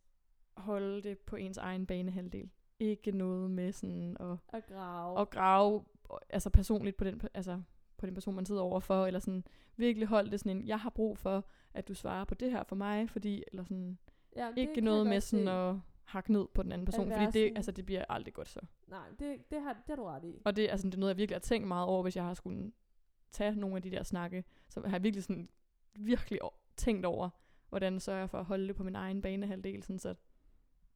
holde 0.57 1.03
det 1.03 1.19
på 1.19 1.37
ens 1.37 1.59
egen 1.59 1.87
banehalvdel. 1.87 2.51
Ikke 2.79 3.13
noget 3.13 3.51
med 3.51 3.73
sådan 3.73 4.17
at, 4.21 4.37
At 4.49 4.67
grave. 4.67 5.21
at 5.21 5.31
grave 5.31 5.85
altså 6.31 6.51
personligt 6.51 6.97
på 6.97 7.05
den, 7.05 7.21
altså 7.35 7.63
på 7.99 8.07
den 8.07 8.15
person, 8.15 8.35
man 8.35 8.47
sidder 8.47 8.63
overfor, 8.63 9.07
eller 9.07 9.21
sådan 9.21 9.45
virkelig 9.77 10.09
holde 10.09 10.31
det 10.31 10.41
sådan 10.41 10.57
en, 10.57 10.67
jeg 10.69 10.81
har 10.81 10.91
brug 10.91 11.19
for, 11.19 11.45
at 11.75 11.89
du 11.89 11.95
svarer 11.95 12.25
på 12.25 12.35
det 12.35 12.51
her 12.51 12.63
for 12.65 12.77
mig, 12.77 13.11
fordi, 13.11 13.45
eller 13.53 13.65
sådan, 13.65 13.99
ja, 14.37 14.47
det 14.51 14.59
ikke 14.59 14.81
noget 14.81 15.07
med 15.07 15.21
sådan 15.21 15.47
se. 15.47 15.51
at 15.53 15.77
hakke 16.05 16.33
ned 16.33 16.47
på 16.55 16.63
den 16.63 16.73
anden 16.73 16.85
person, 16.85 17.11
fordi 17.11 17.25
det, 17.25 17.33
sådan- 17.35 17.57
altså, 17.57 17.73
det 17.73 17.87
bliver 17.87 18.05
aldrig 18.09 18.35
godt 18.35 18.49
så. 18.49 18.61
Nej, 18.87 19.09
det, 19.19 19.51
det, 19.51 19.63
har, 19.63 19.73
det 19.73 19.83
har 19.89 19.97
du 19.97 20.05
ret 20.05 20.25
i. 20.25 20.43
Og 20.45 20.57
det, 20.57 20.69
altså, 20.71 20.87
det 20.87 20.95
er 20.95 20.99
noget, 20.99 21.11
jeg 21.11 21.17
virkelig 21.19 21.35
har 21.35 21.41
tænkt 21.41 21.69
meget 21.69 21.87
over, 21.87 22.03
hvis 22.03 22.17
jeg 22.17 22.25
har 22.25 22.35
skulle 22.35 22.73
tage 23.33 23.55
nogle 23.57 23.77
af 23.77 23.83
de 23.83 23.91
der 23.91 24.03
snakke. 24.03 24.45
Så 24.69 24.81
har 24.85 24.93
jeg 24.93 25.03
virkelig 25.03 25.25
sådan, 25.25 25.49
virkelig 25.95 26.39
tænkt 26.77 27.07
over, 27.07 27.31
hvordan 27.69 28.01
sørger 28.01 28.21
jeg 28.21 28.31
for 28.31 28.39
at 28.39 28.45
holde 28.45 28.69
det 28.69 28.77
på 28.77 28.83
min 28.85 28.95
egen 28.97 29.23
banehalvdel, 29.23 29.83
sådan 29.83 29.99
så 29.99 30.15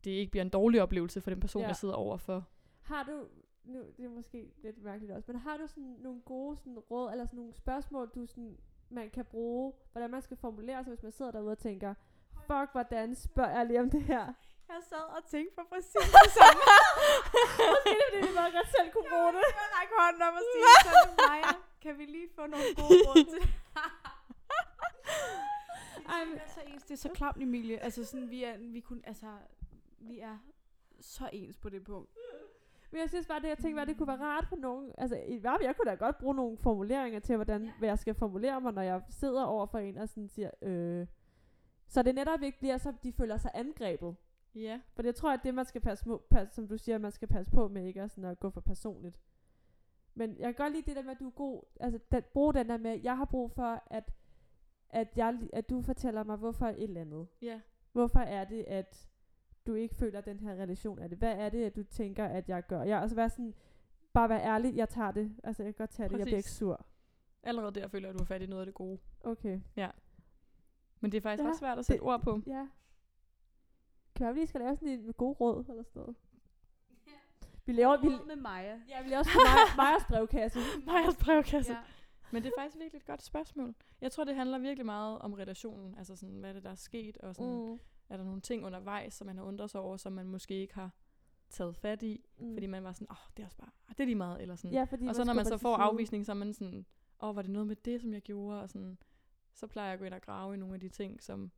det 0.05 0.11
ikke 0.11 0.31
bliver 0.31 0.45
en 0.45 0.51
dårlig 0.51 0.83
oplevelse 0.83 1.21
for 1.21 1.31
den 1.31 1.41
person, 1.41 1.63
ja. 1.63 1.69
jeg 1.69 1.77
sidder 1.77 1.95
overfor. 1.95 2.49
Har 2.83 3.03
du, 3.03 3.27
nu 3.65 3.79
det 3.97 4.05
er 4.05 4.09
måske 4.09 4.53
lidt 4.63 4.83
mærkeligt 4.83 5.13
også, 5.13 5.33
men 5.33 5.41
har 5.41 5.57
du 5.57 5.67
sådan 5.67 5.97
nogle 5.99 6.21
gode 6.21 6.57
sådan 6.57 6.79
råd, 6.79 7.13
eller 7.13 7.27
sådan 7.27 7.37
nogle 7.37 7.55
spørgsmål, 7.55 8.11
du 8.15 8.27
sådan, 8.27 8.59
man 8.89 9.11
kan 9.11 9.25
bruge, 9.25 9.73
hvordan 9.93 10.11
man 10.11 10.23
skal 10.23 10.37
formulere 10.37 10.85
sig, 10.85 10.91
hvis 10.91 11.03
man 11.03 11.13
sidder 11.13 11.31
derude 11.31 11.53
og 11.53 11.59
tænker, 11.59 11.95
fuck, 12.47 12.73
hvordan 12.73 13.15
spørger 13.15 13.51
jeg 13.51 13.67
lige 13.67 13.81
om 13.81 13.91
det 13.91 14.03
her? 14.03 14.33
Jeg 14.69 14.81
sad 14.89 15.05
og 15.17 15.25
tænkte 15.31 15.55
på 15.57 15.63
præcis 15.69 16.09
det 16.17 16.31
samme. 16.39 16.63
Måske 17.73 17.91
det 17.91 17.99
er 17.99 18.03
fordi, 18.09 18.21
vi 18.29 18.35
bare 18.41 18.53
godt 18.59 18.69
selv 18.77 18.89
kunne 18.93 19.09
bruge 19.13 19.33
det. 19.37 19.45
Jeg 19.61 19.69
række 19.77 19.93
hånden 20.01 20.23
op 20.29 20.35
og 20.41 20.45
sige 20.53 20.65
sådan, 20.87 21.11
Maja, 21.29 21.53
kan 21.83 21.99
vi 21.99 22.05
lige 22.05 22.29
få 22.35 22.43
nogle 22.47 22.67
gode 22.81 22.99
råd 23.09 23.25
til 23.33 23.41
det? 23.45 23.51
Ej, 26.13 26.25
men, 26.25 26.39
altså, 26.39 26.61
ens, 26.67 26.83
det 26.83 26.91
er 26.91 26.97
så 26.97 27.09
klamt, 27.09 27.43
Emilie. 27.43 27.79
Altså, 27.79 28.05
sådan, 28.05 28.31
vi 28.31 28.45
er, 28.45 28.57
vi 28.59 28.81
kunne, 28.81 29.03
altså, 29.05 29.27
vi 29.99 30.19
er 30.19 30.39
så 31.01 31.31
ens 31.33 31.57
på 31.57 31.69
det 31.69 31.85
punkt. 31.85 32.11
Men 32.91 33.01
jeg 33.01 33.09
synes 33.09 33.27
bare, 33.27 33.41
det 33.41 33.49
jeg 33.49 33.59
tænkte, 33.59 33.81
var, 33.81 33.85
det 33.85 33.97
kunne 33.97 34.07
være 34.09 34.19
rart 34.19 34.47
for 34.49 34.57
nogen. 34.57 34.93
Altså, 34.99 35.17
i 35.29 35.37
hvert 35.37 35.59
fald, 35.59 35.67
jeg 35.67 35.77
kunne 35.77 35.91
da 35.91 35.95
godt 35.95 36.19
bruge 36.19 36.35
nogle 36.35 36.57
formuleringer 36.59 37.21
til, 37.21 37.37
hvordan 37.37 37.65
Ja. 37.65 37.73
hvad 37.79 37.89
jeg 37.89 37.99
skal 37.99 38.15
formulere 38.15 38.61
mig, 38.61 38.73
når 38.73 38.83
jeg 38.83 39.03
sidder 39.09 39.45
over 39.45 39.67
for 39.67 39.79
en 39.79 39.99
og 39.99 40.09
sådan 40.09 40.29
siger, 40.29 40.51
øh. 40.63 41.07
Så 41.89 42.03
det 42.03 42.15
netop 42.15 42.43
ikke 42.43 42.59
bliver, 42.59 42.79
så 42.79 42.93
de 43.03 43.13
føler 43.13 43.37
sig 43.37 43.51
angrebet. 43.55 44.17
Ja. 44.55 44.81
For 44.95 45.03
det 45.03 45.15
tror 45.15 45.29
jeg, 45.31 45.39
at 45.39 45.45
det 45.45 45.55
man 45.55 45.65
skal 45.65 45.81
passe 45.81 46.05
på, 46.05 46.23
pas, 46.31 46.49
som 46.53 46.69
du 46.69 46.79
siger, 46.79 46.99
man 46.99 47.13
skal 47.13 47.29
passe 47.29 47.53
på 47.53 47.69
med 47.69 47.87
ikke 47.87 48.03
at, 48.03 48.11
sådan 48.11 48.25
at 48.25 48.41
gå 48.41 48.51
for 48.51 48.61
personligt. 48.61 49.21
Men 50.15 50.37
jeg 50.39 50.55
kan 50.55 50.65
godt 50.65 50.73
lide 50.73 50.87
det 50.87 50.97
der 50.97 51.03
med, 51.03 51.11
at 51.11 51.19
du 51.21 51.27
er 51.27 51.31
god, 51.31 51.63
altså 51.81 51.99
den, 52.13 52.23
brug 52.33 52.55
den 52.55 52.69
der 52.69 52.77
med, 52.79 53.01
jeg 53.03 53.17
har 53.17 53.25
brug 53.25 53.51
for, 53.51 53.83
at, 53.87 54.13
at, 54.91 55.09
jeg, 55.17 55.39
at 55.53 55.71
du 55.71 55.83
fortæller 55.83 56.25
mig, 56.25 56.37
hvorfor 56.37 56.67
et 56.67 56.83
eller 56.83 57.01
andet. 57.01 57.27
Ja. 57.43 57.61
Hvorfor 57.93 58.21
er 58.21 58.45
det, 58.45 58.65
at 58.65 59.10
du 59.67 59.75
ikke 59.75 59.95
føler, 59.95 60.19
at 60.19 60.25
den 60.25 60.41
her 60.41 60.53
relation 60.53 60.99
er 60.99 61.09
det? 61.09 61.19
Hvad 61.19 61.33
er 61.39 61.49
det, 61.49 61.65
at 61.65 61.77
du 61.77 61.83
tænker, 61.83 62.25
at 62.25 62.49
jeg 62.49 62.67
gør? 62.67 62.83
Jeg, 62.83 63.01
altså 63.01 63.17
være 63.17 63.31
sådan, 63.31 63.55
bare 64.13 64.29
være 64.29 64.43
ærlig, 64.43 64.77
jeg 64.77 64.89
tager 64.89 65.11
det. 65.11 65.37
Altså, 65.45 65.63
jeg 65.63 65.75
kan 65.75 65.79
godt 65.87 65.91
tage 65.91 66.09
det, 66.09 66.19
jeg 66.19 66.25
bliver 66.25 66.37
ikke 66.37 66.47
Præcis. 66.47 66.57
sur. 66.59 66.87
Allerede 67.43 67.81
der 67.81 67.89
føler 67.89 68.09
jeg, 68.09 68.15
at 68.15 68.19
du 68.19 68.25
har 68.25 68.27
fat 68.27 68.43
i 68.43 68.47
noget 68.47 68.61
af 68.63 68.67
det 68.67 68.75
gode. 68.75 68.99
Okay, 69.21 69.61
Men 71.01 71.13
det 71.13 71.19
er 71.19 71.23
faktisk 71.23 71.43
Ja, 71.43 71.47
ja, 71.47 71.51
ret 71.53 71.59
svært 71.59 71.79
at 71.79 71.87
sætte 71.87 72.01
det- 72.03 72.09
ord 72.11 72.23
på. 72.23 72.41
ja. 72.47 72.69
Kan 74.15 74.27
jeg 74.27 74.35
lige 74.35 74.47
skal 74.47 74.61
lave 74.61 74.77
sådan 74.77 74.89
en 74.89 75.07
med 75.07 75.15
gode 75.15 75.33
råd 75.41 75.65
eller 75.69 75.83
sådan 75.83 76.01
noget? 76.01 76.17
Vi 77.67 77.73
laver, 77.73 77.97
vi, 78.01 78.09
Råd 78.09 78.27
med 78.27 78.37
Maja. 78.37 78.81
ja, 78.89 79.03
vi 79.03 79.09
laver 79.09 79.19
også 79.19 79.31
Maja, 79.47 79.77
Majas 79.87 80.05
brevkasse. 80.09 80.59
Majas 80.87 81.17
brevkasse. 81.17 81.73
Ja. 81.73 81.79
Men 82.33 82.43
det 82.43 82.49
er 82.57 82.61
faktisk 82.63 82.79
virkelig 82.79 82.99
et 83.01 83.07
godt 83.07 83.23
spørgsmål. 83.23 83.75
Jeg 84.01 84.13
tror, 84.13 84.25
det 84.25 84.35
handler 84.35 84.59
virkelig 84.59 84.87
meget 84.87 85.19
om 85.19 85.33
relationen. 85.33 85.95
Altså 85.99 86.17
sådan, 86.17 86.35
hvad 86.39 86.51
er 86.51 86.55
det, 86.55 86.63
der 86.65 86.71
er 86.71 86.75
sket, 86.75 87.19
og 87.19 87.35
sådan, 87.35 87.51
mm. 87.73 87.81
Er 88.11 88.17
der 88.17 88.25
nogle 88.25 88.41
ting 88.41 88.65
undervejs, 88.67 89.15
som 89.15 89.27
man 89.27 89.37
har 89.37 89.45
undret 89.45 89.71
sig 89.71 89.81
over, 89.81 89.97
som 89.97 90.13
man 90.13 90.29
måske 90.29 90.55
ikke 90.55 90.75
har 90.75 90.91
taget 91.51 91.77
fat 91.77 92.03
i, 92.03 92.25
Mm. 92.39 92.55
fordi 92.55 92.67
man 92.67 92.85
var 92.85 92.93
sådan, 92.93 93.07
åh, 93.11 93.17
oh, 93.17 93.31
det 93.37 93.43
er 93.43 93.47
også 93.47 93.57
bare, 93.59 93.71
ah, 93.89 93.95
det 93.97 94.01
er 94.01 94.05
lige 94.07 94.15
meget, 94.17 94.43
eller 94.43 94.57
sådan. 94.57 94.73
ja, 94.73 94.85
fordi 94.85 95.07
og 95.07 95.15
så 95.15 95.25
når 95.25 95.33
man 95.33 95.45
så 95.47 95.59
får 95.59 95.77
afvisning, 95.77 96.27
så 96.27 96.33
er 96.33 96.37
man 96.37 96.55
sådan, 96.55 96.87
åh, 97.23 97.29
oh, 97.29 97.37
var 97.37 97.43
det 97.43 97.51
noget 97.51 97.67
med 97.67 97.77
det, 97.77 98.01
som 98.01 98.13
jeg 98.13 98.23
gjorde, 98.23 98.63
og 98.63 98.69
sådan, 98.71 98.99
så 99.55 99.67
plejer 99.67 99.87
jeg 99.89 99.93
at 99.93 99.99
gå 99.99 100.05
ind 100.05 100.15
og 100.15 100.23
grave 100.23 100.55
i 100.55 100.57
nogle 100.57 100.75
af 100.75 100.81
de 100.81 100.89
ting, 100.89 101.23
som, 101.23 101.51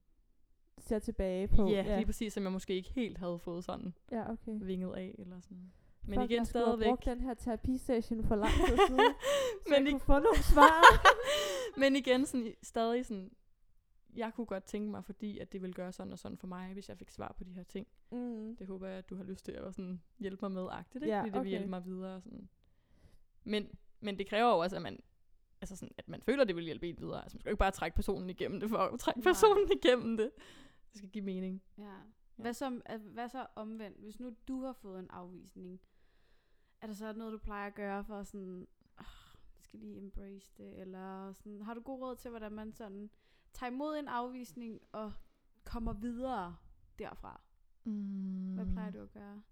Ser 0.78 0.98
tilbage 0.98 1.48
på. 1.48 1.68
ja, 1.68 1.96
lige 1.96 2.06
præcis, 2.06 2.32
som 2.32 2.42
jeg 2.42 2.52
måske 2.52 2.74
ikke 2.74 2.90
helt 2.92 3.18
havde 3.18 3.38
fået 3.38 3.64
sådan 3.64 3.94
ja, 4.12 4.32
okay. 4.32 4.58
vinget 4.60 4.94
af, 4.96 5.14
eller 5.18 5.40
sådan. 5.40 5.72
Men 6.04 6.18
Fuck, 6.18 6.30
igen 6.30 6.38
jeg 6.38 6.46
stadigvæk. 6.46 6.88
brugt 6.88 7.04
den 7.04 7.20
her 7.20 7.34
terapisession 7.34 8.24
for 8.24 8.36
lang 8.36 8.52
tid 8.52 8.76
siden, 8.88 9.00
så 9.00 9.68
Men 9.68 9.78
jeg 9.78 9.88
i- 9.88 9.90
kunne 9.90 10.00
få 10.00 10.12
nogle 10.18 10.42
svar. 10.42 10.82
Men 11.80 11.96
igen, 11.96 12.26
sådan, 12.26 12.54
stadig 12.62 13.06
sådan, 13.06 13.30
jeg 14.16 14.34
kunne 14.34 14.46
godt 14.46 14.64
tænke 14.64 14.90
mig, 14.90 15.04
fordi 15.04 15.38
at 15.38 15.52
det 15.52 15.62
ville 15.62 15.74
gøre 15.74 15.92
sådan 15.92 16.12
og 16.12 16.18
sådan 16.18 16.38
for 16.38 16.46
mig, 16.46 16.72
hvis 16.72 16.88
jeg 16.88 16.98
fik 16.98 17.10
svar 17.10 17.34
på 17.38 17.44
de 17.44 17.52
her 17.52 17.62
ting. 17.62 17.86
mm. 18.10 18.56
Det 18.56 18.66
håber 18.66 18.88
jeg, 18.88 18.98
at 18.98 19.10
du 19.10 19.16
har 19.16 19.24
lyst 19.24 19.44
til 19.44 19.52
at 19.52 19.74
sådan 19.74 20.02
hjælpe 20.18 20.44
mig 20.44 20.52
med 20.52 20.68
agtigt, 20.70 21.04
ikke? 21.04 21.14
Ja, 21.14 21.20
fordi 21.20 21.30
det 21.30 21.34
vil 21.34 21.40
okay. 21.40 21.50
hjælpe 21.50 21.70
mig 21.70 21.84
videre. 21.84 22.20
Sådan. 22.20 22.48
Men, 23.44 23.78
men 24.00 24.18
det 24.18 24.26
kræver 24.26 24.50
jo 24.50 24.58
også, 24.58 24.76
at 24.76 24.82
man, 24.82 24.98
altså 25.60 25.76
sådan, 25.76 25.94
at 25.98 26.08
man 26.08 26.22
føler, 26.22 26.42
at 26.42 26.48
det 26.48 26.56
vil 26.56 26.64
hjælpe 26.64 26.88
en 26.88 26.98
videre. 26.98 27.22
Altså 27.22 27.36
man 27.36 27.40
skal 27.40 27.50
jo 27.50 27.52
ikke 27.52 27.58
bare 27.58 27.70
trække 27.70 27.94
personen 27.94 28.30
igennem 28.30 28.60
det, 28.60 28.70
for 28.70 28.78
at 28.78 29.00
trække 29.00 29.20
Nej. 29.20 29.24
personen 29.24 29.70
igennem 29.72 30.16
det. 30.16 30.30
Det 30.88 30.98
skal 30.98 31.10
give 31.10 31.24
mening. 31.24 31.62
Ja. 31.78 31.94
Hvad, 32.36 32.54
så, 32.54 32.80
hvad 33.00 33.28
så 33.28 33.46
omvendt? 33.54 33.98
Hvis 33.98 34.20
nu 34.20 34.36
du 34.48 34.60
har 34.60 34.72
fået 34.72 34.98
en 35.00 35.10
afvisning, 35.10 35.80
er 36.80 36.86
der 36.86 36.94
så 36.94 37.12
noget, 37.12 37.32
du 37.32 37.38
plejer 37.38 37.66
at 37.66 37.74
gøre 37.74 38.04
for 38.04 38.22
sådan, 38.22 38.68
oh, 38.98 39.04
skal 39.60 39.80
lige 39.80 39.98
embrace 39.98 40.52
det, 40.56 40.80
eller 40.80 41.32
sådan, 41.32 41.62
har 41.62 41.74
du 41.74 41.80
god 41.80 42.02
råd 42.02 42.16
til, 42.16 42.30
hvordan 42.30 42.52
man 42.52 42.72
sådan 42.72 43.10
tager 43.52 43.70
imod 43.70 43.98
en 43.98 44.08
afvisning 44.08 44.80
og 44.92 45.12
kommer 45.64 45.92
videre 45.92 46.56
derfra? 46.98 47.40
Mm. 47.84 48.54
Hvad 48.54 48.66
plejer 48.66 48.90
du 48.90 49.02
at 49.02 49.12
gøre? 49.12 49.42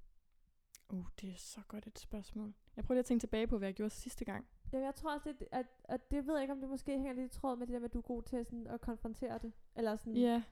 Uh, 0.88 1.06
det 1.20 1.30
er 1.30 1.36
så 1.36 1.60
godt 1.68 1.86
et 1.86 1.98
spørgsmål. 1.98 2.54
Jeg 2.76 2.84
prøver 2.84 2.94
lige 2.94 3.00
at 3.00 3.06
tænke 3.06 3.22
tilbage 3.22 3.46
på, 3.46 3.58
hvad 3.58 3.68
jeg 3.68 3.74
gjorde 3.74 3.90
sidste 3.90 4.24
gang. 4.24 4.46
Ja, 4.72 4.78
jeg 4.78 4.94
tror 4.94 5.14
også 5.14 5.28
lidt, 5.28 5.44
at, 5.52 5.66
at 5.84 6.10
det 6.10 6.26
ved 6.26 6.34
jeg 6.34 6.42
ikke, 6.42 6.52
om 6.52 6.60
det 6.60 6.68
måske 6.68 6.92
hænger 6.92 7.12
lidt 7.12 7.34
i 7.34 7.38
tråd 7.38 7.56
med 7.56 7.66
det 7.66 7.72
der 7.72 7.78
med, 7.78 7.88
at 7.88 7.92
du 7.92 7.98
er 7.98 8.02
god 8.02 8.22
til 8.22 8.44
sådan, 8.44 8.66
at 8.66 8.80
konfrontere 8.80 9.38
det. 9.38 9.52
Eller 9.76 9.96
sådan, 9.96 10.16
Ja, 10.16 10.42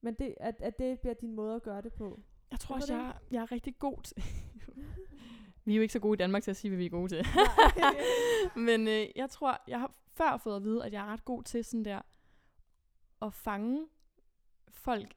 Men 0.00 0.14
det, 0.14 0.34
at, 0.40 0.54
at 0.60 0.78
det 0.78 1.00
bliver 1.00 1.14
din 1.14 1.32
måde 1.32 1.56
at 1.56 1.62
gøre 1.62 1.82
det 1.82 1.92
på. 1.92 2.20
jeg 2.50 2.60
tror 2.60 2.74
også, 2.74 2.94
jeg, 2.94 3.14
jeg 3.30 3.42
er 3.42 3.52
rigtig 3.52 3.78
god 3.78 4.02
til... 4.02 4.16
vi 5.64 5.72
er 5.72 5.76
jo 5.76 5.82
ikke 5.82 5.92
så 5.92 5.98
gode 5.98 6.14
i 6.14 6.16
Danmark 6.16 6.42
til 6.42 6.50
at 6.50 6.56
sige, 6.56 6.70
hvad 6.70 6.78
vi 6.78 6.86
er 6.86 6.90
gode 6.90 7.08
til. 7.08 7.26
Men 8.68 8.88
øh, 8.88 9.06
jeg 9.16 9.30
tror, 9.30 9.62
jeg 9.68 9.80
har 9.80 9.94
før 10.12 10.36
fået 10.36 10.56
at 10.56 10.62
vide, 10.64 10.84
at 10.84 10.92
jeg 10.92 11.02
er 11.02 11.12
ret 11.12 11.24
god 11.24 11.42
til 11.42 11.64
sådan 11.64 11.84
der 11.84 12.02
at 13.22 13.34
fange 13.34 13.86
folk 14.68 15.14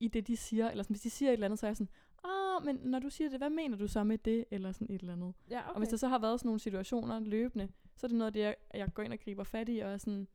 i 0.00 0.08
det, 0.08 0.26
de 0.26 0.36
siger. 0.36 0.70
Eller 0.70 0.82
sådan, 0.82 0.94
hvis 0.94 1.02
de 1.02 1.10
siger 1.10 1.28
et 1.28 1.32
eller 1.32 1.46
andet, 1.46 1.58
så 1.58 1.66
er 1.66 1.68
jeg 1.68 1.76
sådan, 1.76 1.90
ah, 2.24 2.64
men 2.64 2.76
når 2.76 2.98
du 2.98 3.10
siger 3.10 3.30
det, 3.30 3.38
hvad 3.40 3.50
mener 3.50 3.76
du 3.76 3.88
så 3.88 4.04
med 4.04 4.18
det? 4.18 4.44
Eller 4.50 4.72
sådan 4.72 4.94
et 4.94 5.00
eller 5.00 5.12
andet. 5.12 5.34
ja, 5.50 5.60
Okay. 5.60 5.70
Og 5.70 5.78
hvis 5.78 5.88
der 5.88 5.96
så 5.96 6.08
har 6.08 6.18
været 6.18 6.40
sådan 6.40 6.48
nogle 6.48 6.60
situationer 6.60 7.20
løbende, 7.20 7.68
så 7.96 8.06
er 8.06 8.08
det 8.08 8.18
noget 8.18 8.26
af 8.26 8.32
det, 8.32 8.40
jeg, 8.40 8.56
jeg 8.74 8.94
går 8.94 9.02
ind 9.02 9.12
og 9.12 9.18
griber 9.18 9.44
fat 9.44 9.68
i, 9.68 9.78
og 9.78 9.90
er 9.90 9.98
sådan, 9.98 10.28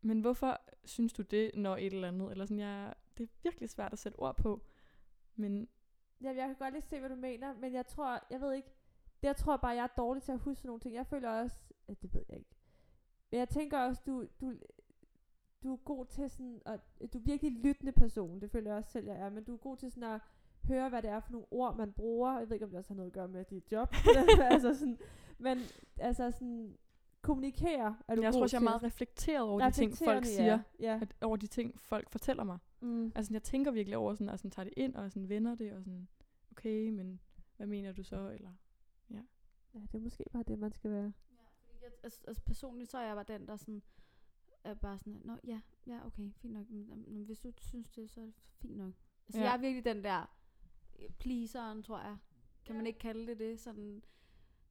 men 0.00 0.20
hvorfor 0.20 0.60
synes 0.84 1.12
du 1.12 1.22
det, 1.22 1.50
når 1.54 1.76
et 1.76 1.92
eller 1.92 2.08
andet? 2.08 2.30
Eller 2.30 2.44
sådan, 2.44 2.60
jeg, 2.60 2.94
det 3.18 3.24
er 3.24 3.28
virkelig 3.42 3.70
svært 3.70 3.92
at 3.92 3.98
sætte 3.98 4.16
ord 4.16 4.36
på. 4.36 4.66
Men 5.36 5.68
Ja, 6.20 6.28
jeg 6.28 6.46
kan 6.46 6.54
godt 6.54 6.74
lige 6.74 6.82
se, 6.82 7.00
hvad 7.00 7.08
du 7.08 7.16
mener, 7.16 7.54
men 7.54 7.72
jeg 7.72 7.86
tror, 7.86 8.20
jeg 8.30 8.40
ved 8.40 8.52
ikke, 8.52 8.68
det 9.22 9.28
jeg 9.28 9.36
tror 9.36 9.56
bare, 9.56 9.70
jeg 9.70 9.82
er 9.82 9.94
dårlig 9.96 10.22
til 10.22 10.32
at 10.32 10.38
huske 10.38 10.66
nogle 10.66 10.80
ting. 10.80 10.94
Jeg 10.94 11.06
føler 11.06 11.30
også, 11.30 11.56
at 11.88 12.02
det 12.02 12.14
ved 12.14 12.24
jeg 12.28 12.38
ikke. 12.38 12.50
Men 13.30 13.38
jeg 13.38 13.48
tænker 13.48 13.78
også, 13.78 14.02
du, 14.06 14.26
du, 14.40 14.54
du 15.64 15.72
er 15.72 15.76
god 15.76 16.06
til 16.06 16.30
sådan, 16.30 16.62
at 16.66 16.80
du 17.12 17.18
er 17.18 17.22
virkelig 17.22 17.52
lyttende 17.52 17.92
person, 17.92 18.40
det 18.40 18.50
føler 18.50 18.70
jeg 18.70 18.78
også 18.78 18.90
selv, 18.90 19.06
jeg 19.06 19.16
er, 19.16 19.30
men 19.30 19.44
du 19.44 19.54
er 19.54 19.58
god 19.58 19.76
til 19.76 19.90
sådan 19.90 20.10
at 20.10 20.20
høre, 20.64 20.88
hvad 20.88 21.02
det 21.02 21.10
er 21.10 21.20
for 21.20 21.32
nogle 21.32 21.46
ord, 21.50 21.76
man 21.76 21.92
bruger. 21.92 22.38
Jeg 22.38 22.48
ved 22.48 22.56
ikke, 22.56 22.64
om 22.64 22.70
det 22.70 22.78
også 22.78 22.90
har 22.90 22.96
noget 22.96 23.10
at 23.10 23.12
gøre 23.12 23.28
med 23.28 23.44
dit 23.44 23.72
job. 23.72 23.94
altså 24.52 24.74
sådan, 24.74 24.98
men 25.38 25.58
altså 25.98 26.30
sådan, 26.30 26.76
kommunikere 27.22 27.96
er 28.08 28.14
du 28.14 28.22
jeg 28.22 28.28
god 28.28 28.32
tror 28.32 28.42
også, 28.42 28.56
jeg 28.56 28.60
er 28.60 28.64
meget 28.64 28.82
reflekteret 28.82 29.48
over 29.48 29.68
de 29.68 29.70
ting, 29.70 29.96
folk 29.96 30.24
siger. 30.24 30.44
Ja. 30.46 30.60
ja. 30.80 30.98
At, 31.02 31.14
over 31.20 31.36
de 31.36 31.46
ting, 31.46 31.80
folk 31.80 32.10
fortæller 32.10 32.44
mig. 32.44 32.58
Mm. 32.80 33.12
Altså, 33.14 33.32
jeg 33.32 33.42
tænker 33.42 33.70
virkelig 33.70 33.98
over 33.98 34.14
sådan, 34.14 34.28
og 34.28 34.38
sådan, 34.38 34.50
tager 34.50 34.64
det 34.64 34.74
ind, 34.76 34.94
og 34.94 35.10
sådan, 35.10 35.28
vender 35.28 35.54
det, 35.54 35.72
og 35.72 35.84
sådan, 35.84 36.08
okay, 36.50 36.90
men 36.90 37.20
hvad 37.56 37.66
mener 37.66 37.92
du 37.92 38.02
så? 38.02 38.30
Eller, 38.30 38.50
ja, 39.10 39.80
det 39.80 39.94
er 39.94 40.02
måske 40.02 40.24
bare 40.32 40.42
det, 40.42 40.58
man 40.58 40.72
skal 40.72 40.90
være. 40.90 41.12
Ja, 41.30 41.44
fordi 41.60 41.78
jeg, 41.82 41.90
altså, 42.02 42.20
altså 42.28 42.42
personligt, 42.42 42.90
så 42.90 42.98
er 42.98 43.06
jeg 43.06 43.14
bare 43.14 43.38
den, 43.38 43.48
der 43.48 43.56
sådan, 43.56 43.82
er 44.64 44.74
bare 44.74 44.98
sådan, 44.98 45.20
nå 45.24 45.36
ja, 45.44 45.60
ja 45.86 46.06
okay, 46.06 46.32
fint 46.32 46.52
nok, 46.52 46.70
men, 46.70 47.22
hvis 47.24 47.38
du 47.38 47.52
synes 47.58 47.90
det, 47.90 48.10
så 48.10 48.20
er 48.20 48.24
det 48.24 48.34
fint 48.60 48.76
nok. 48.76 48.92
Altså 49.26 49.38
Ja. 49.40 49.44
ja. 49.44 49.50
jeg 49.50 49.56
er 49.56 49.60
virkelig 49.60 49.84
den 49.84 50.04
der 50.04 50.26
øh, 50.98 51.10
pleaseren, 51.10 51.82
tror 51.82 51.98
jeg. 52.00 52.16
Kan 52.66 52.76
man 52.76 52.86
ikke 52.86 52.98
kalde 52.98 53.26
det 53.26 53.38
det? 53.38 53.60
Sådan, 53.60 54.02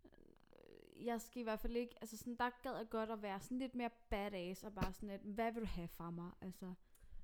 øh, 0.06 1.06
jeg 1.06 1.22
skal 1.22 1.40
i 1.40 1.44
hvert 1.44 1.60
fald 1.60 1.76
ikke, 1.76 1.96
altså 2.02 2.18
sådan, 2.18 2.36
der 2.36 2.50
gad 2.64 2.76
jeg 2.78 2.90
godt 2.90 3.10
at 3.10 3.22
være 3.22 3.40
sådan 3.40 3.60
lidt 3.60 3.76
mere 3.76 3.90
badass, 4.10 4.64
og 4.64 4.74
bare 4.76 4.94
sådan 4.94 5.10
lidt, 5.10 5.22
hvad 5.22 5.52
vil 5.52 5.62
du 5.62 5.68
have 5.68 5.88
fra 5.88 6.12
mig? 6.12 6.32
Altså, 6.42 6.74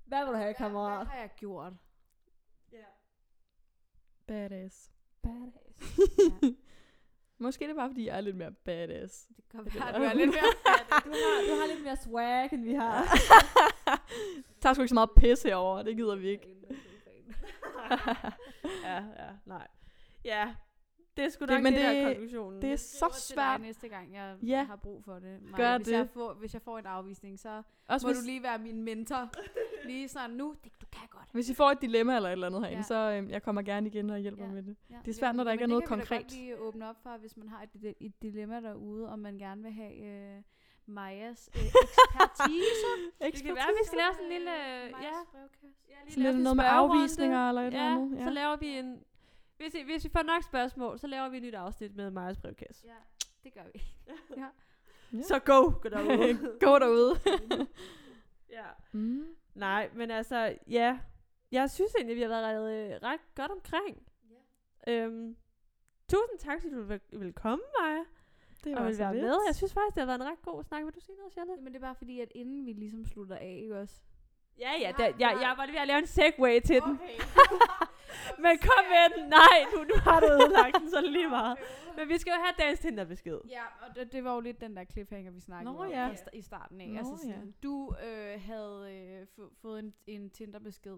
Hvad 0.06 0.26
vil 0.26 0.32
du 0.34 0.38
have, 0.38 0.46
hvad, 0.48 0.54
kammerat? 0.56 0.98
hvad 0.98 1.06
har 1.06 1.20
jeg 1.20 1.32
gjort? 1.38 1.74
Ja. 2.72 2.86
badass. 4.28 4.92
Badass. 5.22 6.00
Ja, 6.42 6.54
Måske 7.40 7.64
er 7.64 7.68
det 7.68 7.76
bare, 7.76 7.90
fordi 7.90 8.08
jeg 8.08 8.18
er 8.18 8.22
lidt 8.22 8.36
mere 8.36 8.52
badass. 8.52 9.26
det 9.28 9.46
kan 9.52 9.66
være, 9.66 9.90
er 9.94 9.98
du 9.98 10.04
er 10.04 10.14
lidt 10.14 10.30
mere 10.30 10.54
badass. 10.66 11.06
Du 11.06 11.10
har, 11.10 11.54
du 11.56 11.60
har 11.62 11.68
lidt 11.74 11.84
mere 11.84 11.98
swag, 11.98 12.50
end 12.54 12.64
vi 12.64 12.74
har. 12.74 13.04
Der 14.64 14.70
er 14.70 14.74
sgu 14.74 14.82
ikke 14.82 14.90
så 14.90 14.94
meget 14.96 15.10
pisse 15.18 15.48
herovre, 15.48 15.84
det 15.84 15.96
gider 15.98 16.16
vi 16.16 16.28
ikke. 16.30 16.48
ja, 18.84 18.96
ja, 18.96 19.30
nej. 19.46 19.68
Ja, 20.26 20.56
det 21.18 21.26
er 21.26 21.30
sgu 21.30 21.46
nok 21.46 21.50
det, 21.56 21.64
men 21.64 21.74
det, 21.74 21.82
der 21.82 21.92
det- 21.94 22.02
er 22.02 22.08
konklusionen. 22.14 22.62
det 22.62 22.72
er 22.72 22.76
så 22.76 23.10
svært. 23.34 23.62
næste 23.62 23.88
gang, 23.88 24.14
jeg 24.14 24.36
Ja. 24.44 24.64
har 24.64 24.76
brug 24.76 25.04
for 25.04 25.14
det. 25.14 25.42
Maja. 25.42 25.64
Gør 25.64 25.78
hvis 25.78 25.88
det. 25.88 25.94
Jeg 25.94 26.10
får, 26.14 26.34
hvis 26.34 26.54
jeg 26.54 26.62
får 26.62 26.80
en 26.80 26.86
afvisning, 26.86 27.40
så 27.40 27.62
Også 27.90 28.08
må 28.08 28.14
hvis, 28.14 28.20
du 28.22 28.26
lige 28.26 28.44
være 28.44 28.58
min 28.60 28.84
mentor. 28.84 29.30
Lige 29.86 30.08
sådan, 30.08 30.30
nu, 30.30 30.56
det, 30.64 30.72
du 30.82 30.86
kan 30.92 31.08
godt. 31.10 31.30
hvis 31.32 31.50
I 31.50 31.54
får 31.54 31.72
et 31.72 31.82
dilemma 31.82 32.16
eller 32.16 32.30
et 32.30 32.34
eller 32.34 32.48
andet 32.48 32.62
herinde, 32.62 32.78
Ja. 32.80 32.84
så 32.84 32.96
øhm, 32.96 33.30
jeg 33.30 33.44
kommer 33.44 33.62
gerne 33.62 33.88
igen 33.88 34.10
og 34.10 34.20
hjælper 34.20 34.46
Ja. 34.46 34.52
med 34.52 34.64
det. 34.64 34.76
Ja, 34.90 34.96
Det 35.06 35.12
er 35.12 35.16
svært, 35.16 35.36
når 35.36 35.44
der 35.44 35.52
ikke 35.52 35.62
er 35.64 35.68
men 35.68 35.70
noget 35.70 35.82
det 35.84 35.88
kan 35.90 35.98
vi 35.98 36.02
da 36.02 36.06
konkret. 36.06 36.22
godt 36.26 36.34
lige 36.34 36.58
åbne 36.60 36.90
op 36.90 36.96
for, 37.04 37.18
hvis 37.18 37.38
man 37.38 37.50
har 37.50 37.62
et, 37.84 37.94
et 38.00 38.22
dilemma 38.22 38.62
derude, 38.62 39.10
om 39.10 39.20
man 39.20 39.38
gerne 39.38 39.64
vil 39.64 39.72
have 39.72 39.96
øh, 39.96 40.42
Majas 40.86 41.50
øh, 41.56 41.62
ekspertise. 41.66 42.90
Det 43.22 43.44
kan 43.44 43.56
være, 43.56 43.68
vi 43.82 43.86
skal 43.86 43.98
lave 43.98 44.14
sådan 44.14 44.26
en 44.26 44.32
lille... 44.32 44.52
Majas 44.92 45.04
Ja, 45.04 45.40
ja 45.40 45.96
lige 46.04 46.12
Sådan 46.12 46.24
lave 46.24 46.34
lidt 46.34 46.44
noget 46.44 46.56
med 46.58 46.66
afvisninger 46.68 47.50
eller 47.50 47.62
et 47.62 47.68
eller 47.68 47.80
Ja, 47.86 47.92
andet. 47.96 48.24
så 48.24 48.30
laver 48.30 48.56
vi 48.56 48.68
en... 48.68 49.04
Hvis, 49.58 49.74
I, 49.76 49.84
hvis 49.84 50.04
vi 50.04 50.10
får 50.10 50.24
nok 50.24 50.44
spørgsmål, 50.44 51.00
så 51.00 51.08
laver 51.08 51.30
vi 51.30 51.38
et 51.38 51.44
nyt 51.44 51.54
afsnit 51.56 51.96
med 51.96 52.12
Majas 52.12 52.38
brevkasse. 52.38 52.88
Ja, 52.88 52.94
det 53.44 53.54
gør 53.54 53.62
vi. 53.74 53.82
Ja. 55.14 55.22
Så 55.24 55.40
go, 55.40 55.62
gå 55.82 55.90
derude. 55.90 56.38
Gå 56.66 56.80
derude. 56.80 57.20
ja. 58.50 58.66
mm. 58.92 59.26
Nej, 59.60 59.90
men 59.96 60.12
altså, 60.12 60.56
ja. 60.68 61.00
Jeg 61.52 61.70
synes 61.70 61.96
egentlig, 61.96 62.16
vi 62.16 62.22
har 62.22 62.30
været 62.30 62.92
øh, 62.94 63.00
ret 63.04 63.36
godt 63.36 63.52
omkring. 63.52 64.08
Øhm, 64.88 65.36
tusind 66.10 66.40
tak, 66.40 66.62
fordi 66.62 66.76
du 66.76 66.82
vil, 66.84 67.02
vil 67.12 67.34
komme, 67.34 67.64
Maja. 67.82 68.04
Det 68.64 68.76
og 68.76 68.80
var 68.82 68.88
vil 68.88 68.96
så 68.96 69.04
være 69.04 69.14
lidt. 69.14 69.24
med. 69.26 69.38
Jeg 69.48 69.56
synes 69.56 69.74
faktisk, 69.74 69.96
det 69.96 70.02
har 70.02 70.06
været 70.06 70.22
en 70.22 70.28
ret 70.32 70.42
god 70.42 70.64
snak. 70.64 70.86
Vil 70.86 70.94
du 70.94 71.00
sige 71.00 71.16
noget, 71.16 71.34
Charlotte? 71.34 71.64
Men 71.64 71.74
det 71.74 71.80
er 71.80 71.88
bare 71.88 71.96
fordi, 71.96 72.20
at 72.20 72.32
inden 72.36 72.66
vi 72.66 72.74
ligesom 72.74 73.06
slutter 73.06 73.36
af, 73.36 73.60
ikke 73.64 73.80
også? 73.80 74.02
Ja, 74.60 74.72
ja. 74.72 74.88
Ja, 74.88 74.92
Da, 74.98 75.04
jeg, 75.20 75.38
jeg 75.42 75.54
var 75.58 75.66
lige 75.66 75.74
ved 75.74 75.82
at 75.82 75.88
lave 75.88 76.00
en 76.00 76.08
segway 76.08 76.60
til 76.60 76.82
den. 76.82 77.00
Okay. 77.04 77.20
Men 78.44 78.58
kom 78.58 78.84
med 78.90 79.18
den. 79.18 79.30
Nej, 79.30 79.58
nu, 79.74 79.84
nu 79.84 79.96
har 80.02 80.20
du 80.20 80.26
ødelagt 80.26 80.76
den, 80.80 80.90
så 80.90 80.98
er 80.98 81.02
det 81.02 81.12
lige 81.12 81.30
meget. 81.40 81.58
Men 81.98 82.10
vi 82.10 82.18
skal 82.18 82.32
jo 82.32 82.44
have 82.44 82.54
dagens 82.60 82.80
Tinder-besked. 82.80 83.40
Ja, 83.50 83.64
og 83.82 83.96
det, 83.96 84.12
det 84.12 84.24
var 84.24 84.34
jo 84.34 84.40
lidt 84.40 84.62
den 84.62 84.76
der 84.78 84.84
cliffhanger, 84.86 85.32
vi 85.32 85.40
snakkede 85.40 85.74
Nå, 85.74 85.84
om 85.84 85.90
ja. 85.90 86.10
i 86.34 86.42
starten 86.42 86.82
af. 86.82 86.88
Nå, 86.88 86.98
altså 86.98 87.18
sådan, 87.18 87.46
ja. 87.46 87.52
Du 87.64 87.96
øh, 88.06 88.42
havde 88.46 88.88
øh, 88.92 89.28
få, 89.36 89.52
fået 89.62 89.80
en, 89.80 89.94
en 90.08 90.30
Tinder-besked 90.30 90.98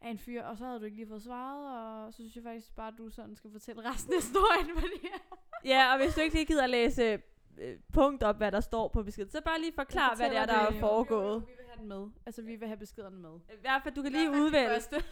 af 0.00 0.10
en 0.10 0.18
fyr, 0.18 0.42
og 0.42 0.56
så 0.56 0.64
havde 0.64 0.78
du 0.80 0.84
ikke 0.84 0.96
lige 0.96 1.08
fået 1.08 1.22
svaret, 1.22 2.06
og 2.06 2.12
så 2.12 2.16
synes 2.16 2.36
jeg 2.36 2.44
faktisk 2.44 2.76
bare, 2.76 2.88
at 2.88 2.94
du 2.98 3.10
sådan 3.10 3.36
skal 3.36 3.50
fortælle 3.52 3.90
resten 3.90 4.12
af 4.12 4.18
historien, 4.20 4.70
fordi 4.80 5.08
Ja, 5.72 5.92
og 5.92 5.98
hvis 5.98 6.14
du 6.14 6.20
ikke 6.20 6.34
lige 6.34 6.46
gider 6.46 6.66
læse 6.66 7.22
øh, 7.58 7.78
punkt 7.94 8.22
op, 8.22 8.36
hvad 8.36 8.52
der 8.52 8.60
står 8.60 8.88
på 8.88 9.02
beskeden, 9.02 9.30
så 9.30 9.40
bare 9.44 9.60
lige 9.60 9.72
forklar, 9.74 10.16
hvad 10.16 10.30
det 10.30 10.38
er, 10.38 10.46
der 10.46 10.54
er 10.54 10.72
foregået. 10.80 11.40
Vi 11.40 11.46
vil 11.46 11.56
have 11.56 11.61
den 11.82 11.88
med. 11.88 12.06
Altså, 12.26 12.42
vi 12.42 12.56
vil 12.56 12.68
have 12.68 12.76
beskederne 12.78 13.16
med. 13.16 13.30
I 13.52 13.60
hvert 13.60 13.82
fald, 13.82 13.94
du 13.94 14.02
kan 14.02 14.12
lige 14.12 14.30
udvælge. 14.30 14.68
første. 14.68 14.96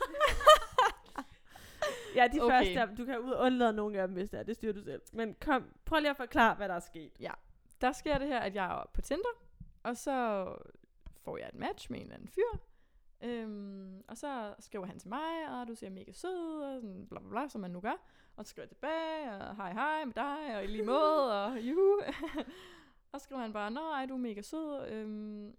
Ja, 2.14 2.28
de 2.32 2.40
Okay. 2.40 2.74
første, 2.76 2.96
du 2.96 3.04
kan 3.04 3.18
ud 3.18 3.34
undlade 3.38 3.72
nogle 3.72 4.00
af 4.00 4.08
dem, 4.08 4.16
hvis 4.16 4.30
det 4.30 4.38
er. 4.40 4.42
Det 4.42 4.56
styrer 4.56 4.72
du 4.72 4.82
selv. 4.82 5.02
Men 5.12 5.34
kom, 5.40 5.64
prøv 5.84 5.98
lige 6.00 6.10
at 6.10 6.16
forklare, 6.16 6.54
hvad 6.54 6.68
der 6.68 6.74
er 6.74 6.80
sket. 6.80 7.12
Der 7.80 7.92
sker 7.92 8.18
det 8.18 8.28
her, 8.28 8.38
at 8.38 8.54
jeg 8.54 8.66
er 8.80 8.90
på 8.94 9.00
Tinder, 9.00 9.42
og 9.82 9.96
så 9.96 10.46
får 11.24 11.36
jeg 11.38 11.48
et 11.48 11.54
match 11.54 11.90
med 11.90 11.98
en 11.98 12.04
eller 12.04 12.14
anden 12.14 12.28
fyr. 12.28 12.58
Øhm, 13.22 14.02
og 14.08 14.16
så 14.16 14.54
skriver 14.58 14.86
han 14.86 14.98
til 14.98 15.08
mig, 15.08 15.60
og 15.60 15.68
du 15.68 15.74
ser 15.74 15.90
mega 15.90 16.12
sød, 16.12 16.62
og 16.62 16.80
sådan 16.80 17.06
bla 17.10 17.20
bla 17.20 17.28
bla, 17.30 17.48
som 17.48 17.60
man 17.60 17.70
nu 17.70 17.80
gør. 17.80 18.06
Og 18.36 18.44
så 18.44 18.50
skriver 18.50 18.64
jeg 18.64 18.68
tilbage, 18.70 19.30
og 19.48 19.56
hej 19.56 19.72
hej 19.72 20.04
med 20.04 20.14
dig, 20.14 20.56
og 20.56 20.64
i 20.64 20.66
lige 20.66 20.84
måde, 20.84 21.44
og 21.44 21.60
juhu. 21.60 22.00
og 23.12 23.20
så 23.20 23.24
skriver 23.24 23.42
han 23.42 23.52
bare, 23.52 23.70
nej, 23.70 24.06
du 24.06 24.14
er 24.14 24.18
mega 24.18 24.42
sød. 24.42 24.88
Øhm, 24.88 25.56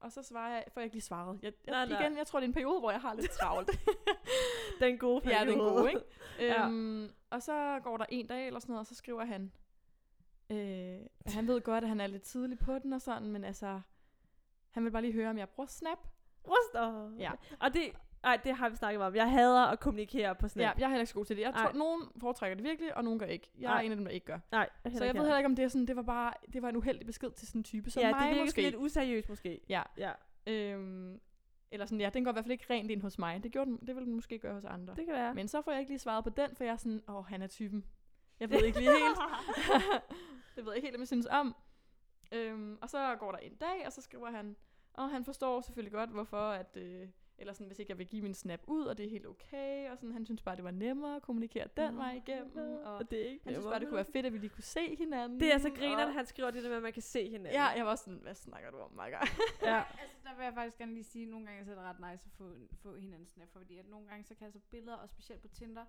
og 0.00 0.12
så 0.12 0.22
svarer 0.22 0.52
jeg, 0.54 0.64
får 0.72 0.80
jeg 0.80 0.84
ikke 0.84 0.94
lige 0.94 1.02
svaret. 1.02 1.38
Jeg, 1.42 1.52
jeg, 1.66 1.72
Nej, 1.72 1.86
nej. 1.86 2.00
igen, 2.00 2.18
jeg 2.18 2.26
tror, 2.26 2.40
det 2.40 2.44
er 2.44 2.48
en 2.48 2.54
periode, 2.54 2.80
hvor 2.80 2.90
jeg 2.90 3.00
har 3.00 3.14
lidt 3.14 3.30
travlt. 3.30 3.70
Den 4.80 4.98
gode 4.98 5.22
Ja, 5.30 5.38
den 5.40 5.46
periode. 5.46 5.70
gode, 5.70 5.88
ikke? 5.88 6.00
Ja. 6.38 6.66
øhm, 6.66 7.10
og 7.30 7.42
så 7.42 7.80
går 7.84 7.96
der 7.96 8.04
en 8.08 8.26
dag 8.26 8.46
eller 8.46 8.60
sådan 8.60 8.72
noget, 8.72 8.80
og 8.80 8.86
så 8.86 8.94
skriver 8.94 9.24
han, 9.24 9.52
øh, 10.50 10.98
han 11.26 11.46
ved 11.46 11.60
godt, 11.60 11.84
at 11.84 11.88
han 11.88 12.00
er 12.00 12.06
lidt 12.06 12.22
tidlig 12.22 12.58
på 12.58 12.78
den 12.78 12.92
og 12.92 13.00
sådan, 13.00 13.28
men 13.28 13.44
altså, 13.44 13.80
han 14.70 14.84
vil 14.84 14.90
bare 14.90 15.02
lige 15.02 15.12
høre, 15.14 15.30
om 15.30 15.38
jeg 15.38 15.48
bruger 15.48 15.66
Snap. 15.68 15.98
Ryster. 16.46 17.10
Ja. 17.18 17.32
Og 17.60 17.74
det, 17.74 17.92
ej, 18.28 18.40
det 18.44 18.54
har 18.56 18.68
vi 18.68 18.76
snakket 18.76 19.02
om. 19.02 19.14
Jeg 19.14 19.30
hader 19.30 19.60
at 19.66 19.80
kommunikere 19.80 20.34
på 20.34 20.48
Snap. 20.48 20.62
Ja, 20.62 20.72
jeg 20.78 20.84
er 20.84 20.88
heller 20.88 21.00
ikke 21.00 21.10
så 21.10 21.14
god 21.14 21.24
til 21.24 21.36
det. 21.36 21.42
Jeg 21.42 21.54
tror, 21.54 21.62
Nej. 21.62 21.72
nogen 21.72 22.02
foretrækker 22.20 22.54
det 22.54 22.64
virkelig, 22.64 22.96
og 22.96 23.04
nogen 23.04 23.18
gør 23.18 23.26
ikke. 23.26 23.50
Jeg 23.58 23.68
Nej. 23.70 23.76
er 23.78 23.80
en 23.84 23.90
af 23.90 23.96
dem, 23.96 24.04
der 24.04 24.12
ikke 24.12 24.26
gør. 24.26 24.38
Nej, 24.52 24.68
Så 24.84 25.04
jeg 25.04 25.14
ved 25.14 25.20
heller 25.22 25.36
ikke, 25.38 25.46
om 25.46 25.56
det 25.56 25.64
er 25.64 25.68
sådan, 25.68 25.86
det 25.86 25.96
var 25.96 26.02
bare, 26.02 26.32
det 26.52 26.62
var 26.62 26.68
en 26.68 26.76
uheldig 26.76 27.06
besked 27.06 27.30
til 27.30 27.48
sådan 27.48 27.58
en 27.58 27.64
type 27.64 27.90
som 27.90 28.02
ja, 28.02 28.10
mig 28.10 28.20
det 28.20 28.28
virker 28.28 28.44
måske. 28.44 28.62
lidt 28.62 28.74
useriøst 28.76 29.28
måske. 29.28 29.60
Ja. 29.68 29.82
Ja, 29.98 30.12
Øhm, 30.46 31.20
eller 31.70 31.86
sådan, 31.86 32.00
ja, 32.00 32.10
den 32.10 32.24
går 32.24 32.30
i 32.30 32.32
hvert 32.32 32.44
fald 32.44 32.52
ikke 32.52 32.66
rent 32.70 32.90
ind 32.90 33.02
hos 33.02 33.18
mig. 33.18 33.42
Det, 33.42 33.52
gjorde 33.52 33.70
den, 33.70 33.78
det 33.86 33.96
vil 33.96 34.04
den 34.04 34.14
måske 34.14 34.38
gøre 34.38 34.54
hos 34.54 34.64
andre. 34.64 34.94
det 34.94 35.04
kan 35.06 35.14
være. 35.14 35.34
Men 35.34 35.48
så 35.48 35.62
får 35.62 35.70
jeg 35.70 35.80
ikke 35.80 35.90
lige 35.92 35.98
svaret 35.98 36.24
på 36.24 36.30
den, 36.30 36.56
for 36.56 36.64
jeg 36.64 36.72
er 36.72 36.76
sådan, 36.76 37.02
åh, 37.08 37.24
han 37.26 37.42
er 37.42 37.46
typen. 37.46 37.84
Jeg 38.40 38.50
ved 38.50 38.62
ikke 38.64 38.78
lige 38.78 38.90
helt. 39.04 39.18
det 40.56 40.64
ved 40.64 40.72
jeg 40.72 40.76
ikke 40.76 40.86
helt, 40.86 40.96
om 40.96 41.00
jeg 41.00 41.06
synes 41.08 41.26
om. 41.30 41.56
Øhm, 42.32 42.78
og 42.82 42.90
så 42.90 43.16
går 43.18 43.32
der 43.32 43.38
en 43.38 43.54
dag, 43.54 43.82
og 43.86 43.92
så 43.92 44.02
skriver 44.02 44.30
han, 44.30 44.56
og 44.94 45.10
han 45.10 45.24
forstår 45.24 45.60
selvfølgelig 45.60 45.92
godt, 45.92 46.10
hvorfor 46.10 46.50
at, 46.50 46.76
øh, 46.76 47.08
eller 47.38 47.52
sådan, 47.52 47.66
hvis 47.66 47.78
ikke 47.78 47.90
jeg 47.90 47.98
vil 47.98 48.06
give 48.06 48.22
min 48.22 48.34
snap 48.34 48.60
ud, 48.66 48.84
og 48.84 48.98
det 48.98 49.06
er 49.06 49.10
helt 49.10 49.26
okay, 49.26 49.90
og 49.90 49.98
sådan, 49.98 50.12
han 50.12 50.24
synes 50.24 50.42
bare, 50.42 50.56
det 50.56 50.64
var 50.64 50.70
nemmere 50.70 51.16
at 51.16 51.22
kommunikere 51.22 51.68
den 51.76 51.96
vej 51.96 52.12
igennem, 52.26 52.80
og 52.84 52.94
og 52.94 53.10
det 53.10 53.26
er 53.26 53.30
ikke 53.30 53.44
han 53.44 53.54
synes 53.54 53.66
bare, 53.66 53.80
det 53.80 53.88
kunne 53.88 53.96
være 53.96 54.04
fedt, 54.04 54.26
at 54.26 54.32
vi 54.32 54.38
lige 54.38 54.50
kunne 54.50 54.64
se 54.64 54.96
hinanden. 54.96 55.40
Det 55.40 55.54
er 55.54 55.58
så 55.58 55.70
griner, 55.70 56.06
og, 56.06 56.12
han 56.12 56.26
skriver 56.26 56.50
det 56.50 56.62
der 56.62 56.68
med, 56.68 56.76
at 56.76 56.82
man 56.82 56.92
kan 56.92 57.02
se 57.02 57.30
hinanden. 57.30 57.52
Ja, 57.52 57.64
jeg 57.66 57.86
var 57.86 57.94
sådan, 57.94 58.18
hvad 58.22 58.34
snakker 58.34 58.70
du 58.70 58.78
om, 58.78 58.92
Maga? 58.92 59.16
ja. 59.62 59.82
Altså, 60.02 60.16
der 60.24 60.36
vil 60.36 60.44
jeg 60.44 60.54
faktisk 60.54 60.78
gerne 60.78 60.94
lige 60.94 61.04
sige, 61.04 61.24
at 61.24 61.30
nogle 61.30 61.46
gange 61.46 61.64
så 61.64 61.70
er 61.70 61.74
det 61.74 61.84
ret 61.84 62.00
nice 62.10 62.24
at 62.26 62.32
få, 62.32 62.52
få 62.82 62.96
hinandens 62.96 63.30
snap, 63.30 63.48
fordi 63.52 63.78
at 63.78 63.88
nogle 63.88 64.08
gange 64.08 64.24
så 64.24 64.34
kan 64.34 64.44
altså 64.44 64.60
billeder, 64.70 64.96
og 64.96 65.08
specielt 65.08 65.42
på 65.42 65.48
Tinder, 65.48 65.84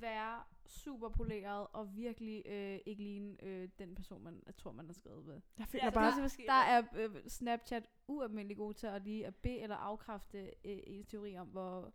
være 0.00 0.42
super 0.66 1.08
poleret 1.08 1.66
og 1.72 1.96
virkelig 1.96 2.42
øh, 2.46 2.78
ikke 2.86 3.02
ligne 3.02 3.36
øh, 3.44 3.68
den 3.78 3.94
person, 3.94 4.22
man 4.24 4.42
jeg 4.46 4.56
tror, 4.56 4.72
man 4.72 4.86
har 4.86 4.92
skrevet 4.92 5.26
med. 5.26 5.40
Jeg 5.58 5.66
føler 5.68 5.84
Ja, 5.84 5.90
bare, 5.90 6.10
det 6.10 6.18
er 6.18 6.22
måske- 6.22 6.44
Der 6.46 6.52
er 6.52 6.82
øh, 6.94 7.28
Snapchat 7.28 7.88
ualmindelig 8.06 8.56
god 8.56 8.74
til 8.74 8.86
at 8.86 9.02
lige 9.02 9.26
at 9.26 9.34
bede 9.36 9.58
eller 9.60 9.76
afkræfte 9.76 10.38
øh, 10.64 10.78
ens 10.86 11.06
teori 11.06 11.38
om, 11.38 11.46
hvor, 11.48 11.92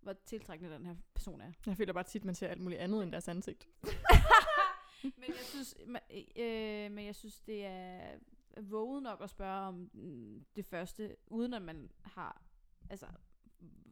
hvor 0.00 0.12
tiltrækkende 0.12 0.74
den 0.74 0.86
her 0.86 0.94
person 1.14 1.40
er. 1.40 1.52
jeg 1.66 1.76
føler 1.76 1.92
bare 1.92 2.04
tit, 2.04 2.24
man 2.24 2.34
ser 2.34 2.48
alt 2.48 2.60
muligt 2.60 2.80
andet 2.80 3.02
end 3.02 3.12
deres 3.12 3.28
ansigt. 3.28 3.68
men 5.02 5.28
jeg 5.28 5.44
synes, 5.44 5.74
ma- 5.80 6.40
øh, 6.42 6.90
men 6.92 7.06
jeg 7.06 7.14
synes 7.14 7.40
det 7.40 7.64
er 7.66 8.18
våget 8.60 9.02
nok 9.02 9.20
at 9.22 9.30
spørge 9.30 9.60
om 9.68 9.90
mm, 9.92 10.44
det 10.56 10.66
første, 10.66 11.16
uden 11.26 11.54
at 11.54 11.62
man 11.62 11.90
har 12.02 12.42
altså 12.90 13.06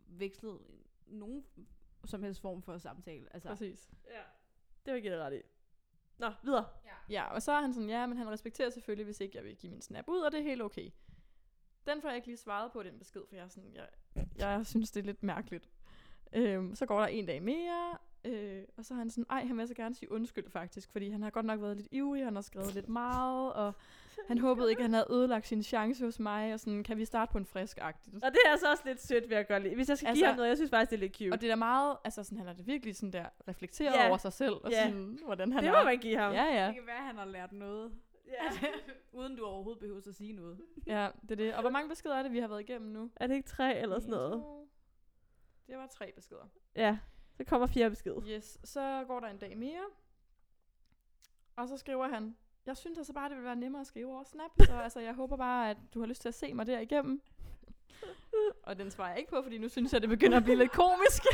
vekslet 0.06 0.60
nogen 1.06 1.44
som 2.08 2.22
helst 2.22 2.40
form 2.40 2.62
for 2.62 2.78
samtale. 2.78 3.26
Altså, 3.34 3.48
Præcis. 3.48 3.90
Ja. 4.10 4.20
Det 4.86 4.92
vil 4.92 4.92
jeg 4.92 5.02
give 5.02 5.14
dig 5.14 5.22
ret 5.22 5.34
i. 5.34 5.42
Nå, 6.18 6.32
videre. 6.42 6.66
Ja, 7.10 7.24
og 7.24 7.42
så 7.42 7.52
er 7.52 7.60
han 7.60 7.74
sådan, 7.74 7.88
ja, 7.88 8.06
men 8.06 8.18
han 8.18 8.30
respekterer 8.30 8.70
selvfølgelig, 8.70 9.04
hvis 9.04 9.20
ikke 9.20 9.36
jeg 9.36 9.44
vil 9.44 9.56
give 9.56 9.72
min 9.72 9.80
snap 9.82 10.08
ud, 10.08 10.20
og 10.20 10.32
det 10.32 10.40
er 10.40 10.44
helt 10.44 10.62
okay. 10.62 10.90
Den 11.86 12.02
får 12.02 12.08
jeg 12.08 12.16
ikke 12.16 12.28
lige 12.28 12.36
svaret 12.36 12.72
på, 12.72 12.82
den 12.82 12.98
besked, 12.98 13.22
for 13.28 13.36
jeg 13.36 13.44
er 13.44 13.48
sådan, 13.48 13.74
jeg, 13.74 13.88
jeg 14.38 14.66
synes, 14.66 14.90
det 14.90 15.00
er 15.00 15.04
lidt 15.04 15.22
mærkeligt. 15.22 15.70
Øhm, 16.32 16.74
så 16.74 16.86
går 16.86 17.00
der 17.00 17.06
en 17.06 17.26
dag 17.26 17.42
mere, 17.42 17.98
øh, 18.24 18.64
og 18.76 18.84
så 18.84 18.94
er 18.94 18.98
han 18.98 19.10
sådan, 19.10 19.26
ej, 19.30 19.44
han 19.44 19.58
vil 19.58 19.68
så 19.68 19.74
gerne 19.74 19.94
sige 19.94 20.12
undskyld 20.12 20.50
faktisk, 20.50 20.90
fordi 20.90 21.10
han 21.10 21.22
har 21.22 21.30
godt 21.30 21.46
nok 21.46 21.60
været 21.60 21.76
lidt 21.76 21.88
ivrig, 21.90 22.24
han 22.24 22.34
har 22.34 22.42
skrevet 22.42 22.74
lidt 22.74 22.88
meget, 22.88 23.52
og 23.52 23.74
han 24.26 24.38
håbede 24.38 24.70
ikke, 24.70 24.80
at 24.80 24.84
han 24.84 24.92
havde 24.92 25.06
ødelagt 25.10 25.46
sin 25.46 25.62
chance 25.62 26.04
hos 26.04 26.18
mig, 26.20 26.52
og 26.54 26.60
sådan, 26.60 26.84
kan 26.84 26.96
vi 26.96 27.04
starte 27.04 27.32
på 27.32 27.38
en 27.38 27.46
frisk 27.46 27.78
agtigt. 27.80 28.14
Og 28.24 28.32
det 28.32 28.38
er 28.46 28.50
altså 28.50 28.70
også 28.70 28.82
lidt 28.86 29.00
sødt, 29.02 29.28
vil 29.28 29.34
jeg 29.34 29.48
godt 29.48 29.62
lide. 29.62 29.74
Hvis 29.74 29.88
jeg 29.88 29.98
skal 29.98 30.08
Altså- 30.08 30.20
give 30.20 30.26
ham 30.26 30.36
noget, 30.36 30.48
jeg 30.48 30.56
synes 30.56 30.70
faktisk, 30.70 30.90
det 30.90 30.96
er 30.96 31.00
lidt 31.00 31.16
cute. 31.16 31.32
Og 31.32 31.40
det 31.40 31.46
er 31.46 31.52
da 31.52 31.56
meget, 31.56 31.96
altså 32.04 32.22
sådan, 32.24 32.38
han 32.38 32.48
er 32.48 32.52
da 32.52 32.62
virkelig 32.62 32.96
sådan 32.96 33.12
der, 33.12 33.26
reflekteret 33.48 33.94
Ja. 33.94 34.08
over 34.08 34.16
sig 34.16 34.32
selv, 34.32 34.52
og 34.54 34.70
Ja. 34.70 34.82
sådan, 34.88 35.18
hvordan 35.24 35.52
han 35.52 35.62
det 35.64 35.68
er. 35.70 35.78
må 35.78 35.84
man 35.84 35.98
give 35.98 36.16
ham. 36.18 36.32
Ja, 36.32 36.44
ja. 36.44 36.66
det 36.66 36.74
kan 36.74 36.86
være, 36.86 36.96
at 36.98 37.04
han 37.04 37.16
har 37.16 37.24
lært 37.24 37.52
noget, 37.52 37.92
ja. 38.26 38.68
uden 39.18 39.36
du 39.36 39.44
overhovedet 39.44 39.80
behøver 39.80 40.00
at 40.08 40.14
sige 40.14 40.32
noget. 40.32 40.60
Ja, 40.86 41.08
det 41.22 41.30
er 41.30 41.36
det. 41.36 41.54
Og 41.54 41.60
hvor 41.60 41.70
mange 41.70 41.88
beskeder 41.88 42.14
er 42.14 42.22
det, 42.22 42.32
vi 42.32 42.38
har 42.38 42.48
været 42.48 42.60
igennem 42.60 42.90
nu? 42.92 43.10
Er 43.16 43.26
det 43.26 43.34
ikke 43.34 43.48
tre 43.48 43.78
eller 43.78 43.98
sådan 43.98 44.10
noget? 44.10 44.44
Det 45.66 45.76
var 45.76 45.86
tre 45.86 46.12
beskeder. 46.16 46.48
Ja. 46.76 46.98
Så 47.36 47.44
kommer 47.44 47.66
fjerde 47.66 47.90
besked. 47.90 48.12
Yes, 48.28 48.58
så 48.64 49.04
går 49.06 49.20
der 49.20 49.28
en 49.28 49.38
dag 49.38 49.58
mere. 49.58 49.84
Og 51.56 51.68
så 51.68 51.76
skriver 51.76 52.08
han, 52.08 52.36
jeg 52.66 52.76
synes 52.76 52.98
altså 52.98 53.12
bare, 53.12 53.28
det 53.28 53.36
vil 53.36 53.44
være 53.44 53.56
nemmere 53.56 53.80
at 53.80 53.86
skrive 53.86 54.08
over 54.12 54.24
Snap, 54.24 54.50
så 54.66 54.80
altså, 54.84 55.00
jeg 55.00 55.14
håber 55.14 55.36
bare, 55.36 55.70
at 55.70 55.76
du 55.94 56.00
har 56.00 56.06
lyst 56.06 56.20
til 56.22 56.28
at 56.28 56.34
se 56.34 56.54
mig 56.54 56.66
der 56.66 56.78
igennem. 56.80 57.22
og 58.66 58.78
den 58.78 58.90
svarer 58.90 59.08
jeg 59.08 59.18
ikke 59.18 59.30
på, 59.30 59.42
fordi 59.42 59.58
nu 59.58 59.68
synes 59.68 59.92
jeg, 59.92 60.00
det 60.00 60.08
begynder 60.10 60.36
at 60.36 60.44
blive 60.44 60.56
lidt 60.58 60.72
komisk. 60.72 61.22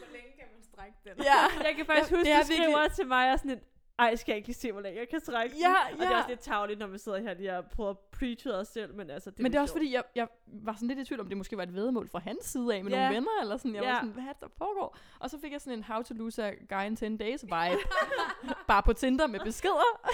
Hvor 0.00 0.12
længe 0.12 0.32
kan 0.38 0.46
man 0.54 0.62
strække 0.62 0.96
den? 1.04 1.12
ja. 1.24 1.62
Jeg 1.66 1.74
kan 1.76 1.86
faktisk 1.86 2.10
Ja, 2.12 2.16
huske, 2.16 2.24
det 2.28 2.32
er 2.32 2.40
du 2.40 2.46
skriver 2.46 2.88
til 2.88 3.06
mig 3.06 3.32
og 3.32 3.38
sådan 3.38 3.50
et, 3.50 3.60
ej, 3.98 4.16
skal 4.16 4.32
jeg 4.32 4.36
ikke 4.36 4.48
lige 4.48 4.56
se, 4.56 4.72
hvor 4.72 4.80
længe 4.80 4.98
jeg 5.00 5.08
kan 5.08 5.20
trække 5.20 5.52
den?" 5.54 5.60
Ja, 5.62 5.74
Og 5.92 5.98
det 5.98 6.06
er 6.06 6.16
også 6.16 6.28
lidt 6.28 6.40
tavligt, 6.40 6.78
når 6.78 6.86
vi 6.86 6.98
sidder 6.98 7.18
her 7.20 7.34
lige 7.34 7.58
og 7.58 7.64
prøver 7.66 7.90
at 7.90 7.98
preache 7.98 8.54
os 8.54 8.68
selv, 8.68 8.94
men 8.94 9.10
altså, 9.10 9.30
det 9.30 9.38
Men 9.38 9.52
det 9.52 9.58
er 9.58 9.62
også 9.62 9.72
sjovt. 9.72 9.80
fordi, 9.80 9.92
jeg, 9.94 10.04
jeg 10.14 10.28
var 10.46 10.74
sådan 10.74 10.88
lidt 10.88 10.98
i 10.98 11.04
tvivl 11.04 11.20
om, 11.20 11.28
det 11.28 11.36
måske 11.36 11.56
var 11.56 11.62
et 11.62 11.74
vedmål 11.74 12.08
fra 12.08 12.18
hans 12.18 12.44
side 12.44 12.74
af 12.74 12.84
med 12.84 12.92
Ja. 12.92 12.98
nogle 12.98 13.14
venner, 13.14 13.40
eller 13.40 13.56
sådan. 13.56 13.74
Jeg 13.74 13.82
Ja. 13.82 13.88
var 13.90 13.94
sådan, 13.98 14.10
hvad 14.10 14.24
er 14.24 14.32
der 14.32 14.46
foregår? 14.58 14.96
Og 15.18 15.30
så 15.30 15.40
fik 15.40 15.52
jeg 15.52 15.60
sådan 15.60 15.78
en 15.78 15.84
how 15.84 16.02
to 16.02 16.14
lose 16.14 16.44
a 16.44 16.50
guy 16.68 16.86
in 16.86 16.96
10 16.96 17.16
days 17.16 17.42
vibe. 17.42 17.82
bare 18.68 18.82
på 18.82 18.92
Tinder 18.92 19.26
med 19.26 19.40
beskeder. 19.40 20.00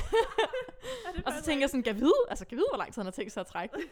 Ja, 1.17 1.23
Og 1.27 1.33
så 1.33 1.43
tænker 1.43 1.63
jeg 1.63 1.71
sådan, 1.71 1.83
kan 1.83 1.97
vide, 2.01 2.13
altså 2.29 2.47
kan 2.47 2.57
vide, 2.59 2.67
hvor 2.71 2.79
lang 2.79 2.93
tid 2.95 3.01
han 3.03 3.07
har 3.07 3.11
tænkt 3.13 3.33
sig 3.33 3.41
at 3.41 3.47
trække 3.47 3.75
den? 3.77 3.85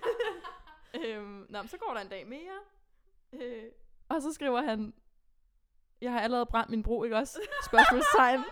øhm, 1.04 1.46
nå, 1.48 1.58
men 1.62 1.68
så 1.68 1.76
går 1.78 1.94
der 1.94 2.00
en 2.00 2.08
dag 2.08 2.26
mere. 2.26 2.58
Øh, 3.32 3.62
og 4.08 4.22
så 4.22 4.32
skriver 4.32 4.62
han, 4.62 4.94
jeg 6.00 6.12
har 6.12 6.20
allerede 6.20 6.46
brændt 6.46 6.70
min 6.70 6.82
bro, 6.82 7.04
ikke 7.04 7.16
også? 7.16 7.40
Spørgsmålstegn. 7.64 8.44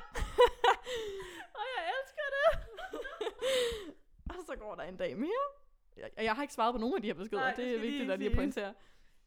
Og 1.54 1.64
jeg 1.76 1.92
elsker 2.02 2.22
det. 2.36 2.68
og 4.30 4.35
så 4.46 4.56
går 4.56 4.74
der 4.74 4.82
en 4.82 4.96
dag 4.96 5.18
mere. 5.18 5.30
Jeg, 5.96 6.10
jeg 6.24 6.34
har 6.34 6.42
ikke 6.42 6.54
svaret 6.54 6.74
på 6.74 6.78
nogen 6.78 6.94
af 6.96 7.02
de 7.02 7.06
her 7.08 7.14
beskeder, 7.14 7.42
Nej, 7.42 7.54
det 7.54 7.74
er 7.74 7.80
vigtigt 7.80 8.10
at 8.10 8.18
lige 8.18 8.28
siges. 8.28 8.36
pointere. 8.36 8.74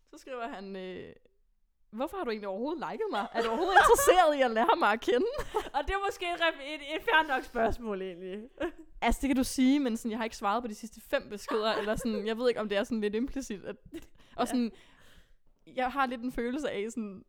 Så 0.10 0.18
skriver 0.18 0.48
han, 0.48 0.76
øh, 0.76 1.14
hvorfor 1.92 2.18
har 2.18 2.24
du 2.24 2.30
egentlig 2.30 2.48
overhovedet 2.48 2.84
liket 2.92 3.06
mig? 3.12 3.28
Er 3.34 3.42
du 3.42 3.48
overhovedet 3.48 3.76
interesseret 3.76 4.38
i 4.38 4.42
at 4.42 4.52
lære 4.52 4.76
mig 4.80 4.92
at 4.92 5.02
kende? 5.02 5.26
Og 5.76 5.80
det 5.88 5.94
er 5.94 6.06
måske 6.08 6.26
et, 6.34 6.42
et, 6.74 6.96
et 6.96 7.02
fair 7.04 7.28
nok 7.28 7.44
spørgsmål, 7.44 8.02
egentlig. 8.02 8.50
Altså, 9.02 9.22
det 9.22 9.28
kan 9.30 9.38
du 9.38 9.44
sige, 9.44 9.80
men 9.80 9.98
sådan, 9.98 10.12
jeg 10.12 10.20
har 10.20 10.24
ikke 10.24 10.38
svaret 10.38 10.64
på 10.64 10.68
de 10.68 10.76
sidste 10.76 11.02
fem 11.02 11.30
beskeder, 11.30 11.74
eller 11.74 11.96
sådan, 11.96 12.28
jeg 12.28 12.38
ved 12.38 12.50
ikke, 12.50 12.60
om 12.62 12.70
det 12.70 12.78
er 12.78 12.84
sådan 12.84 13.02
lidt 13.02 13.16
implicit. 13.16 13.66
At, 13.66 13.76
og 14.36 14.48
sådan, 14.48 14.72
jeg 15.76 15.92
har 15.92 16.06
lidt 16.06 16.22
en 16.22 16.32
følelse 16.32 16.70
af 16.72 16.86
sådan, 16.90 17.26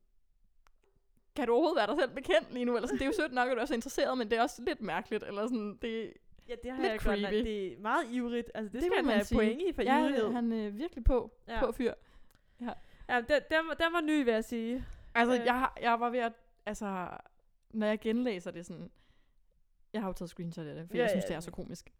kan 1.37 1.47
du 1.47 1.53
overhovedet 1.53 1.77
være 1.77 1.87
dig 1.87 1.97
selv 1.99 2.15
bekendt 2.15 2.53
lige 2.53 2.65
nu? 2.65 2.77
Eller 2.77 2.87
sådan, 2.87 2.99
det 2.99 3.05
er 3.05 3.09
jo 3.09 3.17
sødt 3.17 3.33
nok, 3.33 3.49
at 3.49 3.57
du 3.57 3.61
er 3.61 3.67
så 3.67 3.75
interesseret, 3.75 4.19
men 4.19 4.31
det 4.31 4.39
er 4.39 4.43
også 4.43 4.63
lidt 4.63 4.81
mærkeligt, 4.81 5.25
eller 5.25 5.43
sådan, 5.47 5.79
det, 5.83 6.13
Ja, 6.51 6.55
det 6.63 6.71
har 6.71 6.79
Lidt 6.83 6.91
jeg 6.93 6.99
godt. 7.01 7.03
creepy. 7.03 7.23
nok- 7.23 7.33
Det 7.33 7.73
er 7.73 7.79
meget 7.81 8.05
ivrigt. 8.13 8.51
Altså, 8.55 8.73
det, 8.73 8.73
Det 8.73 8.83
skal 8.83 8.97
han 8.97 9.05
man 9.05 9.15
have 9.15 9.25
sige. 9.25 9.37
point 9.39 9.63
i 9.63 9.73
for 9.73 9.83
ja, 9.83 9.99
ivrighed. 10.01 10.33
han 10.33 10.53
er 10.53 10.71
virkelig 10.71 11.05
på, 11.05 11.31
Ja. 11.49 11.55
ja. 11.55 11.67
på 11.67 11.73
fyr. 11.73 11.93
Ja, 13.09 13.17
den, 13.17 13.27
den, 13.29 13.67
var, 13.69 13.75
den 13.75 13.93
var 13.93 14.01
ny, 14.01 14.25
vil 14.25 14.33
jeg 14.35 14.45
sige. 14.45 14.85
Altså, 15.15 15.35
Øh. 15.41 15.47
jeg, 15.47 15.69
jeg 15.83 16.01
var 16.01 16.11
ved 16.11 16.19
at, 16.19 16.33
altså, 16.67 17.09
når 17.71 17.87
jeg 17.87 18.01
genlæser 18.01 18.51
det 18.51 18.67
sådan, 18.67 18.91
jeg 19.93 20.01
har 20.01 20.09
jo 20.09 20.13
taget 20.13 20.31
screenshot 20.31 20.67
af 20.67 20.75
det, 20.75 20.89
for 20.89 20.95
Ja, 20.97 20.99
ja, 20.99 21.03
jeg 21.03 21.11
synes, 21.11 21.25
ja. 21.25 21.29
det 21.29 21.35
er 21.37 21.41
så 21.41 21.51
komisk. 21.51 21.93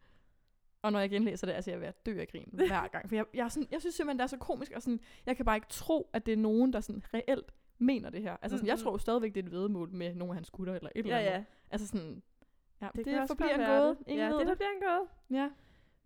Og 0.83 0.93
når 0.93 0.99
jeg 1.01 1.11
genlæser 1.11 1.47
det, 1.47 1.55
altså 1.55 1.71
jeg 1.71 1.77
er 1.77 1.81
ved 1.81 1.89
at 1.89 2.07
dø 2.07 2.21
af 2.21 2.29
grin 2.29 2.49
hver 2.53 2.89
gang. 2.89 3.09
For 3.09 3.15
jeg, 3.17 3.25
jeg, 3.35 3.45
er 3.45 3.49
sådan, 3.49 3.69
jeg 3.71 3.81
synes 3.81 3.95
simpelthen, 3.95 4.19
det 4.19 4.23
er 4.23 4.27
så 4.29 4.37
komisk, 4.37 4.73
og 4.77 4.83
sådan, 4.83 5.01
jeg 5.27 5.37
kan 5.37 5.45
bare 5.45 5.57
ikke 5.57 5.69
tro, 5.71 6.11
at 6.13 6.27
det 6.27 6.33
er 6.33 6.37
nogen, 6.37 6.73
der 6.73 6.81
sådan 6.81 7.03
reelt 7.15 7.53
mener 7.79 8.11
det 8.11 8.23
her. 8.23 8.37
Altså 8.43 8.57
sådan, 8.59 8.67
jeg 8.69 8.75
Mm-mm. 8.75 8.83
tror 8.83 8.93
jo 8.93 8.99
stadigvæk, 8.99 9.35
det 9.35 9.41
er 9.43 9.47
et 9.47 9.53
vedmål 9.53 9.91
med 9.93 10.15
nogle 10.15 10.31
af 10.33 10.35
hans 10.35 10.51
gutter, 10.51 10.75
eller 10.75 10.91
et 10.95 11.05
eller 11.05 11.19
Ja, 11.19 11.23
andet. 11.23 11.39
ja. 11.39 11.45
Altså 11.71 11.87
sådan, 11.87 12.23
ja, 12.83 12.89
det, 12.97 13.07
det 13.07 13.25
forbliver 13.27 13.55
en 13.55 13.61
gåde. 13.67 13.89
det. 13.89 13.99
Ingen 14.07 14.31
ja, 14.31 14.39
det 14.39 14.47
det. 14.47 14.57
bliver 14.59 14.71
en 14.71 14.83
gåde. 14.89 15.09
Ja, 15.31 15.51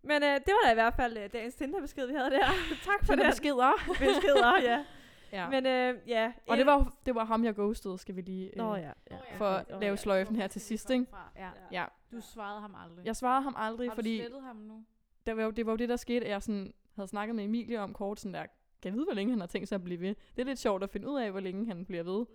Men 0.03 0.23
øh, 0.23 0.29
det 0.35 0.49
var 0.49 0.61
da 0.65 0.71
i 0.71 0.75
hvert 0.75 0.95
fald 0.95 1.17
øh, 1.19 1.33
dagens 1.33 1.55
Tinder-besked, 1.55 2.07
vi 2.07 2.15
havde 2.15 2.31
der. 2.31 2.47
tak 2.91 3.05
for 3.07 3.15
det 3.15 3.25
det. 3.25 3.31
beskeder. 3.33 3.73
Beskeder, 4.07 4.61
ja. 4.63 4.85
ja. 5.33 5.51
Men 5.51 5.67
øh, 5.67 6.09
ja. 6.09 6.33
og 6.47 6.57
det 6.57 6.67
var, 6.67 6.93
det 7.07 7.15
var 7.15 7.25
ham, 7.25 7.45
jeg 7.45 7.55
ghostede, 7.55 7.99
skal 7.99 8.17
vi 8.17 8.21
lige... 8.21 8.47
øh, 8.47 8.57
Nå 8.57 8.77
ja. 8.77 8.91
ja. 9.11 9.17
for 9.37 9.47
at 9.47 9.67
lave 9.81 9.91
ja. 9.91 9.97
sløjfen 9.97 10.37
her 10.37 10.47
til 10.47 10.61
sidst, 10.61 10.91
ikke? 10.91 11.07
Ja. 11.37 11.51
Ja, 11.73 11.85
Du 12.13 12.21
svarede 12.21 12.61
ham 12.61 12.75
aldrig. 12.85 13.07
jeg 13.07 13.17
svarede 13.17 13.43
ham 13.43 13.55
aldrig, 13.59 13.89
har 13.89 13.95
du 13.95 13.99
fordi... 13.99 14.23
ham 14.43 14.57
nu? 14.57 14.85
der 15.27 15.35
var 15.35 15.43
jo, 15.43 15.51
det 15.51 15.67
var 15.67 15.73
jo 15.73 15.77
det, 15.77 15.89
der 15.89 15.97
skete, 15.97 16.25
at 16.27 16.31
jeg 16.31 16.43
sådan, 16.43 16.75
havde 16.95 17.09
snakket 17.09 17.37
med 17.37 17.45
Emilie 17.45 17.81
om 17.81 17.93
kort, 17.93 18.21
sådan 18.21 18.35
der, 18.35 18.41
kan 18.83 18.91
jeg 18.91 18.93
vide, 18.95 19.05
hvor 19.05 19.15
længe 19.15 19.31
han 19.31 19.41
har 19.41 19.47
tænkt 19.47 19.69
sig 19.69 19.77
at 19.77 19.85
blive 19.85 20.01
ved? 20.01 20.15
Det 20.37 20.43
er 20.43 20.45
lidt 20.45 20.59
sjovt 20.59 20.83
at 20.83 20.91
finde 20.91 21.09
ud 21.09 21.19
af, 21.21 21.31
hvor 21.31 21.41
længe 21.41 21.67
han 21.67 21.85
bliver 21.85 22.03
ved. 22.03 22.27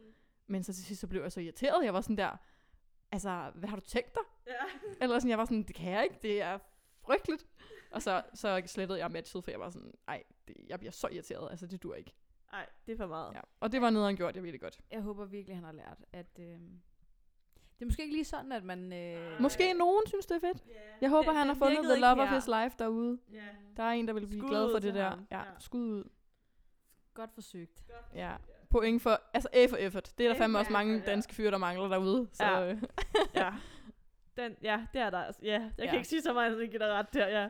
Men 0.47 0.63
så 0.63 0.73
til 0.73 0.85
sidst, 0.85 1.01
så 1.01 1.07
blev 1.07 1.21
jeg 1.21 1.31
så 1.31 1.39
irriteret. 1.41 1.85
Jeg 1.85 1.93
var 1.93 2.01
sådan 2.01 2.17
der, 2.17 2.37
altså, 3.11 3.51
hvad 3.55 3.69
har 3.69 3.75
du 3.75 3.81
tænkt 3.81 4.15
dig? 4.15 4.21
Ja. 4.47 4.53
Eller 5.03 5.19
sådan, 5.19 5.29
jeg 5.29 5.37
var 5.37 5.45
sådan, 5.45 5.63
det 5.63 5.75
kan 5.75 5.91
jeg 5.91 6.03
ikke, 6.03 6.15
det 6.21 6.41
er 6.41 6.57
frygteligt. 7.05 7.47
Og 7.91 8.01
så, 8.01 8.23
så 8.33 8.61
slettede 8.65 8.99
jeg 8.99 9.11
matchet, 9.11 9.43
for 9.43 9.51
jeg 9.51 9.59
var 9.59 9.69
sådan, 9.69 9.93
nej, 10.07 10.23
det, 10.47 10.55
jeg 10.67 10.79
bliver 10.79 10.91
så 10.91 11.07
irriteret, 11.11 11.51
altså 11.51 11.67
det 11.67 11.83
dur 11.83 11.95
ikke. 11.95 12.13
Nej, 12.51 12.65
det 12.85 12.91
er 12.93 12.97
for 12.97 13.07
meget. 13.07 13.33
Ja. 13.35 13.39
Og 13.59 13.71
det 13.71 13.81
var 13.81 13.89
nederen 13.89 14.15
gjort, 14.15 14.35
jeg 14.35 14.43
ved 14.43 14.51
det 14.51 14.61
godt. 14.61 14.79
Jeg 14.91 15.01
håber 15.01 15.25
virkelig, 15.25 15.55
han 15.57 15.63
har 15.63 15.71
lært, 15.71 16.05
at... 16.13 16.39
Øh, 16.39 16.45
det 17.79 17.85
er 17.85 17.85
måske 17.85 18.01
ikke 18.01 18.15
lige 18.15 18.25
sådan, 18.25 18.51
at 18.51 18.63
man... 18.63 18.93
Øh, 18.93 19.41
Måske 19.41 19.73
nogen 19.73 20.07
synes, 20.07 20.25
det 20.25 20.35
er 20.35 20.39
fedt. 20.39 20.63
Jeg 21.01 21.09
håber, 21.09 21.31
han 21.33 21.47
har 21.47 21.53
fundet 21.55 21.83
the 21.83 21.99
love 21.99 22.21
of 22.21 22.29
his 22.29 22.47
life 22.47 22.75
derude. 22.79 23.19
Ja. 23.33 23.43
Der 23.77 23.83
er 23.83 23.91
en, 23.91 24.07
der 24.07 24.13
vil 24.13 24.27
blive 24.27 24.41
Skud 24.41 24.49
glad 24.49 24.71
for 24.73 24.79
det 24.79 24.93
der. 24.93 25.09
ham. 25.09 25.27
Ja, 25.31 25.37
Ja. 25.39 25.43
skud 25.59 25.81
ud. 25.81 26.09
Godt 27.13 27.31
forsøgt. 27.33 27.83
Ja. 28.13 28.35
Point 28.69 29.01
for, 29.01 29.21
altså 29.33 29.49
A 29.53 29.65
for 29.65 29.77
effort. 29.77 30.11
Det 30.17 30.23
er 30.25 30.29
der 30.29 30.35
A 30.35 30.39
fandme 30.43 30.59
også 30.59 30.71
mange 30.71 30.95
effort, 30.95 31.07
ja. 31.07 31.11
danske 31.11 31.35
fyre, 31.35 31.51
der 31.51 31.57
mangler 31.57 31.87
derude. 31.87 32.27
Så 32.33 32.43
Ja. 32.45 32.71
øh, 32.71 32.81
ja. 33.35 33.49
Den, 34.37 34.55
ja, 34.63 34.85
det 34.93 35.01
er 35.01 35.09
der. 35.09 35.17
altså. 35.19 35.41
Ja, 35.43 35.51
jeg 35.51 35.71
kan 35.77 35.85
Ja. 35.85 35.93
ikke 35.95 36.07
sige 36.07 36.21
så 36.21 36.33
meget, 36.33 36.55
at 36.55 36.59
jeg 36.61 36.69
giver 36.69 36.85
dig 36.85 36.93
ret 36.93 37.13
der, 37.13 37.27
ja. 37.27 37.49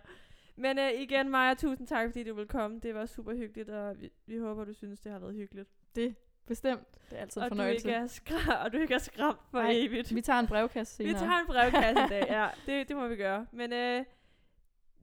Men 0.56 0.80
øh, 0.80 0.92
igen, 0.92 1.30
Maja, 1.30 1.54
tusind 1.54 1.88
tak, 1.88 2.08
fordi 2.10 2.24
du 2.24 2.34
vil 2.36 2.48
komme. 2.48 2.80
Det 2.80 2.96
var 2.96 3.06
super 3.06 3.36
hyggeligt, 3.36 3.70
og 3.70 4.02
vi, 4.02 4.10
vi 4.26 4.38
håber, 4.38 4.66
du 4.66 4.74
synes, 4.74 5.00
det 5.00 5.12
har 5.12 5.20
været 5.20 5.34
hyggeligt. 5.36 5.70
det 5.96 6.16
bestemt. 6.48 6.88
Det 7.10 7.18
er 7.18 7.22
altid 7.22 7.42
en 7.42 7.46
Og 7.46 7.50
du, 7.52 7.56
fornøjelse. 7.56 7.88
ikke 7.88 7.98
er 8.00 8.08
skra- 8.08 8.64
og 8.66 8.74
du 8.74 8.78
ikke 8.78 8.94
er 8.94 8.98
skræmt 8.98 9.38
for 9.52 9.62
Nej, 9.62 9.72
evigt. 9.76 10.16
Vi 10.16 10.22
tager 10.22 10.40
en 10.40 10.48
brevkasse 10.48 11.04
Vi 11.04 11.10
senere. 11.10 11.24
tager 11.24 11.40
en 11.40 11.48
brevkasse 11.48 12.06
i 12.06 12.10
dag, 12.10 12.26
ja. 12.38 12.48
Det, 12.66 12.88
det 12.88 12.96
må 12.98 13.08
vi 13.08 13.16
gøre. 13.16 13.46
Men 13.52 13.74
øh, 13.74 14.06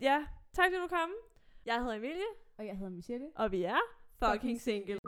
ja, 0.01 0.25
tak 0.53 0.64
fordi 0.64 0.77
du 0.83 0.87
kom. 0.89 1.11
Jeg 1.67 1.79
hedder 1.81 1.95
Emilie, 1.95 2.14
Og 2.59 2.67
jeg 2.67 2.77
hedder 2.77 2.91
Michelle. 2.93 3.27
og 3.35 3.53
vi 3.53 3.62
er 3.62 3.79
fucking 4.25 4.61
single. 4.61 4.99